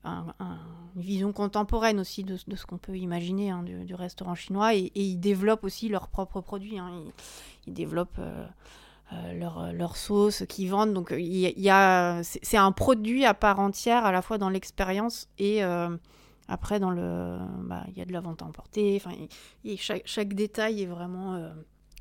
une 0.05 1.01
vision 1.01 1.33
contemporaine 1.33 1.99
aussi 1.99 2.23
de, 2.23 2.37
ce 2.37 2.65
qu'on 2.65 2.77
peut 2.77 2.97
imaginer 2.97 3.49
hein, 3.49 3.63
du, 3.63 3.95
restaurant 3.95 4.35
chinois 4.35 4.75
et, 4.75 4.91
ils 4.95 5.17
développent 5.17 5.63
aussi 5.63 5.89
leurs 5.89 6.07
propres 6.07 6.41
produits. 6.41 6.77
Hein. 6.77 7.03
Ils, 7.67 7.73
développent 7.73 8.19
euh, 8.19 8.45
euh, 9.13 9.33
leur, 9.33 9.73
leur, 9.73 9.97
sauce 9.97 10.43
qu'ils 10.47 10.69
vendent. 10.69 10.93
Donc 10.93 11.13
il 11.17 11.25
y, 11.25 11.69
a, 11.69 12.21
c'est 12.23 12.57
un 12.57 12.71
produit 12.71 13.25
à 13.25 13.33
part 13.33 13.59
entière 13.59 14.05
à 14.05 14.11
la 14.11 14.21
fois 14.21 14.37
dans 14.37 14.49
l'expérience 14.49 15.27
et 15.37 15.63
euh, 15.63 15.95
après 16.47 16.79
dans 16.79 16.91
le, 16.91 17.37
bah, 17.63 17.83
il 17.89 17.97
y 17.97 18.01
a 18.01 18.05
de 18.05 18.13
la 18.13 18.21
vente 18.21 18.41
à 18.41 18.45
emporter. 18.45 19.01
Enfin, 19.03 19.15
chaque, 19.77 20.03
chaque, 20.05 20.33
détail 20.33 20.83
est 20.83 20.87
vraiment 20.87 21.51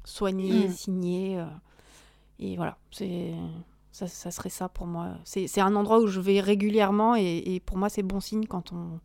soigné, 0.04 0.68
mmh. 0.68 0.72
signé. 0.72 1.44
et 2.38 2.56
voilà, 2.56 2.78
c'est 2.90 3.34
ça, 4.06 4.30
serait 4.30 4.50
ça 4.50 4.68
pour 4.68 4.86
moi. 4.86 5.10
C'est 5.24 5.60
un 5.60 5.74
endroit 5.74 6.00
où 6.00 6.06
je 6.06 6.20
vais 6.20 6.40
régulièrement 6.40 7.16
et, 7.16 7.60
pour 7.64 7.76
moi 7.76 7.88
c'est 7.88 8.02
bon 8.02 8.20
signe 8.20 8.46
quand 8.46 8.72
on, 8.72 9.00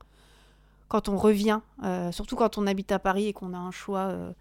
quand 0.87 1.09
on 1.09 1.17
revient, 1.17 1.61
euh, 1.83 2.11
surtout 2.11 2.35
quand 2.35 2.57
on 2.57 2.67
habite 2.67 2.91
à 2.91 2.99
Paris 2.99 3.27
et 3.27 3.33
qu'on 3.33 3.53
a 3.53 3.57
un 3.57 3.71
choix. 3.71 4.07
Euh, 4.07 4.31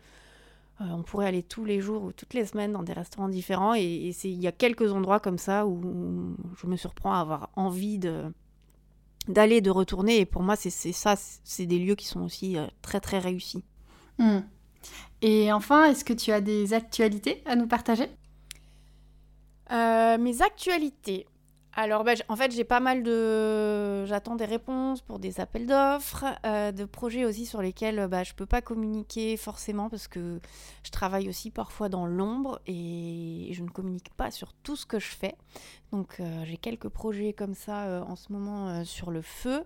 euh, 0.80 0.84
on 0.90 1.02
pourrait 1.02 1.26
aller 1.26 1.42
tous 1.42 1.64
les 1.64 1.80
jours 1.80 2.02
ou 2.02 2.12
toutes 2.12 2.34
les 2.34 2.44
semaines 2.44 2.72
dans 2.72 2.82
des 2.82 2.92
restaurants 2.92 3.28
différents 3.28 3.74
et 3.74 4.12
il 4.24 4.40
y 4.40 4.46
a 4.46 4.52
quelques 4.52 4.92
endroits 4.92 5.20
comme 5.20 5.38
ça 5.38 5.66
où, 5.66 6.34
je 6.56 6.66
me 6.66 6.76
surprends 6.76 7.14
à 7.14 7.20
avoir 7.20 7.50
envie 7.56 7.98
d'aller, 9.28 9.60
de 9.60 9.70
retourner 9.70 10.18
et 10.18 10.26
pour 10.26 10.42
moi 10.42 10.56
c'est 10.56 10.70
ça, 10.70 11.14
c'est 11.16 11.66
des 11.66 11.78
lieux 11.78 11.94
qui 11.94 12.06
sont 12.06 12.22
aussi 12.22 12.56
très 12.80 13.00
très 13.00 13.18
réussis. 13.18 13.64
Hmm. 14.18 14.40
Et 15.20 15.52
enfin, 15.52 15.84
est-ce 15.84 16.04
que 16.04 16.12
tu 16.12 16.32
as 16.32 16.40
des 16.40 16.74
actualités 16.74 17.42
à 17.46 17.54
nous 17.54 17.68
partager? 17.68 18.08
Euh, 19.72 20.18
mes 20.18 20.42
actualités. 20.42 21.26
Alors, 21.74 22.04
bah, 22.04 22.12
en 22.28 22.36
fait, 22.36 22.52
j'ai 22.52 22.64
pas 22.64 22.80
mal 22.80 23.02
de. 23.02 24.04
J'attends 24.04 24.36
des 24.36 24.44
réponses 24.44 25.00
pour 25.00 25.18
des 25.18 25.40
appels 25.40 25.66
d'offres, 25.66 26.26
euh, 26.44 26.70
de 26.70 26.84
projets 26.84 27.24
aussi 27.24 27.46
sur 27.46 27.62
lesquels 27.62 28.08
bah, 28.08 28.24
je 28.24 28.34
peux 28.34 28.44
pas 28.44 28.60
communiquer 28.60 29.38
forcément 29.38 29.88
parce 29.88 30.06
que 30.06 30.38
je 30.84 30.90
travaille 30.90 31.30
aussi 31.30 31.50
parfois 31.50 31.88
dans 31.88 32.04
l'ombre 32.04 32.60
et 32.66 33.48
je 33.52 33.62
ne 33.62 33.70
communique 33.70 34.10
pas 34.14 34.30
sur 34.30 34.52
tout 34.52 34.76
ce 34.76 34.84
que 34.84 34.98
je 34.98 35.08
fais. 35.08 35.34
Donc, 35.92 36.16
euh, 36.20 36.44
j'ai 36.44 36.58
quelques 36.58 36.90
projets 36.90 37.32
comme 37.32 37.54
ça 37.54 38.04
en 38.06 38.16
ce 38.16 38.32
moment 38.32 38.84
sur 38.84 39.10
le 39.10 39.22
feu. 39.22 39.64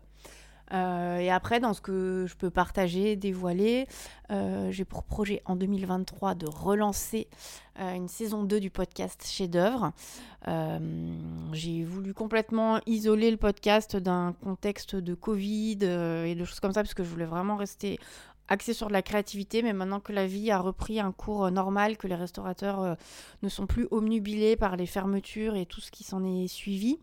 Euh, 0.73 1.19
et 1.19 1.31
après, 1.31 1.61
dans 1.61 1.73
ce 1.73 1.81
que 1.81 2.27
je 2.29 2.35
peux 2.37 2.51
partager, 2.51 3.17
dévoiler, 3.17 3.87
euh, 4.31 4.71
j'ai 4.71 4.85
pour 4.85 5.05
projet 5.05 5.43
en 5.45 5.57
2023 5.57 6.35
de 6.35 6.47
relancer 6.49 7.29
euh, 7.79 7.95
une 7.95 8.09
saison 8.09 8.43
2 8.43 8.61
du 8.61 8.71
podcast 8.71 9.25
Chef 9.27 9.51
d'œuvre. 9.51 9.93
j'ai 11.53 11.85
voulu 11.85 12.15
complètement 12.15 12.81
isoler 12.87 13.31
le 13.31 13.37
podcast 13.37 13.97
d'un 13.97 14.35
contexte 14.45 14.97
de 14.97 15.15
Covid 15.15 15.79
et 15.83 16.35
de 16.35 16.45
choses 16.45 16.61
comme 16.61 16.73
ça, 16.73 16.83
parce 16.83 16.95
que 16.95 17.05
je 17.05 17.09
voulais 17.09 17.27
vraiment 17.27 17.57
rester 17.57 17.99
axé 18.49 18.75
sur 18.75 18.87
de 18.87 18.93
la 18.93 19.03
créativité, 19.03 19.63
mais 19.63 19.73
maintenant 19.73 19.99
que 19.99 20.13
la 20.13 20.27
vie 20.27 20.53
a 20.53 20.61
repris 20.61 21.01
un 21.01 21.11
cours 21.11 21.51
normal, 21.51 21.97
que 21.97 22.07
les 22.07 22.15
restaurateurs 22.15 22.97
ne 23.43 23.49
sont 23.49 23.67
plus 23.67 23.89
omnubilés 23.91 24.55
par 24.55 24.77
les 24.77 24.87
fermetures 24.87 25.57
et 25.57 25.67
tout 25.67 25.81
ce 25.81 25.91
qui 25.91 26.05
s'en 26.05 26.25
est 26.25 26.47
suivi, 26.47 27.01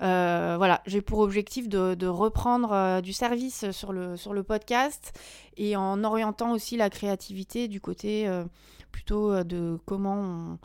voilà, 0.00 0.82
j'ai 0.86 1.00
pour 1.00 1.20
objectif 1.20 1.68
de, 1.68 2.06
reprendre 2.06 2.72
euh, 2.72 3.00
du 3.00 3.12
service 3.12 3.70
sur 3.70 3.92
le, 3.92 4.16
sur 4.16 4.32
le 4.32 4.42
podcast 4.42 5.18
et 5.56 5.76
en 5.76 6.04
orientant 6.04 6.52
aussi 6.52 6.76
la 6.76 6.90
créativité 6.90 7.68
du 7.68 7.80
côté 7.80 8.28
euh, 8.28 8.44
plutôt 8.92 9.42
de 9.44 9.78
comment 9.84 10.16
on, 10.20 10.58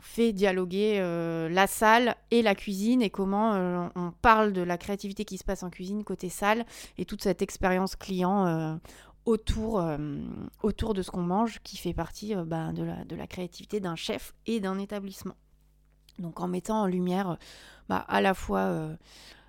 fait 0.00 0.32
dialoguer 0.32 0.98
la 1.48 1.66
salle 1.66 2.16
et 2.30 2.42
la 2.42 2.54
cuisine 2.54 3.00
et 3.00 3.08
comment 3.08 3.88
on 3.94 4.10
parle 4.20 4.52
de 4.52 4.60
la 4.60 4.76
créativité 4.76 5.24
qui 5.24 5.38
se 5.38 5.44
passe 5.44 5.62
en 5.62 5.70
cuisine 5.70 6.04
côté 6.04 6.28
salle 6.28 6.66
et 6.98 7.06
toute 7.06 7.22
cette 7.22 7.40
expérience 7.40 7.96
client 7.96 8.78
autour, 9.24 9.82
autour 10.62 10.92
de 10.92 11.00
ce 11.00 11.10
qu'on 11.10 11.22
mange 11.22 11.60
qui 11.62 11.78
fait 11.78 11.94
partie 11.94 12.34
bah, 12.34 12.72
de, 12.72 12.82
la, 12.82 13.04
de 13.04 13.16
la 13.16 13.26
créativité 13.26 13.80
d'un 13.80 13.96
chef 13.96 14.34
et 14.44 14.60
d'un 14.60 14.78
établissement. 14.78 15.36
Donc 16.18 16.40
en 16.40 16.48
mettant 16.48 16.82
en 16.82 16.86
lumière 16.86 17.38
bah, 17.88 18.04
à 18.08 18.20
la 18.20 18.34
fois 18.34 18.60
euh, 18.60 18.96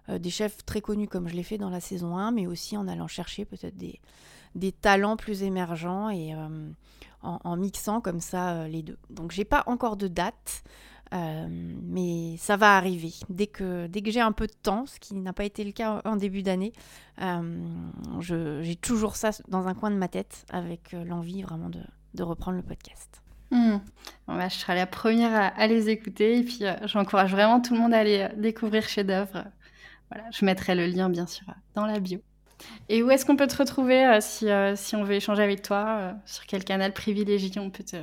euh, 0.10 0.20
des 0.20 0.30
chefs 0.30 0.66
très 0.66 0.82
connus 0.82 1.08
comme 1.08 1.28
je 1.28 1.34
l'ai 1.34 1.44
fait 1.44 1.58
dans 1.58 1.70
la 1.70 1.80
saison 1.80 2.18
1, 2.18 2.32
mais 2.32 2.48
aussi 2.48 2.78
en 2.78 2.88
allant 2.88 3.08
chercher 3.08 3.46
peut-être 3.46 3.78
des, 3.78 4.72
talents 4.82 5.18
plus 5.18 5.44
émergents 5.44 6.10
et 6.10 6.34
euh, 6.34 6.70
en, 7.22 7.56
mixant 7.56 8.02
comme 8.02 8.20
ça 8.20 8.68
les 8.68 8.84
deux. 8.84 8.98
Donc 9.10 9.32
j'ai 9.32 9.46
pas 9.46 9.64
encore 9.68 9.98
de 9.98 10.08
date. 10.08 10.64
mais 11.12 12.36
ça 12.38 12.58
va 12.58 12.76
arriver. 12.76 13.14
Dès 13.30 13.48
que, 13.48 13.88
dès 13.88 14.04
j'ai 14.12 14.20
un 14.20 14.32
peu 14.32 14.48
de 14.48 14.56
temps, 14.62 14.86
ce 14.86 15.00
qui 15.00 15.16
n'a 15.16 15.32
pas 15.32 15.46
été 15.46 15.64
le 15.64 15.72
cas 15.72 16.02
en 16.06 16.16
début 16.18 16.44
d'année, 16.44 16.74
j'ai 18.20 18.76
toujours 18.76 19.16
ça 19.16 19.30
dans 19.48 19.68
un 19.68 19.74
coin 19.74 19.92
de 19.92 19.96
ma 19.96 20.08
tête 20.08 20.46
avec 20.50 20.92
l'envie 20.92 21.44
vraiment 21.44 21.70
de 21.70 22.24
reprendre 22.24 22.58
le 22.58 22.64
podcast. 22.64 23.23
Hmm. 23.54 23.78
Bah, 24.28 24.50
je 24.50 24.56
serai 24.56 24.74
la 24.74 24.88
première 24.88 25.54
à, 25.56 25.68
les 25.68 25.90
écouter 25.90 26.40
et 26.40 26.44
puis 26.44 26.62
euh, 26.62 26.74
j'encourage 26.86 27.32
vraiment 27.32 27.62
tout 27.62 27.76
le 27.76 27.80
monde 27.80 27.94
à 27.94 28.00
aller 28.00 28.22
euh, 28.22 28.30
découvrir 28.36 28.90
Chef 28.90 29.06
d'œuvre. 29.06 29.46
Voilà, 30.10 30.28
je 30.32 30.44
mettrai 30.44 30.74
le 30.74 30.88
lien 30.88 31.08
bien 31.08 31.28
sûr 31.28 31.46
dans 31.76 31.86
la 31.86 32.00
bio. 32.00 32.20
Et 32.90 33.04
où 33.04 33.12
est-ce 33.12 33.28
qu'on 33.28 33.36
peut 33.36 33.46
te 33.46 33.58
retrouver 33.58 34.08
euh, 34.08 34.18
si, 34.22 34.48
si, 34.76 34.96
on 34.96 35.04
veut 35.04 35.14
échanger 35.14 35.44
avec 35.44 35.62
toi 35.62 36.16
Sur 36.26 36.48
quel 36.48 36.64
canal 36.64 36.94
privilégié 36.94 37.52
on 37.60 37.70
peut 37.70 37.84
te, 37.84 37.98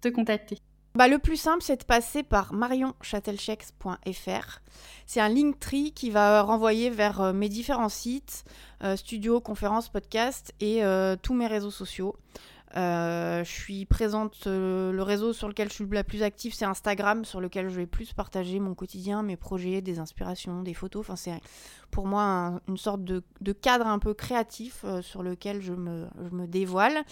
te 0.00 0.06
contacter? 0.08 0.58
Bah, 0.94 1.08
le 1.08 1.18
plus 1.18 1.36
simple, 1.36 1.64
c'est 1.64 1.80
de 1.80 1.84
passer 1.84 2.22
par 2.22 2.52
marionchatelchex.fr. 2.52 4.60
C'est 5.06 5.20
un 5.20 5.28
link 5.28 5.58
tree 5.58 5.90
qui 5.92 6.10
va 6.10 6.42
renvoyer 6.42 6.90
vers 6.90 7.32
mes 7.32 7.48
différents 7.48 7.88
sites, 7.88 8.44
studio, 8.96 9.40
conférences, 9.40 9.88
podcasts 9.88 10.52
et 10.60 10.82
tous 11.22 11.34
mes 11.34 11.48
réseaux 11.48 11.70
sociaux. 11.70 12.14
Euh, 12.76 13.44
je 13.44 13.50
suis 13.50 13.84
présente, 13.84 14.46
euh, 14.46 14.92
le 14.92 15.02
réseau 15.02 15.32
sur 15.32 15.48
lequel 15.48 15.68
je 15.68 15.74
suis 15.74 15.86
la 15.90 16.04
plus 16.04 16.22
active, 16.22 16.54
c'est 16.54 16.64
Instagram, 16.64 17.24
sur 17.24 17.40
lequel 17.40 17.68
je 17.68 17.76
vais 17.76 17.86
plus 17.86 18.12
partager 18.12 18.60
mon 18.60 18.74
quotidien, 18.74 19.22
mes 19.22 19.36
projets, 19.36 19.82
des 19.82 19.98
inspirations, 19.98 20.62
des 20.62 20.74
photos. 20.74 21.00
Enfin, 21.00 21.16
c'est 21.16 21.40
pour 21.90 22.06
moi 22.06 22.60
une 22.68 22.78
sorte 22.78 23.04
de, 23.04 23.22
cadre 23.52 23.86
un 23.86 23.98
peu 23.98 24.14
créatif 24.14 24.84
euh, 24.84 25.02
sur 25.02 25.22
lequel 25.22 25.60
je 25.60 25.74
me, 25.74 26.08
dévoile. 26.46 27.04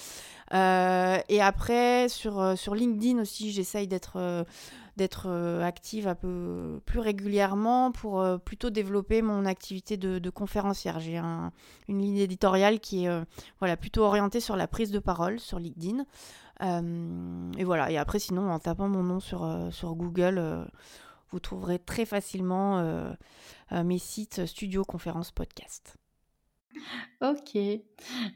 et 0.52 1.42
après, 1.42 2.08
sur 2.08 2.74
LinkedIn 2.74 3.20
aussi, 3.20 3.52
j'essaye 3.52 3.86
d'être 3.86 4.46
d'être 4.96 5.30
active 5.62 6.08
un 6.08 6.14
peu 6.14 6.80
plus 6.84 7.00
régulièrement 7.00 7.92
pour 7.92 8.24
plutôt 8.44 8.70
développer 8.70 9.22
mon 9.22 9.46
activité 9.46 9.96
de, 9.96 10.30
conférencière. 10.30 11.00
J'ai 11.00 11.18
une 11.18 11.98
ligne 11.98 12.18
éditoriale 12.18 12.80
qui 12.80 13.06
est 13.06 13.24
voilà, 13.58 13.76
plutôt 13.76 14.04
orientée 14.04 14.40
sur 14.40 14.56
la 14.56 14.66
prise 14.66 14.90
de 14.90 14.98
parole 14.98 15.38
sur 15.38 15.58
LinkedIn. 15.58 16.04
et 17.58 17.64
voilà, 17.64 17.90
et 17.90 17.98
après 17.98 18.18
sinon 18.18 18.50
en 18.50 18.58
tapant 18.58 18.88
mon 18.88 19.02
nom 19.02 19.20
sur, 19.20 19.68
sur 19.70 19.94
Google, 19.94 20.66
vous 21.30 21.40
trouverez 21.40 21.78
très 21.78 22.04
facilement 22.04 22.82
mes 23.72 23.98
sites 23.98 24.46
studio 24.46 24.84
conférence 24.84 25.30
podcast. 25.30 25.99
Ok. 27.20 27.58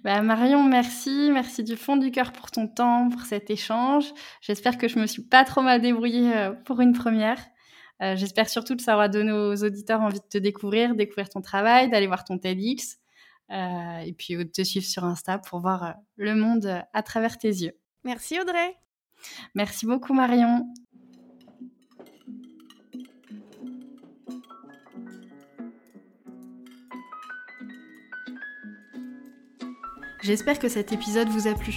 Bah, 0.02 0.22
Marion, 0.22 0.62
merci. 0.64 1.30
Merci 1.32 1.64
du 1.64 1.76
fond 1.76 1.96
du 1.96 2.10
cœur 2.10 2.32
pour 2.32 2.50
ton 2.50 2.68
temps, 2.68 3.08
pour 3.08 3.22
cet 3.22 3.50
échange. 3.50 4.12
J'espère 4.40 4.78
que 4.78 4.88
je 4.88 4.98
me 4.98 5.06
suis 5.06 5.22
pas 5.22 5.44
trop 5.44 5.62
mal 5.62 5.80
débrouillée 5.80 6.36
euh, 6.36 6.52
pour 6.52 6.80
une 6.80 6.92
première. 6.92 7.38
Euh, 8.02 8.16
j'espère 8.16 8.48
surtout 8.48 8.76
que 8.76 8.82
ça 8.82 8.94
aura 8.94 9.08
donné 9.08 9.32
aux 9.32 9.62
auditeurs 9.64 10.00
envie 10.00 10.20
de 10.20 10.26
te 10.28 10.38
découvrir, 10.38 10.94
découvrir 10.94 11.28
ton 11.28 11.40
travail, 11.40 11.88
d'aller 11.88 12.08
voir 12.08 12.24
ton 12.24 12.38
TEDx 12.38 12.98
euh, 13.50 13.98
et 13.98 14.12
puis 14.12 14.36
de 14.36 14.42
te 14.42 14.62
suivre 14.62 14.86
sur 14.86 15.04
Insta 15.04 15.38
pour 15.38 15.60
voir 15.60 15.94
le 16.16 16.34
monde 16.34 16.82
à 16.92 17.02
travers 17.02 17.38
tes 17.38 17.48
yeux. 17.48 17.72
Merci 18.02 18.40
Audrey. 18.40 18.76
Merci 19.54 19.86
beaucoup 19.86 20.12
Marion. 20.12 20.66
J'espère 30.24 30.58
que 30.58 30.70
cet 30.70 30.90
épisode 30.90 31.28
vous 31.28 31.48
a 31.48 31.52
plu. 31.52 31.74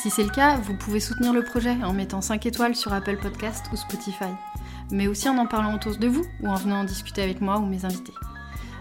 Si 0.00 0.10
c'est 0.10 0.22
le 0.22 0.30
cas, 0.30 0.58
vous 0.58 0.76
pouvez 0.76 1.00
soutenir 1.00 1.32
le 1.32 1.42
projet 1.42 1.76
en 1.82 1.92
mettant 1.92 2.20
5 2.20 2.46
étoiles 2.46 2.76
sur 2.76 2.92
Apple 2.92 3.16
Podcast 3.16 3.66
ou 3.72 3.76
Spotify, 3.76 4.30
mais 4.92 5.08
aussi 5.08 5.28
en 5.28 5.36
en 5.38 5.46
parlant 5.46 5.74
autour 5.74 5.96
de 5.96 6.06
vous 6.06 6.24
ou 6.40 6.46
en 6.46 6.54
venant 6.54 6.82
en 6.82 6.84
discuter 6.84 7.20
avec 7.20 7.40
moi 7.40 7.58
ou 7.58 7.66
mes 7.66 7.84
invités. 7.84 8.12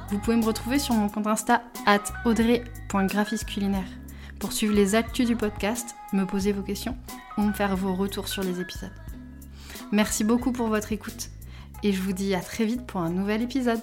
Vous 0.10 0.20
pouvez 0.20 0.38
me 0.38 0.46
retrouver 0.46 0.78
sur 0.78 0.94
mon 0.94 1.10
compte 1.10 1.26
Insta 1.26 1.64
at 1.88 2.04
audrey.graphisculinaire 2.24 3.90
pour 4.40 4.54
suivre 4.54 4.76
les 4.76 4.94
actus 4.94 5.26
du 5.26 5.36
podcast, 5.36 5.96
me 6.14 6.26
poser 6.26 6.52
vos 6.52 6.62
questions 6.62 6.96
ou 7.40 7.42
me 7.42 7.54
faire 7.54 7.76
vos 7.76 7.96
retours 7.96 8.28
sur 8.28 8.44
les 8.44 8.62
épisodes. 8.62 8.94
Merci 9.92 10.24
beaucoup 10.24 10.52
pour 10.52 10.68
votre 10.68 10.92
écoute 10.92 11.30
et 11.82 11.94
je 11.94 12.02
vous 12.04 12.14
dis 12.14 12.36
à 12.36 12.42
très 12.42 12.66
vite 12.66 12.86
pour 12.86 13.02
un 13.02 13.10
nouvel 13.10 13.42
épisode. 13.42 13.82